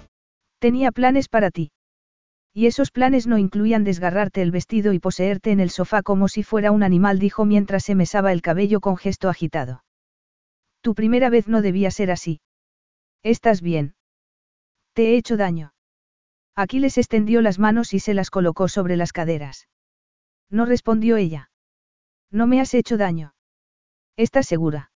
[0.61, 1.71] Tenía planes para ti.
[2.53, 6.43] Y esos planes no incluían desgarrarte el vestido y poseerte en el sofá como si
[6.43, 9.83] fuera un animal, dijo mientras se mesaba el cabello con gesto agitado.
[10.81, 12.41] Tu primera vez no debía ser así.
[13.23, 13.95] ¿Estás bien?
[14.93, 15.73] Te he hecho daño.
[16.55, 19.67] Aquiles extendió las manos y se las colocó sobre las caderas.
[20.51, 21.49] No respondió ella.
[22.29, 23.33] No me has hecho daño.
[24.15, 24.91] ¿Estás segura?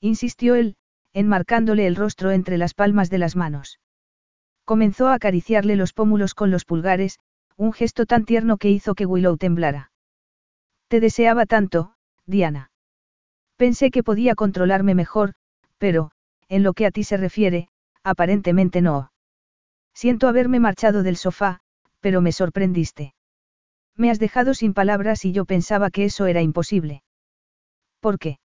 [0.00, 0.74] Insistió él,
[1.12, 3.78] enmarcándole el rostro entre las palmas de las manos.
[4.70, 7.18] Comenzó a acariciarle los pómulos con los pulgares,
[7.56, 9.90] un gesto tan tierno que hizo que Willow temblara.
[10.86, 12.70] Te deseaba tanto, Diana.
[13.56, 15.32] Pensé que podía controlarme mejor,
[15.78, 16.12] pero,
[16.48, 17.66] en lo que a ti se refiere,
[18.04, 19.10] aparentemente no.
[19.92, 21.58] Siento haberme marchado del sofá,
[21.98, 23.12] pero me sorprendiste.
[23.96, 27.02] Me has dejado sin palabras y yo pensaba que eso era imposible.
[27.98, 28.38] ¿Por qué?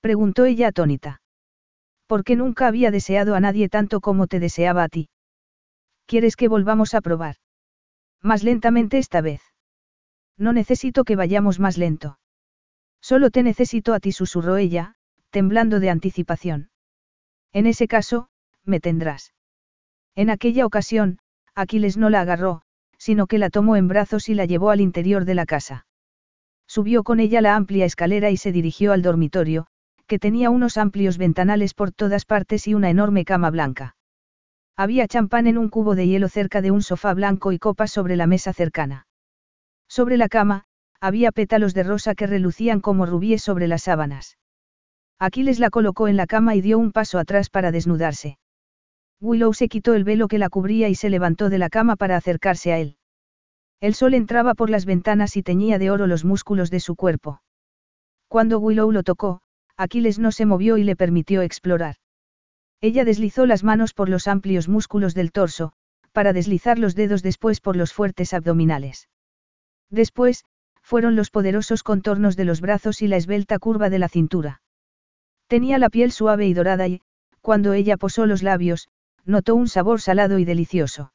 [0.00, 1.22] preguntó ella atónita.
[2.06, 5.08] Porque nunca había deseado a nadie tanto como te deseaba a ti.
[6.06, 7.36] ¿Quieres que volvamos a probar?
[8.22, 9.42] Más lentamente esta vez.
[10.36, 12.18] No necesito que vayamos más lento.
[13.00, 14.94] Solo te necesito a ti, susurró ella,
[15.30, 16.70] temblando de anticipación.
[17.52, 18.28] En ese caso,
[18.64, 19.34] me tendrás.
[20.14, 21.18] En aquella ocasión,
[21.54, 22.62] Aquiles no la agarró,
[22.98, 25.86] sino que la tomó en brazos y la llevó al interior de la casa.
[26.66, 29.66] Subió con ella la amplia escalera y se dirigió al dormitorio,
[30.06, 33.96] que tenía unos amplios ventanales por todas partes y una enorme cama blanca.
[34.76, 38.16] Había champán en un cubo de hielo cerca de un sofá blanco y copas sobre
[38.16, 39.06] la mesa cercana.
[39.88, 40.64] Sobre la cama,
[41.00, 44.36] había pétalos de rosa que relucían como rubíes sobre las sábanas.
[45.20, 48.38] Aquiles la colocó en la cama y dio un paso atrás para desnudarse.
[49.20, 52.16] Willow se quitó el velo que la cubría y se levantó de la cama para
[52.16, 52.96] acercarse a él.
[53.80, 57.42] El sol entraba por las ventanas y teñía de oro los músculos de su cuerpo.
[58.28, 59.40] Cuando Willow lo tocó,
[59.76, 61.96] Aquiles no se movió y le permitió explorar.
[62.84, 65.72] Ella deslizó las manos por los amplios músculos del torso,
[66.12, 69.08] para deslizar los dedos después por los fuertes abdominales.
[69.88, 70.44] Después,
[70.82, 74.60] fueron los poderosos contornos de los brazos y la esbelta curva de la cintura.
[75.46, 77.00] Tenía la piel suave y dorada y,
[77.40, 78.90] cuando ella posó los labios,
[79.24, 81.14] notó un sabor salado y delicioso.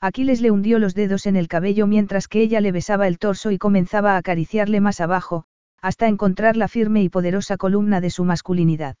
[0.00, 3.52] Aquiles le hundió los dedos en el cabello mientras que ella le besaba el torso
[3.52, 5.44] y comenzaba a acariciarle más abajo,
[5.80, 8.96] hasta encontrar la firme y poderosa columna de su masculinidad.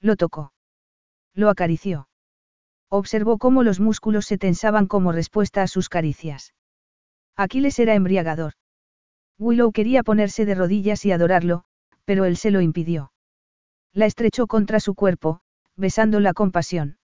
[0.00, 0.52] Lo tocó.
[1.34, 2.08] Lo acarició.
[2.88, 6.54] Observó cómo los músculos se tensaban como respuesta a sus caricias.
[7.36, 8.54] Aquiles era embriagador.
[9.38, 11.64] Willow quería ponerse de rodillas y adorarlo,
[12.04, 13.12] pero él se lo impidió.
[13.92, 15.40] La estrechó contra su cuerpo,
[15.76, 16.98] besándola con pasión.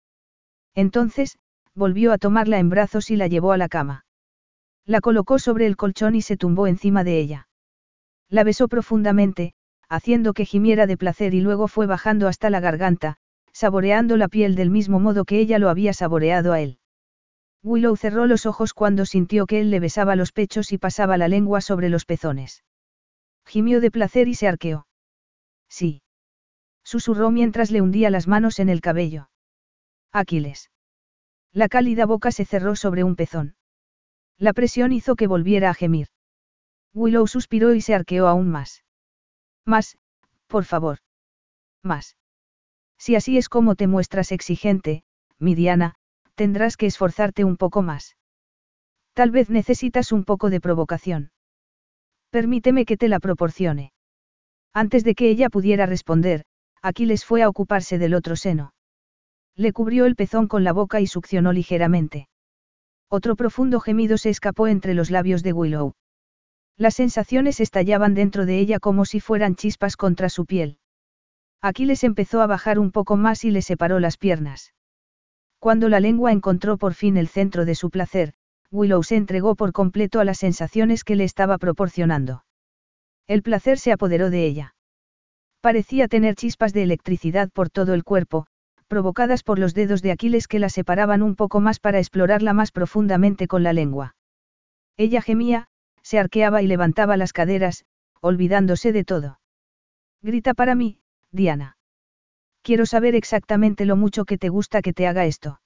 [0.75, 1.39] Entonces,
[1.75, 4.05] volvió a tomarla en brazos y la llevó a la cama.
[4.86, 7.49] La colocó sobre el colchón y se tumbó encima de ella.
[8.28, 9.55] La besó profundamente,
[9.89, 13.19] haciendo que gimiera de placer y luego fue bajando hasta la garganta,
[13.55, 16.78] saboreando la piel del mismo modo que ella lo había saboreado a él.
[17.62, 21.28] Willow cerró los ojos cuando sintió que él le besaba los pechos y pasaba la
[21.28, 22.65] lengua sobre los pezones.
[23.47, 24.86] Gimió de placer y se arqueó.
[25.68, 26.02] Sí.
[26.83, 29.31] Susurró mientras le hundía las manos en el cabello.
[30.12, 30.70] Aquiles.
[31.52, 33.55] La cálida boca se cerró sobre un pezón.
[34.36, 36.08] La presión hizo que volviera a gemir.
[36.92, 38.84] Willow suspiró y se arqueó aún más.
[39.65, 39.97] Más,
[40.49, 40.99] por favor.
[41.83, 42.16] Más.
[42.99, 45.05] Si así es como te muestras exigente,
[45.39, 45.95] mi Diana,
[46.35, 48.17] tendrás que esforzarte un poco más.
[49.13, 51.31] Tal vez necesitas un poco de provocación.
[52.31, 53.93] Permíteme que te la proporcione.
[54.73, 56.45] Antes de que ella pudiera responder,
[56.83, 58.75] Aquiles fue a ocuparse del otro seno.
[59.55, 62.29] Le cubrió el pezón con la boca y succionó ligeramente.
[63.09, 65.95] Otro profundo gemido se escapó entre los labios de Willow.
[66.77, 70.79] Las sensaciones estallaban dentro de ella como si fueran chispas contra su piel.
[71.65, 74.75] Aquiles empezó a bajar un poco más y le separó las piernas.
[75.59, 78.34] Cuando la lengua encontró por fin el centro de su placer,
[78.70, 82.44] Willow se entregó por completo a las sensaciones que le estaba proporcionando.
[83.26, 84.75] El placer se apoderó de ella.
[85.62, 88.47] Parecía tener chispas de electricidad por todo el cuerpo,
[88.86, 92.73] provocadas por los dedos de Aquiles que la separaban un poco más para explorarla más
[92.73, 94.17] profundamente con la lengua.
[94.99, 95.68] Ella gemía,
[96.02, 97.86] se arqueaba y levantaba las caderas,
[98.20, 99.41] olvidándose de todo.
[100.20, 100.99] Grita para mí,
[101.35, 101.77] Diana.
[102.63, 105.61] Quiero saber exactamente lo mucho que te gusta que te haga esto.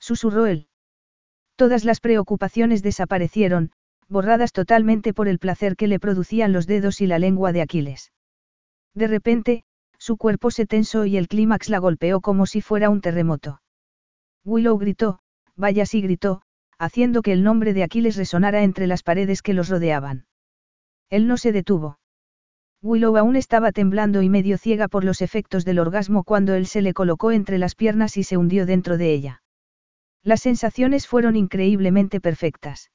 [0.00, 0.66] Susurró él.
[1.56, 3.70] Todas las preocupaciones desaparecieron,
[4.08, 8.12] borradas totalmente por el placer que le producían los dedos y la lengua de Aquiles.
[8.94, 9.64] De repente,
[9.98, 13.62] su cuerpo se tensó y el clímax la golpeó como si fuera un terremoto.
[14.44, 15.20] Willow gritó,
[15.54, 16.42] vaya sí gritó,
[16.78, 20.26] haciendo que el nombre de Aquiles resonara entre las paredes que los rodeaban.
[21.10, 21.98] Él no se detuvo.
[22.82, 26.80] Willow aún estaba temblando y medio ciega por los efectos del orgasmo cuando él se
[26.80, 29.42] le colocó entre las piernas y se hundió dentro de ella.
[30.22, 32.90] Las sensaciones fueron increíblemente perfectas.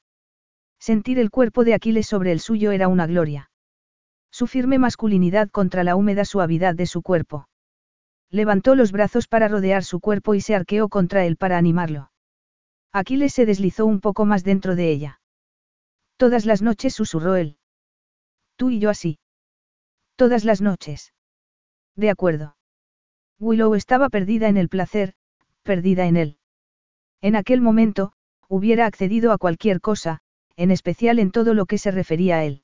[0.80, 3.50] Sentir el cuerpo de Aquiles sobre el suyo era una gloria.
[4.30, 7.48] Su firme masculinidad contra la húmeda suavidad de su cuerpo.
[8.28, 12.10] Levantó los brazos para rodear su cuerpo y se arqueó contra él para animarlo.
[12.92, 15.20] Aquiles se deslizó un poco más dentro de ella.
[16.16, 17.56] Todas las noches susurró él.
[18.56, 19.18] Tú y yo así.
[20.16, 21.12] Todas las noches.
[21.94, 22.56] De acuerdo.
[23.38, 25.12] Willow estaba perdida en el placer,
[25.62, 26.38] perdida en él.
[27.20, 28.12] En aquel momento,
[28.48, 30.20] hubiera accedido a cualquier cosa,
[30.56, 32.62] en especial en todo lo que se refería a él.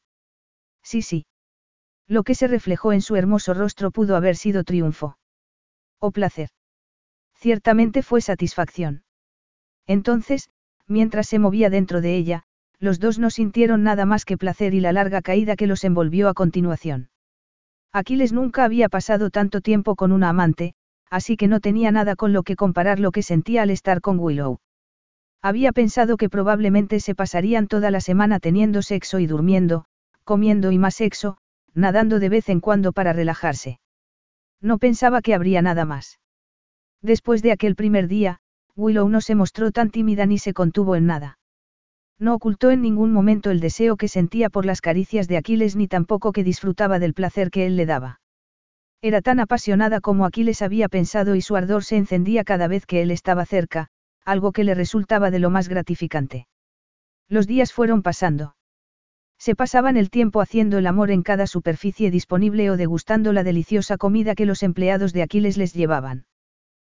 [0.82, 1.26] Sí, sí.
[2.08, 5.18] Lo que se reflejó en su hermoso rostro pudo haber sido triunfo.
[5.98, 6.48] O placer.
[7.34, 9.04] Ciertamente fue satisfacción.
[9.86, 10.48] Entonces,
[10.86, 12.44] mientras se movía dentro de ella,
[12.78, 16.28] los dos no sintieron nada más que placer y la larga caída que los envolvió
[16.28, 17.11] a continuación.
[17.92, 20.74] Aquiles nunca había pasado tanto tiempo con una amante,
[21.10, 24.18] así que no tenía nada con lo que comparar lo que sentía al estar con
[24.18, 24.60] Willow.
[25.42, 29.84] Había pensado que probablemente se pasarían toda la semana teniendo sexo y durmiendo,
[30.24, 31.36] comiendo y más sexo,
[31.74, 33.78] nadando de vez en cuando para relajarse.
[34.60, 36.18] No pensaba que habría nada más.
[37.02, 38.38] Después de aquel primer día,
[38.74, 41.38] Willow no se mostró tan tímida ni se contuvo en nada.
[42.22, 45.88] No ocultó en ningún momento el deseo que sentía por las caricias de Aquiles ni
[45.88, 48.20] tampoco que disfrutaba del placer que él le daba.
[49.00, 53.02] Era tan apasionada como Aquiles había pensado y su ardor se encendía cada vez que
[53.02, 53.88] él estaba cerca,
[54.24, 56.46] algo que le resultaba de lo más gratificante.
[57.28, 58.54] Los días fueron pasando.
[59.36, 63.96] Se pasaban el tiempo haciendo el amor en cada superficie disponible o degustando la deliciosa
[63.96, 66.26] comida que los empleados de Aquiles les llevaban.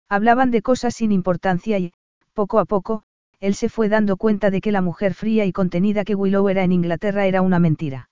[0.08, 1.92] Hablaban de cosas sin importancia y,
[2.32, 3.04] poco a poco,
[3.42, 6.62] él se fue dando cuenta de que la mujer fría y contenida que Willow era
[6.62, 8.08] en Inglaterra era una mentira.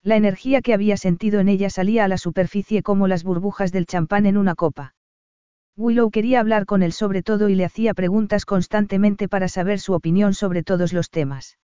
[0.00, 3.86] La energía que había sentido en ella salía a la superficie como las burbujas del
[3.86, 4.94] champán en una copa.
[5.76, 9.92] Willow quería hablar con él sobre todo y le hacía preguntas constantemente para saber su
[9.92, 11.58] opinión sobre todos los temas.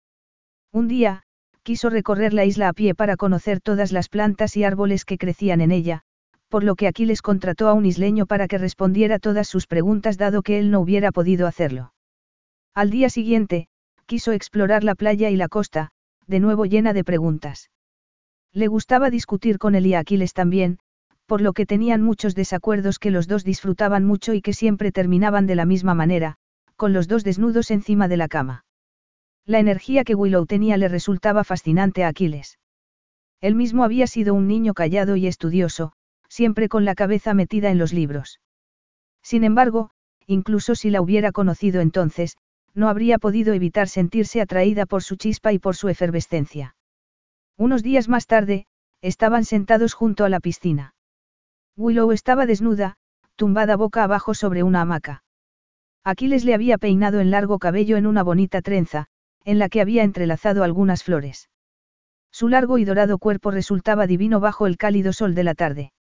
[0.71, 1.25] Un día,
[1.65, 5.61] quiso recorrer la isla a pie para conocer todas las plantas y árboles que crecían
[5.61, 6.03] en ella,
[6.49, 10.43] por lo que Aquiles contrató a un isleño para que respondiera todas sus preguntas dado
[10.43, 11.91] que él no hubiera podido hacerlo.
[12.77, 13.69] Al día siguiente,
[14.05, 15.93] quiso explorar la playa y la costa,
[16.27, 17.71] de nuevo llena de preguntas.
[18.53, 20.79] Le gustaba discutir con él y Aquiles también,
[21.25, 25.47] por lo que tenían muchos desacuerdos que los dos disfrutaban mucho y que siempre terminaban
[25.47, 26.37] de la misma manera,
[26.77, 28.67] con los dos desnudos encima de la cama.
[29.47, 32.59] La energía que Willow tenía le resultaba fascinante a Aquiles.
[33.41, 35.95] Él mismo había sido un niño callado y estudioso,
[36.29, 38.39] siempre con la cabeza metida en los libros.
[39.23, 39.89] Sin embargo,
[40.27, 42.37] incluso si la hubiera conocido entonces,
[42.77, 46.77] no habría podido evitar sentirse atraída por su chispa y por su efervescencia.
[47.57, 48.67] Unos días más tarde,
[49.01, 50.95] estaban sentados junto a la piscina.
[51.77, 52.97] Willow estaba desnuda,
[53.35, 55.25] tumbada boca abajo sobre una hamaca.
[56.05, 59.07] Aquiles le había peinado en largo cabello en una bonita trenza,
[59.45, 61.49] en la que había entrelazado algunas flores.
[62.31, 65.93] Su largo y dorado cuerpo resultaba divino bajo el cálido sol de la tarde.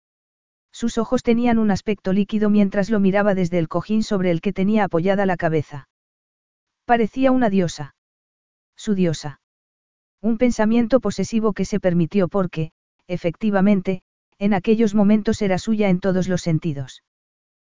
[0.72, 4.52] Sus ojos tenían un aspecto líquido mientras lo miraba desde el cojín sobre el que
[4.52, 5.86] tenía apoyada la cabeza.
[6.84, 7.94] Parecía una diosa.
[8.76, 9.40] Su diosa.
[10.20, 12.72] Un pensamiento posesivo que se permitió porque,
[13.06, 14.02] efectivamente,
[14.38, 17.02] en aquellos momentos era suya en todos los sentidos.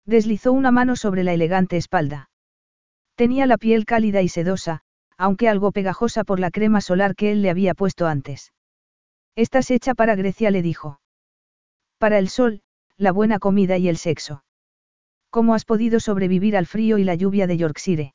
[0.07, 2.31] Deslizó una mano sobre la elegante espalda.
[3.15, 4.81] Tenía la piel cálida y sedosa,
[5.17, 8.53] aunque algo pegajosa por la crema solar que él le había puesto antes.
[9.37, 11.01] Estás hecha para Grecia, le dijo.
[11.99, 12.63] Para el sol,
[12.97, 14.45] la buena comida y el sexo.
[15.31, 18.15] ¿Cómo has podido sobrevivir al frío y la lluvia de Yorkshire?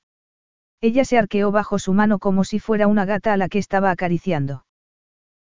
[0.81, 3.91] Ella se arqueó bajo su mano como si fuera una gata a la que estaba
[3.91, 4.65] acariciando.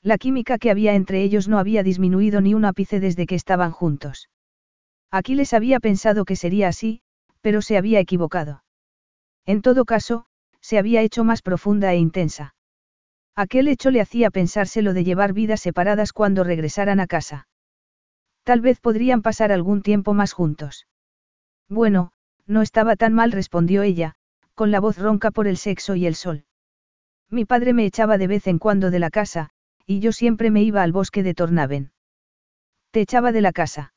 [0.03, 3.73] La química que había entre ellos no había disminuido ni un ápice desde que estaban
[3.73, 4.29] juntos.
[5.11, 7.01] Aquiles había pensado que sería así,
[7.41, 8.65] Pero se había equivocado.
[9.45, 10.25] En todo caso,
[10.61, 12.55] se había hecho más profunda e intensa.
[13.37, 17.47] Aquel hecho le hacía pensárselo de llevar vidas separadas cuando regresaran a casa.
[18.45, 20.87] Tal vez podrían pasar algún tiempo más juntos.
[21.69, 22.13] Bueno,
[22.47, 24.17] no estaba tan mal, respondió ella,
[24.55, 26.45] con la voz ronca por el sexo y el sol.
[27.31, 29.51] Mi padre me echaba de vez en cuando de la casa,
[29.87, 31.93] y yo siempre me iba al bosque de Tornaven.
[32.91, 33.93] Te echaba de la casa.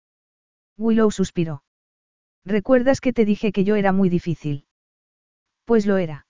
[0.77, 1.63] Willow suspiró.
[2.43, 4.65] ¿Recuerdas que te dije que yo era muy difícil?
[5.65, 6.25] Pues lo era.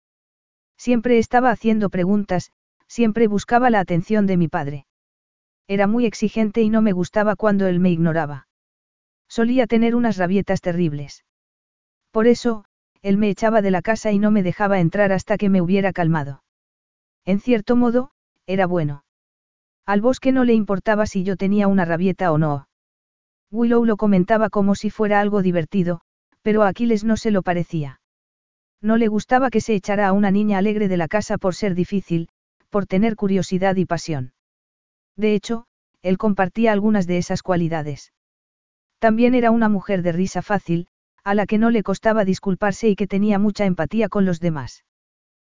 [0.78, 2.52] Siempre estaba haciendo preguntas,
[2.88, 4.86] siempre buscaba la atención de mi padre.
[5.68, 8.48] Era muy exigente y no me gustaba cuando él me ignoraba.
[9.28, 11.26] Solía tener unas rabietas terribles.
[12.12, 12.66] Por eso,
[13.08, 15.94] él me echaba de la casa y no me dejaba entrar hasta que me hubiera
[15.94, 16.44] calmado.
[17.24, 18.12] En cierto modo,
[18.46, 19.06] era bueno.
[19.86, 22.68] Al bosque no le importaba si yo tenía una rabieta o no.
[23.50, 26.02] Willow lo comentaba como si fuera algo divertido,
[26.42, 28.02] pero a Aquiles no se lo parecía.
[28.82, 31.76] No le gustaba que se echara a una niña alegre de la casa por ser
[31.76, 32.28] difícil,
[32.70, 34.34] por tener curiosidad y pasión.
[35.16, 35.66] De hecho,
[36.02, 38.12] él compartía algunas de esas cualidades.
[39.00, 40.90] También era una mujer de risa fácil,
[41.28, 44.86] a la que no le costaba disculparse y que tenía mucha empatía con los demás.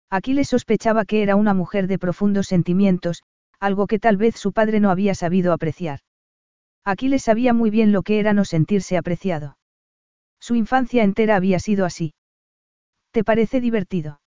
[0.09, 3.23] Aquiles sospechaba que era una mujer de profundos sentimientos,
[3.57, 6.01] algo que tal vez su padre no había sabido apreciar.
[6.83, 9.57] Aquiles sabía muy bien lo que era no sentirse apreciado.
[10.41, 12.15] Su infancia entera había sido así.
[13.11, 14.19] ¿Te parece divertido?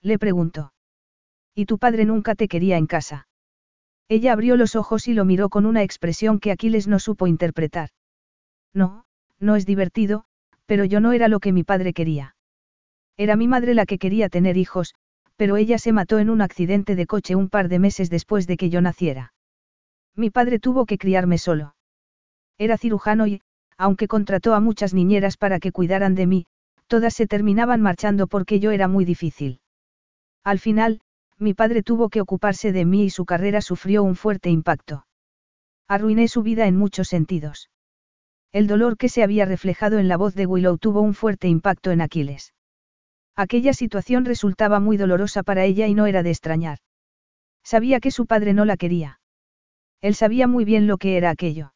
[0.00, 0.72] Le preguntó.
[1.52, 3.26] ¿Y tu padre nunca te quería en casa?
[4.08, 7.88] Ella abrió los ojos y lo miró con una expresión que Aquiles no supo interpretar.
[8.72, 9.04] No,
[9.40, 10.26] no es divertido,
[10.70, 12.36] pero yo no era lo que mi padre quería.
[13.16, 14.94] Era mi madre la que quería tener hijos,
[15.34, 18.56] pero ella se mató en un accidente de coche un par de meses después de
[18.56, 19.32] que yo naciera.
[20.14, 21.74] Mi padre tuvo que criarme solo.
[22.56, 23.40] Era cirujano y,
[23.76, 26.46] aunque contrató a muchas niñeras para que cuidaran de mí,
[26.86, 29.58] todas se terminaban marchando porque yo era muy difícil.
[30.44, 31.00] Al final,
[31.36, 35.04] mi padre tuvo que ocuparse de mí y su carrera sufrió un fuerte impacto.
[35.88, 37.70] Arruiné su vida en muchos sentidos.
[38.52, 41.92] El dolor que se había reflejado en la voz de Willow tuvo un fuerte impacto
[41.92, 42.52] en Aquiles.
[43.36, 46.78] Aquella situación resultaba muy dolorosa para ella y no era de extrañar.
[47.62, 49.20] Sabía que su padre no la quería.
[50.00, 51.74] Él sabía muy bien lo que era aquello.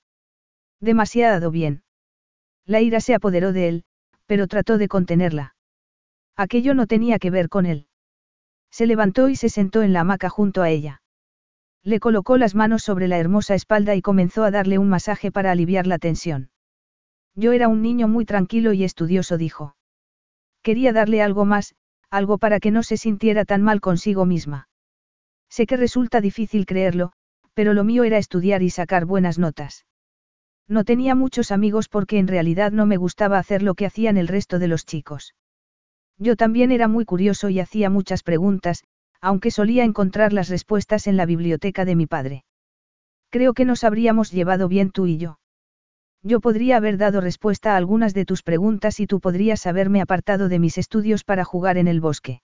[0.80, 1.84] Demasiado bien.
[2.66, 3.84] La ira se apoderó de él,
[4.26, 5.54] pero trató de contenerla.
[6.36, 7.86] Aquello no tenía que ver con él.
[8.70, 11.02] Se levantó y se sentó en la hamaca junto a ella.
[11.84, 15.52] Le colocó las manos sobre la hermosa espalda y comenzó a darle un masaje para
[15.52, 16.50] aliviar la tensión.
[17.34, 19.76] Yo era un niño muy tranquilo y estudioso, dijo.
[20.62, 21.74] Quería darle algo más,
[22.10, 24.68] algo para que no se sintiera tan mal consigo misma.
[25.48, 27.12] Sé que resulta difícil creerlo,
[27.54, 29.84] pero lo mío era estudiar y sacar buenas notas.
[30.68, 34.28] No tenía muchos amigos porque en realidad no me gustaba hacer lo que hacían el
[34.28, 35.34] resto de los chicos.
[36.18, 38.84] Yo también era muy curioso y hacía muchas preguntas,
[39.20, 42.44] aunque solía encontrar las respuestas en la biblioteca de mi padre.
[43.30, 45.38] Creo que nos habríamos llevado bien tú y yo.
[46.26, 50.48] Yo podría haber dado respuesta a algunas de tus preguntas y tú podrías haberme apartado
[50.48, 52.40] de mis estudios para jugar en el bosque.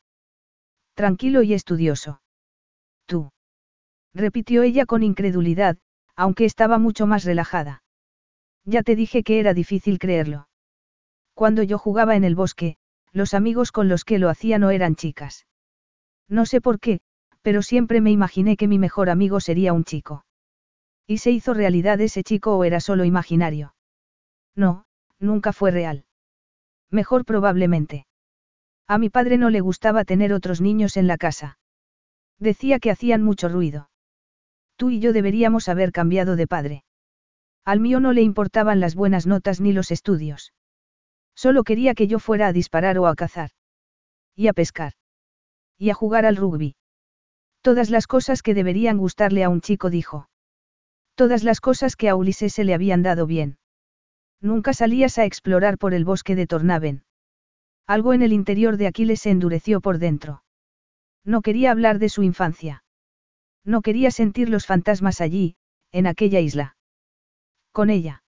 [0.94, 2.20] Tranquilo y estudioso.
[3.07, 3.33] Tú.
[4.12, 5.78] Repitió ella con incredulidad,
[6.15, 7.83] aunque estaba mucho más relajada.
[8.67, 10.49] Ya te dije que era difícil creerlo.
[11.33, 12.76] Cuando yo jugaba en el bosque,
[13.12, 15.47] los amigos con los que lo hacía no eran chicas.
[16.28, 17.00] No sé por qué,
[17.41, 20.26] pero siempre me imaginé que mi mejor amigo sería un chico.
[21.10, 23.74] ¿Y se hizo realidad ese chico o era solo imaginario?
[24.55, 24.84] No,
[25.18, 26.05] nunca fue real.
[26.89, 28.06] Mejor probablemente.
[28.86, 31.58] A mi padre no le gustaba tener otros niños en la casa.
[32.39, 33.90] Decía que hacían mucho ruido.
[34.76, 36.84] Tú y yo deberíamos haber cambiado de padre.
[37.64, 40.52] Al mío no le importaban las buenas notas ni los estudios.
[41.34, 43.50] Solo quería que yo fuera a disparar o a cazar.
[44.36, 44.92] Y a pescar.
[45.76, 46.76] Y a jugar al rugby.
[47.62, 50.30] Todas las cosas que deberían gustarle a un chico, dijo.
[51.20, 53.58] Todas las cosas que a Ulises se le habían dado bien.
[54.40, 57.05] Nunca salías a explorar por el bosque de Tornaven.
[57.86, 60.42] Algo en el interior de Aquiles se endureció por dentro.
[61.23, 62.84] No quería hablar de su infancia.
[63.66, 65.57] No quería sentir los fantasmas allí,
[65.92, 66.78] en aquella isla.
[67.70, 68.23] Con ella.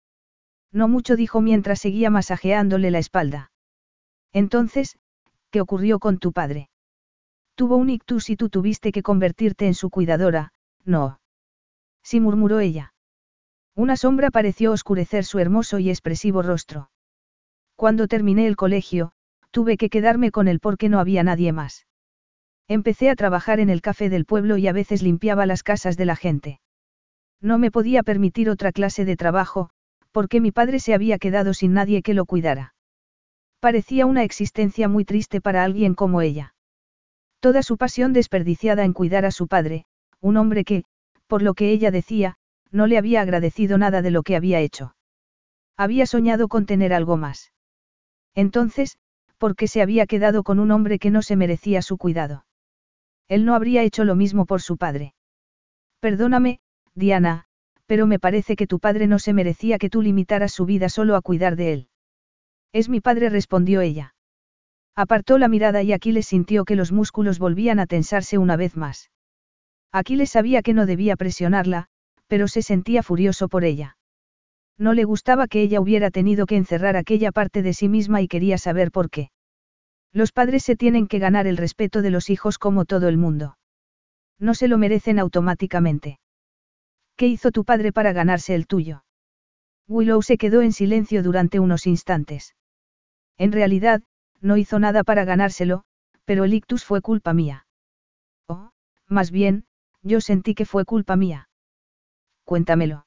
[0.72, 3.52] No mucho dijo mientras seguía masajeándole la espalda.
[4.32, 4.98] Entonces,
[5.50, 6.70] ¿qué ocurrió con tu padre?
[7.54, 10.54] Tuvo un ictus y tú tuviste que convertirte en su cuidadora,
[10.86, 11.20] no.
[12.08, 12.94] Sí murmuró ella.
[13.76, 16.90] Una sombra pareció oscurecer su hermoso y expresivo rostro.
[17.76, 19.12] Cuando terminé el colegio,
[19.50, 21.86] tuve que quedarme con él porque no había nadie más.
[22.66, 26.06] Empecé a trabajar en el café del pueblo y a veces limpiaba las casas de
[26.06, 26.60] la gente.
[27.42, 29.68] No me podía permitir otra clase de trabajo,
[30.10, 32.72] porque mi padre se había quedado sin nadie que lo cuidara.
[33.60, 36.54] Parecía una existencia muy triste para alguien como ella.
[37.40, 39.84] Toda su pasión desperdiciada en cuidar a su padre,
[40.22, 40.84] un hombre que,
[41.28, 42.36] por lo que ella decía,
[42.72, 44.96] no le había agradecido nada de lo que había hecho.
[45.76, 47.52] Había soñado con tener algo más.
[48.34, 48.98] Entonces,
[49.38, 52.44] ¿por qué se había quedado con un hombre que no se merecía su cuidado?
[53.28, 55.14] Él no habría hecho lo mismo por su padre.
[56.00, 56.60] Perdóname,
[56.94, 57.44] Diana,
[57.86, 61.14] pero me parece que tu padre no se merecía que tú limitaras su vida solo
[61.14, 61.88] a cuidar de él.
[62.72, 64.14] Es mi padre, respondió ella.
[64.94, 69.10] Apartó la mirada y Aquiles sintió que los músculos volvían a tensarse una vez más.
[69.92, 71.86] Aquiles sabía que no debía presionarla,
[72.26, 73.96] pero se sentía furioso por ella.
[74.78, 78.28] No le gustaba que ella hubiera tenido que encerrar aquella parte de sí misma y
[78.28, 79.30] quería saber por qué.
[80.12, 83.58] Los padres se tienen que ganar el respeto de los hijos como todo el mundo.
[84.38, 86.20] No se lo merecen automáticamente.
[87.16, 89.04] ¿Qué hizo tu padre para ganarse el tuyo?
[89.88, 92.54] Willow se quedó en silencio durante unos instantes.
[93.38, 94.02] En realidad,
[94.40, 95.82] no hizo nada para ganárselo,
[96.24, 97.66] pero el ictus fue culpa mía.
[98.46, 98.70] Oh,
[99.08, 99.64] más bien,
[100.08, 101.48] yo sentí que fue culpa mía.
[102.44, 103.06] Cuéntamelo.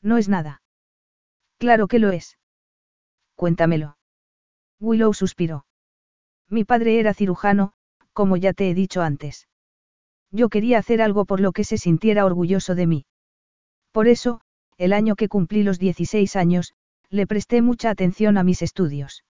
[0.00, 0.62] No es nada.
[1.58, 2.38] Claro que lo es.
[3.34, 3.96] Cuéntamelo.
[4.80, 5.66] Willow suspiró.
[6.48, 7.72] Mi padre era cirujano,
[8.12, 9.48] como ya te he dicho antes.
[10.30, 13.04] Yo quería hacer algo por lo que se sintiera orgulloso de mí.
[13.90, 14.40] Por eso,
[14.78, 16.74] el año que cumplí los 16 años,
[17.10, 19.24] le presté mucha atención a mis estudios.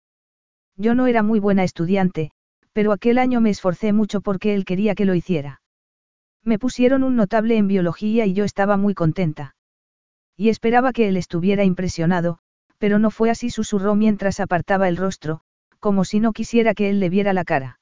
[0.77, 2.31] Yo no era muy buena estudiante,
[2.73, 5.60] pero aquel año me esforcé mucho porque él quería que lo hiciera.
[6.43, 9.55] Me pusieron un notable en biología y yo estaba muy contenta.
[10.35, 12.39] Y esperaba que él estuviera impresionado,
[12.77, 15.41] pero no fue así, susurró mientras apartaba el rostro,
[15.79, 17.79] como si no quisiera que él le viera la cara.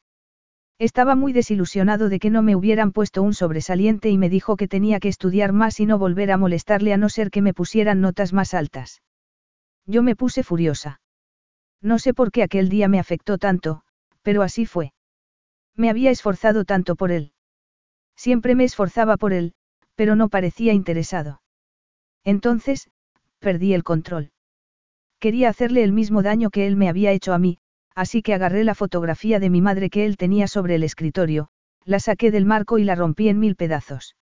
[0.78, 4.68] Estaba muy desilusionado de que no me hubieran puesto un sobresaliente y me dijo que
[4.68, 8.02] tenía que estudiar más y no volver a molestarle a no ser que me pusieran
[8.02, 9.02] notas más altas.
[9.86, 11.02] Yo me puse furiosa.
[11.82, 13.84] No sé por qué aquel día me afectó tanto,
[14.22, 14.94] pero así fue.
[15.76, 17.34] Me había esforzado tanto por él.
[18.20, 19.54] Siempre me esforzaba por él,
[19.96, 21.42] pero no parecía interesado.
[22.26, 22.90] Entonces,
[23.40, 24.32] perdí el control.
[25.22, 27.60] Quería hacerle el mismo daño que él me había hecho a mí,
[27.96, 31.48] así que agarré la fotografía de mi madre que él tenía sobre el escritorio,
[31.86, 34.18] la saqué del marco y la rompí en mil pedazos.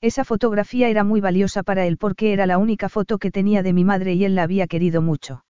[0.00, 3.72] Esa fotografía era muy valiosa para él porque era la única foto que tenía de
[3.72, 5.44] mi madre y él la había querido mucho.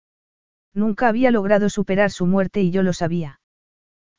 [0.74, 3.40] Nunca había logrado superar su muerte y yo lo sabía.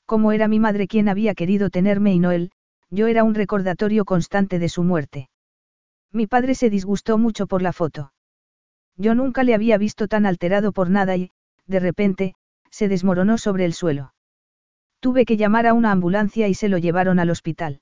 [0.06, 2.54] Como era mi madre quien había querido tenerme y no él,
[2.92, 5.30] yo era un recordatorio constante de su muerte.
[6.12, 8.12] Mi padre se disgustó mucho por la foto.
[8.98, 11.32] Yo nunca le había visto tan alterado por nada y,
[11.66, 12.36] de repente,
[12.70, 14.14] se desmoronó sobre el suelo.
[15.00, 17.82] Tuve que llamar a una ambulancia y se lo llevaron al hospital.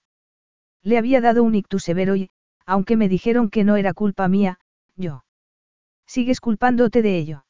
[0.83, 2.29] Le había dado un ictus severo y,
[2.65, 4.59] aunque me dijeron que no era culpa mía,
[4.95, 5.25] yo.
[6.05, 7.45] ¿Sigues culpándote de ello?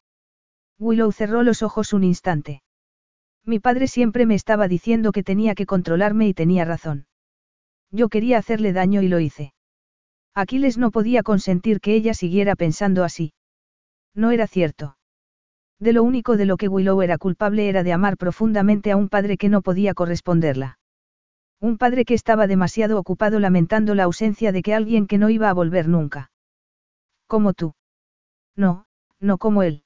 [0.79, 2.63] Willow cerró los ojos un instante.
[3.45, 7.08] Mi padre siempre me estaba diciendo que tenía que controlarme y tenía razón.
[7.91, 9.53] Yo quería hacerle daño y lo hice.
[10.35, 13.33] Aquiles no podía consentir que ella siguiera pensando así.
[14.13, 14.97] No era cierto.
[15.79, 19.09] De lo único de lo que Willow era culpable era de amar profundamente a un
[19.09, 20.77] padre que no podía corresponderla.
[21.61, 25.49] Un padre que estaba demasiado ocupado lamentando la ausencia de que alguien que no iba
[25.49, 26.31] a volver nunca.
[27.27, 27.73] Como tú.
[28.55, 28.85] No,
[29.19, 29.83] no como él.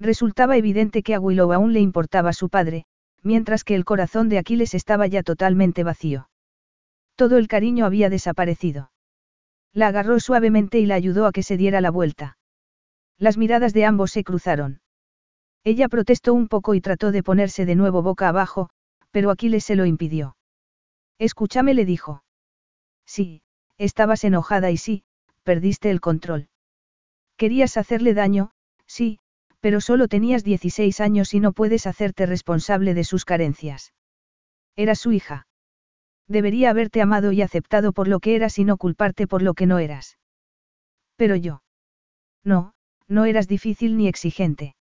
[0.00, 2.84] Resultaba evidente que a Willow aún le importaba su padre,
[3.22, 6.28] mientras que el corazón de Aquiles estaba ya totalmente vacío.
[7.22, 8.90] Todo el cariño había desaparecido.
[9.72, 12.36] La agarró suavemente y la ayudó a que se diera la vuelta.
[13.16, 14.80] Las miradas de ambos se cruzaron.
[15.62, 18.70] Ella protestó un poco y trató de ponerse de nuevo boca abajo,
[19.12, 20.36] pero Aquiles se lo impidió.
[21.16, 22.24] Escúchame, le dijo.
[23.06, 23.42] Sí,
[23.78, 25.04] estabas enojada y sí,
[25.44, 26.48] perdiste el control.
[27.36, 28.50] Querías hacerle daño,
[28.84, 29.20] sí,
[29.60, 33.92] pero solo tenías 16 años y no puedes hacerte responsable de sus carencias.
[34.74, 35.46] Era su hija.
[36.28, 39.66] Debería haberte amado y aceptado por lo que eras y no culparte por lo que
[39.66, 40.18] no eras.
[41.16, 41.62] Pero yo.
[42.44, 42.74] No,
[43.08, 44.74] no eras difícil ni exigente.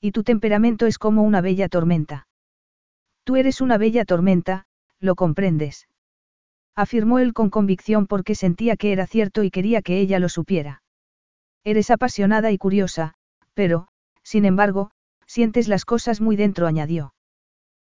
[0.00, 2.28] Y tu temperamento es como una bella tormenta.
[3.24, 4.66] Tú eres una bella tormenta,
[5.00, 5.88] lo comprendes.
[6.74, 10.82] Afirmó él con convicción porque sentía que era cierto y quería que ella lo supiera.
[11.64, 13.14] Eres apasionada y curiosa,
[13.54, 13.88] pero,
[14.22, 14.90] sin embargo,
[15.26, 17.14] sientes las cosas muy dentro, añadió.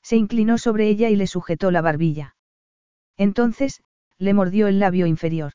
[0.03, 2.35] Se inclinó sobre ella y le sujetó la barbilla.
[3.17, 3.81] Entonces,
[4.17, 5.53] le mordió el labio inferior.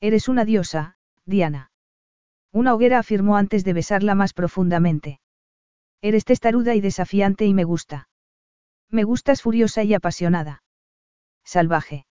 [0.00, 1.70] Eres una diosa, Diana.
[2.52, 5.20] Una hoguera afirmó antes de besarla más profundamente.
[6.02, 8.08] Eres testaruda y desafiante y me gusta.
[8.90, 10.62] Me gustas furiosa y apasionada.
[11.44, 12.06] Salvaje.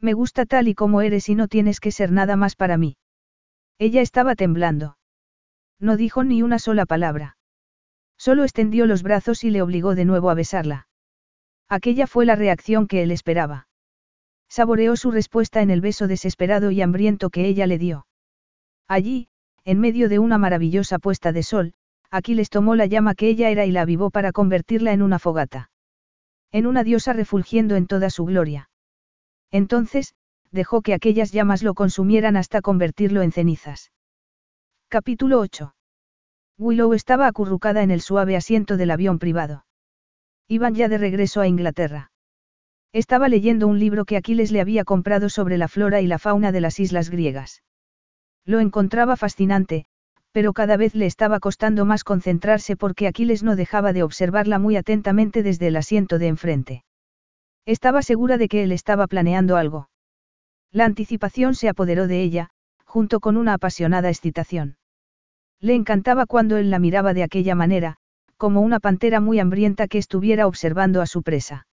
[0.00, 2.96] Me gusta tal y como eres y no tienes que ser nada más para mí.
[3.78, 4.98] Ella estaba temblando.
[5.80, 7.36] No dijo ni una sola palabra.
[8.16, 10.88] Solo extendió los brazos y le obligó de nuevo a besarla.
[11.68, 13.67] Aquella fue la reacción que él esperaba.
[14.48, 18.06] Saboreó su respuesta en el beso desesperado y hambriento que ella le dio.
[18.88, 19.28] Allí,
[19.64, 21.74] en medio de una maravillosa puesta de sol,
[22.10, 25.70] Aquiles tomó la llama que ella era y la avivó para convertirla en una fogata.
[26.50, 28.70] En una diosa refulgiendo en toda su gloria.
[29.50, 30.14] Entonces,
[30.50, 33.92] dejó que aquellas llamas lo consumieran hasta convertirlo en cenizas.
[34.88, 35.74] Capítulo 8.
[36.56, 39.66] Willow estaba acurrucada en el suave asiento del avión privado.
[40.48, 42.10] Iban ya de regreso a Inglaterra.
[42.92, 46.52] Estaba leyendo un libro que Aquiles le había comprado sobre la flora y la fauna
[46.52, 47.62] de las islas griegas.
[48.46, 49.84] Lo encontraba fascinante,
[50.32, 54.76] pero cada vez le estaba costando más concentrarse porque Aquiles no dejaba de observarla muy
[54.76, 56.84] atentamente desde el asiento de enfrente.
[57.66, 59.90] Estaba segura de que él estaba planeando algo.
[60.72, 62.50] La anticipación se apoderó de ella,
[62.84, 64.76] junto con una apasionada excitación.
[65.60, 67.96] Le encantaba cuando él la miraba de aquella manera,
[68.38, 71.66] como una pantera muy hambrienta que estuviera observando a su presa.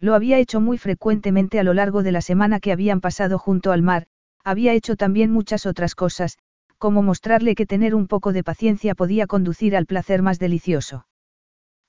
[0.00, 3.70] Lo había hecho muy frecuentemente a lo largo de la semana que habían pasado junto
[3.70, 4.06] al mar,
[4.42, 6.38] había hecho también muchas otras cosas,
[6.78, 11.06] como mostrarle que tener un poco de paciencia podía conducir al placer más delicioso.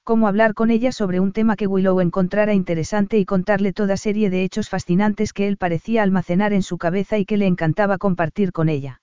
[0.03, 4.29] Como hablar con ella sobre un tema que Willow encontrara interesante y contarle toda serie
[4.29, 8.51] de hechos fascinantes que él parecía almacenar en su cabeza y que le encantaba compartir
[8.51, 9.01] con ella.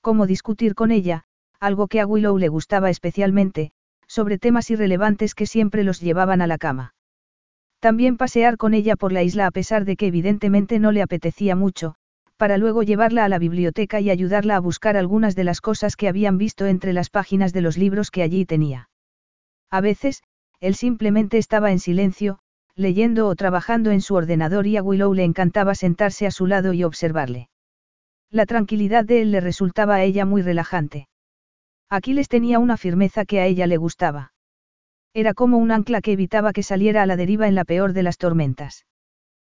[0.00, 1.24] Cómo discutir con ella,
[1.60, 3.70] algo que a Willow le gustaba especialmente,
[4.08, 6.95] sobre temas irrelevantes que siempre los llevaban a la cama.
[7.86, 11.54] También pasear con ella por la isla a pesar de que evidentemente no le apetecía
[11.54, 11.94] mucho,
[12.36, 16.08] para luego llevarla a la biblioteca y ayudarla a buscar algunas de las cosas que
[16.08, 18.88] habían visto entre las páginas de los libros que allí tenía.
[19.70, 20.24] A veces,
[20.58, 22.40] él simplemente estaba en silencio,
[22.74, 26.72] leyendo o trabajando en su ordenador y a Willow le encantaba sentarse a su lado
[26.72, 27.50] y observarle.
[28.32, 31.06] La tranquilidad de él le resultaba a ella muy relajante.
[31.88, 34.32] Aquiles tenía una firmeza que a ella le gustaba.
[35.16, 38.02] Era como un ancla que evitaba que saliera a la deriva en la peor de
[38.02, 38.84] las tormentas.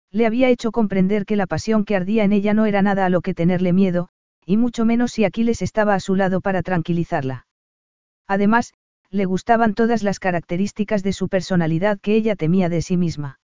[0.09, 3.09] Le había hecho comprender que la pasión que ardía en ella no era nada a
[3.09, 4.07] lo que tenerle miedo,
[4.45, 7.45] y mucho menos si Aquiles estaba a su lado para tranquilizarla.
[8.25, 8.73] Además,
[9.09, 13.41] le gustaban todas las características de su personalidad que ella temía de sí misma.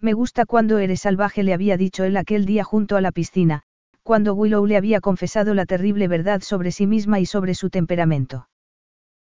[0.00, 3.62] Me gusta cuando eres salvaje, le había dicho él aquel día junto a la piscina,
[4.02, 8.47] cuando Willow le había confesado la terrible verdad sobre sí misma y sobre su temperamento.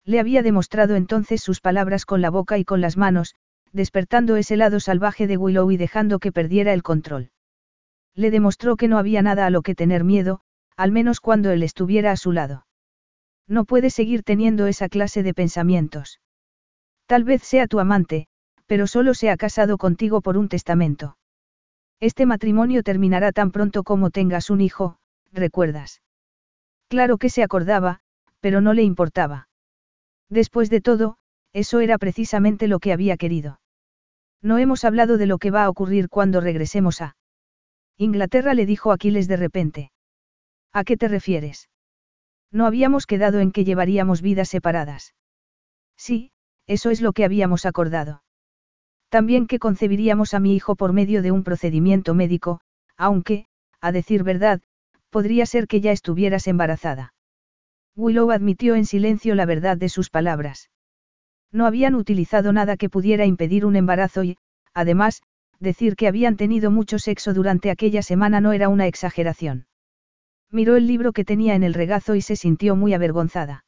[0.04, 3.34] Le había demostrado entonces sus palabras con la boca y con las manos,
[3.72, 7.30] despertando ese lado salvaje de Willow y dejando que perdiera el control.
[8.14, 10.40] Le demostró que no había nada a lo que tener miedo,
[10.76, 12.66] al menos cuando él estuviera a su lado.
[13.46, 16.20] No puedes seguir teniendo esa clase de pensamientos.
[17.06, 18.26] Tal vez sea tu amante,
[18.66, 21.16] pero solo se ha casado contigo por un testamento.
[22.00, 24.98] Este matrimonio terminará tan pronto como tengas un hijo,
[25.32, 26.02] ¿recuerdas?
[26.88, 28.00] Claro que se acordaba,
[28.40, 29.48] pero no le importaba.
[30.32, 31.18] Después de todo,
[31.52, 33.60] eso era precisamente lo que había querido.
[34.40, 37.16] No hemos hablado de lo que va a ocurrir cuando regresemos a
[37.98, 39.92] Inglaterra, le dijo Aquiles de repente.
[40.72, 41.68] ¿A qué te refieres?
[42.50, 45.14] No habíamos quedado en que llevaríamos vidas separadas.
[45.98, 46.32] Sí,
[46.66, 48.22] eso es lo que habíamos acordado.
[49.10, 52.62] También que concebiríamos a mi hijo por medio de un procedimiento médico,
[52.96, 53.44] aunque,
[53.82, 54.62] a decir verdad,
[55.10, 57.12] podría ser que ya estuvieras embarazada.
[57.96, 60.70] Willow admitió en silencio la verdad de sus palabras.
[61.50, 64.38] No habían utilizado nada que pudiera impedir un embarazo y,
[64.72, 65.22] además,
[65.60, 69.66] decir que habían tenido mucho sexo durante aquella semana no era una exageración.
[70.50, 73.64] Miró el libro que tenía en el regazo y se sintió muy avergonzada.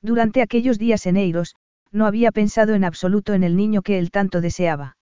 [0.00, 1.56] Durante aquellos días en Eiros,
[1.90, 4.96] no había pensado en absoluto en el niño que él tanto deseaba.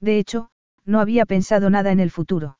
[0.00, 0.50] De hecho,
[0.84, 2.59] no había pensado nada en el futuro.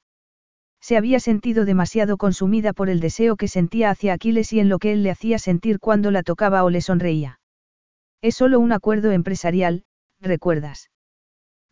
[0.81, 4.79] Se había sentido demasiado consumida por el deseo que sentía hacia Aquiles y en lo
[4.79, 7.41] que él le hacía sentir cuando la tocaba o le sonreía.
[8.23, 9.85] Es solo un acuerdo empresarial,
[10.21, 10.91] recuerdas.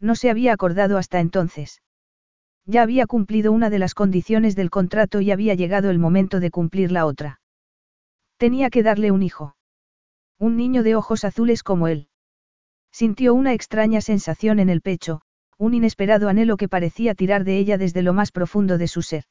[0.01, 1.83] No se había acordado hasta entonces.
[2.65, 6.51] Ya había cumplido una de las condiciones del contrato y había llegado el momento de
[6.51, 7.41] cumplir la otra.
[8.37, 9.57] Tenía que darle un hijo.
[10.39, 12.09] Un niño de ojos azules como él.
[12.93, 15.23] Sintió una extraña sensación en el pecho,
[15.59, 19.25] un inesperado anhelo que parecía tirar de ella desde lo más profundo de su ser.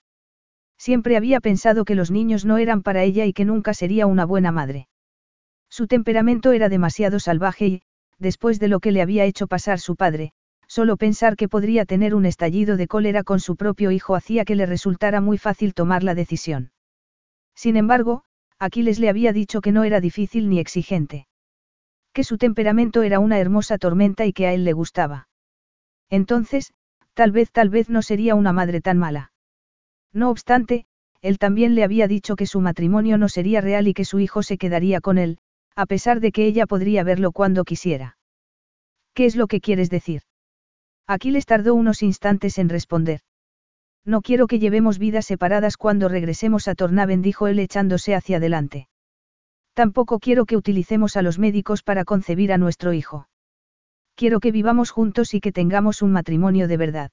[0.78, 4.26] Siempre había pensado que los niños no eran para ella y que nunca sería una
[4.26, 4.88] buena madre.
[5.70, 7.82] Su temperamento era demasiado salvaje y,
[8.20, 10.34] después de lo que le había hecho pasar su padre,
[10.68, 14.56] solo pensar que podría tener un estallido de cólera con su propio hijo hacía que
[14.56, 16.72] le resultara muy fácil tomar la decisión.
[17.56, 18.24] Sin embargo,
[18.60, 21.28] Aquiles le había dicho que no era difícil ni exigente.
[22.14, 25.28] Que su temperamento era una hermosa tormenta y que a él le gustaba.
[26.10, 26.74] Entonces,
[27.14, 29.32] tal vez tal vez no sería una madre tan mala.
[30.14, 30.86] No obstante,
[31.22, 34.44] él también le había dicho que su matrimonio no sería real y que su hijo
[34.44, 35.40] se quedaría con él,
[35.76, 38.18] a pesar de que ella podría verlo cuando quisiera.
[39.14, 40.22] ¿Qué es lo que quieres decir?
[41.08, 43.22] Aquiles tardó unos instantes en responder.
[44.06, 48.88] No quiero que llevemos vidas separadas cuando regresemos a Tornaven, dijo él echándose hacia adelante.
[49.74, 53.28] Tampoco quiero que utilicemos a los médicos para concebir a nuestro hijo.
[54.18, 57.12] Quiero que vivamos juntos y que tengamos un matrimonio de verdad.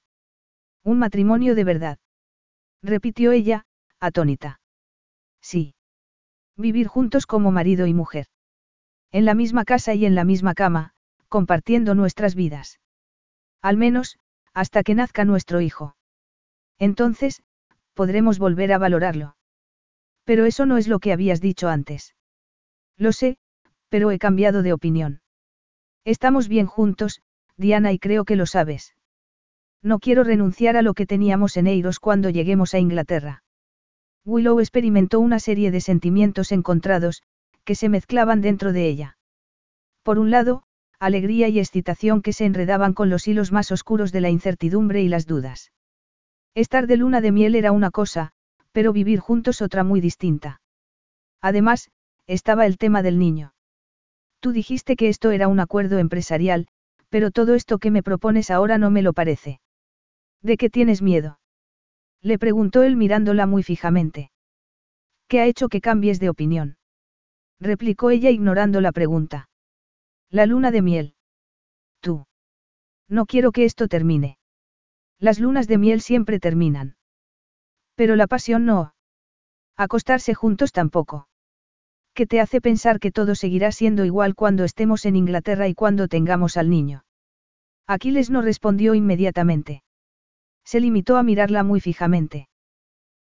[0.83, 1.99] Un matrimonio de verdad.
[2.81, 3.67] Repitió ella,
[3.99, 4.59] atónita.
[5.39, 5.75] Sí.
[6.57, 8.25] Vivir juntos como marido y mujer.
[9.11, 10.93] En la misma casa y en la misma cama,
[11.29, 12.79] compartiendo nuestras vidas.
[13.61, 14.17] Al menos,
[14.55, 15.95] hasta que nazca nuestro hijo.
[16.79, 17.43] Entonces,
[17.93, 19.37] podremos volver a valorarlo.
[20.23, 22.15] Pero eso no es lo que habías dicho antes.
[22.97, 23.37] Lo sé,
[23.89, 25.21] pero he cambiado de opinión.
[26.05, 27.21] Estamos bien juntos,
[27.57, 28.95] Diana, y creo que lo sabes.
[29.81, 33.43] No quiero renunciar a lo que teníamos en Eiros cuando lleguemos a Inglaterra.
[34.23, 37.23] Willow experimentó una serie de sentimientos encontrados,
[37.63, 39.17] que se mezclaban dentro de ella.
[40.03, 40.61] Por un lado,
[40.99, 45.09] alegría y excitación que se enredaban con los hilos más oscuros de la incertidumbre y
[45.09, 45.71] las dudas.
[46.53, 48.31] Estar de luna de miel era una cosa,
[48.71, 50.61] pero vivir juntos otra muy distinta.
[51.41, 51.89] Además,
[52.27, 53.54] estaba el tema del niño.
[54.45, 56.67] Tú dijiste que esto era un acuerdo empresarial,
[57.09, 59.59] pero todo esto que me propones ahora no me lo parece.
[60.43, 61.39] ¿De qué tienes miedo?
[62.21, 64.29] Le preguntó él mirándola muy fijamente.
[65.27, 66.77] ¿Qué ha hecho que cambies de opinión?
[67.59, 69.49] replicó ella ignorando la pregunta.
[70.29, 71.15] La luna de miel.
[71.99, 72.27] Tú.
[73.09, 74.37] No quiero que esto termine.
[75.17, 76.97] Las lunas de miel siempre terminan.
[77.95, 78.93] Pero la pasión no.
[79.75, 81.27] Acostarse juntos tampoco
[82.15, 86.07] que te hace pensar que todo seguirá siendo igual cuando estemos en Inglaterra y cuando
[86.07, 87.05] tengamos al niño.
[87.85, 89.83] Aquiles no respondió inmediatamente.
[90.63, 92.47] Se limitó a mirarla muy fijamente.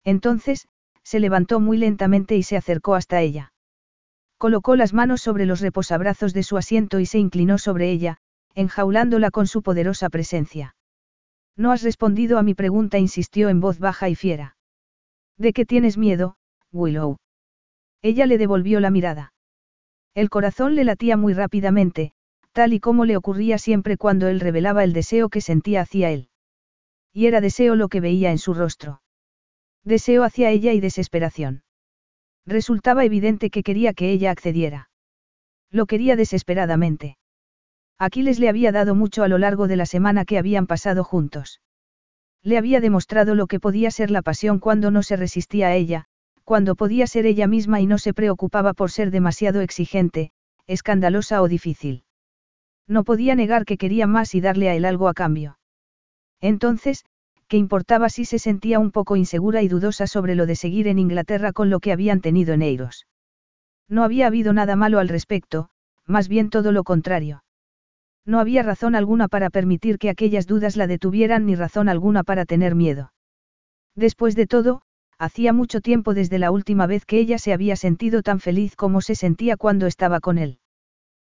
[0.03, 0.67] Entonces,
[1.03, 3.53] se levantó muy lentamente y se acercó hasta ella.
[4.37, 8.17] Colocó las manos sobre los reposabrazos de su asiento y se inclinó sobre ella,
[8.55, 10.75] enjaulándola con su poderosa presencia.
[11.55, 14.57] No has respondido a mi pregunta, insistió en voz baja y fiera.
[15.37, 16.35] ¿De qué tienes miedo,
[16.71, 17.17] Willow?
[18.01, 19.33] Ella le devolvió la mirada.
[20.15, 22.13] El corazón le latía muy rápidamente,
[22.51, 26.29] tal y como le ocurría siempre cuando él revelaba el deseo que sentía hacia él.
[27.13, 29.01] Y era deseo lo que veía en su rostro.
[29.83, 31.63] Deseo hacia ella y desesperación.
[32.45, 34.89] Resultaba evidente que quería que ella accediera.
[35.71, 37.17] Lo quería desesperadamente.
[37.97, 41.61] Aquiles le había dado mucho a lo largo de la semana que habían pasado juntos.
[42.41, 46.05] Le había demostrado lo que podía ser la pasión cuando no se resistía a ella,
[46.49, 50.31] cuando podía ser ella misma y no se preocupaba por ser demasiado exigente,
[50.65, 52.05] escandalosa o difícil.
[52.87, 55.59] No podía negar que quería más y darle a él algo a cambio.
[56.41, 57.05] Entonces,
[57.47, 60.97] ¿qué importaba si se sentía un poco insegura y dudosa sobre lo de seguir en
[60.97, 63.05] Inglaterra con lo que habían tenido en Eiros?
[63.87, 65.69] No había habido nada malo al respecto,
[66.07, 67.43] más bien todo lo contrario.
[68.25, 72.45] No había razón alguna para permitir que aquellas dudas la detuvieran ni razón alguna para
[72.45, 73.13] tener miedo.
[73.93, 74.81] Después de todo,
[75.19, 79.01] hacía mucho tiempo desde la última vez que ella se había sentido tan feliz como
[79.01, 80.59] se sentía cuando estaba con él.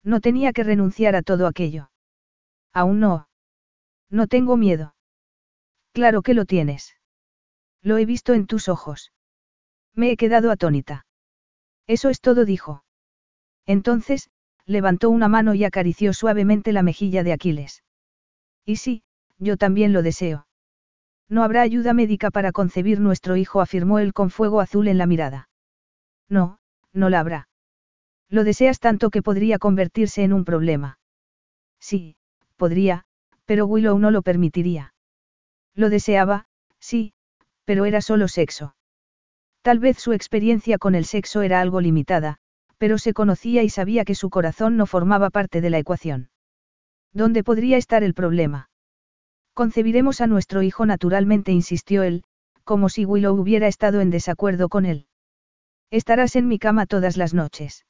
[0.05, 1.91] No tenía que renunciar a todo aquello.
[2.73, 3.29] Aún no.
[4.11, 4.95] No tengo miedo.
[5.93, 6.95] Claro que lo tienes.
[7.83, 9.13] Lo he visto en tus ojos.
[9.95, 11.07] Me he quedado atónita.
[11.87, 12.85] Eso es todo, dijo.
[13.67, 14.31] Entonces,
[14.67, 17.83] levantó una mano y acarició suavemente la mejilla de Aquiles.
[18.65, 19.03] Y sí,
[19.39, 20.47] yo también lo deseo.
[21.31, 25.07] No habrá ayuda médica para concebir nuestro hijo, afirmó él con fuego azul en la
[25.07, 25.49] mirada.
[26.29, 26.59] No,
[26.93, 27.49] no la habrá.
[28.29, 30.99] Lo deseas tanto que podría convertirse en un problema.
[31.79, 32.17] Sí,
[32.57, 33.05] podría,
[33.45, 34.93] pero Willow no lo permitiría.
[35.75, 36.47] Lo deseaba,
[36.81, 37.13] sí,
[37.65, 38.75] pero era solo sexo.
[39.63, 42.39] Tal vez su experiencia con el sexo era algo limitada,
[42.79, 46.31] pero se conocía y sabía que su corazón no formaba parte de la ecuación.
[47.13, 48.70] ¿Dónde podría estar el problema?
[49.61, 52.25] Concebiremos a nuestro hijo naturalmente, insistió él,
[52.65, 55.07] como si Willow hubiera estado en desacuerdo con él.
[55.91, 57.85] Estarás en mi cama todas las noches.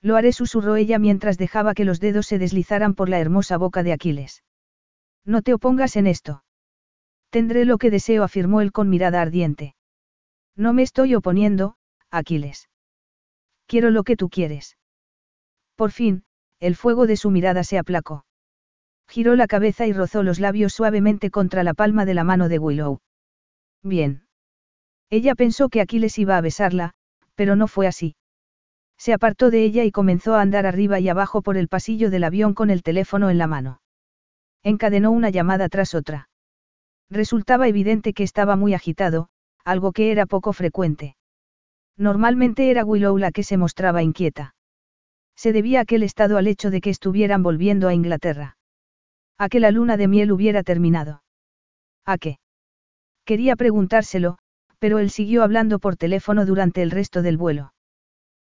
[0.00, 3.82] Lo haré, susurró ella mientras dejaba que los dedos se deslizaran por la hermosa boca
[3.82, 4.44] de Aquiles.
[5.24, 6.44] No te opongas en esto.
[7.28, 9.74] Tendré lo que deseo, afirmó él con mirada ardiente.
[10.54, 11.74] No me estoy oponiendo,
[12.12, 12.68] Aquiles.
[13.66, 14.78] Quiero lo que tú quieres.
[15.74, 16.22] Por fin,
[16.60, 18.24] el fuego de su mirada se aplacó.
[19.08, 22.58] Giró la cabeza y rozó los labios suavemente contra la palma de la mano de
[22.58, 23.00] Willow.
[23.82, 24.26] Bien.
[25.10, 26.92] Ella pensó que Aquiles iba a besarla,
[27.34, 28.16] pero no fue así.
[28.96, 32.24] Se apartó de ella y comenzó a andar arriba y abajo por el pasillo del
[32.24, 33.80] avión con el teléfono en la mano.
[34.62, 36.30] Encadenó una llamada tras otra.
[37.10, 39.28] Resultaba evidente que estaba muy agitado,
[39.64, 41.16] algo que era poco frecuente.
[41.96, 44.54] Normalmente era Willow la que se mostraba inquieta.
[45.36, 48.56] Se debía aquel estado al hecho de que estuvieran volviendo a Inglaterra.
[49.38, 51.22] A que la luna de miel hubiera terminado.
[52.04, 52.38] ¿A qué?
[53.24, 54.38] Quería preguntárselo,
[54.78, 57.72] pero él siguió hablando por teléfono durante el resto del vuelo.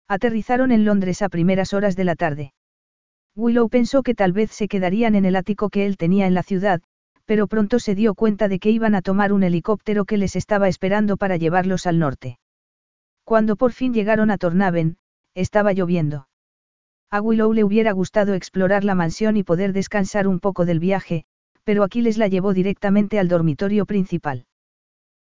[0.07, 2.53] Aterrizaron en Londres a primeras horas de la tarde.
[3.35, 6.43] Willow pensó que tal vez se quedarían en el ático que él tenía en la
[6.43, 6.81] ciudad,
[7.25, 10.69] pero pronto se dio cuenta de que iban a tomar un helicóptero que les estaba
[10.69, 12.39] esperando para llevarlos al norte.
[13.25, 14.97] Cuando por fin llegaron a Tornaven,
[15.35, 16.27] estaba lloviendo.
[17.09, 21.23] A Willow le hubiera gustado explorar la mansión y poder descansar un poco del viaje,
[21.63, 24.45] pero Aquiles la llevó directamente al dormitorio principal.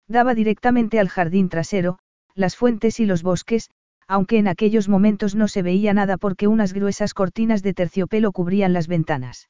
[0.07, 1.99] Daba directamente al jardín trasero,
[2.33, 3.69] las fuentes y los bosques,
[4.07, 8.73] aunque en aquellos momentos no se veía nada porque unas gruesas cortinas de terciopelo cubrían
[8.73, 9.49] las ventanas.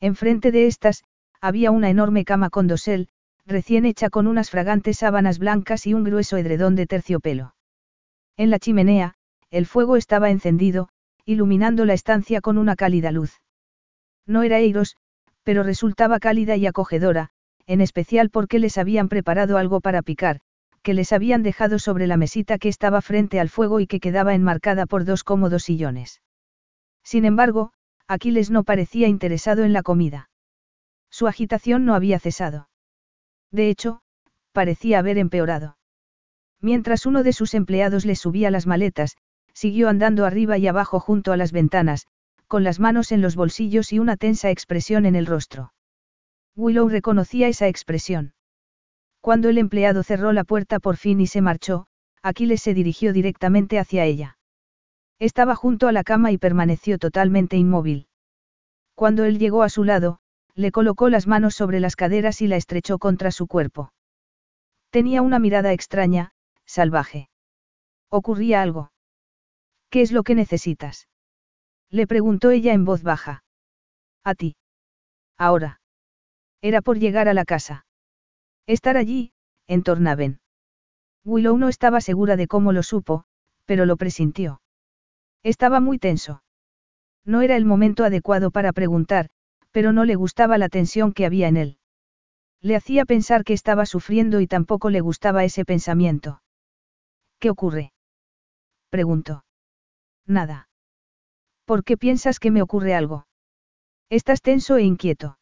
[0.00, 1.04] Enfrente de estas,
[1.40, 3.08] había una enorme cama con dosel,
[3.46, 7.54] recién hecha con unas fragantes sábanas blancas y un grueso edredón de terciopelo.
[8.36, 9.14] En la chimenea,
[9.50, 10.88] el fuego estaba encendido,
[11.24, 13.40] iluminando la estancia con una cálida luz.
[14.26, 14.96] No era Eiros,
[15.42, 17.30] pero resultaba cálida y acogedora,
[17.66, 20.40] en especial porque les habían preparado algo para picar,
[20.82, 24.34] que les habían dejado sobre la mesita que estaba frente al fuego y que quedaba
[24.34, 26.20] enmarcada por dos cómodos sillones.
[27.02, 27.72] Sin embargo,
[28.06, 30.28] Aquiles no parecía interesado en la comida.
[31.10, 32.68] Su agitación no había cesado.
[33.50, 34.02] De hecho,
[34.52, 35.78] parecía haber empeorado.
[36.60, 39.16] Mientras uno de sus empleados le subía las maletas,
[39.54, 42.06] siguió andando arriba y abajo junto a las ventanas,
[42.46, 45.72] con las manos en los bolsillos y una tensa expresión en el rostro.
[46.56, 48.34] Willow reconocía esa expresión.
[49.20, 51.86] Cuando el empleado cerró la puerta por fin y se marchó,
[52.22, 54.38] Aquiles se dirigió directamente hacia ella.
[55.18, 58.08] Estaba junto a la cama y permaneció totalmente inmóvil.
[58.94, 60.18] Cuando él llegó a su lado,
[60.54, 63.92] le colocó las manos sobre las caderas y la estrechó contra su cuerpo.
[64.90, 66.32] Tenía una mirada extraña,
[66.64, 67.28] salvaje.
[68.08, 68.92] ¿Ocurría algo?
[69.94, 71.06] ¿Qué es lo que necesitas?
[71.88, 73.44] Le preguntó ella en voz baja.
[74.24, 74.56] A ti.
[75.38, 75.80] Ahora.
[76.60, 77.86] Era por llegar a la casa.
[78.66, 79.30] Estar allí,
[79.68, 80.40] en Tornaven.
[81.24, 83.22] Willow no estaba segura de cómo lo supo,
[83.66, 84.60] pero lo presintió.
[85.44, 86.42] Estaba muy tenso.
[87.24, 89.28] No era el momento adecuado para preguntar,
[89.70, 91.78] pero no le gustaba la tensión que había en él.
[92.60, 96.42] Le hacía pensar que estaba sufriendo y tampoco le gustaba ese pensamiento.
[97.38, 97.92] ¿Qué ocurre?
[98.90, 99.43] preguntó.
[100.26, 100.68] Nada.
[101.64, 103.26] ¿Por qué piensas que me ocurre algo?
[104.10, 105.38] Estás tenso e inquieto.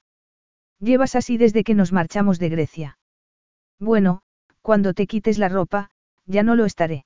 [0.78, 2.98] Llevas así desde que nos marchamos de Grecia.
[3.78, 4.22] Bueno,
[4.60, 5.90] cuando te quites la ropa,
[6.26, 7.04] ya no lo estaré.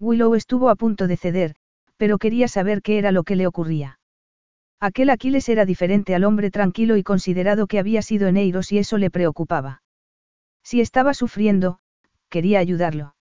[0.00, 1.56] Willow estuvo a punto de ceder,
[1.96, 3.98] pero quería saber qué era lo que le ocurría.
[4.80, 8.78] Aquel Aquiles era diferente al hombre tranquilo y considerado que había sido en Eiros y
[8.78, 9.82] eso le preocupaba.
[10.62, 11.78] Si estaba sufriendo,
[12.28, 13.14] quería ayudarlo.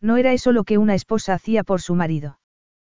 [0.00, 2.38] No era eso lo que una esposa hacía por su marido.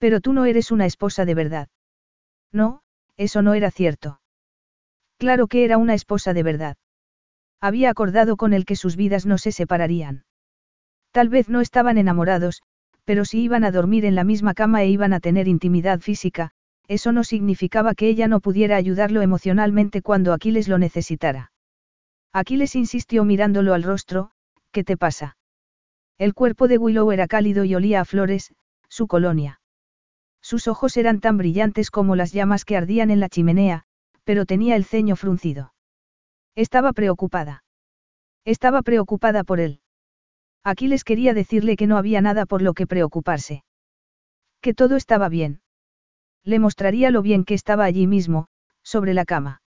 [0.00, 1.68] Pero tú no eres una esposa de verdad.
[2.50, 2.80] No,
[3.16, 4.20] eso no era cierto.
[5.18, 6.76] Claro que era una esposa de verdad.
[7.60, 10.24] Había acordado con él que sus vidas no se separarían.
[11.12, 12.62] Tal vez no estaban enamorados,
[13.04, 16.52] pero si iban a dormir en la misma cama e iban a tener intimidad física,
[16.88, 21.52] eso no significaba que ella no pudiera ayudarlo emocionalmente cuando Aquiles lo necesitara.
[22.32, 24.30] Aquiles insistió mirándolo al rostro,
[24.72, 25.36] ¿qué te pasa?
[26.16, 28.54] El cuerpo de Willow era cálido y olía a flores,
[28.88, 29.59] su colonia.
[30.50, 33.84] Sus ojos eran tan brillantes como las llamas que ardían en la chimenea,
[34.24, 35.74] pero tenía el ceño fruncido.
[36.56, 37.62] Estaba preocupada.
[38.44, 39.78] Estaba preocupada por él.
[40.64, 43.62] Aquiles quería decirle que no había nada por lo que preocuparse.
[44.60, 45.60] Que todo estaba bien.
[46.42, 48.48] Le mostraría lo bien que estaba allí mismo,
[48.82, 49.62] sobre la cama.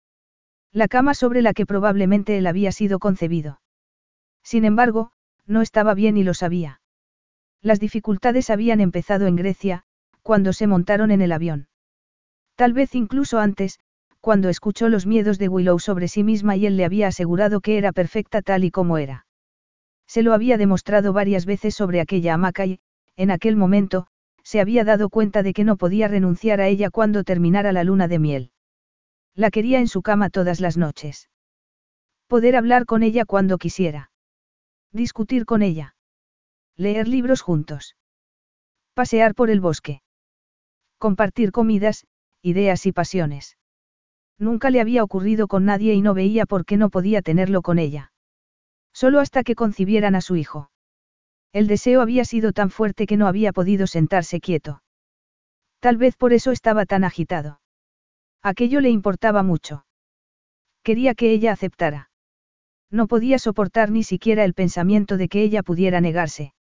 [0.72, 3.60] La cama sobre la que probablemente él había sido concebido.
[4.42, 5.12] Sin embargo,
[5.44, 6.80] no estaba bien y lo sabía.
[7.60, 9.84] Las dificultades habían empezado en Grecia,
[10.22, 11.68] cuando se montaron en el avión.
[12.56, 13.78] Tal vez incluso antes,
[14.20, 17.78] cuando escuchó los miedos de Willow sobre sí misma y él le había asegurado que
[17.78, 19.26] era perfecta tal y como era.
[20.06, 22.80] Se lo había demostrado varias veces sobre aquella hamaca y,
[23.16, 24.06] en aquel momento,
[24.42, 28.08] se había dado cuenta de que no podía renunciar a ella cuando terminara la luna
[28.08, 28.50] de miel.
[29.34, 31.30] La quería en su cama todas las noches.
[32.26, 34.10] Poder hablar con ella cuando quisiera.
[34.92, 35.94] Discutir con ella.
[36.76, 37.96] Leer libros juntos.
[38.94, 40.02] Pasear por el bosque.
[41.00, 42.04] Compartir comidas,
[42.42, 43.56] ideas y pasiones.
[44.38, 47.78] Nunca le había ocurrido con nadie y no veía por qué no podía tenerlo con
[47.78, 48.12] ella.
[48.92, 50.70] Solo hasta que concibieran a su hijo.
[51.54, 54.82] El deseo había sido tan fuerte que no había podido sentarse quieto.
[55.78, 57.62] Tal vez por eso estaba tan agitado.
[58.42, 59.86] Aquello le importaba mucho.
[60.82, 62.10] Quería que ella aceptara.
[62.90, 66.52] No podía soportar ni siquiera el pensamiento de que ella pudiera negarse.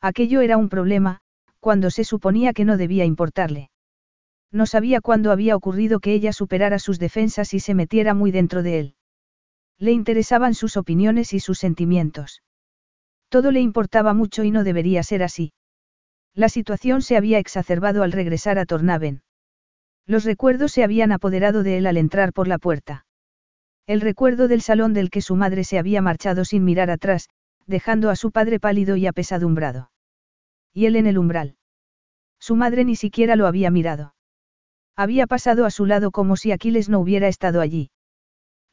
[0.00, 1.20] Aquello era un problema,
[1.66, 3.70] cuando se suponía que no debía importarle.
[4.52, 8.62] No sabía cuándo había ocurrido que ella superara sus defensas y se metiera muy dentro
[8.62, 8.94] de él.
[9.76, 12.44] Le interesaban sus opiniones y sus sentimientos.
[13.30, 15.54] Todo le importaba mucho y no debería ser así.
[16.34, 19.22] La situación se había exacerbado al regresar a Tornaven.
[20.06, 23.06] Los recuerdos se habían apoderado de él al entrar por la puerta.
[23.88, 27.28] El recuerdo del salón del que su madre se había marchado sin mirar atrás,
[27.66, 29.90] dejando a su padre pálido y apesadumbrado.
[30.76, 31.56] Y él en el umbral.
[32.38, 34.14] Su madre ni siquiera lo había mirado.
[34.94, 37.88] Había pasado a su lado como si Aquiles no hubiera estado allí.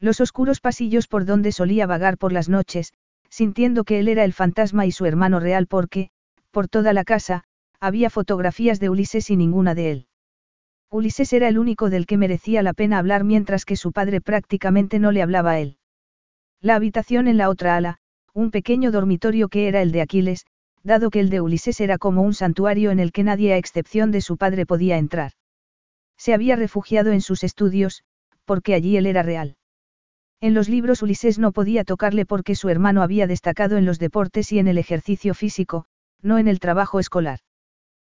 [0.00, 2.92] Los oscuros pasillos por donde solía vagar por las noches,
[3.30, 6.10] sintiendo que él era el fantasma y su hermano real porque,
[6.50, 7.44] por toda la casa,
[7.80, 10.06] había fotografías de Ulises y ninguna de él.
[10.90, 14.98] Ulises era el único del que merecía la pena hablar mientras que su padre prácticamente
[14.98, 15.78] no le hablaba a él.
[16.60, 17.96] La habitación en la otra ala,
[18.34, 20.44] un pequeño dormitorio que era el de Aquiles,
[20.84, 24.10] dado que el de Ulises era como un santuario en el que nadie a excepción
[24.10, 25.32] de su padre podía entrar.
[26.16, 28.04] Se había refugiado en sus estudios,
[28.44, 29.56] porque allí él era real.
[30.40, 34.52] En los libros Ulises no podía tocarle porque su hermano había destacado en los deportes
[34.52, 35.86] y en el ejercicio físico,
[36.20, 37.40] no en el trabajo escolar.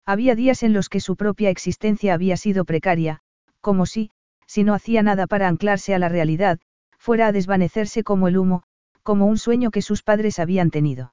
[0.04, 3.20] Había días en los que su propia existencia había sido precaria,
[3.60, 4.10] como si,
[4.46, 6.58] si no hacía nada para anclarse a la realidad,
[6.98, 8.64] fuera a desvanecerse como el humo,
[9.02, 11.12] como un sueño que sus padres habían tenido.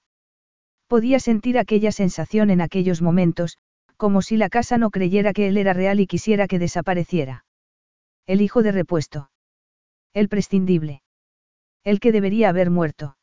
[0.94, 3.58] Podía sentir aquella sensación en aquellos momentos,
[3.98, 7.46] como si la casa no creyera que él era real y quisiera que desapareciera.
[8.28, 9.32] El hijo de repuesto.
[10.14, 11.02] El prescindible.
[11.84, 13.18] El que debería haber muerto.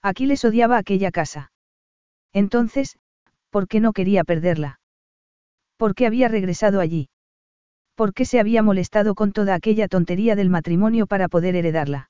[0.00, 1.52] Aquiles odiaba aquella casa.
[2.32, 2.98] Entonces,
[3.50, 4.80] ¿por qué no quería perderla?
[5.76, 7.10] ¿Por qué había regresado allí?
[7.94, 12.08] ¿Por qué se había molestado con toda aquella tontería del matrimonio para poder heredarla?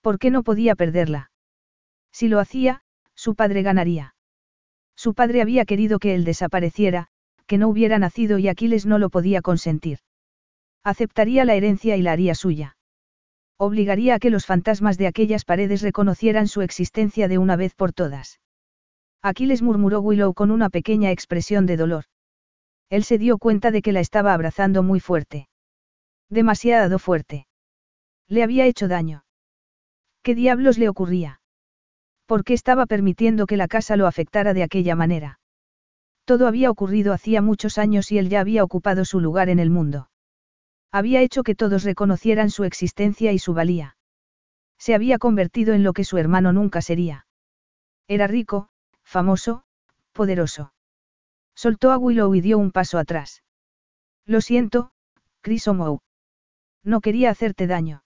[0.00, 1.32] ¿Por qué no podía perderla?
[2.12, 2.84] Si lo hacía,
[3.20, 4.14] su padre ganaría.
[4.96, 7.08] Su padre había querido que él desapareciera,
[7.46, 9.98] que no hubiera nacido y Aquiles no lo podía consentir.
[10.84, 12.78] Aceptaría la herencia y la haría suya.
[13.58, 17.92] Obligaría a que los fantasmas de aquellas paredes reconocieran su existencia de una vez por
[17.92, 18.40] todas.
[19.20, 22.04] Aquiles murmuró Willow con una pequeña expresión de dolor.
[22.88, 25.46] Él se dio cuenta de que la estaba abrazando muy fuerte.
[26.30, 27.46] Demasiado fuerte.
[28.28, 29.24] Le había hecho daño.
[30.22, 31.39] ¿Qué diablos le ocurría?
[32.30, 35.40] ¿Por qué estaba permitiendo que la casa lo afectara de aquella manera?
[36.24, 39.68] Todo había ocurrido hacía muchos años y él ya había ocupado su lugar en el
[39.68, 40.10] mundo.
[40.92, 43.96] Había hecho que todos reconocieran su existencia y su valía.
[44.78, 47.26] Se había convertido en lo que su hermano nunca sería.
[48.06, 48.68] Era rico,
[49.02, 49.64] famoso,
[50.12, 50.72] poderoso.
[51.56, 53.42] Soltó a Willow y dio un paso atrás.
[54.24, 54.92] Lo siento,
[55.40, 55.98] Chris O'Moe.
[56.84, 58.04] No quería hacerte daño.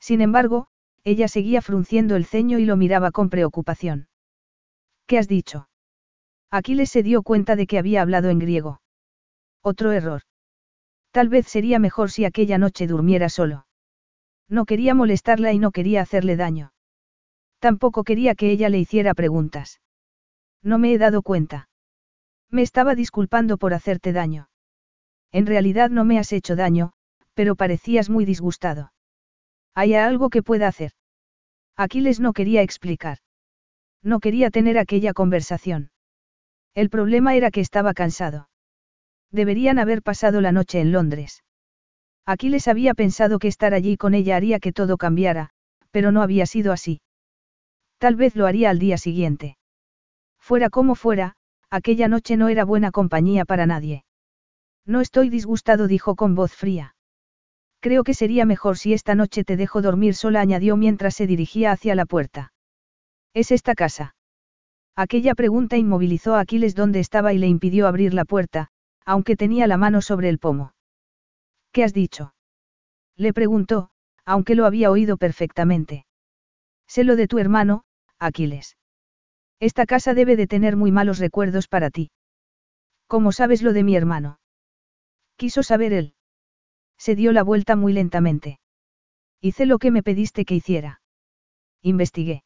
[0.00, 0.68] Sin embargo,
[1.04, 4.08] ella seguía frunciendo el ceño y lo miraba con preocupación.
[5.06, 5.68] ¿Qué has dicho?
[6.50, 8.80] Aquiles se dio cuenta de que había hablado en griego.
[9.62, 10.22] Otro error.
[11.10, 13.66] Tal vez sería mejor si aquella noche durmiera solo.
[14.48, 16.72] No quería molestarla y no quería hacerle daño.
[17.58, 19.80] Tampoco quería que ella le hiciera preguntas.
[20.62, 21.68] No me he dado cuenta.
[22.50, 24.48] Me estaba disculpando por hacerte daño.
[25.32, 26.92] En realidad no me has hecho daño,
[27.34, 28.93] pero parecías muy disgustado.
[29.74, 30.92] ¿Hay algo que pueda hacer?
[31.76, 33.18] Aquiles no quería explicar.
[34.02, 35.90] No quería tener aquella conversación.
[36.74, 38.48] El problema era que estaba cansado.
[39.30, 41.42] Deberían haber pasado la noche en Londres.
[42.26, 45.50] Aquiles había pensado que estar allí con ella haría que todo cambiara,
[45.90, 47.00] pero no había sido así.
[47.98, 49.56] Tal vez lo haría al día siguiente.
[50.38, 51.34] Fuera como fuera,
[51.70, 54.04] aquella noche no era buena compañía para nadie.
[54.86, 56.93] No estoy disgustado, dijo con voz fría.
[57.84, 61.70] Creo que sería mejor si esta noche te dejo dormir sola, añadió mientras se dirigía
[61.70, 62.50] hacia la puerta.
[63.34, 64.16] ¿Es esta casa?
[64.96, 68.68] Aquella pregunta inmovilizó a Aquiles donde estaba y le impidió abrir la puerta,
[69.04, 70.72] aunque tenía la mano sobre el pomo.
[71.72, 72.34] ¿Qué has dicho?
[73.18, 73.90] Le preguntó,
[74.24, 76.06] aunque lo había oído perfectamente.
[76.86, 77.84] Sé lo de tu hermano,
[78.18, 78.78] Aquiles.
[79.60, 82.10] Esta casa debe de tener muy malos recuerdos para ti.
[83.08, 84.38] ¿Cómo sabes lo de mi hermano?
[85.36, 86.14] Quiso saber él.
[87.04, 88.60] Se dio la vuelta muy lentamente.
[89.38, 91.02] Hice lo que me pediste que hiciera.
[91.82, 92.44] Investigué.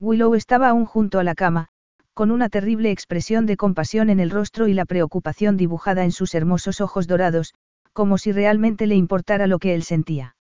[0.00, 1.68] Willow estaba aún junto a la cama,
[2.12, 6.34] con una terrible expresión de compasión en el rostro y la preocupación dibujada en sus
[6.34, 7.54] hermosos ojos dorados,
[7.92, 10.34] como si realmente le importara lo que él sentía.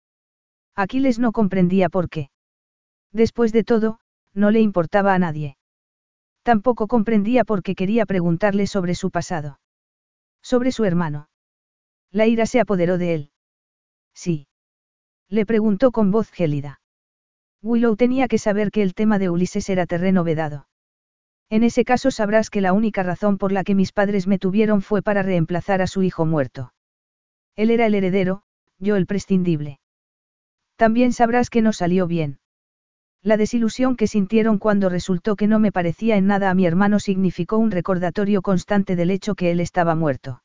[0.75, 2.31] Aquiles no comprendía por qué.
[3.13, 4.01] Después de todo,
[4.33, 5.59] no le importaba a nadie.
[6.43, 9.61] Tampoco comprendía por qué quería preguntarle sobre su pasado.
[10.41, 11.29] Sobre su hermano.
[12.17, 13.31] La ira se apoderó de él.
[14.15, 14.47] Sí.
[15.29, 16.81] Le preguntó con voz gélida.
[17.61, 20.67] Willow tenía que saber que el tema de Ulises era terreno vedado.
[21.51, 24.81] En ese caso sabrás que la única razón por la que mis padres me tuvieron
[24.81, 26.73] fue para reemplazar a su hijo muerto.
[27.55, 28.45] Él era el heredero,
[28.79, 29.79] yo el prescindible.
[30.77, 32.39] También sabrás que no salió bien.
[33.23, 36.99] La desilusión que sintieron cuando resultó que no me parecía en nada a mi hermano
[36.99, 40.41] significó un recordatorio constante del hecho que él estaba muerto.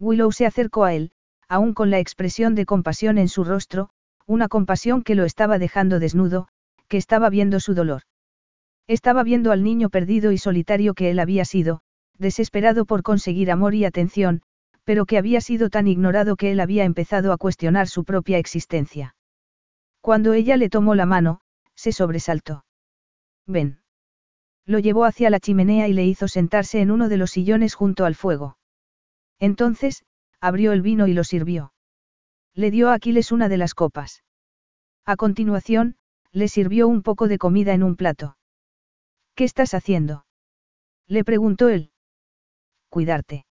[0.00, 1.12] Willow se acercó a él,
[1.46, 3.90] aún con la expresión de compasión en su rostro,
[4.26, 6.48] una compasión que lo estaba dejando desnudo,
[6.88, 8.02] que estaba viendo su dolor.
[8.86, 11.82] Estaba viendo al niño perdido y solitario que él había sido,
[12.16, 14.42] desesperado por conseguir amor y atención,
[14.84, 19.14] pero que había sido tan ignorado que él había empezado a cuestionar su propia existencia.
[20.00, 21.40] Cuando ella le tomó la mano,
[21.74, 22.64] se sobresaltó.
[23.46, 23.80] Ven.
[24.64, 28.04] Lo llevó hacia la chimenea y le hizo sentarse en uno de los sillones junto
[28.04, 28.56] al fuego.
[29.40, 30.04] Entonces,
[30.40, 31.72] abrió el vino y lo sirvió.
[32.54, 34.22] Le dio a Aquiles una de las copas.
[35.04, 35.96] A continuación,
[36.30, 38.36] le sirvió un poco de comida en un plato.
[39.34, 40.26] ¿Qué estás haciendo?
[41.08, 41.90] Le preguntó él.
[42.88, 43.46] Cuidarte.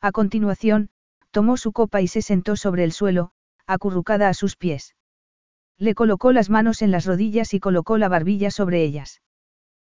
[0.00, 0.90] A continuación,
[1.30, 3.30] tomó su copa y se sentó sobre el suelo,
[3.66, 4.94] acurrucada a sus pies.
[5.78, 9.22] Le colocó las manos en las rodillas y colocó la barbilla sobre ellas.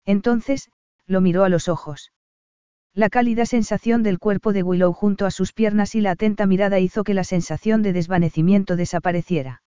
[0.05, 0.69] Entonces,
[1.05, 2.11] lo miró a los ojos.
[2.95, 6.79] La cálida sensación del cuerpo de Willow junto a sus piernas y la atenta mirada
[6.79, 9.61] hizo que la sensación de desvanecimiento desapareciera.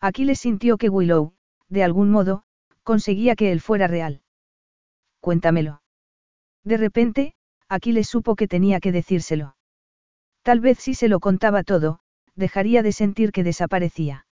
[0.00, 1.32] Aquiles sintió que Willow,
[1.70, 2.44] de algún modo,
[2.82, 4.20] conseguía que él fuera real.
[5.20, 5.80] Cuéntamelo.
[6.62, 7.34] De repente,
[7.70, 9.56] Aquiles supo que tenía que decírselo.
[10.42, 12.00] Tal vez si se lo contaba todo,
[12.34, 14.26] dejaría de sentir que desaparecía.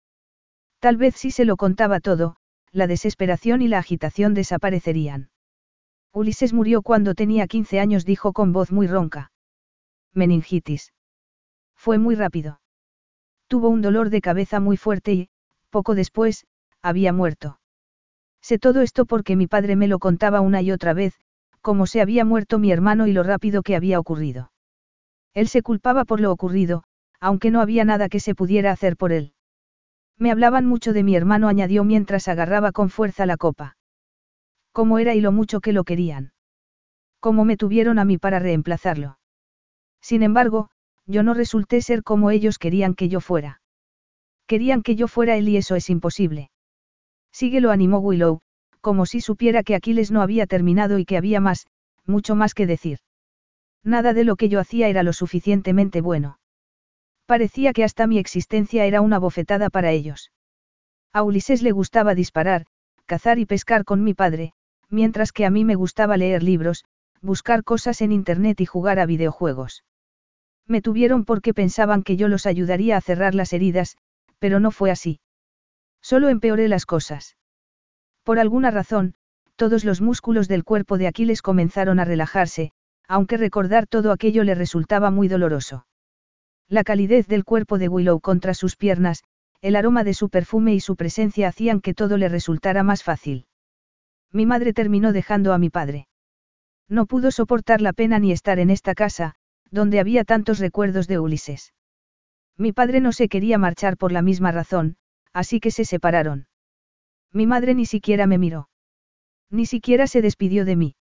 [0.79, 2.37] Tal vez si se lo contaba todo,
[2.71, 5.31] la desesperación y la agitación desaparecerían.
[6.13, 9.31] Ulises murió cuando tenía 15 años, dijo con voz muy ronca.
[10.13, 10.93] Meningitis.
[11.77, 12.61] Fue muy rápido.
[13.47, 15.29] Tuvo un dolor de cabeza muy fuerte y,
[15.71, 16.47] poco después,
[16.83, 17.61] había muerto.
[18.43, 21.15] Sé todo esto porque mi padre me lo contaba una y otra vez,
[21.61, 24.51] como se había muerto mi hermano y lo rápido que había ocurrido.
[25.33, 26.83] Él se culpaba por lo ocurrido,
[27.21, 29.33] aunque no había nada que se pudiera hacer por él.
[30.19, 33.77] Me hablaban mucho de mi hermano, añadió mientras agarraba con fuerza la copa
[34.73, 36.33] cómo era y lo mucho que lo querían.
[37.21, 39.19] Cómo me tuvieron a mí para reemplazarlo.
[40.01, 40.71] Sin embargo,
[41.07, 43.61] yo no resulté ser como ellos querían que yo fuera.
[44.47, 46.51] Querían que yo fuera él y eso es imposible.
[47.33, 48.41] Sigue lo animó Willow,
[48.81, 51.67] como si supiera que Aquiles no había terminado y que había más,
[52.07, 52.99] mucho más que decir.
[53.85, 56.39] Nada de lo que yo hacía era lo suficientemente bueno.
[57.27, 60.33] Parecía que hasta mi existencia era una bofetada para ellos.
[61.13, 62.67] A Ulises le gustaba disparar,
[63.07, 64.53] cazar y pescar con mi padre,
[64.91, 66.85] mientras que a mí me gustaba leer libros,
[67.23, 69.85] buscar cosas en Internet y jugar a videojuegos.
[70.67, 73.97] Me tuvieron porque pensaban que yo los ayudaría a cerrar las heridas,
[74.39, 75.21] pero no fue así.
[76.01, 77.37] Solo empeoré las cosas.
[78.23, 79.15] Por alguna razón,
[79.57, 82.73] todos los músculos del cuerpo de Aquiles comenzaron a relajarse,
[83.07, 85.87] aunque recordar todo aquello le resultaba muy doloroso.
[86.69, 89.25] La calidez del cuerpo de Willow contra sus piernas,
[89.61, 93.47] el aroma de su perfume y su presencia hacían que todo le resultara más fácil.
[94.33, 96.07] Mi madre terminó dejando a mi padre.
[96.89, 99.35] No pudo soportar la pena ni estar en esta casa,
[99.71, 101.73] donde había tantos recuerdos de Ulises.
[102.57, 104.97] Mi padre no se quería marchar por la misma razón,
[105.33, 106.47] así que se separaron.
[107.33, 108.69] Mi madre ni siquiera me miró.
[109.51, 110.97] Ni siquiera se despidió de mí.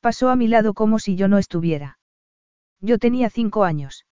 [0.00, 1.98] Pasó a mi lado como si yo no estuviera.
[2.80, 4.06] Yo tenía cinco años.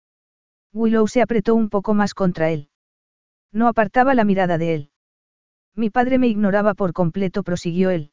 [0.72, 2.68] Willow se apretó un poco más contra él.
[3.50, 4.90] No apartaba la mirada de él.
[5.74, 8.11] Mi padre me ignoraba por completo, prosiguió él.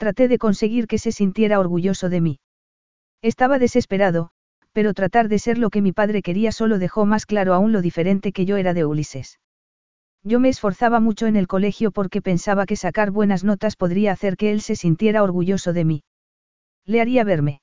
[0.00, 2.38] Traté de conseguir que se sintiera orgulloso de mí.
[3.20, 4.30] Estaba desesperado,
[4.72, 7.82] pero tratar de ser lo que mi padre quería solo dejó más claro aún lo
[7.82, 9.40] diferente que yo era de Ulises.
[10.24, 14.38] Yo me esforzaba mucho en el colegio porque pensaba que sacar buenas notas podría hacer
[14.38, 16.02] que él se sintiera orgulloso de mí.
[16.86, 17.60] Le haría verme.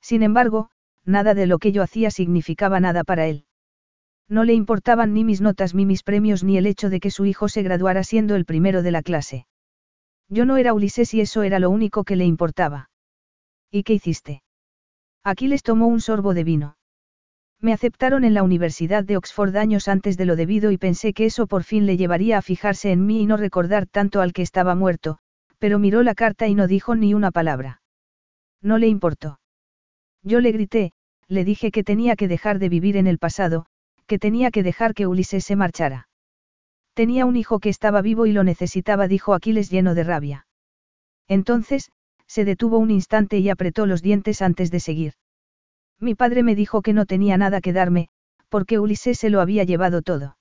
[0.00, 0.70] Sin embargo,
[1.04, 3.46] nada de lo que yo hacía significaba nada para él.
[4.28, 7.26] No le importaban ni mis notas ni mis premios ni el hecho de que su
[7.26, 9.47] hijo se graduara siendo el primero de la clase.
[10.28, 12.90] Yo no era Ulises y eso era lo único que le importaba.
[13.70, 14.42] ¿Y qué hiciste?
[15.24, 16.76] Aquiles tomó un sorbo de vino.
[17.60, 21.26] Me aceptaron en la Universidad de Oxford años antes de lo debido y pensé que
[21.26, 24.42] eso por fin le llevaría a fijarse en mí y no recordar tanto al que
[24.42, 25.18] estaba muerto,
[25.58, 27.82] pero miró la carta y no dijo ni una palabra.
[28.62, 29.40] No le importó.
[30.22, 30.92] Yo le grité,
[31.26, 33.66] le dije que tenía que dejar de vivir en el pasado,
[34.06, 36.07] que tenía que dejar que Ulises se marchara.
[36.98, 40.48] Tenía un hijo que estaba vivo y lo necesitaba, dijo Aquiles lleno de rabia.
[41.28, 41.92] Entonces,
[42.26, 45.12] se detuvo un instante y apretó los dientes antes de seguir.
[46.00, 48.08] Mi padre me dijo que no tenía nada que darme,
[48.48, 50.38] porque Ulises se lo había llevado todo.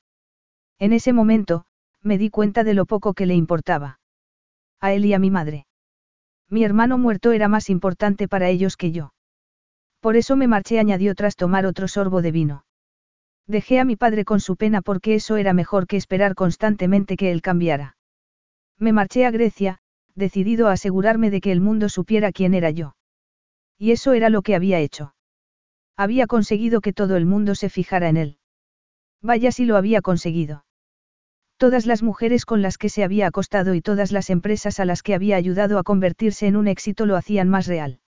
[0.80, 1.66] En ese momento,
[2.02, 4.00] me di cuenta de lo poco que le importaba.
[4.82, 5.68] A él y a mi madre.
[6.50, 9.14] Mi hermano muerto era más importante para ellos que yo.
[10.00, 12.64] Por eso me marché, añadió tras tomar otro sorbo de vino.
[13.48, 17.32] Dejé a mi padre con su pena porque eso era mejor que esperar constantemente que
[17.32, 17.95] él cambiara.
[18.77, 19.80] Me marché a Grecia,
[20.16, 22.95] decidido a asegurarme de que el mundo supiera quién era yo.
[23.77, 25.14] Y eso era lo que había hecho.
[25.95, 28.38] Había conseguido que todo el mundo se fijara en él.
[29.22, 30.66] Vaya si lo había conseguido.
[31.58, 35.01] Todas las mujeres con las que se había acostado y todas las empresas a las
[35.01, 38.00] que había ayudado a convertirse en un éxito lo hacían más real.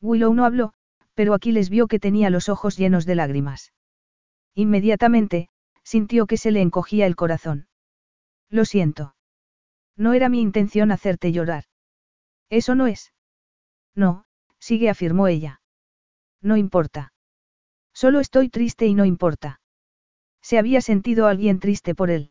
[0.00, 0.72] Willow no habló,
[1.14, 3.72] pero Aquiles vio que tenía los ojos llenos de lágrimas.
[4.54, 5.48] Inmediatamente,
[5.82, 7.66] sintió que se le encogía el corazón.
[8.50, 9.14] Lo siento.
[9.96, 11.64] No era mi intención hacerte llorar.
[12.50, 13.12] Eso no es.
[13.94, 14.24] No,
[14.58, 15.60] sigue afirmó ella.
[16.40, 17.12] No importa.
[17.92, 19.60] Solo estoy triste y no importa.
[20.42, 22.30] Se había sentido alguien triste por él.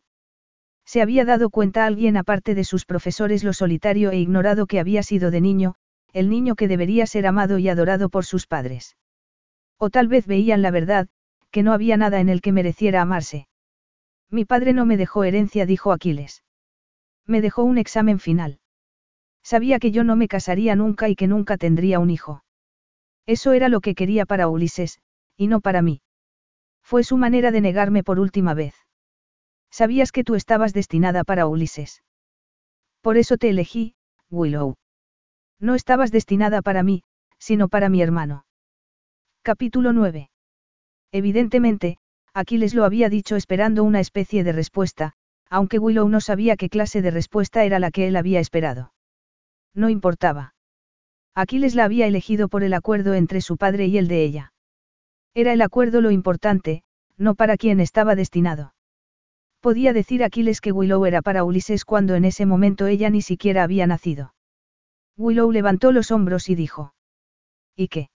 [0.84, 5.02] Se había dado cuenta alguien aparte de sus profesores lo solitario e ignorado que había
[5.02, 5.74] sido de niño,
[6.12, 8.96] el niño que debería ser amado y adorado por sus padres.
[9.78, 11.08] O tal vez veían la verdad,
[11.54, 13.46] que no había nada en el que mereciera amarse.
[14.28, 16.42] Mi padre no me dejó herencia, dijo Aquiles.
[17.26, 18.58] Me dejó un examen final.
[19.44, 22.42] Sabía que yo no me casaría nunca y que nunca tendría un hijo.
[23.24, 24.98] Eso era lo que quería para Ulises,
[25.36, 26.02] y no para mí.
[26.82, 28.74] Fue su manera de negarme por última vez.
[29.70, 32.02] Sabías que tú estabas destinada para Ulises.
[33.00, 33.94] Por eso te elegí,
[34.28, 34.74] Willow.
[35.60, 37.04] No estabas destinada para mí,
[37.38, 38.44] sino para mi hermano.
[39.42, 40.30] Capítulo 9.
[41.14, 41.96] Evidentemente,
[42.34, 45.12] Aquiles lo había dicho esperando una especie de respuesta,
[45.48, 48.92] aunque Willow no sabía qué clase de respuesta era la que él había esperado.
[49.74, 50.56] No importaba.
[51.32, 54.52] Aquiles la había elegido por el acuerdo entre su padre y el de ella.
[55.34, 56.82] Era el acuerdo lo importante,
[57.16, 58.74] no para quien estaba destinado.
[59.60, 63.62] Podía decir Aquiles que Willow era para Ulises cuando en ese momento ella ni siquiera
[63.62, 64.34] había nacido.
[65.16, 66.92] Willow levantó los hombros y dijo.
[67.76, 68.10] ¿Y qué?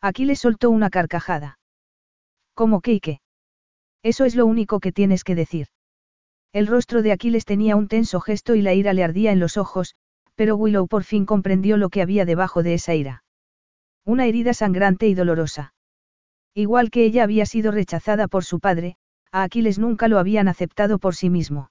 [0.00, 1.58] Aquiles soltó una carcajada.
[2.54, 3.20] ¿Cómo qué y qué?
[4.02, 5.66] Eso es lo único que tienes que decir.
[6.52, 9.56] El rostro de Aquiles tenía un tenso gesto y la ira le ardía en los
[9.56, 9.96] ojos,
[10.36, 13.24] pero Willow por fin comprendió lo que había debajo de esa ira.
[14.04, 15.74] Una herida sangrante y dolorosa.
[16.54, 18.96] Igual que ella había sido rechazada por su padre,
[19.32, 21.70] a Aquiles nunca lo habían aceptado por sí mismo.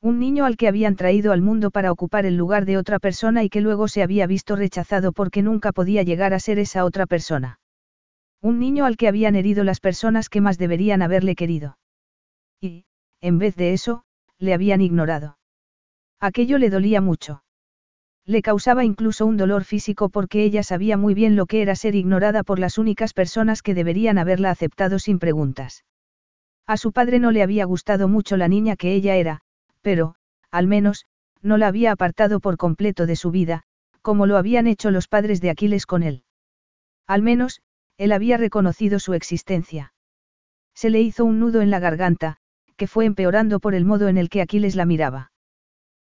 [0.00, 3.44] Un niño al que habían traído al mundo para ocupar el lugar de otra persona
[3.44, 7.06] y que luego se había visto rechazado porque nunca podía llegar a ser esa otra
[7.06, 7.60] persona.
[8.42, 11.78] Un niño al que habían herido las personas que más deberían haberle querido.
[12.60, 12.84] Y,
[13.20, 14.02] en vez de eso,
[14.38, 15.38] le habían ignorado.
[16.18, 17.44] Aquello le dolía mucho.
[18.24, 21.94] Le causaba incluso un dolor físico porque ella sabía muy bien lo que era ser
[21.94, 25.84] ignorada por las únicas personas que deberían haberla aceptado sin preguntas.
[26.66, 29.40] A su padre no le había gustado mucho la niña que ella era,
[29.82, 30.16] pero,
[30.50, 31.06] al menos,
[31.42, 33.62] no la había apartado por completo de su vida,
[34.00, 36.24] como lo habían hecho los padres de Aquiles con él.
[37.06, 37.62] Al menos,
[37.98, 39.92] él había reconocido su existencia.
[40.74, 42.38] Se le hizo un nudo en la garganta,
[42.76, 45.32] que fue empeorando por el modo en el que Aquiles la miraba.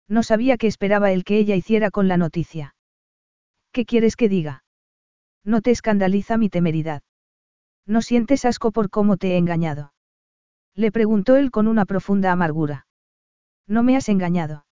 [0.08, 2.74] No sabía qué esperaba el que ella hiciera con la noticia.
[3.72, 4.64] ¿Qué quieres que diga?
[5.44, 7.02] No te escandaliza mi temeridad.
[7.86, 9.92] ¿No sientes asco por cómo te he engañado?
[10.74, 12.86] Le preguntó él con una profunda amargura.
[13.66, 14.66] No me has engañado.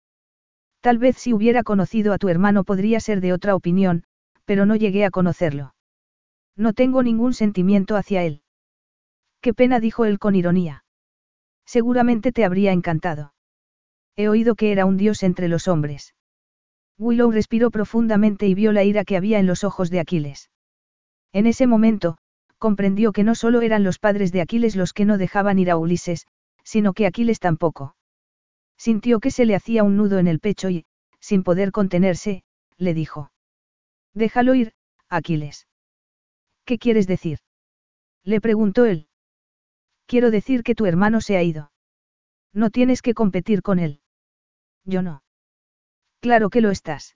[0.81, 4.03] Tal vez si hubiera conocido a tu hermano podría ser de otra opinión,
[4.45, 5.73] pero no llegué a conocerlo.
[6.57, 8.41] No tengo ningún sentimiento hacia él.
[9.41, 10.83] Qué pena dijo él con ironía.
[11.65, 13.33] Seguramente te habría encantado.
[14.15, 16.15] He oído que era un dios entre los hombres.
[16.97, 20.49] Willow respiró profundamente y vio la ira que había en los ojos de Aquiles.
[21.31, 22.17] En ese momento,
[22.57, 25.77] comprendió que no solo eran los padres de Aquiles los que no dejaban ir a
[25.77, 26.25] Ulises,
[26.63, 27.95] sino que Aquiles tampoco.
[28.77, 30.85] Sintió que se le hacía un nudo en el pecho y,
[31.19, 32.43] sin poder contenerse,
[32.77, 33.31] le dijo.
[34.15, 34.73] Déjalo ir,
[35.09, 35.67] Aquiles.
[36.67, 37.39] ¿Qué quieres decir?
[38.25, 39.07] Le preguntó él.
[40.05, 41.71] Quiero decir que tu hermano se ha ido.
[42.53, 44.01] No tienes que competir con él.
[44.83, 45.23] Yo no.
[46.19, 47.15] Claro que lo estás.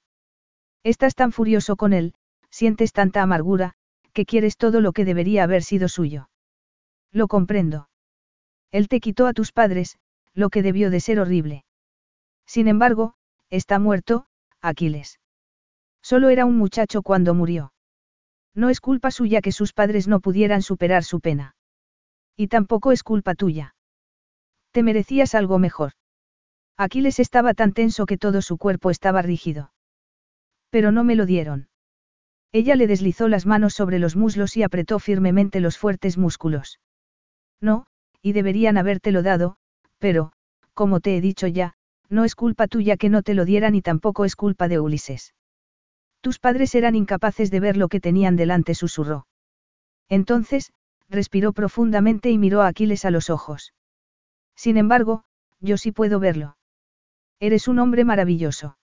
[0.83, 2.13] Estás tan furioso con él,
[2.49, 3.73] sientes tanta amargura,
[4.13, 6.29] que quieres todo lo que debería haber sido suyo.
[7.11, 7.89] Lo comprendo.
[8.71, 9.97] Él te quitó a tus padres,
[10.33, 11.65] lo que debió de ser horrible.
[12.45, 13.15] Sin embargo,
[13.49, 14.27] está muerto,
[14.61, 15.19] Aquiles.
[16.01, 17.73] Solo era un muchacho cuando murió.
[18.53, 21.55] No es culpa suya que sus padres no pudieran superar su pena.
[22.35, 23.75] Y tampoco es culpa tuya.
[24.71, 25.93] Te merecías algo mejor.
[26.77, 29.71] Aquiles estaba tan tenso que todo su cuerpo estaba rígido.
[30.69, 31.69] Pero no me lo dieron.
[32.51, 36.79] Ella le deslizó las manos sobre los muslos y apretó firmemente los fuertes músculos.
[37.61, 37.85] No,
[38.21, 39.57] y deberían habértelo dado,
[39.99, 40.33] pero,
[40.73, 41.75] como te he dicho ya,
[42.09, 45.33] no es culpa tuya que no te lo dieran y tampoco es culpa de Ulises.
[46.21, 49.27] Tus padres eran incapaces de ver lo que tenían delante, susurró.
[50.07, 50.71] Entonces,
[51.09, 53.73] respiró profundamente y miró a Aquiles a los ojos.
[54.55, 55.23] Sin embargo,
[55.59, 56.57] yo sí puedo verlo.
[57.39, 58.77] Eres un hombre maravilloso.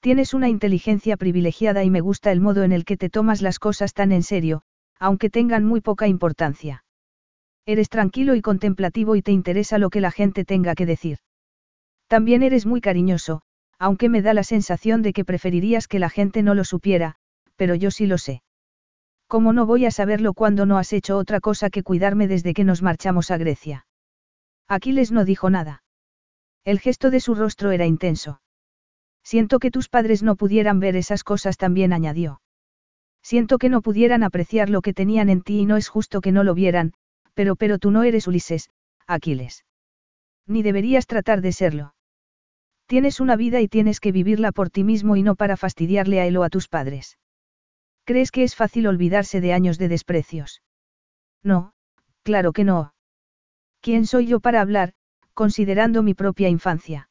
[0.00, 3.58] Tienes una inteligencia privilegiada y me gusta el modo en el que te tomas las
[3.58, 4.62] cosas tan en serio,
[4.98, 6.84] aunque tengan muy poca importancia.
[7.64, 11.18] Eres tranquilo y contemplativo y te interesa lo que la gente tenga que decir.
[12.08, 13.42] También eres muy cariñoso,
[13.82, 17.16] aunque me da la sensación de que preferirías que la gente no lo supiera,
[17.56, 18.44] pero yo sí lo sé.
[19.26, 22.62] ¿Cómo no voy a saberlo cuando no has hecho otra cosa que cuidarme desde que
[22.62, 23.86] nos marchamos a Grecia?
[24.68, 25.82] Aquiles no dijo nada.
[26.64, 28.40] El gesto de su rostro era intenso.
[29.24, 32.40] Siento que tus padres no pudieran ver esas cosas también añadió.
[33.20, 36.30] Siento que no pudieran apreciar lo que tenían en ti y no es justo que
[36.30, 36.92] no lo vieran,
[37.34, 38.70] pero pero tú no eres Ulises,
[39.08, 39.64] Aquiles.
[40.46, 41.94] Ni deberías tratar de serlo.
[42.92, 46.26] Tienes una vida y tienes que vivirla por ti mismo y no para fastidiarle a
[46.26, 47.16] él o a tus padres.
[48.04, 50.60] ¿Crees que es fácil olvidarse de años de desprecios?
[51.42, 51.72] No,
[52.22, 52.92] claro que no.
[53.80, 54.92] ¿Quién soy yo para hablar,
[55.32, 57.08] considerando mi propia infancia?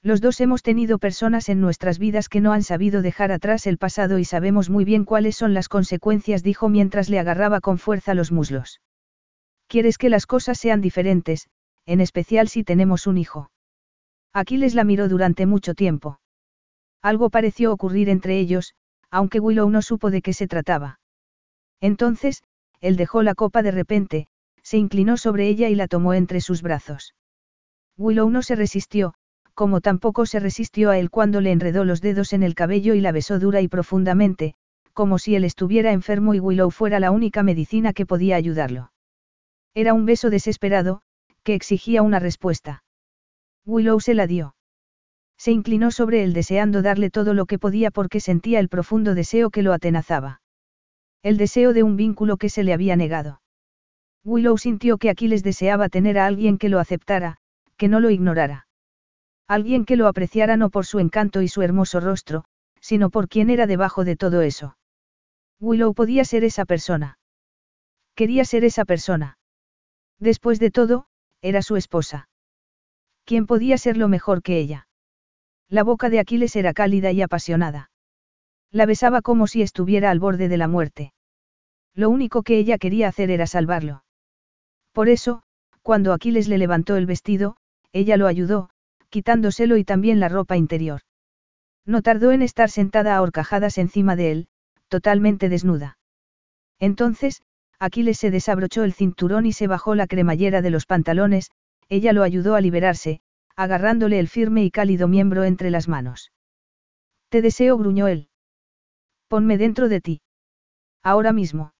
[0.00, 3.76] Los dos hemos tenido personas en nuestras vidas que no han sabido dejar atrás el
[3.76, 8.14] pasado y sabemos muy bien cuáles son las consecuencias, dijo mientras le agarraba con fuerza
[8.14, 8.80] los muslos.
[9.66, 11.48] Quieres que las cosas sean diferentes,
[11.84, 13.50] en especial si tenemos un hijo.
[14.34, 16.18] Aquiles la miró durante mucho tiempo.
[17.00, 18.74] Algo pareció ocurrir entre ellos,
[19.10, 20.98] aunque Willow no supo de qué se trataba.
[21.80, 22.42] Entonces,
[22.80, 24.26] él dejó la copa de repente,
[24.62, 27.14] se inclinó sobre ella y la tomó entre sus brazos.
[27.96, 29.14] Willow no se resistió,
[29.54, 33.00] como tampoco se resistió a él cuando le enredó los dedos en el cabello y
[33.00, 34.54] la besó dura y profundamente,
[34.94, 38.90] como si él estuviera enfermo y Willow fuera la única medicina que podía ayudarlo.
[39.74, 41.02] Era un beso desesperado,
[41.42, 42.83] que exigía una respuesta.
[43.66, 44.54] Willow se la dio.
[45.38, 49.50] Se inclinó sobre él deseando darle todo lo que podía porque sentía el profundo deseo
[49.50, 50.40] que lo atenazaba.
[51.22, 53.40] El deseo de un vínculo que se le había negado.
[54.24, 57.36] Willow sintió que Aquiles deseaba tener a alguien que lo aceptara,
[57.76, 58.66] que no lo ignorara.
[59.46, 62.44] Alguien que lo apreciara no por su encanto y su hermoso rostro,
[62.80, 64.76] sino por quien era debajo de todo eso.
[65.60, 67.18] Willow podía ser esa persona.
[68.14, 69.38] Quería ser esa persona.
[70.18, 71.06] Después de todo,
[71.42, 72.28] era su esposa.
[73.24, 74.86] ¿Quién podía serlo mejor que ella?
[75.68, 77.90] La boca de Aquiles era cálida y apasionada.
[78.70, 81.14] La besaba como si estuviera al borde de la muerte.
[81.94, 84.04] Lo único que ella quería hacer era salvarlo.
[84.92, 85.42] Por eso,
[85.82, 87.56] cuando Aquiles le levantó el vestido,
[87.92, 88.70] ella lo ayudó,
[89.10, 91.02] quitándoselo y también la ropa interior.
[91.86, 94.48] No tardó en estar sentada a horcajadas encima de él,
[94.88, 95.98] totalmente desnuda.
[96.78, 97.42] Entonces,
[97.78, 101.50] Aquiles se desabrochó el cinturón y se bajó la cremallera de los pantalones,
[101.88, 103.20] ella lo ayudó a liberarse,
[103.56, 106.32] agarrándole el firme y cálido miembro entre las manos.
[107.28, 108.28] Te deseo, gruñó él.
[109.28, 110.20] Ponme dentro de ti.
[111.02, 111.72] Ahora mismo.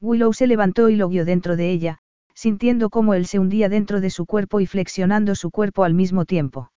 [0.00, 1.98] Willow se levantó y lo guió dentro de ella,
[2.34, 6.24] sintiendo cómo él se hundía dentro de su cuerpo y flexionando su cuerpo al mismo
[6.24, 6.70] tiempo.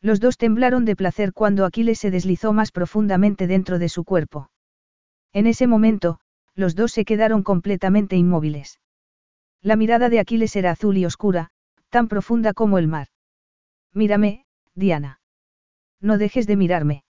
[0.00, 4.50] Los dos temblaron de placer cuando Aquiles se deslizó más profundamente dentro de su cuerpo.
[5.32, 6.20] En ese momento,
[6.54, 8.78] los dos se quedaron completamente inmóviles.
[9.60, 11.50] La mirada de Aquiles era azul y oscura,
[11.96, 13.06] tan profunda como el mar.
[13.94, 14.44] Mírame,
[14.74, 15.18] Diana.
[15.98, 17.04] No dejes de mirarme.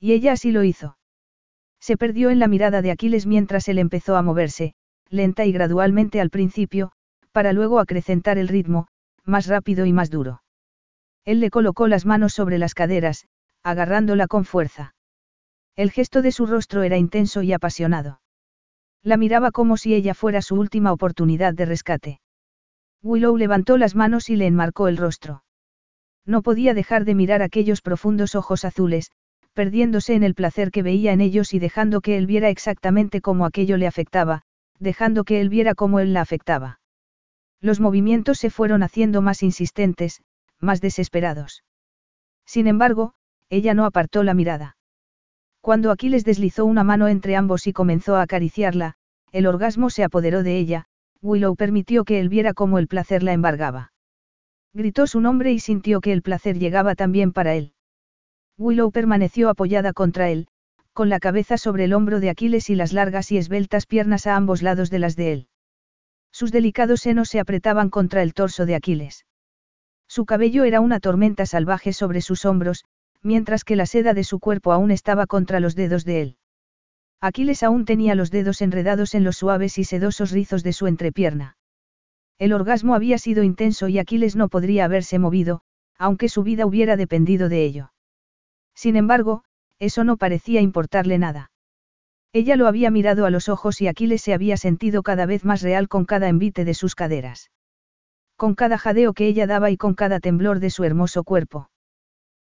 [0.00, 0.98] Y ella así lo hizo.
[1.78, 4.74] Se perdió en la mirada de Aquiles mientras él empezó a moverse,
[5.10, 6.90] lenta y gradualmente al principio,
[7.30, 8.88] para luego acrecentar el ritmo,
[9.24, 10.42] más rápido y más duro.
[11.24, 13.28] Él le colocó las manos sobre las caderas,
[13.62, 14.96] agarrándola con fuerza.
[15.76, 18.20] El gesto de su rostro era intenso y apasionado.
[19.04, 22.20] La miraba como si ella fuera su última oportunidad de rescate.
[23.02, 25.42] Willow levantó las manos y le enmarcó el rostro.
[26.26, 29.10] No podía dejar de mirar aquellos profundos ojos azules,
[29.54, 33.46] perdiéndose en el placer que veía en ellos y dejando que él viera exactamente cómo
[33.46, 34.42] aquello le afectaba,
[34.78, 36.80] dejando que él viera cómo él la afectaba.
[37.60, 40.22] Los movimientos se fueron haciendo más insistentes,
[40.60, 41.64] más desesperados.
[42.46, 43.14] Sin embargo,
[43.48, 44.76] ella no apartó la mirada.
[45.60, 48.94] Cuando Aquiles deslizó una mano entre ambos y comenzó a acariciarla,
[49.32, 50.86] el orgasmo se apoderó de ella,
[51.22, 53.92] Willow permitió que él viera cómo el placer la embargaba.
[54.72, 57.74] Gritó su nombre y sintió que el placer llegaba también para él.
[58.56, 60.48] Willow permaneció apoyada contra él,
[60.92, 64.36] con la cabeza sobre el hombro de Aquiles y las largas y esbeltas piernas a
[64.36, 65.48] ambos lados de las de él.
[66.32, 69.26] Sus delicados senos se apretaban contra el torso de Aquiles.
[70.06, 72.84] Su cabello era una tormenta salvaje sobre sus hombros,
[73.22, 76.36] mientras que la seda de su cuerpo aún estaba contra los dedos de él.
[77.20, 81.56] Aquiles aún tenía los dedos enredados en los suaves y sedosos rizos de su entrepierna.
[82.38, 85.60] El orgasmo había sido intenso y Aquiles no podría haberse movido,
[85.98, 87.92] aunque su vida hubiera dependido de ello.
[88.74, 89.44] Sin embargo,
[89.78, 91.50] eso no parecía importarle nada.
[92.32, 95.62] Ella lo había mirado a los ojos y Aquiles se había sentido cada vez más
[95.62, 97.50] real con cada envite de sus caderas.
[98.36, 101.69] Con cada jadeo que ella daba y con cada temblor de su hermoso cuerpo.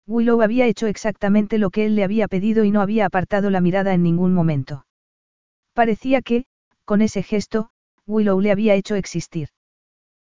[0.07, 3.60] Willow había hecho exactamente lo que él le había pedido y no había apartado la
[3.60, 4.86] mirada en ningún momento.
[5.73, 6.44] Parecía que,
[6.84, 7.70] con ese gesto,
[8.07, 9.49] Willow le había hecho existir.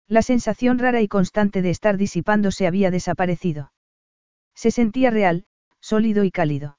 [0.09, 3.73] La sensación rara y constante de estar disipándose había desaparecido.
[4.55, 5.45] Se sentía real,
[5.81, 6.79] sólido y cálido.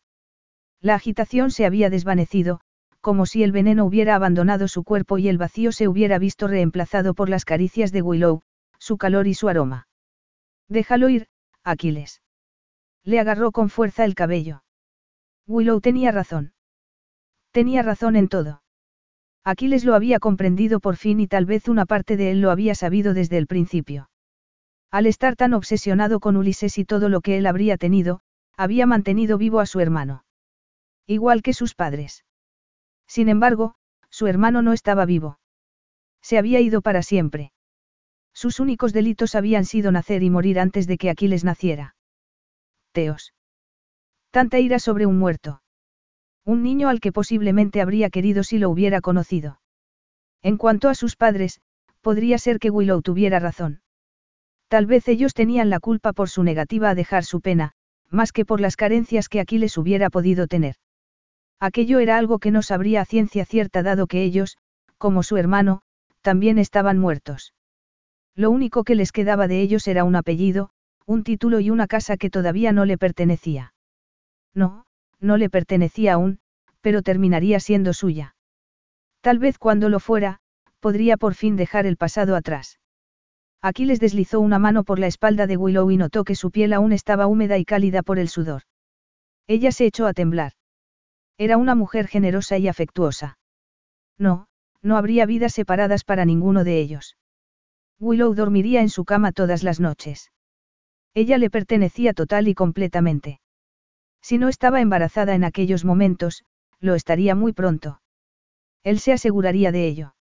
[0.82, 2.60] La agitación se había desvanecido,
[3.00, 7.14] como si el veneno hubiera abandonado su cuerpo y el vacío se hubiera visto reemplazado
[7.14, 8.42] por las caricias de Willow,
[8.78, 9.88] su calor y su aroma.
[10.68, 11.28] Déjalo ir,
[11.64, 12.22] Aquiles.
[13.10, 14.62] Le agarró con fuerza el cabello.
[15.48, 16.54] Willow tenía razón.
[17.50, 18.62] Tenía razón en todo.
[19.44, 22.76] Aquiles lo había comprendido por fin y tal vez una parte de él lo había
[22.76, 24.12] sabido desde el principio.
[24.92, 28.20] Al estar tan obsesionado con Ulises y todo lo que él habría tenido,
[28.56, 30.24] había mantenido vivo a su hermano.
[31.08, 32.26] Igual que sus padres.
[33.08, 33.74] Sin embargo,
[34.12, 35.40] su hermano no estaba vivo.
[36.22, 37.54] Se había ido para siempre.
[38.36, 41.96] Sus únicos delitos habían sido nacer y morir antes de que Aquiles naciera.
[42.92, 43.34] Teos.
[44.32, 45.62] Tanta ira sobre un muerto.
[46.46, 49.60] Un niño al que posiblemente habría querido si lo hubiera conocido.
[50.42, 51.62] En cuanto a sus padres,
[52.02, 53.82] podría ser que Willow tuviera razón.
[54.68, 57.74] Tal vez ellos tenían la culpa por su negativa a dejar su pena,
[58.10, 60.76] más que por las carencias que Aquiles hubiera podido tener.
[61.60, 64.58] Aquello era algo que no sabría a ciencia cierta dado que ellos,
[64.98, 65.82] como su hermano,
[66.22, 67.54] también estaban muertos.
[68.36, 70.70] Lo único que les quedaba de ellos era un apellido,
[71.10, 73.74] un título y una casa que todavía no le pertenecía.
[74.54, 74.86] No,
[75.20, 76.38] no le pertenecía aún,
[76.82, 78.36] pero terminaría siendo suya.
[79.22, 80.38] Tal vez cuando lo fuera,
[80.80, 82.78] podría por fin dejar el pasado atrás.
[83.60, 86.92] Aquiles deslizó una mano por la espalda de Willow y notó que su piel aún
[86.92, 88.62] estaba húmeda y cálida por el sudor.
[89.48, 90.52] Ella se echó a temblar.
[91.40, 93.40] Era una mujer generosa y afectuosa.
[94.20, 94.46] No,
[94.84, 97.18] no habría vidas separadas para ninguno de ellos.
[98.00, 100.32] Willow dormiría en su cama todas las noches.
[101.22, 103.42] Ella le pertenecía total y completamente.
[104.22, 106.46] Si no estaba embarazada en aquellos momentos,
[106.80, 108.00] lo estaría muy pronto.
[108.86, 110.16] Él se aseguraría de ello.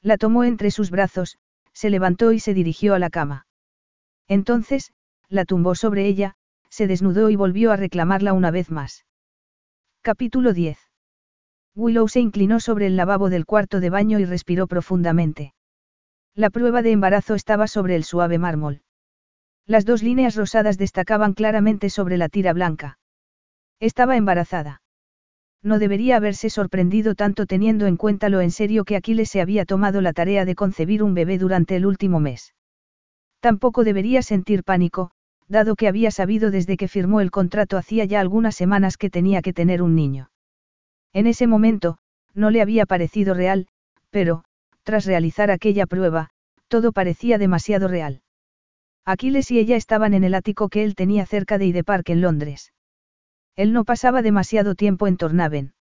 [0.00, 1.36] La tomó entre sus brazos,
[1.74, 3.46] se levantó y se dirigió a la cama.
[4.26, 4.94] Entonces,
[5.28, 6.36] la tumbó sobre ella,
[6.70, 9.04] se desnudó y volvió a reclamarla una vez más.
[10.00, 10.78] Capítulo 10.
[11.74, 15.52] Willow se inclinó sobre el lavabo del cuarto de baño y respiró profundamente.
[16.34, 18.80] La prueba de embarazo estaba sobre el suave mármol.
[19.66, 22.98] Las dos líneas rosadas destacaban claramente sobre la tira blanca.
[23.80, 24.82] Estaba embarazada.
[25.62, 29.64] No debería haberse sorprendido tanto teniendo en cuenta lo en serio que Aquiles se había
[29.64, 32.54] tomado la tarea de concebir un bebé durante el último mes.
[33.40, 35.12] Tampoco debería sentir pánico,
[35.48, 39.40] dado que había sabido desde que firmó el contrato hacía ya algunas semanas que tenía
[39.40, 40.30] que tener un niño.
[41.14, 41.96] En ese momento,
[42.34, 43.68] no le había parecido real,
[44.10, 44.44] pero,
[44.82, 46.28] tras realizar aquella prueba,
[46.68, 48.23] todo parecía demasiado real.
[49.06, 52.22] Aquiles y ella estaban en el ático que él tenía cerca de Hyde Park en
[52.22, 52.72] Londres.
[53.54, 55.74] Él no pasaba demasiado tiempo en Tornaven.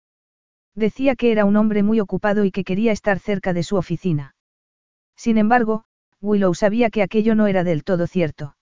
[0.75, 4.35] Decía que era un hombre muy ocupado y que quería estar cerca de su oficina.
[5.17, 5.85] Sin embargo,
[6.21, 8.57] Willow sabía que aquello no era del todo cierto.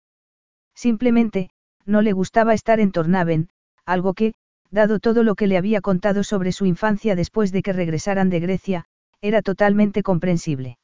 [0.74, 1.50] Simplemente,
[1.84, 3.50] no le gustaba estar en Tornaven,
[3.84, 4.34] algo que,
[4.70, 8.40] dado todo lo que le había contado sobre su infancia después de que regresaran de
[8.40, 8.84] Grecia,
[9.20, 10.78] era totalmente comprensible.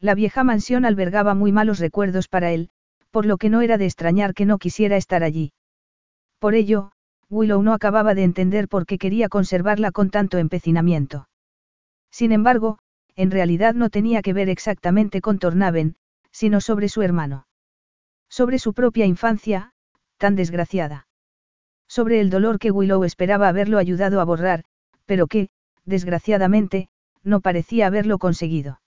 [0.00, 2.70] La vieja mansión albergaba muy malos recuerdos para él,
[3.10, 5.52] por lo que no era de extrañar que no quisiera estar allí.
[6.38, 6.92] Por ello,
[7.30, 11.28] Willow no acababa de entender por qué quería conservarla con tanto empecinamiento.
[12.10, 12.78] Sin embargo,
[13.16, 15.96] en realidad no tenía que ver exactamente con Tornaven,
[16.30, 17.46] sino sobre su hermano.
[18.28, 19.72] Sobre su propia infancia,
[20.16, 21.06] tan desgraciada.
[21.88, 24.64] Sobre el dolor que Willow esperaba haberlo ayudado a borrar,
[25.06, 25.48] pero que,
[25.84, 26.88] desgraciadamente,
[27.22, 28.80] no parecía haberlo conseguido.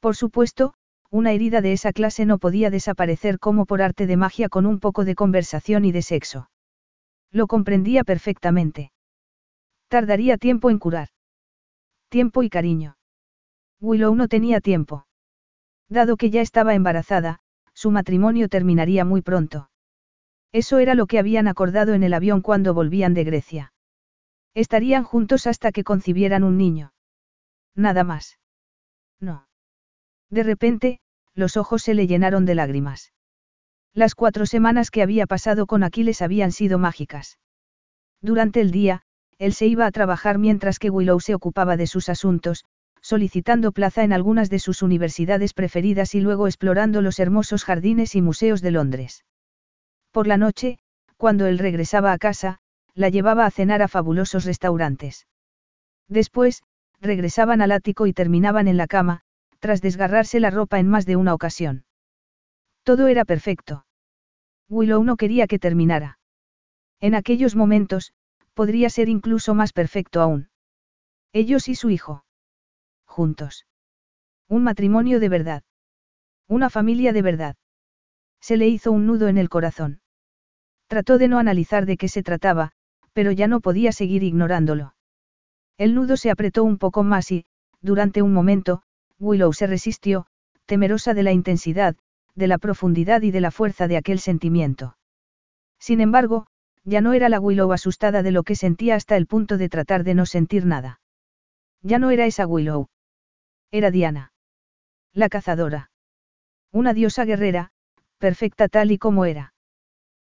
[0.00, 0.74] Por supuesto,
[1.10, 4.78] una herida de esa clase no podía desaparecer como por arte de magia con un
[4.78, 6.50] poco de conversación y de sexo.
[7.32, 8.92] Lo comprendía perfectamente.
[9.88, 11.08] Tardaría tiempo en curar.
[12.08, 12.96] Tiempo y cariño.
[13.80, 15.06] Willow no tenía tiempo.
[15.88, 17.40] Dado que ya estaba embarazada,
[17.74, 19.70] su matrimonio terminaría muy pronto.
[20.52, 23.72] Eso era lo que habían acordado en el avión cuando volvían de Grecia.
[24.54, 26.92] Estarían juntos hasta que concibieran un niño.
[27.74, 28.38] Nada más.
[29.20, 29.49] No.
[30.30, 31.00] De repente,
[31.34, 33.12] los ojos se le llenaron de lágrimas.
[33.92, 37.38] Las cuatro semanas que había pasado con Aquiles habían sido mágicas.
[38.22, 39.02] Durante el día,
[39.38, 42.64] él se iba a trabajar mientras que Willow se ocupaba de sus asuntos,
[43.00, 48.22] solicitando plaza en algunas de sus universidades preferidas y luego explorando los hermosos jardines y
[48.22, 49.24] museos de Londres.
[50.12, 50.78] Por la noche,
[51.16, 52.58] cuando él regresaba a casa,
[52.94, 55.26] la llevaba a cenar a fabulosos restaurantes.
[56.08, 56.62] Después,
[57.00, 59.22] regresaban al ático y terminaban en la cama,
[59.60, 61.84] tras desgarrarse la ropa en más de una ocasión.
[62.82, 63.86] Todo era perfecto.
[64.68, 66.18] Willow no quería que terminara.
[67.00, 68.12] En aquellos momentos,
[68.54, 70.48] podría ser incluso más perfecto aún.
[71.32, 72.24] Ellos y su hijo.
[73.06, 73.66] Juntos.
[74.48, 75.62] Un matrimonio de verdad.
[76.48, 77.56] Una familia de verdad.
[78.40, 80.00] Se le hizo un nudo en el corazón.
[80.88, 82.72] Trató de no analizar de qué se trataba,
[83.12, 84.94] pero ya no podía seguir ignorándolo.
[85.76, 87.46] El nudo se apretó un poco más y,
[87.80, 88.82] durante un momento,
[89.20, 90.26] Willow se resistió,
[90.66, 91.94] temerosa de la intensidad,
[92.34, 94.96] de la profundidad y de la fuerza de aquel sentimiento.
[95.78, 96.46] Sin embargo,
[96.84, 100.04] ya no era la Willow asustada de lo que sentía hasta el punto de tratar
[100.04, 101.00] de no sentir nada.
[101.82, 102.88] Ya no era esa Willow.
[103.70, 104.32] Era Diana.
[105.12, 105.90] La cazadora.
[106.72, 107.72] Una diosa guerrera,
[108.18, 109.54] perfecta tal y como era.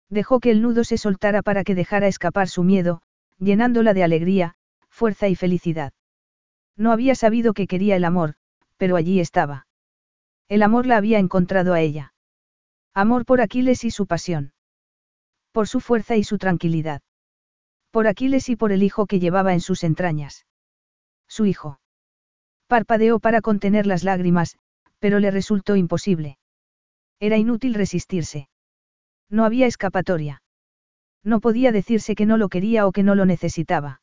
[0.09, 3.01] Dejó que el nudo se soltara para que dejara escapar su miedo,
[3.39, 4.55] llenándola de alegría,
[4.89, 5.93] fuerza y felicidad.
[6.77, 8.35] No había sabido que quería el amor,
[8.77, 9.67] pero allí estaba.
[10.47, 12.13] El amor la había encontrado a ella.
[12.93, 14.53] Amor por Aquiles y su pasión.
[15.51, 17.01] Por su fuerza y su tranquilidad.
[17.91, 20.45] Por Aquiles y por el hijo que llevaba en sus entrañas.
[21.27, 21.79] Su hijo.
[22.67, 24.57] Parpadeó para contener las lágrimas,
[24.99, 26.37] pero le resultó imposible.
[27.19, 28.49] Era inútil resistirse.
[29.29, 30.41] No había escapatoria.
[31.23, 34.01] No podía decirse que no lo quería o que no lo necesitaba.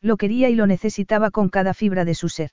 [0.00, 2.50] Lo quería y lo necesitaba con cada fibra de su ser.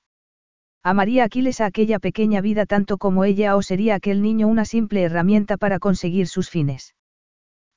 [0.84, 5.02] Amaría Aquiles a aquella pequeña vida tanto como ella o sería aquel niño una simple
[5.02, 6.96] herramienta para conseguir sus fines.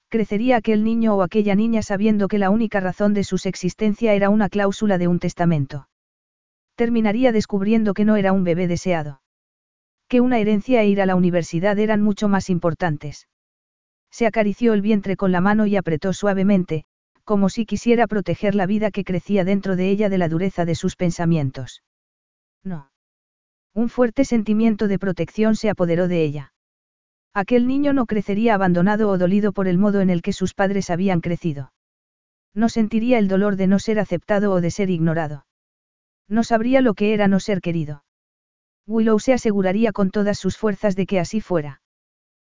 [0.10, 4.32] Crecería aquel niño o aquella niña sabiendo que la única razón de su existencia era
[4.32, 5.88] una cláusula de un testamento.
[6.76, 9.22] Terminaría descubriendo que no era un bebé deseado.
[10.08, 13.28] Que una herencia e ir a la universidad eran mucho más importantes.
[14.10, 16.86] Se acarició el vientre con la mano y apretó suavemente,
[17.24, 20.74] como si quisiera proteger la vida que crecía dentro de ella de la dureza de
[20.74, 21.84] sus pensamientos.
[22.64, 22.90] No.
[23.76, 26.54] Un fuerte sentimiento de protección se apoderó de ella.
[27.34, 30.90] Aquel niño no crecería abandonado o dolido por el modo en el que sus padres
[30.90, 31.74] habían crecido.
[32.54, 35.46] No sentiría el dolor de no ser aceptado o de ser ignorado.
[36.30, 38.06] No sabría lo que era no ser querido.
[38.88, 41.82] Willow se aseguraría con todas sus fuerzas de que así fuera.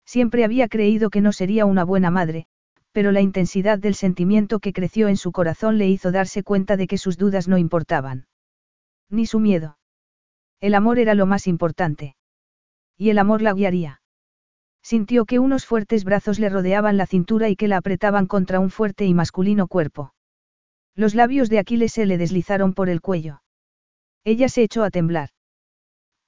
[0.06, 2.46] Siempre había creído que no sería una buena madre,
[2.92, 6.86] pero la intensidad del sentimiento que creció en su corazón le hizo darse cuenta de
[6.86, 8.28] que sus dudas no importaban.
[9.10, 9.77] Ni su miedo.
[10.60, 12.16] El amor era lo más importante.
[12.96, 14.00] Y el amor la guiaría.
[14.82, 18.70] Sintió que unos fuertes brazos le rodeaban la cintura y que la apretaban contra un
[18.70, 20.14] fuerte y masculino cuerpo.
[20.94, 23.42] Los labios de Aquiles se le deslizaron por el cuello.
[24.24, 25.30] Ella se echó a temblar.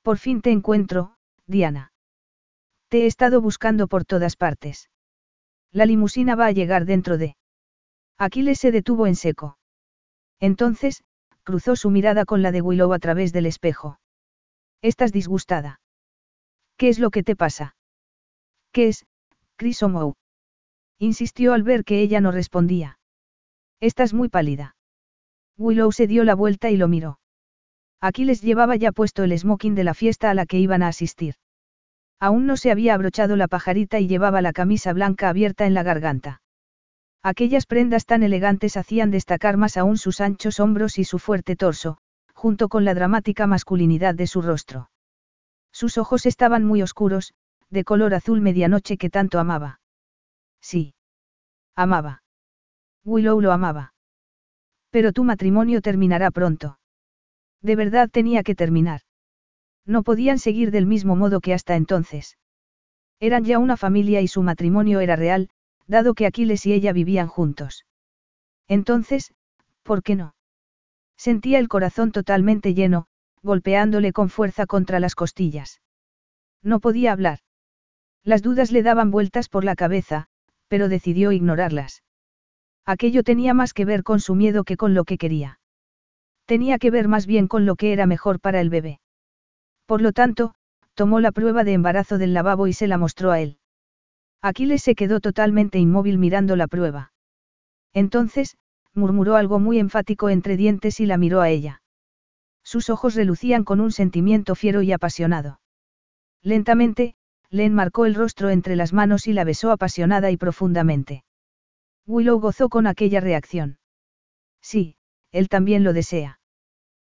[0.02, 1.92] Por fin te encuentro, Diana.
[2.88, 4.90] Te he estado buscando por todas partes.
[5.72, 7.36] La limusina va a llegar dentro de...
[8.18, 9.58] Aquiles se detuvo en seco.
[10.40, 11.04] Entonces,
[11.44, 13.99] cruzó su mirada con la de Willow a través del espejo.
[14.82, 15.80] Estás disgustada.
[16.76, 17.76] ¿Qué es lo que te pasa?
[18.72, 19.04] ¿Qué es,
[19.56, 19.80] Chris
[20.98, 22.98] Insistió al ver que ella no respondía.
[23.80, 24.76] Estás muy pálida.
[25.58, 27.20] Willow se dio la vuelta y lo miró.
[28.00, 31.34] Aquiles llevaba ya puesto el smoking de la fiesta a la que iban a asistir.
[32.18, 35.82] Aún no se había abrochado la pajarita y llevaba la camisa blanca abierta en la
[35.82, 36.42] garganta.
[37.22, 41.98] Aquellas prendas tan elegantes hacían destacar más aún sus anchos hombros y su fuerte torso,
[42.40, 44.90] junto con la dramática masculinidad de su rostro.
[45.72, 47.34] Sus ojos estaban muy oscuros,
[47.68, 49.80] de color azul medianoche que tanto amaba.
[50.62, 50.94] Sí.
[51.76, 52.22] Amaba.
[53.04, 53.92] Willow lo amaba.
[54.88, 56.78] Pero tu matrimonio terminará pronto.
[57.60, 59.02] De verdad tenía que terminar.
[59.84, 62.38] No podían seguir del mismo modo que hasta entonces.
[63.20, 65.50] Eran ya una familia y su matrimonio era real,
[65.86, 67.84] dado que Aquiles y ella vivían juntos.
[68.66, 69.34] Entonces,
[69.82, 70.32] ¿por qué no?
[71.20, 73.04] Sentía el corazón totalmente lleno,
[73.42, 75.82] golpeándole con fuerza contra las costillas.
[76.62, 77.40] No podía hablar.
[78.24, 80.28] Las dudas le daban vueltas por la cabeza,
[80.68, 82.02] pero decidió ignorarlas.
[82.86, 85.60] Aquello tenía más que ver con su miedo que con lo que quería.
[86.46, 88.98] Tenía que ver más bien con lo que era mejor para el bebé.
[89.84, 90.54] Por lo tanto,
[90.94, 93.58] tomó la prueba de embarazo del lavabo y se la mostró a él.
[94.40, 97.12] Aquiles se quedó totalmente inmóvil mirando la prueba.
[97.92, 98.56] Entonces,
[98.94, 101.82] murmuró algo muy enfático entre dientes y la miró a ella.
[102.62, 105.60] Sus ojos relucían con un sentimiento fiero y apasionado.
[106.42, 107.14] Lentamente,
[107.50, 111.24] le enmarcó el rostro entre las manos y la besó apasionada y profundamente.
[112.06, 113.78] Willow gozó con aquella reacción.
[114.60, 114.96] Sí,
[115.32, 116.40] él también lo desea.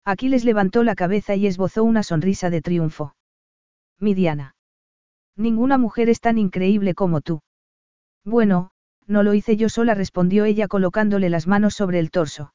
[0.05, 3.15] Aquiles levantó la cabeza y esbozó una sonrisa de triunfo.
[3.99, 4.55] Mi Diana.
[5.37, 7.43] Ninguna mujer es tan increíble como tú.
[8.25, 8.71] Bueno,
[9.07, 12.53] no lo hice yo sola, respondió ella colocándole las manos sobre el torso.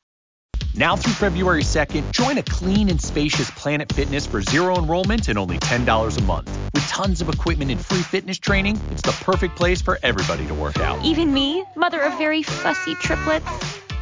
[0.75, 5.37] Now through February 2nd, join a clean and spacious Planet Fitness for zero enrollment and
[5.37, 6.49] only $10 a month.
[6.73, 10.53] With tons of equipment and free fitness training, it's the perfect place for everybody to
[10.53, 11.03] work out.
[11.03, 13.45] Even me, mother of very fussy triplets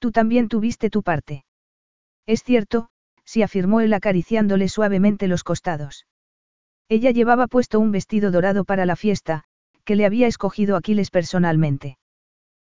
[0.00, 1.44] Tú también tuviste tu parte.
[2.26, 2.88] Es cierto,
[3.24, 6.06] sí afirmó él acariciándole suavemente los costados.
[6.88, 9.44] Ella llevaba puesto un vestido dorado para la fiesta,
[9.84, 11.98] que le había escogido Aquiles personalmente.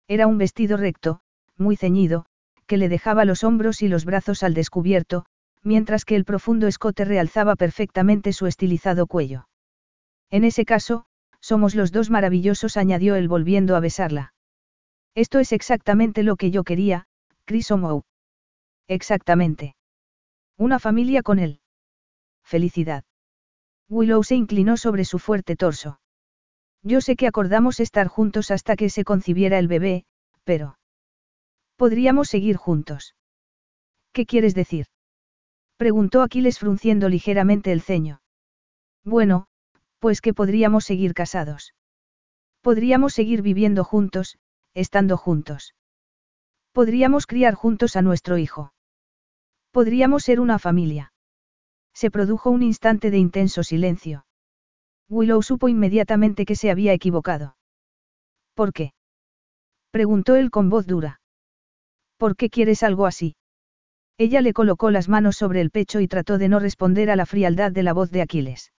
[0.09, 1.21] Era un vestido recto,
[1.57, 2.25] muy ceñido,
[2.67, 5.27] que le dejaba los hombros y los brazos al descubierto,
[5.63, 9.49] mientras que el profundo escote realzaba perfectamente su estilizado cuello.
[10.31, 11.05] En ese caso,
[11.41, 14.33] somos los dos maravillosos, añadió él volviendo a besarla.
[15.15, 17.08] Esto es exactamente lo que yo quería,
[17.49, 18.03] Chris O'Mou.
[18.89, 19.75] Exactamente.
[20.59, 21.63] Una familia con él.
[22.45, 23.05] Felicidad.
[23.89, 25.99] Willow se inclinó sobre su fuerte torso.
[26.83, 30.05] Yo sé que acordamos estar juntos hasta que se concibiera el bebé,
[30.45, 30.79] pero...
[31.77, 33.15] Podríamos seguir juntos.
[34.13, 34.85] ¿Qué quieres decir?
[35.79, 38.21] Preguntó Aquiles frunciendo ligeramente el ceño.
[39.05, 39.47] Bueno,
[40.01, 41.73] pues que podríamos seguir casados.
[42.61, 44.37] Podríamos seguir viviendo juntos,
[44.75, 45.73] estando juntos.
[46.79, 48.73] Podríamos criar juntos a nuestro hijo.
[49.73, 51.13] Podríamos ser una familia.
[51.93, 54.27] Se produjo un instante de intenso silencio.
[55.09, 57.57] Willow supo inmediatamente que se había equivocado.
[58.55, 58.93] ¿Por qué?
[59.91, 61.21] preguntó él con voz dura.
[62.17, 63.35] ¿Por qué quieres algo así?
[64.17, 67.27] Ella le colocó las manos sobre el pecho y trató de no responder a la
[67.27, 68.73] frialdad de la voz de Aquiles.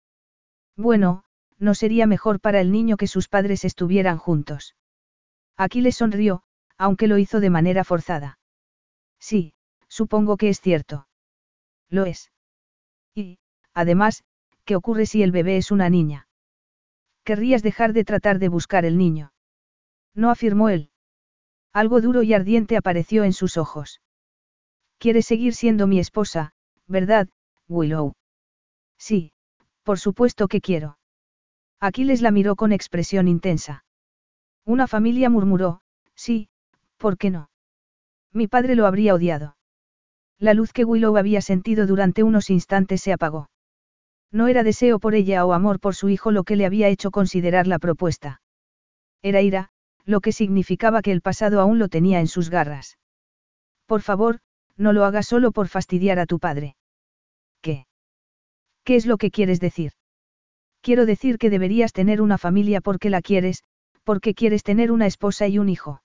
[0.74, 1.24] Bueno,
[1.58, 4.74] no sería mejor para el niño que sus padres estuvieran juntos.
[5.58, 6.44] Aquiles sonrió,
[6.80, 8.38] aunque lo hizo de manera forzada.
[9.18, 9.52] Sí,
[9.86, 11.06] supongo que es cierto.
[11.90, 12.32] Lo es.
[13.14, 13.38] Y,
[13.74, 14.24] además,
[14.64, 16.26] ¿qué ocurre si el bebé es una niña?
[17.22, 19.34] Querrías dejar de tratar de buscar el niño.
[20.14, 20.90] No afirmó él.
[21.74, 24.00] Algo duro y ardiente apareció en sus ojos.
[24.96, 26.54] Quieres seguir siendo mi esposa,
[26.86, 27.28] ¿verdad,
[27.68, 28.14] Willow?
[28.96, 29.32] Sí,
[29.82, 30.96] por supuesto que quiero.
[31.78, 33.84] Aquiles la miró con expresión intensa.
[34.64, 35.82] Una familia murmuró,
[36.14, 36.48] sí,
[37.00, 37.48] ¿Por qué no?
[38.30, 39.56] Mi padre lo habría odiado.
[40.38, 43.48] La luz que Willow había sentido durante unos instantes se apagó.
[44.30, 47.10] No era deseo por ella o amor por su hijo lo que le había hecho
[47.10, 48.42] considerar la propuesta.
[49.22, 49.70] Era ira,
[50.04, 52.98] lo que significaba que el pasado aún lo tenía en sus garras.
[53.86, 54.40] Por favor,
[54.76, 56.76] no lo hagas solo por fastidiar a tu padre.
[57.62, 57.86] ¿Qué?
[58.84, 59.92] ¿Qué es lo que quieres decir?
[60.82, 63.64] Quiero decir que deberías tener una familia porque la quieres,
[64.04, 66.02] porque quieres tener una esposa y un hijo.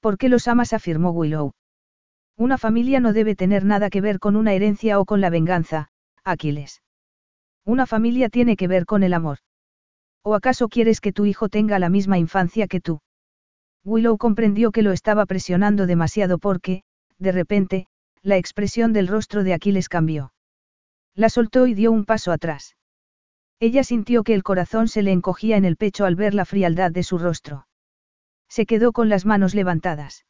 [0.00, 0.72] ¿Por qué los amas?
[0.72, 1.52] afirmó Willow.
[2.36, 5.90] Una familia no debe tener nada que ver con una herencia o con la venganza,
[6.24, 6.82] Aquiles.
[7.66, 9.38] Una familia tiene que ver con el amor.
[10.22, 13.00] ¿O acaso quieres que tu hijo tenga la misma infancia que tú?
[13.84, 16.82] Willow comprendió que lo estaba presionando demasiado porque,
[17.18, 17.86] de repente,
[18.22, 20.32] la expresión del rostro de Aquiles cambió.
[21.14, 22.76] La soltó y dio un paso atrás.
[23.58, 26.90] Ella sintió que el corazón se le encogía en el pecho al ver la frialdad
[26.90, 27.66] de su rostro.
[28.50, 30.26] Se quedó con las manos levantadas.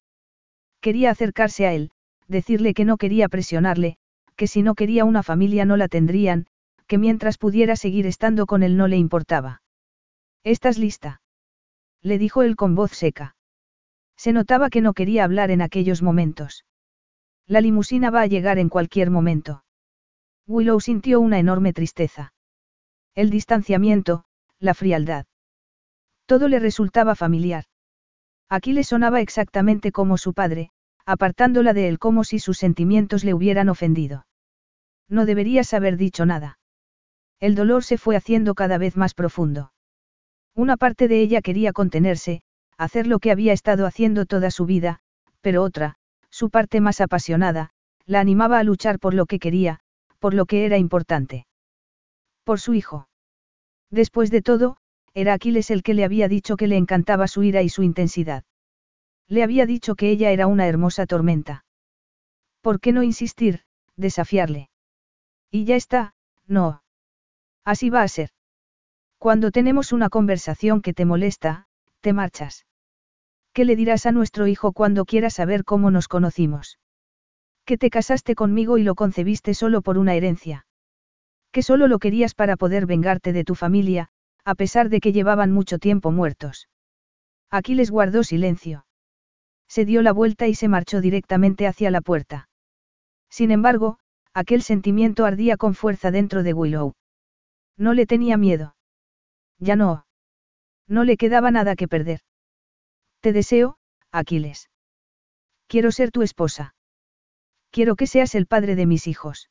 [0.81, 1.90] Quería acercarse a él,
[2.28, 3.97] decirle que no quería presionarle,
[4.36, 6.47] que si no quería una familia no la tendrían,
[6.86, 9.62] que mientras pudiera seguir estando con él no le importaba.
[10.44, 11.23] ¿Estás lista?
[12.02, 13.36] Le dijo él con voz seca.
[14.16, 16.66] Se notaba que no quería hablar en aquellos momentos.
[17.47, 19.65] La limusina va a llegar en cualquier momento.
[20.47, 22.34] Willow sintió una enorme tristeza.
[23.15, 24.24] El distanciamiento,
[24.58, 25.26] la frialdad.
[26.26, 27.65] Todo le resultaba familiar.
[28.51, 30.70] Aquí le sonaba exactamente como su padre,
[31.07, 34.27] apartándola de él como si sus sentimientos le hubieran ofendido.
[35.09, 36.59] No deberías haber dicho nada.
[37.39, 39.73] El dolor se fue haciendo cada vez más profundo.
[40.55, 42.43] Una parte de ella quería contenerse,
[42.77, 44.99] hacer lo que había estado haciendo toda su vida,
[45.41, 45.95] pero otra,
[46.29, 47.70] su parte más apasionada,
[48.05, 49.79] la animaba a luchar por lo que quería,
[50.19, 51.47] por lo que era importante.
[52.45, 53.09] Por su hijo.
[53.91, 54.77] Después de todo,
[55.15, 58.45] era Aquiles el que le había dicho que le encantaba su ira y su intensidad.
[59.29, 61.65] Le había dicho que ella era una hermosa tormenta.
[62.61, 63.63] ¿Por qué no insistir,
[63.97, 64.71] desafiarle?
[65.51, 66.15] Y ya está,
[66.47, 66.83] no.
[67.65, 68.31] Así va a ser.
[69.19, 71.67] Cuando tenemos una conversación que te molesta,
[72.01, 72.67] te marchas.
[73.53, 76.79] ¿Qué le dirás a nuestro hijo cuando quiera saber cómo nos conocimos?
[77.65, 80.67] Que te casaste conmigo y lo concebiste solo por una herencia.
[81.53, 84.11] Que solo lo querías para poder vengarte de tu familia,
[84.44, 86.69] a pesar de que llevaban mucho tiempo muertos.
[87.51, 88.86] Aquiles guardó silencio.
[89.69, 92.49] Se dio la vuelta y se marchó directamente hacia la puerta.
[93.28, 93.99] Sin embargo,
[94.35, 96.94] aquel sentimiento ardía con fuerza dentro de Willow.
[97.77, 98.77] No le tenía miedo.
[99.59, 100.07] Ya no.
[100.89, 102.20] No le quedaba nada que perder.
[103.20, 103.77] Te deseo,
[104.10, 104.70] Aquiles.
[105.69, 106.75] Quiero ser tu esposa.
[107.70, 109.51] Quiero que seas el padre de mis hijos.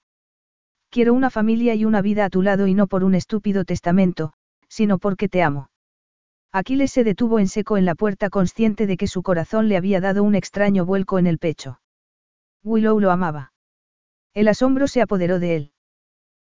[0.90, 4.34] Quiero una familia y una vida a tu lado y no por un estúpido testamento,
[4.69, 5.69] sino porque te amo.
[6.51, 10.01] Aquiles se detuvo en seco en la puerta consciente de que su corazón le había
[10.01, 11.80] dado un extraño vuelco en el pecho.
[12.64, 13.53] Willow lo amaba.
[14.33, 15.72] El asombro se apoderó de él.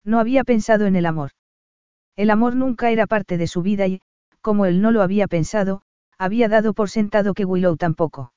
[0.04, 1.30] No había pensado en el amor.
[2.16, 4.00] El amor nunca era parte de su vida y,
[4.40, 5.82] como él no lo había pensado,
[6.16, 8.32] había dado por sentado que Willow tampoco.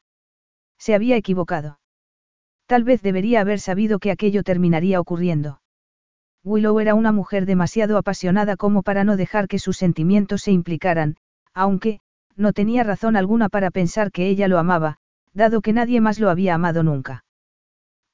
[0.78, 1.80] Se había equivocado.
[2.66, 5.61] Tal vez debería haber sabido que aquello terminaría ocurriendo.
[6.44, 11.16] Willow era una mujer demasiado apasionada como para no dejar que sus sentimientos se implicaran,
[11.54, 12.00] aunque,
[12.36, 14.98] no tenía razón alguna para pensar que ella lo amaba,
[15.34, 17.24] dado que nadie más lo había amado nunca.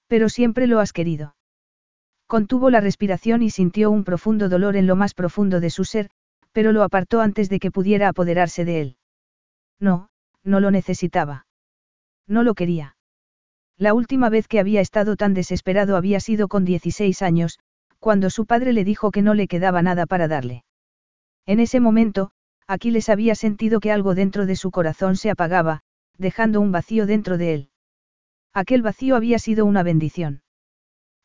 [0.07, 1.35] Pero siempre lo has querido.
[2.27, 6.09] Contuvo la respiración y sintió un profundo dolor en lo más profundo de su ser,
[6.51, 8.97] pero lo apartó antes de que pudiera apoderarse de él.
[9.80, 10.09] No,
[10.43, 11.45] no lo necesitaba.
[12.27, 12.97] No lo quería.
[13.77, 17.59] La última vez que había estado tan desesperado había sido con 16 años,
[18.08, 20.64] cuando su padre le dijo que no le quedaba nada para darle.
[21.45, 22.32] En ese momento,
[22.66, 25.82] Aquiles había sentido que algo dentro de su corazón se apagaba,
[26.18, 27.69] dejando un vacío dentro de él.
[28.53, 30.42] Aquel vacío había sido una bendición.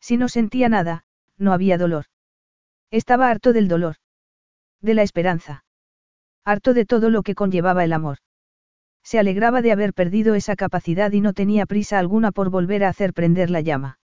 [0.01, 1.05] Si no sentía nada,
[1.39, 2.07] no había dolor.
[2.91, 3.95] Estaba harto del dolor.
[4.81, 5.65] De la esperanza.
[6.45, 8.19] Harto de todo lo que conllevaba el amor.
[9.05, 12.89] Se alegraba de haber perdido esa capacidad y no tenía prisa alguna por volver a
[12.89, 14.01] hacer prender la llama.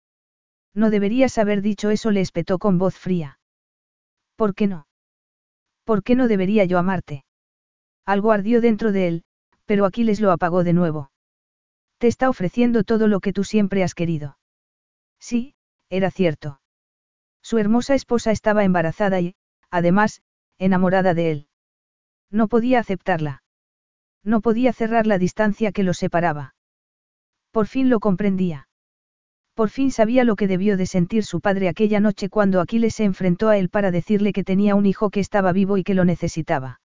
[0.76, 3.40] No deberías haber dicho eso, le espetó con voz fría.
[4.36, 4.86] ¿Por qué no?
[5.84, 7.24] ¿Por qué no debería yo amarte?
[8.04, 9.24] Algo ardió dentro de él,
[9.64, 11.10] pero Aquiles lo apagó de nuevo.
[11.98, 14.38] Te está ofreciendo todo lo que tú siempre has querido.
[15.18, 15.54] Sí,
[15.88, 16.60] era cierto.
[17.42, 19.34] Su hermosa esposa estaba embarazada y,
[19.70, 20.20] además,
[20.58, 21.48] enamorada de él.
[22.30, 23.42] No podía aceptarla.
[24.22, 26.54] No podía cerrar la distancia que los separaba.
[27.50, 28.68] Por fin lo comprendía.
[29.56, 33.04] Por fin sabía lo que debió de sentir su padre aquella noche cuando Aquiles se
[33.04, 36.04] enfrentó a él para decirle que tenía un hijo que estaba vivo y que lo
[36.04, 36.82] necesitaba.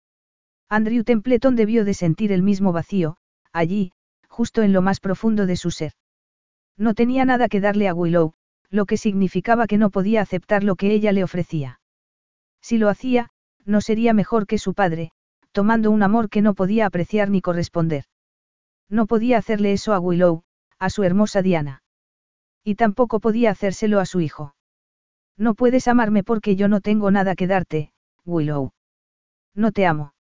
[0.71, 3.19] Andrew Templeton debió de sentir el mismo vacío,
[3.53, 3.93] allí,
[4.29, 5.93] justo en lo más profundo de su ser.
[6.79, 8.33] No tenía nada que darle a Willow,
[8.71, 11.81] lo que significaba que no podía aceptar lo que ella le ofrecía.
[12.63, 13.29] Si lo hacía,
[13.67, 15.11] no sería mejor que su padre,
[15.53, 18.05] tomando un amor que no podía apreciar ni corresponder.
[18.89, 20.45] No podía hacerle eso a Willow,
[20.79, 21.84] a su hermosa Diana.
[22.65, 24.57] Y tampoco podía hacérselo a su hijo.
[25.37, 27.93] No puedes amarme porque yo no tengo nada que darte,
[28.25, 28.73] Willow.
[29.55, 30.15] No te amo.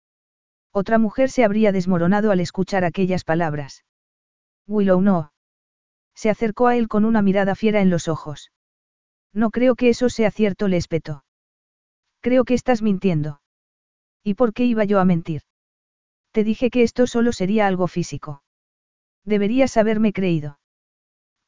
[0.73, 3.85] Otra mujer se habría desmoronado al escuchar aquellas palabras.
[4.67, 5.33] Willow no.
[6.15, 8.51] Se acercó a él con una mirada fiera en los ojos.
[9.33, 11.23] No creo que eso sea cierto, le espetó.
[12.21, 13.41] Creo que estás mintiendo.
[14.23, 15.41] ¿Y por qué iba yo a mentir?
[16.31, 18.43] Te dije que esto solo sería algo físico.
[19.25, 20.60] Deberías haberme creído.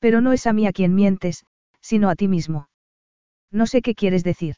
[0.03, 1.45] Pero no es a mí a quien mientes,
[1.80, 2.67] sino a ti mismo.
[3.51, 4.56] No sé qué quieres decir.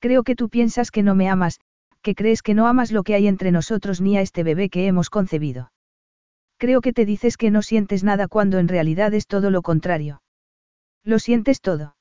[0.00, 1.60] Creo que tú piensas que no me amas,
[2.02, 4.88] que crees que no amas lo que hay entre nosotros ni a este bebé que
[4.88, 5.70] hemos concebido.
[6.56, 10.22] Creo que te dices que no sientes nada cuando en realidad es todo lo contrario.
[11.04, 11.94] Lo sientes todo.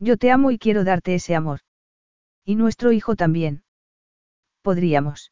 [0.00, 1.60] Yo te amo y quiero darte ese amor.
[2.44, 3.62] Y nuestro hijo también.
[4.62, 5.30] Podríamos.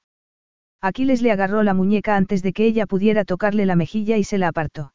[0.81, 4.39] Aquiles le agarró la muñeca antes de que ella pudiera tocarle la mejilla y se
[4.39, 4.93] la apartó.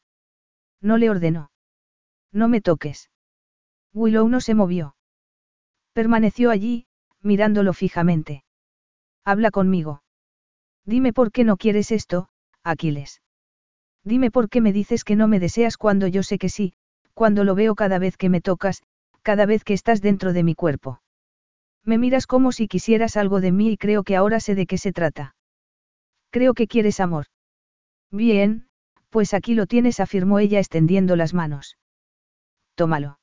[0.82, 1.50] No le ordenó.
[2.32, 3.08] No me toques.
[3.94, 4.96] Willow no se movió.
[5.92, 6.86] Permaneció allí,
[7.22, 8.44] mirándolo fijamente.
[9.24, 10.02] Habla conmigo.
[10.84, 12.28] Dime por qué no quieres esto,
[12.64, 13.22] Aquiles.
[14.04, 16.72] Dime por qué me dices que no me deseas cuando yo sé que sí,
[17.14, 18.82] cuando lo veo cada vez que me tocas,
[19.22, 21.00] cada vez que estás dentro de mi cuerpo.
[21.84, 24.78] Me miras como si quisieras algo de mí y creo que ahora sé de qué
[24.78, 25.36] se trata.
[26.30, 27.26] Creo que quieres amor.
[28.10, 28.66] Bien,
[29.12, 31.76] pues aquí lo tienes, afirmó ella extendiendo las manos.
[32.74, 33.18] Tómalo.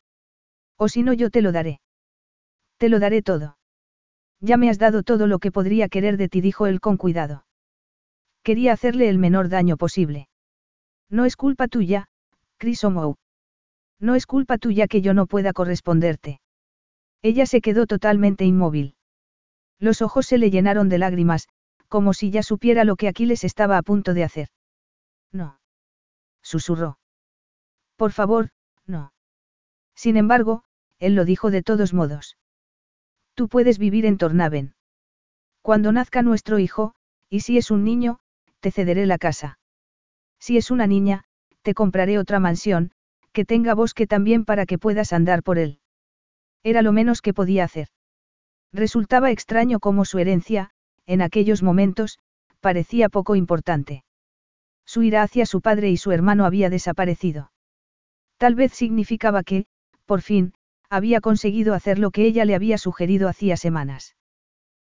[0.78, 1.82] O si no, yo te lo daré.
[2.78, 3.58] Te lo daré todo.
[4.40, 7.44] Ya me has dado todo lo que podría querer de ti, dijo él con cuidado.
[8.44, 10.30] Quería hacerle el menor daño posible.
[11.10, 12.06] No es culpa tuya,
[12.58, 13.16] Chris O'Mou.
[14.00, 16.40] No es culpa tuya que yo no pueda corresponderte.
[17.24, 18.94] Ella se quedó totalmente inmóvil.
[19.80, 21.48] Los ojos se le llenaron de lágrimas,
[21.88, 24.50] como si ya supiera lo que Aquiles estaba a punto de hacer.
[25.32, 25.60] No.
[26.50, 26.98] Susurró.
[27.96, 28.50] Por favor,
[28.88, 29.14] no.
[29.94, 30.64] Sin embargo,
[30.98, 32.38] él lo dijo de todos modos.
[33.36, 34.74] Tú puedes vivir en Tornaven.
[35.62, 36.96] Cuando nazca nuestro hijo,
[37.30, 38.18] y si es un niño,
[38.62, 39.60] te cederé la casa.
[40.40, 41.24] Si es una niña,
[41.62, 42.94] te compraré otra mansión,
[43.32, 45.80] que tenga bosque también para que puedas andar por él.
[46.64, 47.90] Era lo menos que podía hacer.
[48.74, 50.72] Resultaba extraño cómo su herencia,
[51.06, 52.18] en aquellos momentos,
[52.60, 54.04] parecía poco importante.
[54.90, 57.52] Su ira hacia su padre y su hermano había desaparecido.
[58.38, 59.68] Tal vez significaba que,
[60.08, 60.56] por fin,
[60.90, 64.16] había conseguido hacer lo que ella le había sugerido hacía semanas.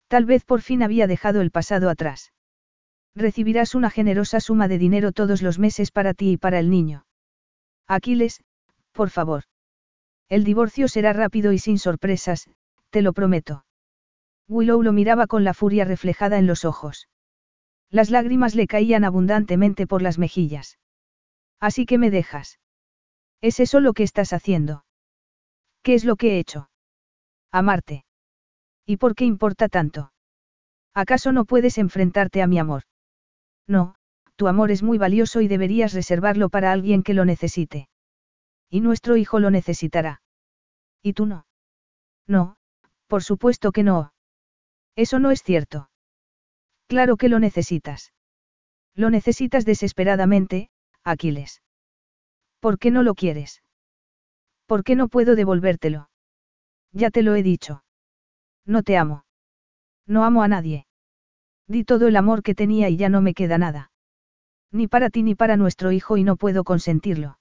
[0.09, 2.33] Tal vez por fin había dejado el pasado atrás.
[3.15, 7.05] Recibirás una generosa suma de dinero todos los meses para ti y para el niño.
[7.87, 8.43] Aquiles,
[8.91, 9.45] por favor.
[10.27, 12.49] El divorcio será rápido y sin sorpresas,
[12.89, 13.63] te lo prometo.
[14.49, 17.07] Willow lo miraba con la furia reflejada en los ojos.
[17.89, 20.79] Las lágrimas le caían abundantemente por las mejillas.
[21.59, 22.59] Así que me dejas.
[23.41, 24.85] ¿Es eso lo que estás haciendo?
[25.83, 26.69] ¿Qué es lo que he hecho?
[27.51, 28.05] Amarte.
[28.85, 30.11] ¿Y por qué importa tanto?
[30.93, 32.83] ¿Acaso no puedes enfrentarte a mi amor?
[33.67, 33.95] No,
[34.35, 37.87] tu amor es muy valioso y deberías reservarlo para alguien que lo necesite.
[38.69, 40.21] Y nuestro hijo lo necesitará.
[41.01, 41.45] ¿Y tú no?
[42.27, 42.57] No,
[43.07, 44.13] por supuesto que no.
[44.95, 45.89] Eso no es cierto.
[46.87, 48.13] Claro que lo necesitas.
[48.93, 50.69] Lo necesitas desesperadamente,
[51.03, 51.61] Aquiles.
[52.59, 53.61] ¿Por qué no lo quieres?
[54.65, 56.09] ¿Por qué no puedo devolvértelo?
[56.91, 57.83] Ya te lo he dicho.
[58.65, 59.25] No te amo.
[60.07, 60.87] No amo a nadie.
[61.67, 63.91] Di todo el amor que tenía y ya no me queda nada.
[64.71, 67.37] Ni para ti ni para nuestro hijo y no puedo consentirlo.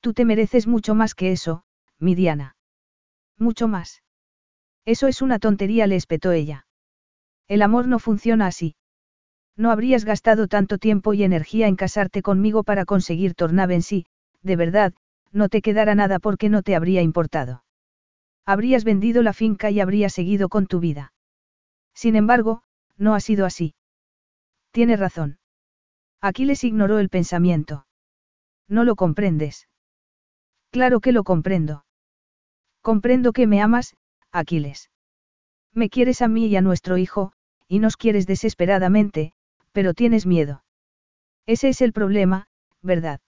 [0.00, 1.64] Tú te mereces mucho más que eso,
[1.98, 2.56] mi Diana.
[3.38, 4.02] Mucho más.
[4.84, 6.66] Eso es una tontería, le espetó ella.
[7.50, 8.76] El amor no funciona así.
[9.56, 13.34] No habrías gastado tanto tiempo y energía en casarte conmigo para conseguir
[13.72, 14.06] en sí,
[14.40, 14.94] de verdad,
[15.32, 17.64] no te quedara nada porque no te habría importado.
[18.46, 21.12] Habrías vendido la finca y habrías seguido con tu vida.
[21.92, 22.62] Sin embargo,
[22.96, 23.74] no ha sido así.
[24.70, 25.40] Tiene razón.
[26.20, 27.84] Aquiles ignoró el pensamiento.
[28.68, 29.66] No lo comprendes.
[30.70, 31.84] Claro que lo comprendo.
[32.80, 33.96] Comprendo que me amas,
[34.30, 34.88] Aquiles.
[35.74, 37.32] Me quieres a mí y a nuestro hijo,
[37.70, 39.32] y nos quieres desesperadamente,
[39.70, 40.64] pero tienes miedo.
[41.46, 42.48] Ese es el problema,
[42.82, 43.20] ¿verdad?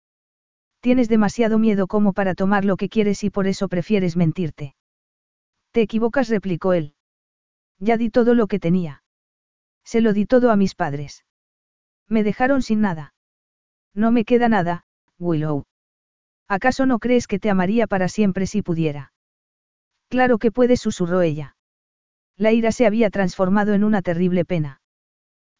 [0.80, 4.74] Tienes demasiado miedo como para tomar lo que quieres y por eso prefieres mentirte.
[5.70, 6.96] Te equivocas, replicó él.
[7.78, 9.04] Ya di todo lo que tenía.
[9.84, 11.24] Se lo di todo a mis padres.
[12.08, 13.14] Me dejaron sin nada.
[13.94, 14.86] No me queda nada,
[15.20, 15.66] Willow.
[16.48, 19.12] ¿Acaso no crees que te amaría para siempre si pudiera?
[20.08, 21.54] Claro que puedes, susurró ella.
[22.36, 24.80] La ira se había transformado en una terrible pena.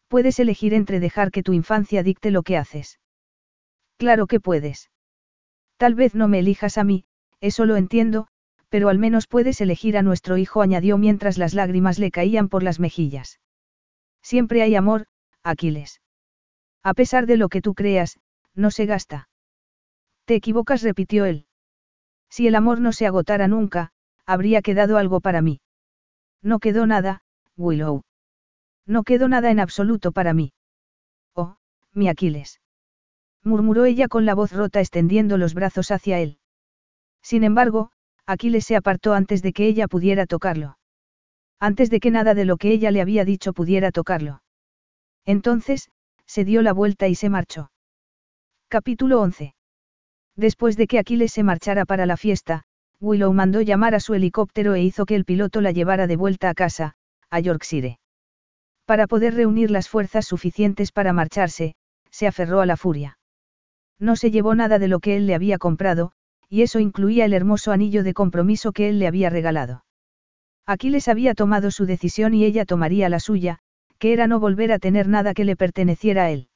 [0.07, 2.99] Puedes elegir entre dejar que tu infancia dicte lo que haces.
[3.97, 4.91] Claro que puedes.
[5.77, 7.05] Tal vez no me elijas a mí,
[7.41, 8.27] eso lo entiendo,
[8.69, 12.63] pero al menos puedes elegir a nuestro hijo, añadió mientras las lágrimas le caían por
[12.63, 13.39] las mejillas.
[14.21, 15.05] Siempre hay amor,
[15.43, 16.01] Aquiles.
[16.83, 18.19] A pesar de lo que tú creas,
[18.55, 19.29] no se gasta.
[20.25, 21.45] Te equivocas, repitió él.
[22.29, 23.91] Si el amor no se agotara nunca,
[24.25, 25.59] habría quedado algo para mí.
[26.43, 27.23] No quedó nada,
[27.57, 28.03] Willow.
[28.85, 30.53] No quedó nada en absoluto para mí.
[31.33, 31.55] Oh,
[31.93, 32.61] mi Aquiles.
[33.43, 36.37] murmuró ella con la voz rota extendiendo los brazos hacia él.
[37.23, 37.89] Sin embargo,
[38.27, 40.77] Aquiles se apartó antes de que ella pudiera tocarlo
[41.63, 44.41] antes de que nada de lo que ella le había dicho pudiera tocarlo.
[45.23, 45.89] Entonces,
[46.25, 47.71] se dio la vuelta y se marchó.
[48.67, 49.55] Capítulo 11.
[50.35, 52.65] Después de que Aquiles se marchara para la fiesta,
[53.03, 56.49] Willow mandó llamar a su helicóptero e hizo que el piloto la llevara de vuelta
[56.49, 56.93] a casa,
[57.29, 57.99] a Yorkshire.
[58.85, 61.75] Para poder reunir las fuerzas suficientes para marcharse,
[62.11, 63.17] se aferró a la furia.
[63.99, 66.13] No se llevó nada de lo que él le había comprado,
[66.47, 69.83] y eso incluía el hermoso anillo de compromiso que él le había regalado.
[70.65, 73.59] Aquiles había tomado su decisión y ella tomaría la suya,
[73.99, 76.47] que era no volver a tener nada que le perteneciera a él.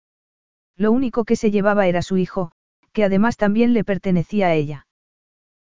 [0.77, 2.53] Lo único que se llevaba era su hijo,
[2.93, 4.86] que además también le pertenecía a ella.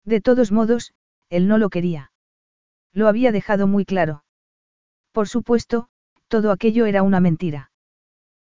[0.05, 0.93] De todos modos,
[1.29, 2.11] él no lo quería.
[2.93, 4.23] Lo había dejado muy claro.
[5.11, 5.87] Por supuesto,
[6.27, 7.71] todo aquello era una mentira.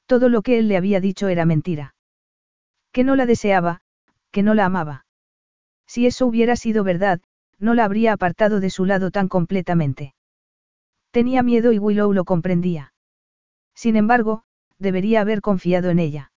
[0.06, 1.96] Todo lo que él le había dicho era mentira.
[2.92, 3.82] Que no la deseaba,
[4.32, 5.06] que no la amaba.
[5.88, 7.22] Si eso hubiera sido verdad,
[7.60, 10.16] no la habría apartado de su lado tan completamente.
[11.12, 12.94] Tenía miedo y Willow lo comprendía.
[13.76, 14.44] Sin embargo,
[14.80, 16.33] debería haber confiado en ella.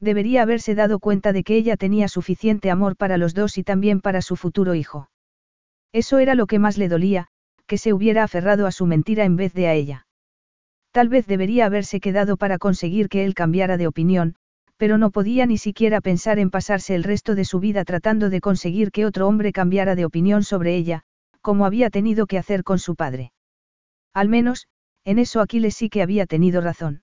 [0.00, 4.00] Debería haberse dado cuenta de que ella tenía suficiente amor para los dos y también
[4.00, 5.10] para su futuro hijo.
[5.92, 7.28] Eso era lo que más le dolía,
[7.66, 10.06] que se hubiera aferrado a su mentira en vez de a ella.
[10.90, 14.36] Tal vez debería haberse quedado para conseguir que él cambiara de opinión,
[14.76, 18.40] pero no podía ni siquiera pensar en pasarse el resto de su vida tratando de
[18.40, 21.02] conseguir que otro hombre cambiara de opinión sobre ella,
[21.42, 23.32] como había tenido que hacer con su padre.
[24.14, 24.66] Al menos,
[25.04, 27.02] en eso Aquiles sí que había tenido razón.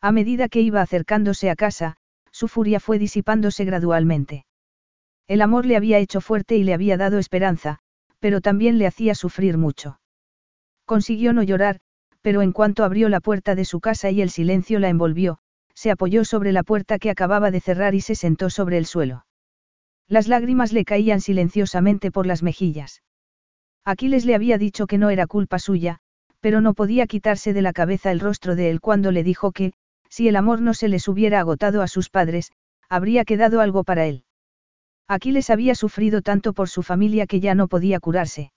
[0.00, 1.98] A medida que iba acercándose a casa,
[2.36, 4.44] su furia fue disipándose gradualmente.
[5.26, 7.78] El amor le había hecho fuerte y le había dado esperanza,
[8.20, 10.00] pero también le hacía sufrir mucho.
[10.84, 11.80] Consiguió no llorar,
[12.20, 15.38] pero en cuanto abrió la puerta de su casa y el silencio la envolvió,
[15.72, 19.24] se apoyó sobre la puerta que acababa de cerrar y se sentó sobre el suelo.
[20.06, 23.02] Las lágrimas le caían silenciosamente por las mejillas.
[23.82, 26.00] Aquiles le había dicho que no era culpa suya,
[26.40, 29.72] pero no podía quitarse de la cabeza el rostro de él cuando le dijo que,
[30.08, 32.52] si el amor no se les hubiera agotado a sus padres,
[32.88, 34.24] habría quedado algo para él.
[35.08, 38.52] Aquiles había sufrido tanto por su familia que ya no podía curarse.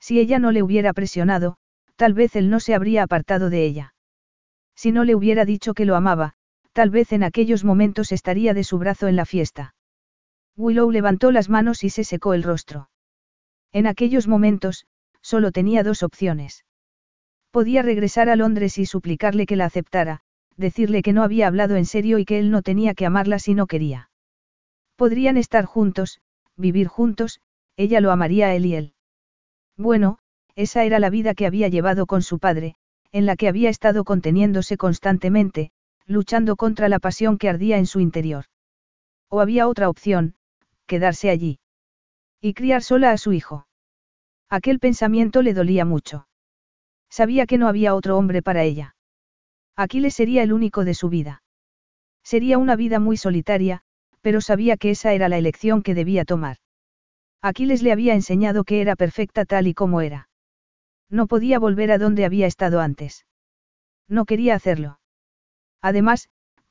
[0.00, 1.56] Si ella no le hubiera presionado,
[1.96, 3.94] tal vez él no se habría apartado de ella.
[4.74, 6.34] Si no le hubiera dicho que lo amaba,
[6.72, 9.74] tal vez en aquellos momentos estaría de su brazo en la fiesta.
[10.56, 12.90] Willow levantó las manos y se secó el rostro.
[13.72, 14.86] En aquellos momentos,
[15.22, 16.64] solo tenía dos opciones.
[17.50, 20.22] Podía regresar a Londres y suplicarle que la aceptara,
[20.56, 23.54] decirle que no había hablado en serio y que él no tenía que amarla si
[23.54, 24.10] no quería.
[24.96, 26.20] Podrían estar juntos,
[26.56, 27.40] vivir juntos,
[27.76, 28.94] ella lo amaría a él y él.
[29.76, 30.18] Bueno,
[30.54, 32.76] esa era la vida que había llevado con su padre,
[33.10, 35.70] en la que había estado conteniéndose constantemente,
[36.06, 38.46] luchando contra la pasión que ardía en su interior.
[39.28, 40.34] O había otra opción,
[40.86, 41.58] quedarse allí.
[42.40, 43.66] Y criar sola a su hijo.
[44.50, 46.26] Aquel pensamiento le dolía mucho.
[47.08, 48.94] Sabía que no había otro hombre para ella.
[49.76, 51.42] Aquiles sería el único de su vida.
[52.22, 53.82] Sería una vida muy solitaria,
[54.20, 56.58] pero sabía que esa era la elección que debía tomar.
[57.40, 60.28] Aquiles le había enseñado que era perfecta tal y como era.
[61.10, 63.26] No podía volver a donde había estado antes.
[64.08, 65.00] No quería hacerlo.
[65.80, 66.28] Además,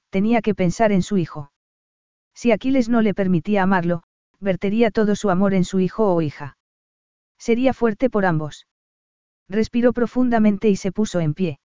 [0.10, 1.52] tenía que pensar en su hijo.
[2.34, 4.04] Si Aquiles no le permitía amarlo,
[4.40, 6.58] vertería todo su amor en su hijo o hija.
[7.38, 8.68] Sería fuerte por ambos.
[9.50, 11.60] Respiró profundamente y se puso en pie.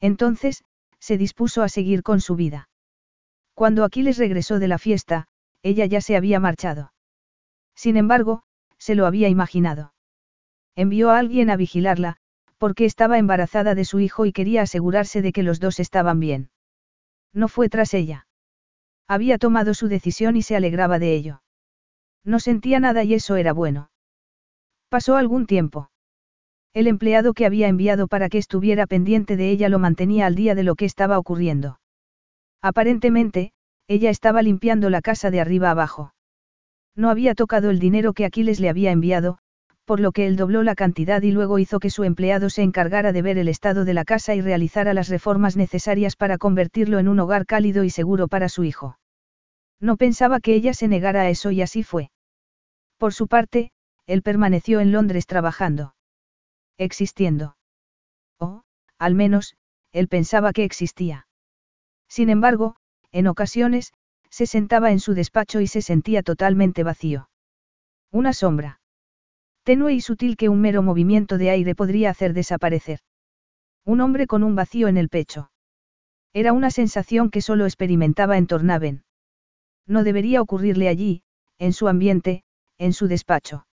[0.00, 0.64] Entonces,
[0.98, 2.68] se dispuso a seguir con su vida.
[3.54, 5.28] Cuando Aquiles regresó de la fiesta,
[5.62, 6.92] ella ya se había marchado.
[7.74, 8.42] Sin embargo,
[8.78, 9.92] se lo había imaginado.
[10.74, 12.16] Envió a alguien a vigilarla,
[12.58, 16.50] porque estaba embarazada de su hijo y quería asegurarse de que los dos estaban bien.
[17.32, 18.26] No fue tras ella.
[19.06, 21.42] Había tomado su decisión y se alegraba de ello.
[22.24, 23.90] No sentía nada y eso era bueno.
[24.88, 25.90] Pasó algún tiempo.
[26.72, 30.54] El empleado que había enviado para que estuviera pendiente de ella lo mantenía al día
[30.54, 31.80] de lo que estaba ocurriendo.
[32.62, 33.52] Aparentemente,
[33.88, 36.14] ella estaba limpiando la casa de arriba abajo.
[36.94, 39.38] No había tocado el dinero que Aquiles le había enviado,
[39.84, 43.12] por lo que él dobló la cantidad y luego hizo que su empleado se encargara
[43.12, 47.08] de ver el estado de la casa y realizara las reformas necesarias para convertirlo en
[47.08, 48.96] un hogar cálido y seguro para su hijo.
[49.80, 52.10] No pensaba que ella se negara a eso y así fue.
[52.98, 53.72] Por su parte,
[54.06, 55.94] él permaneció en Londres trabajando.
[56.80, 57.58] Existiendo.
[58.38, 58.62] O,
[58.98, 59.54] al menos,
[59.92, 61.26] él pensaba que existía.
[62.08, 62.76] Sin embargo,
[63.12, 63.92] en ocasiones,
[64.30, 67.28] se sentaba en su despacho y se sentía totalmente vacío.
[68.10, 68.80] Una sombra
[69.62, 73.00] tenue y sutil que un mero movimiento de aire podría hacer desaparecer.
[73.84, 75.50] Un hombre con un vacío en el pecho.
[76.32, 79.04] Era una sensación que solo experimentaba en Tornaven.
[79.86, 81.22] No debería ocurrirle allí,
[81.58, 82.42] en su ambiente,
[82.78, 83.66] en su despacho.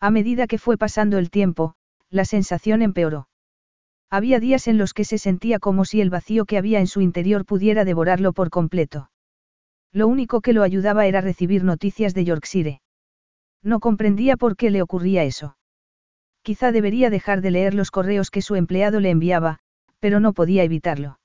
[0.00, 1.76] A medida que fue pasando el tiempo,
[2.12, 3.26] la sensación empeoró.
[4.10, 7.00] Había días en los que se sentía como si el vacío que había en su
[7.00, 9.10] interior pudiera devorarlo por completo.
[9.92, 12.82] Lo único que lo ayudaba era recibir noticias de Yorkshire.
[13.62, 15.56] No comprendía por qué le ocurría eso.
[16.42, 19.60] Quizá debería dejar de leer los correos que su empleado le enviaba,
[19.98, 21.18] pero no podía evitarlo.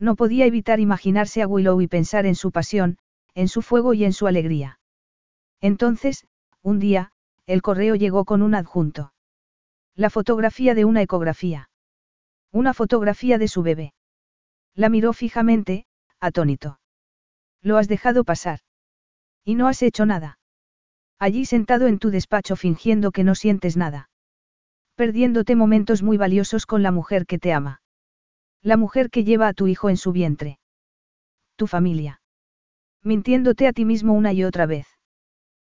[0.00, 2.98] No podía evitar imaginarse a Willow y pensar en su pasión,
[3.34, 4.80] en su fuego y en su alegría.
[5.60, 6.26] Entonces,
[6.62, 7.12] un día,
[7.46, 9.12] el correo llegó con un adjunto.
[10.00, 11.68] La fotografía de una ecografía.
[12.52, 13.92] Una fotografía de su bebé.
[14.74, 15.84] La miró fijamente,
[16.18, 16.80] atónito.
[17.60, 18.60] Lo has dejado pasar.
[19.44, 20.38] Y no has hecho nada.
[21.18, 24.08] Allí sentado en tu despacho fingiendo que no sientes nada.
[24.94, 27.82] Perdiéndote momentos muy valiosos con la mujer que te ama.
[28.62, 30.60] La mujer que lleva a tu hijo en su vientre.
[31.56, 32.22] Tu familia.
[33.02, 34.86] Mintiéndote a ti mismo una y otra vez.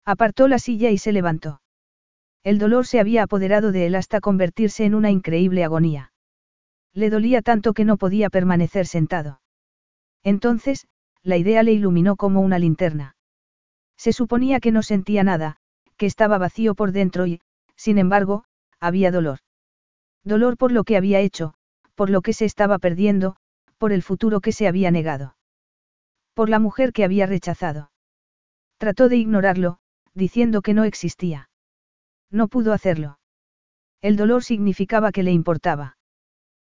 [0.05, 1.59] Apartó la silla y se levantó.
[2.43, 6.11] El dolor se había apoderado de él hasta convertirse en una increíble agonía.
[6.93, 9.41] Le dolía tanto que no podía permanecer sentado.
[10.23, 10.87] Entonces,
[11.23, 13.15] la idea le iluminó como una linterna.
[13.97, 15.57] Se suponía que no sentía nada,
[15.95, 17.39] que estaba vacío por dentro y,
[17.75, 18.43] sin embargo,
[18.79, 19.39] había dolor.
[20.23, 21.53] Dolor por lo que había hecho,
[21.95, 23.37] por lo que se estaba perdiendo,
[23.77, 25.35] por el futuro que se había negado.
[26.33, 27.91] Por la mujer que había rechazado.
[28.77, 29.77] Trató de ignorarlo,
[30.13, 31.49] diciendo que no existía.
[32.33, 33.19] No pudo hacerlo.
[34.01, 35.97] El dolor significaba que le importaba.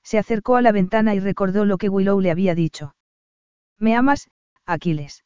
[0.04, 2.94] Se acercó a la ventana y recordó lo que Willow le había dicho.
[3.76, 4.30] Me amas,
[4.64, 5.24] Aquiles.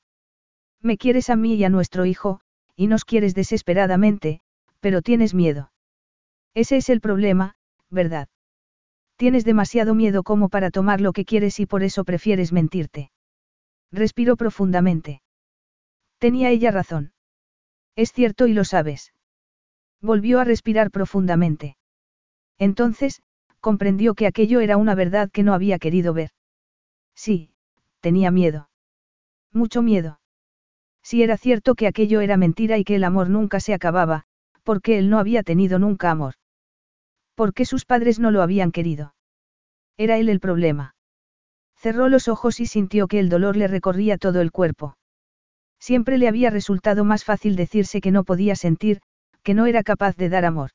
[0.81, 2.41] Me quieres a mí y a nuestro hijo,
[2.75, 4.41] y nos quieres desesperadamente,
[4.81, 5.70] pero tienes miedo.
[6.55, 7.55] Ese es el problema,
[7.91, 8.28] ¿verdad?
[9.17, 13.12] Tienes demasiado miedo como para tomar lo que quieres y por eso prefieres mentirte.
[13.93, 15.20] Respiró profundamente.
[16.19, 17.12] Tenía ella razón.
[17.97, 19.12] Es cierto y lo sabes.
[20.02, 21.76] Volvió a respirar profundamente.
[22.58, 23.22] Entonces,
[23.60, 26.31] comprendió que aquello era una verdad que no había querido ver.
[27.14, 27.50] Sí,
[28.00, 28.68] tenía miedo.
[29.52, 30.20] Mucho miedo.
[31.02, 34.24] Si era cierto que aquello era mentira y que el amor nunca se acababa,
[34.64, 36.34] porque él no había tenido nunca amor.
[37.34, 39.14] Porque sus padres no lo habían querido.
[39.97, 40.94] Era él el problema.
[41.76, 44.97] Cerró los ojos y sintió que el dolor le recorría todo el cuerpo.
[45.78, 49.00] Siempre le había resultado más fácil decirse que no podía sentir,
[49.43, 50.71] que no era capaz de dar amor.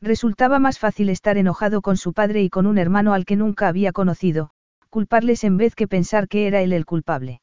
[0.00, 3.68] Resultaba más fácil estar enojado con su padre y con un hermano al que nunca
[3.68, 4.50] había conocido,
[4.90, 7.40] culparles en vez que pensar que era él el culpable.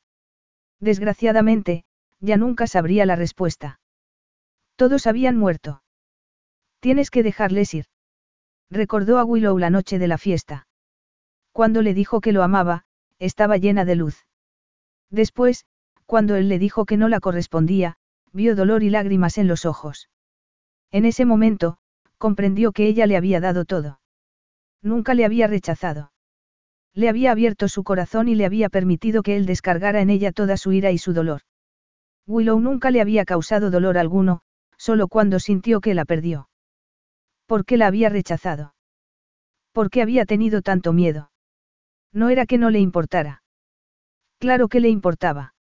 [0.80, 1.84] Desgraciadamente,
[2.20, 3.80] ya nunca sabría la respuesta.
[4.76, 5.84] Todos habían muerto.
[6.80, 7.86] Tienes que dejarles ir.
[8.70, 10.68] Recordó a Willow la noche de la fiesta.
[11.52, 12.86] Cuando le dijo que lo amaba,
[13.20, 14.26] estaba llena de luz.
[15.10, 15.66] Después,
[16.06, 17.96] cuando él le dijo que no la correspondía,
[18.34, 20.10] vio dolor y lágrimas en los ojos.
[20.92, 21.78] En ese momento,
[22.18, 24.00] comprendió que ella le había dado todo.
[24.82, 26.12] Nunca le había rechazado.
[26.94, 30.58] Le había abierto su corazón y le había permitido que él descargara en ella toda
[30.58, 31.42] su ira y su dolor.
[32.26, 34.42] Willow nunca le había causado dolor alguno,
[34.78, 36.50] solo cuando sintió que la perdió.
[37.46, 38.76] ¿Por qué la había rechazado?
[39.72, 41.32] ¿Por qué había tenido tanto miedo?
[42.14, 43.44] No era que no le importara.
[44.40, 45.54] Claro que le importaba.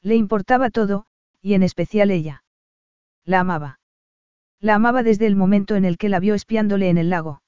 [0.00, 1.06] Le importaba todo,
[1.40, 2.44] y en especial ella.
[3.24, 3.80] La amaba.
[4.62, 7.42] La amaba desde el momento en el que la vio espiándole en el lago.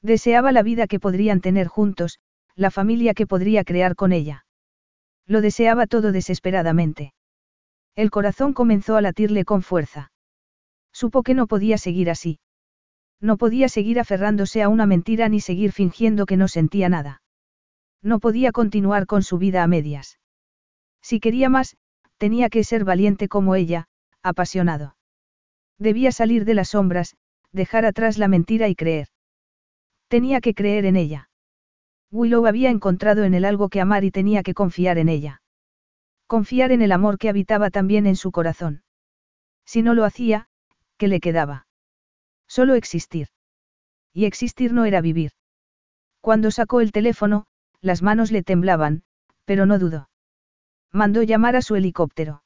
[0.00, 2.18] Deseaba la vida que podrían tener juntos,
[2.56, 4.46] la familia que podría crear con ella.
[5.26, 7.12] Lo deseaba todo desesperadamente.
[7.94, 10.12] El corazón comenzó a latirle con fuerza.
[10.92, 12.40] Supo que no podía seguir así.
[13.20, 17.20] No podía seguir aferrándose a una mentira ni seguir fingiendo que no sentía nada.
[18.02, 20.18] No podía continuar con su vida a medias.
[21.02, 21.76] Si quería más,
[22.16, 23.88] tenía que ser valiente como ella,
[24.22, 24.96] apasionado.
[25.80, 27.16] Debía salir de las sombras,
[27.52, 29.08] dejar atrás la mentira y creer.
[30.08, 31.30] Tenía que creer en ella.
[32.12, 35.42] Willow había encontrado en él algo que amar y tenía que confiar en ella.
[36.26, 38.82] Confiar en el amor que habitaba también en su corazón.
[39.64, 40.48] Si no lo hacía,
[40.98, 41.66] ¿qué le quedaba?
[42.46, 43.28] Solo existir.
[44.12, 45.30] Y existir no era vivir.
[46.20, 47.46] Cuando sacó el teléfono,
[47.80, 49.02] las manos le temblaban,
[49.46, 50.10] pero no dudó.
[50.92, 52.42] Mandó llamar a su helicóptero.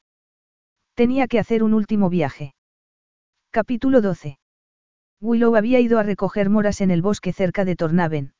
[0.94, 2.54] Tenía que hacer un último viaje.
[3.54, 4.40] Capítulo 12.
[5.20, 8.34] Willow había ido a recoger moras en el bosque cerca de Tornaven.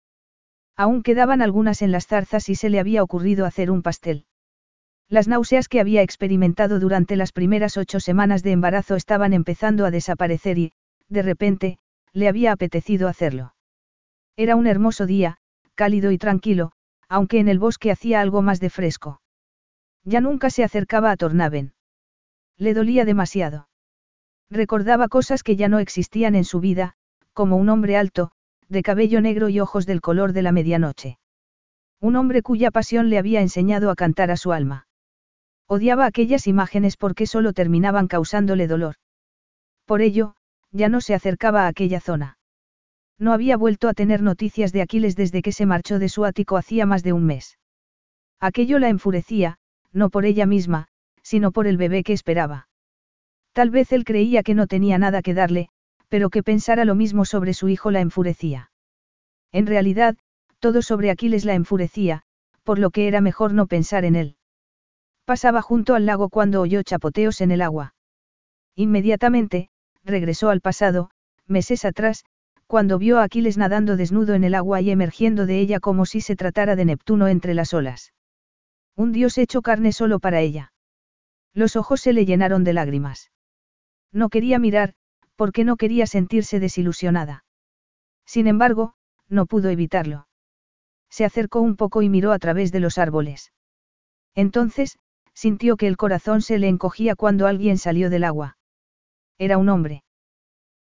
[0.75, 4.27] Aún quedaban algunas en las zarzas y se le había ocurrido hacer un pastel.
[5.09, 9.93] Las náuseas que había experimentado durante las primeras ocho semanas de embarazo estaban empezando a
[9.93, 10.73] desaparecer y,
[11.09, 11.79] de repente,
[12.13, 13.55] le había apetecido hacerlo.
[14.35, 15.37] Era un hermoso día,
[15.77, 16.73] cálido y tranquilo,
[17.09, 19.21] aunque en el bosque hacía algo más de fresco.
[20.03, 21.73] Ya nunca se acercaba a Tornaven.
[22.59, 23.69] Le dolía demasiado.
[24.51, 26.95] Recordaba cosas que ya no existían en su vida,
[27.33, 28.31] como un hombre alto,
[28.69, 31.19] de cabello negro y ojos del color de la medianoche.
[32.01, 34.87] Un hombre cuya pasión le había enseñado a cantar a su alma.
[35.67, 38.97] Odiaba aquellas imágenes porque solo terminaban causándole dolor.
[39.87, 40.35] Por ello,
[40.71, 42.39] ya no se acercaba a aquella zona.
[43.19, 46.57] No había vuelto a tener noticias de Aquiles desde que se marchó de su ático
[46.57, 47.59] hacía más de un mes.
[48.41, 49.59] Aquello la enfurecía,
[49.93, 50.89] no por ella misma,
[51.23, 52.69] sino por el bebé que esperaba.
[53.55, 55.69] Tal vez él creía que no tenía nada que darle,
[56.09, 58.73] pero que pensara lo mismo sobre su hijo la enfurecía.
[59.53, 60.17] En realidad,
[60.59, 62.25] todo sobre Aquiles la enfurecía,
[62.65, 64.37] por lo que era mejor no pensar en él.
[65.25, 67.95] Pasaba junto al lago cuando oyó chapoteos en el agua.
[68.75, 69.71] Inmediatamente,
[70.03, 71.11] regresó al pasado,
[71.47, 72.25] meses atrás,
[72.67, 76.21] cuando vio a Aquiles nadando desnudo en el agua y emergiendo de ella como si
[76.21, 78.13] se tratara de Neptuno entre las olas.
[78.97, 80.73] Un dios hecho carne solo para ella.
[81.53, 83.31] Los ojos se le llenaron de lágrimas.
[84.15, 84.95] No quería mirar,
[85.35, 87.45] porque no quería sentirse desilusionada.
[88.25, 88.95] Sin embargo,
[89.29, 90.29] no pudo evitarlo.
[91.11, 93.53] Se acercó un poco y miró a través de los árboles.
[94.37, 94.99] Entonces,
[95.35, 98.57] sintió que el corazón se le encogía cuando alguien salió del agua.
[99.37, 100.05] Era un hombre.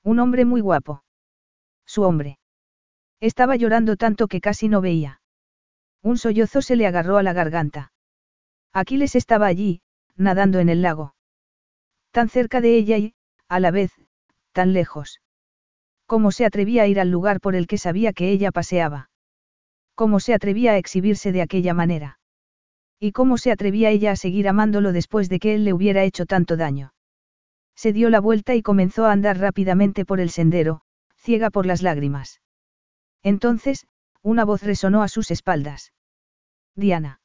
[0.04, 1.02] Un hombre muy guapo.
[1.86, 2.38] Su hombre.
[3.18, 5.22] Estaba llorando tanto que casi no veía.
[6.02, 7.92] Un sollozo se le agarró a la garganta.
[8.72, 9.80] Aquiles estaba allí,
[10.16, 11.14] nadando en el lago.
[12.10, 13.14] Tan cerca de ella y,
[13.52, 13.92] a la vez,
[14.52, 15.20] tan lejos.
[16.06, 19.10] ¿Cómo se atrevía a ir al lugar por el que sabía que ella paseaba?
[19.94, 22.18] ¿Cómo se atrevía a exhibirse de aquella manera?
[22.98, 26.24] ¿Y cómo se atrevía ella a seguir amándolo después de que él le hubiera hecho
[26.24, 26.94] tanto daño?
[27.76, 30.80] Se dio la vuelta y comenzó a andar rápidamente por el sendero,
[31.14, 32.40] ciega por las lágrimas.
[33.22, 33.86] Entonces,
[34.22, 35.92] una voz resonó a sus espaldas.
[36.74, 37.20] Diana.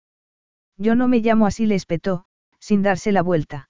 [0.76, 2.26] Yo no me llamo así, le espetó,
[2.60, 3.70] sin darse la vuelta.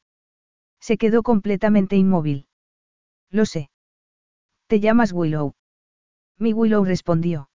[0.87, 2.47] Se quedó completamente inmóvil.
[3.29, 3.69] Lo sé.
[4.67, 5.53] Te llamas Willow.
[6.37, 7.49] Mi Willow respondió.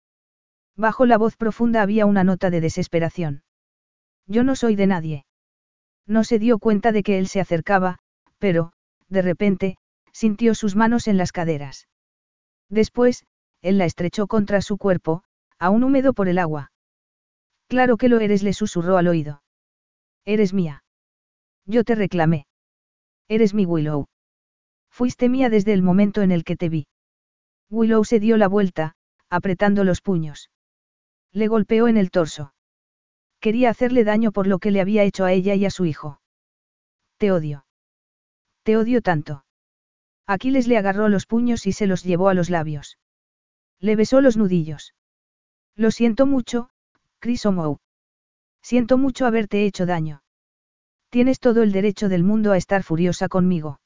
[0.76, 3.42] Bajo la voz profunda había una nota de desesperación.
[4.26, 5.24] Yo no soy de nadie.
[6.06, 8.00] No se dio cuenta de que él se acercaba,
[8.36, 8.74] pero,
[9.08, 9.76] de repente,
[10.12, 11.88] sintió sus manos en las caderas.
[12.68, 13.24] Después,
[13.62, 15.24] él la estrechó contra su cuerpo,
[15.58, 16.70] aún húmedo por el agua.
[17.66, 19.42] Claro que lo eres, le susurró al oído.
[20.26, 20.84] Eres mía.
[21.64, 22.44] Yo te reclamé.
[23.28, 24.06] Eres mi Willow.
[24.90, 26.86] Fuiste mía desde el momento en el que te vi.
[27.70, 28.94] Willow se dio la vuelta,
[29.30, 30.50] apretando los puños.
[31.32, 32.52] Le golpeó en el torso.
[33.40, 36.20] Quería hacerle daño por lo que le había hecho a ella y a su hijo.
[37.16, 37.64] Te odio.
[38.62, 39.44] Te odio tanto.
[40.26, 42.98] Aquiles le agarró los puños y se los llevó a los labios.
[43.80, 44.94] Le besó los nudillos.
[45.74, 46.70] Lo siento mucho,
[47.18, 47.78] Chris O'Mou.
[48.62, 50.22] Siento mucho haberte hecho daño.
[51.12, 53.80] Tienes todo el derecho del mundo a estar furiosa conmigo.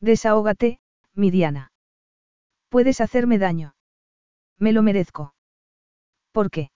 [0.00, 0.80] Desahógate,
[1.14, 1.70] mi Diana.
[2.68, 3.76] Puedes hacerme daño.
[4.58, 5.32] Me lo merezco.
[6.32, 6.72] ¿Por qué?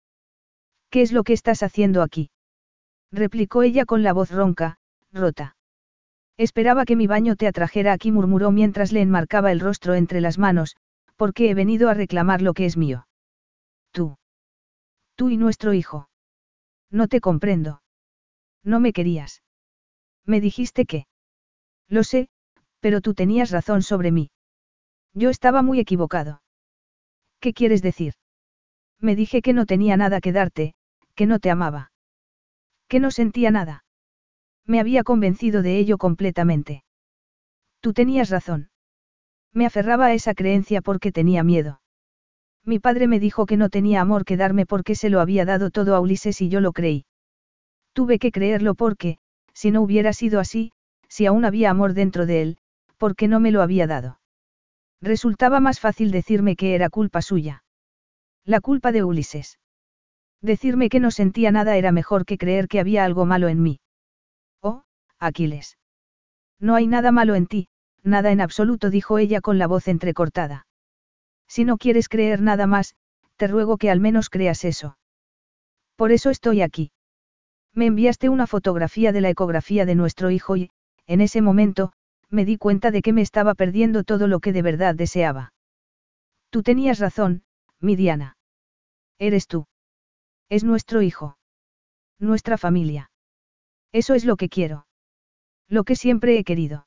[0.91, 2.31] ¿Qué es lo que estás haciendo aquí?
[3.11, 4.77] replicó ella con la voz ronca,
[5.11, 5.57] rota.
[6.37, 10.37] Esperaba que mi baño te atrajera aquí, murmuró mientras le enmarcaba el rostro entre las
[10.37, 10.77] manos,
[11.17, 13.07] porque he venido a reclamar lo que es mío.
[13.91, 14.19] Tú.
[15.15, 16.11] Tú y nuestro hijo.
[16.91, 17.81] No te comprendo.
[18.63, 19.42] No me querías.
[20.27, 21.07] Me dijiste que.
[21.89, 22.29] Lo sé,
[22.81, 24.31] pero tú tenías razón sobre mí.
[25.15, 26.43] Yo estaba muy equivocado.
[27.41, 28.15] ¿Qué quieres decir?
[29.01, 30.75] Me dije que no tenía nada que darte,
[31.15, 31.91] que no te amaba.
[32.89, 33.85] Que no sentía nada.
[34.65, 36.85] Me había convencido de ello completamente.
[37.81, 38.71] Tú tenías razón.
[39.53, 41.81] Me aferraba a esa creencia porque tenía miedo.
[42.65, 45.71] Mi padre me dijo que no tenía amor que darme porque se lo había dado
[45.71, 47.07] todo a Ulises y yo lo creí.
[47.93, 49.19] Tuve que creerlo porque,
[49.55, 50.73] si no hubiera sido así,
[51.09, 52.59] si aún había amor dentro de él,
[52.97, 54.21] porque no me lo había dado.
[55.01, 57.65] Resultaba más fácil decirme que era culpa suya.
[58.45, 59.59] La culpa de Ulises.
[60.41, 63.81] Decirme que no sentía nada era mejor que creer que había algo malo en mí.
[65.23, 65.79] Aquiles.
[66.59, 67.69] No hay nada malo en ti,
[68.03, 70.67] nada en absoluto, dijo ella con la voz entrecortada.
[71.47, 72.97] Si no quieres creer nada más,
[73.37, 74.99] te ruego que al menos creas eso.
[75.95, 76.91] Por eso estoy aquí.
[77.75, 80.71] Me enviaste una fotografía de la ecografía de nuestro hijo y,
[81.07, 81.93] en ese momento,
[82.29, 85.53] me di cuenta de que me estaba perdiendo todo lo que de verdad deseaba.
[86.51, 87.45] Tú tenías razón,
[87.81, 88.37] mi Diana.
[89.19, 89.67] Eres tú.
[90.49, 91.39] Es nuestro hijo.
[92.19, 93.11] Nuestra familia.
[93.93, 94.87] Eso es lo que quiero.
[95.69, 96.87] Lo que siempre he querido.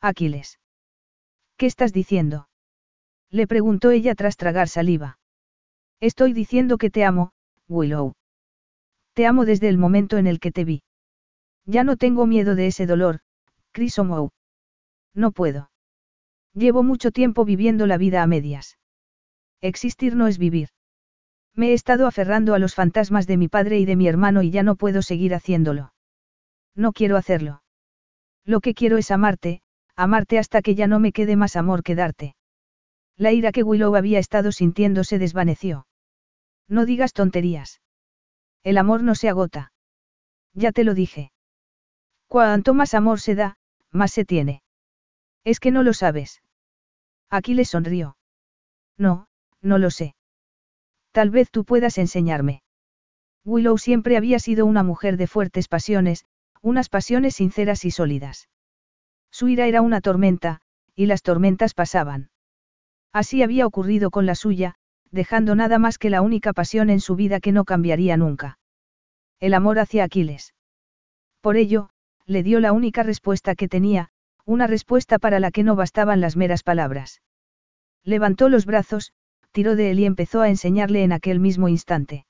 [0.00, 0.58] Aquiles.
[1.56, 2.48] ¿Qué estás diciendo?
[3.30, 5.18] Le preguntó ella tras tragar saliva.
[6.00, 7.32] Estoy diciendo que te amo,
[7.68, 8.14] Willow.
[9.14, 10.82] Te amo desde el momento en el que te vi.
[11.66, 13.20] Ya no tengo miedo de ese dolor,
[13.72, 13.96] Chris
[15.14, 15.70] No puedo.
[16.52, 18.78] Llevo mucho tiempo viviendo la vida a medias.
[19.60, 20.68] Existir no es vivir.
[21.54, 24.50] Me he estado aferrando a los fantasmas de mi padre y de mi hermano y
[24.50, 25.94] ya no puedo seguir haciéndolo.
[26.74, 27.62] No quiero hacerlo.
[28.44, 29.62] Lo que quiero es amarte,
[29.94, 32.34] amarte hasta que ya no me quede más amor que darte.
[33.16, 35.86] La ira que Willow había estado sintiendo se desvaneció.
[36.68, 37.80] No digas tonterías.
[38.64, 39.72] El amor no se agota.
[40.54, 41.30] Ya te lo dije.
[42.26, 43.58] Cuanto más amor se da,
[43.92, 44.62] más se tiene.
[45.44, 46.42] Es que no lo sabes.
[47.30, 48.16] Aquiles sonrió.
[48.96, 49.28] No,
[49.60, 50.16] no lo sé.
[51.12, 52.62] Tal vez tú puedas enseñarme.
[53.44, 56.24] Willow siempre había sido una mujer de fuertes pasiones,
[56.62, 58.48] unas pasiones sinceras y sólidas.
[59.30, 60.62] Su ira era una tormenta,
[60.94, 62.30] y las tormentas pasaban.
[63.12, 64.76] Así había ocurrido con la suya,
[65.14, 68.58] dejando nada más que la única pasión en su vida que no cambiaría nunca.
[69.38, 70.54] El amor hacia Aquiles.
[71.40, 71.90] Por ello,
[72.26, 74.08] le dio la única respuesta que tenía,
[74.44, 77.22] una respuesta para la que no bastaban las meras palabras.
[78.02, 79.12] Levantó los brazos,
[79.52, 82.26] tiró de él y empezó a enseñarle en aquel mismo instante.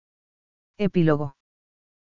[0.77, 1.37] Epílogo.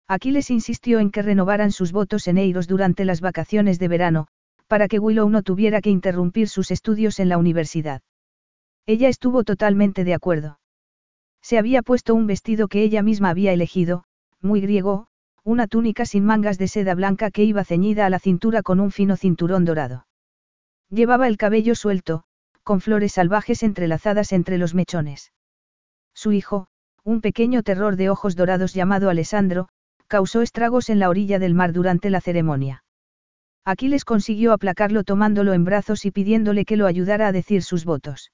[0.08, 4.26] Aquiles insistió en que renovaran sus votos en Eiros durante las vacaciones de verano,
[4.66, 8.02] para que Willow no tuviera que interrumpir sus estudios en la universidad.
[8.86, 10.58] Ella estuvo totalmente de acuerdo.
[11.44, 14.04] Se había puesto un vestido que ella misma había elegido,
[14.40, 15.08] muy griego,
[15.42, 18.90] una túnica sin mangas de seda blanca que iba ceñida a la cintura con un
[18.90, 20.06] fino cinturón dorado.
[20.88, 22.24] Llevaba el cabello suelto,
[22.62, 25.34] con flores salvajes entrelazadas entre los mechones.
[26.14, 26.68] Su hijo,
[27.02, 29.68] un pequeño terror de ojos dorados llamado Alessandro,
[30.06, 32.84] causó estragos en la orilla del mar durante la ceremonia.
[33.66, 38.32] Aquiles consiguió aplacarlo tomándolo en brazos y pidiéndole que lo ayudara a decir sus votos.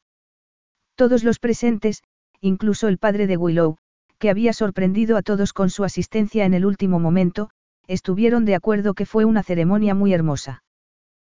[0.95, 2.05] Todos los presentes,
[2.41, 3.77] incluso el padre de Willow,
[4.19, 7.51] que había sorprendido a todos con su asistencia en el último momento,
[7.87, 10.63] estuvieron de acuerdo que fue una ceremonia muy hermosa.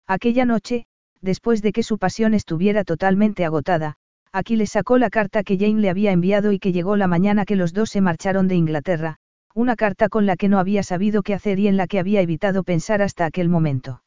[0.07, 0.85] Aquella noche,
[1.21, 3.95] después de que su pasión estuviera totalmente agotada,
[4.31, 7.55] Aquiles sacó la carta que Jane le había enviado y que llegó la mañana que
[7.55, 9.17] los dos se marcharon de Inglaterra,
[9.53, 12.21] una carta con la que no había sabido qué hacer y en la que había
[12.21, 14.03] evitado pensar hasta aquel momento.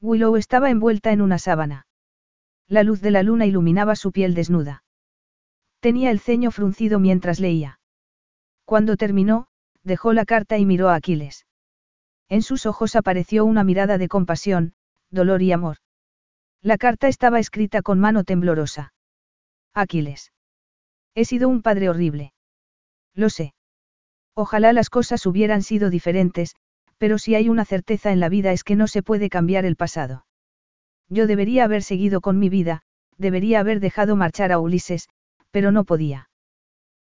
[0.00, 1.86] Willow estaba envuelta en una sábana.
[2.68, 4.84] La luz de la luna iluminaba su piel desnuda.
[5.80, 7.78] Tenía el ceño fruncido mientras leía.
[8.64, 9.46] Cuando terminó,
[9.82, 11.46] dejó la carta y miró a Aquiles.
[12.28, 14.74] En sus ojos apareció una mirada de compasión,
[15.10, 15.78] dolor y amor.
[16.60, 18.92] La carta estaba escrita con mano temblorosa.
[19.72, 20.32] Aquiles.
[21.14, 22.32] He sido un padre horrible.
[23.14, 23.54] Lo sé.
[24.34, 26.54] Ojalá las cosas hubieran sido diferentes,
[26.98, 29.76] pero si hay una certeza en la vida es que no se puede cambiar el
[29.76, 30.26] pasado.
[31.08, 32.82] Yo debería haber seguido con mi vida,
[33.16, 35.08] debería haber dejado marchar a Ulises,
[35.50, 36.30] pero no podía.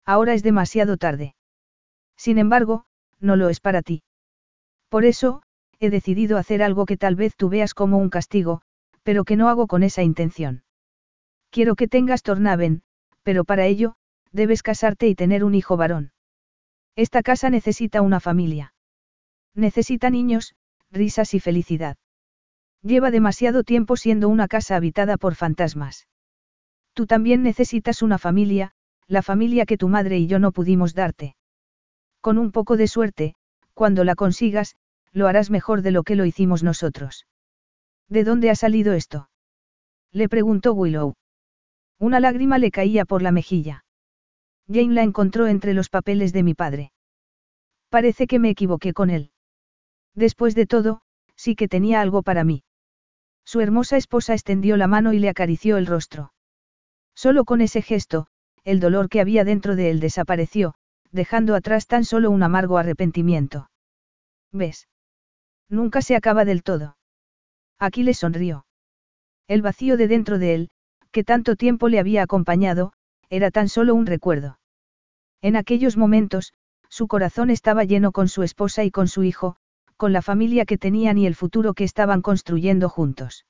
[0.06, 1.36] Ahora es demasiado tarde.
[2.18, 2.86] Sin embargo,
[3.20, 4.04] no lo es para ti.
[4.90, 5.44] Por eso,
[5.80, 8.62] he decidido hacer algo que tal vez tú veas como un castigo,
[9.04, 10.64] pero que no hago con esa intención.
[11.50, 12.84] Quiero que tengas Tornaven,
[13.24, 13.96] pero para ello,
[14.32, 16.12] debes casarte y tener un hijo varón.
[16.96, 18.74] Esta casa necesita una familia.
[19.56, 20.56] Necesita niños,
[20.92, 21.98] risas y felicidad.
[22.82, 26.08] Lleva demasiado tiempo siendo una casa habitada por fantasmas.
[26.94, 28.72] Tú también necesitas una familia,
[29.08, 31.36] la familia que tu madre y yo no pudimos darte.
[32.22, 33.36] Con un poco de suerte,
[33.74, 34.76] cuando la consigas,
[35.12, 37.28] lo harás mejor de lo que lo hicimos nosotros.
[38.10, 39.30] ¿De dónde ha salido esto?
[40.12, 41.16] Le preguntó Willow.
[42.00, 43.86] Una lágrima le caía por la mejilla.
[44.68, 46.92] Jane la encontró entre los papeles de mi padre.
[47.90, 49.32] Parece que me equivoqué con él.
[50.16, 51.02] Después de todo,
[51.36, 52.64] sí que tenía algo para mí.
[53.46, 56.34] Su hermosa esposa extendió la mano y le acarició el rostro.
[57.16, 58.28] Solo con ese gesto,
[58.64, 60.76] el dolor que había dentro de él desapareció,
[61.12, 63.70] dejando atrás tan solo un amargo arrepentimiento.
[64.52, 64.88] ¿Ves?
[65.70, 66.98] Nunca se acaba del todo.
[67.80, 68.66] Aquí le sonrió.
[69.48, 70.70] El vacío de dentro de él,
[71.12, 72.94] que tanto tiempo le había acompañado,
[73.30, 74.60] era tan solo un recuerdo.
[75.42, 76.54] En aquellos momentos,
[76.90, 79.58] su corazón estaba lleno con su esposa y con su hijo,
[79.98, 83.46] con la familia que tenían y el futuro que estaban construyendo juntos.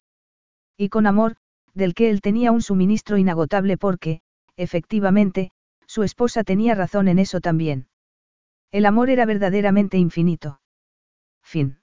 [0.77, 1.35] Y con amor,
[1.73, 4.21] del que él tenía un suministro inagotable porque,
[4.57, 5.51] efectivamente,
[5.87, 7.87] su esposa tenía razón en eso también.
[8.71, 10.59] El amor era verdaderamente infinito.
[11.43, 11.82] Fin.